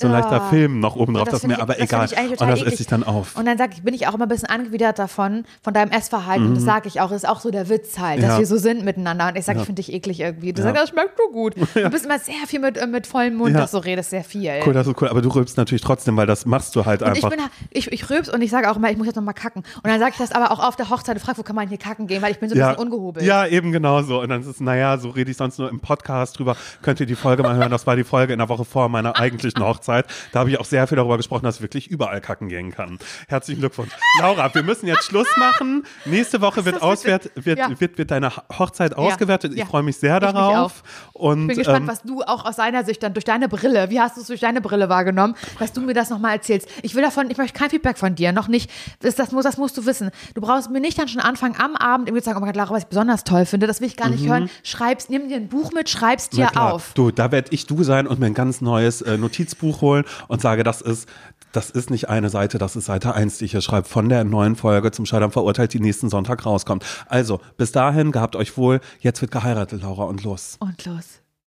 so 0.00 0.06
ein 0.08 0.12
leichter 0.12 0.36
Ja. 0.36 0.48
Film 0.48 0.80
noch 0.80 0.96
oben 0.96 1.14
drauf, 1.14 1.24
Und 1.26 1.32
das, 1.32 1.40
find 1.40 1.48
mir 1.52 1.56
ich- 1.56 1.62
aber 1.62 1.74
das 1.74 1.82
egal. 1.82 2.06
ich 2.06 2.40
Und 2.40 2.48
das 2.50 2.62
esse 2.62 2.82
ich 2.82 2.86
dann 2.88 3.04
auf. 3.04 3.36
Und 3.36 3.46
dann 3.46 3.58
sag 3.58 3.72
ich, 3.74 3.82
bin 3.82 3.94
ich 3.94 4.06
auch 4.08 4.14
immer 4.14 4.24
ein 4.26 4.28
bisschen 4.28 4.48
angewidert 4.48 4.98
davon, 4.98 5.44
von 5.62 5.74
deinem 5.74 5.90
Essverhalten. 5.90 6.46
Und 6.48 6.54
das 6.56 6.64
sage 6.64 6.88
ich 6.88 7.00
auch. 7.00 7.10
Das 7.10 7.22
ist 7.24 7.28
auch 7.28 7.40
so 7.40 7.50
der 7.50 7.68
Witz 7.68 7.98
halt, 7.98 8.18
dass 8.18 8.24
Mhm. 8.26 8.30
Ja. 8.32 8.38
wir 8.38 8.46
so 8.46 8.56
sind 8.56 8.84
miteinander. 8.84 9.28
Und 9.28 9.36
ich 9.36 9.44
sage, 9.44 9.60
ich 9.60 9.66
finde 9.66 9.82
dich 9.82 9.92
eklig 9.92 10.20
irgendwie. 10.20 10.52
Du 10.52 10.62
Ja. 10.62 10.68
sagst, 10.68 10.82
das 10.82 10.88
schmeckt 10.90 11.18
so 11.18 11.32
gut. 11.32 11.54
Du 11.74 11.90
bist 11.90 12.04
immer 12.04 12.18
sehr 12.18 12.34
viel 12.46 12.60
mit, 12.60 12.76
äh, 12.76 12.86
mit 12.86 13.06
vollem 13.06 13.34
Mund, 13.36 13.54
Ja. 13.54 13.60
dass 13.60 13.70
du 13.72 13.78
redest, 13.78 14.10
sehr 14.10 14.24
viel. 14.24 14.50
Cool, 14.66 14.72
das 14.72 14.86
ist 14.86 15.00
cool. 15.00 15.08
Aber 15.08 15.22
du 15.22 15.28
rülpst 15.30 15.56
natürlich 15.56 15.82
trotzdem, 15.82 16.16
weil 16.16 16.26
das 16.26 16.46
machst 16.46 16.74
du 16.76 16.84
halt 16.84 17.02
Und 17.02 17.16
ich, 17.16 17.24
einfach. 17.24 17.30
bin, 17.36 17.46
ich, 17.70 17.90
ich 17.92 18.10
rülps 18.10 18.28
und 18.28 18.40
ich 18.42 18.50
sage 18.50 18.70
auch 18.70 18.76
immer, 18.76 18.90
ich 18.90 18.96
muss 18.96 19.06
jetzt 19.06 19.16
noch 19.16 19.22
mal 19.22 19.32
kacken. 19.32 19.62
Und 19.82 19.86
dann 19.86 19.98
sage 20.00 20.12
ich 20.12 20.18
das 20.18 20.32
aber 20.32 20.50
auch 20.52 20.58
auf 20.66 20.76
der 20.76 20.90
Hochzeit. 20.90 21.16
Du 21.16 21.20
fragst, 21.20 21.38
wo 21.38 21.42
kann 21.42 21.56
man 21.56 21.68
hier 21.68 21.78
kacken 21.78 22.06
gehen? 22.06 22.22
Weil 22.22 22.32
ich 22.32 22.38
bin 22.38 22.48
so 22.48 22.54
ein 22.54 22.58
ja, 22.58 22.70
bisschen 22.70 22.84
ungehobelt. 22.84 23.24
ja, 23.24 23.46
eben 23.46 23.72
genau 23.72 24.02
so. 24.02 24.20
Und 24.20 24.28
dann 24.28 24.40
ist 24.40 24.46
es, 24.46 24.60
naja, 24.60 24.98
so 24.98 25.10
rede 25.10 25.30
ich 25.30 25.36
sonst 25.36 25.58
nur 25.58 25.68
im 25.70 25.80
Podcast 25.80 26.38
drüber. 26.38 26.56
Könnt 26.82 27.00
ihr 27.00 27.06
die 27.06 27.14
Folge 27.14 27.42
mal 27.42 27.54
hören. 27.56 27.70
Das 27.70 27.86
war 27.86 27.96
die 27.96 28.04
Folge 28.04 28.32
in 28.32 28.38
der 28.38 28.48
Woche 28.48 28.64
vor 28.64 28.88
meiner 28.88 29.18
eigentlichen 29.18 29.62
Hochzeit. 29.66 29.89
Da 30.32 30.40
habe 30.40 30.50
ich 30.50 30.58
auch 30.60 30.64
sehr 30.64 30.86
viel 30.86 30.96
darüber 30.96 31.16
gesprochen, 31.16 31.44
dass 31.44 31.56
ich 31.56 31.62
wirklich 31.62 31.88
überall 31.88 32.20
kacken 32.20 32.48
gehen 32.48 32.70
kann. 32.72 32.98
Herzlichen 33.28 33.60
Glückwunsch. 33.60 33.90
Laura, 34.20 34.52
wir 34.54 34.62
müssen 34.62 34.86
jetzt 34.86 35.04
Schluss 35.04 35.28
machen. 35.36 35.84
Nächste 36.04 36.40
Woche 36.40 36.64
wird, 36.64 36.82
auswert, 36.82 37.30
wird, 37.34 37.58
Ja. 37.58 37.68
wird, 37.80 37.98
wird 37.98 38.10
deine 38.10 38.30
Hochzeit 38.58 38.96
ausgewertet. 38.96 39.52
Ich 39.54 39.64
freue 39.64 39.82
mich 39.82 39.96
sehr 39.96 40.16
Ich 40.16 40.20
darauf. 40.22 40.82
Und, 41.12 41.42
Ich 41.42 41.48
bin 41.48 41.56
gespannt, 41.58 41.80
ähm, 41.82 41.88
was 41.88 42.02
du 42.02 42.22
auch 42.22 42.44
aus 42.46 42.56
seiner 42.56 42.84
Sicht 42.84 43.02
dann 43.02 43.12
durch 43.14 43.24
deine 43.24 43.48
Brille, 43.48 43.90
wie 43.90 44.00
hast 44.00 44.16
du 44.16 44.20
es 44.22 44.26
durch 44.28 44.40
deine 44.40 44.60
Brille 44.60 44.88
wahrgenommen, 44.88 45.34
dass 45.58 45.72
du 45.72 45.80
mir 45.80 45.94
das 45.94 46.10
nochmal 46.10 46.34
erzählst. 46.36 46.68
Ich 46.82 46.94
will 46.94 47.02
davon, 47.02 47.30
ich 47.30 47.36
möchte 47.38 47.58
kein 47.58 47.70
Feedback 47.70 47.98
von 47.98 48.14
dir, 48.14 48.32
noch 48.32 48.48
nicht. 48.48 48.70
Das, 49.00 49.14
das, 49.14 49.32
muss, 49.32 49.44
das 49.44 49.56
musst 49.56 49.76
du 49.76 49.86
wissen. 49.86 50.10
Du 50.34 50.40
brauchst 50.40 50.70
mir 50.70 50.80
nicht 50.80 50.98
dann 50.98 51.08
schon 51.08 51.20
anfangen, 51.20 51.56
am 51.58 51.76
Abend 51.76 52.08
irgendwie 52.08 52.22
zu 52.22 52.26
sagen, 52.26 52.38
oh 52.38 52.40
mein 52.40 52.48
Gott, 52.50 52.56
Lara, 52.56 52.74
was 52.74 52.82
ich 52.82 52.88
besonders 52.88 53.24
toll 53.24 53.46
finde, 53.46 53.66
das 53.66 53.80
will 53.80 53.88
ich 53.88 53.96
gar 53.96 54.08
nicht 54.08 54.26
hören. 54.26 54.48
Schreib's, 54.62 55.08
nimm 55.08 55.28
dir 55.28 55.36
ein 55.36 55.48
Buch 55.48 55.72
mit, 55.72 55.88
schreib's 55.88 56.28
dir 56.30 56.48
Mhm. 56.54 56.56
Auf. 56.60 56.92
Du, 56.94 57.10
da 57.10 57.30
werde 57.32 57.48
ich 57.52 57.66
du 57.66 57.82
sein 57.84 58.06
und 58.06 58.18
mir 58.18 58.26
ein 58.26 58.34
ganz 58.34 58.60
neues 58.60 59.02
äh, 59.02 59.16
Notizbuch 59.18 59.79
holen 59.80 60.04
und 60.28 60.40
sage, 60.40 60.62
das 60.62 60.80
ist, 60.80 61.08
das 61.52 61.70
ist 61.70 61.90
nicht 61.90 62.08
eine 62.08 62.30
Seite, 62.30 62.58
das 62.58 62.76
ist 62.76 62.86
Seite 62.86 63.14
1, 63.14 63.38
die 63.38 63.46
ich 63.46 63.50
hier 63.52 63.60
schreibe, 63.60 63.88
von 63.88 64.08
der 64.08 64.24
neuen 64.24 64.56
Folge 64.56 64.90
zum 64.92 65.06
Scheitern 65.06 65.32
verurteilt, 65.32 65.72
die 65.72 65.80
nächsten 65.80 66.08
Sonntag 66.08 66.46
rauskommt. 66.46 66.84
Also, 67.08 67.40
bis 67.56 67.72
dahin, 67.72 68.12
gehabt 68.12 68.36
euch 68.36 68.56
wohl. 68.56 68.80
Jetzt 69.00 69.20
wird 69.20 69.32
geheiratet, 69.32 69.82
Laura, 69.82 70.04
und 70.04 70.22
los. 70.22 70.56
Und 70.60 70.84
los. 70.84 71.19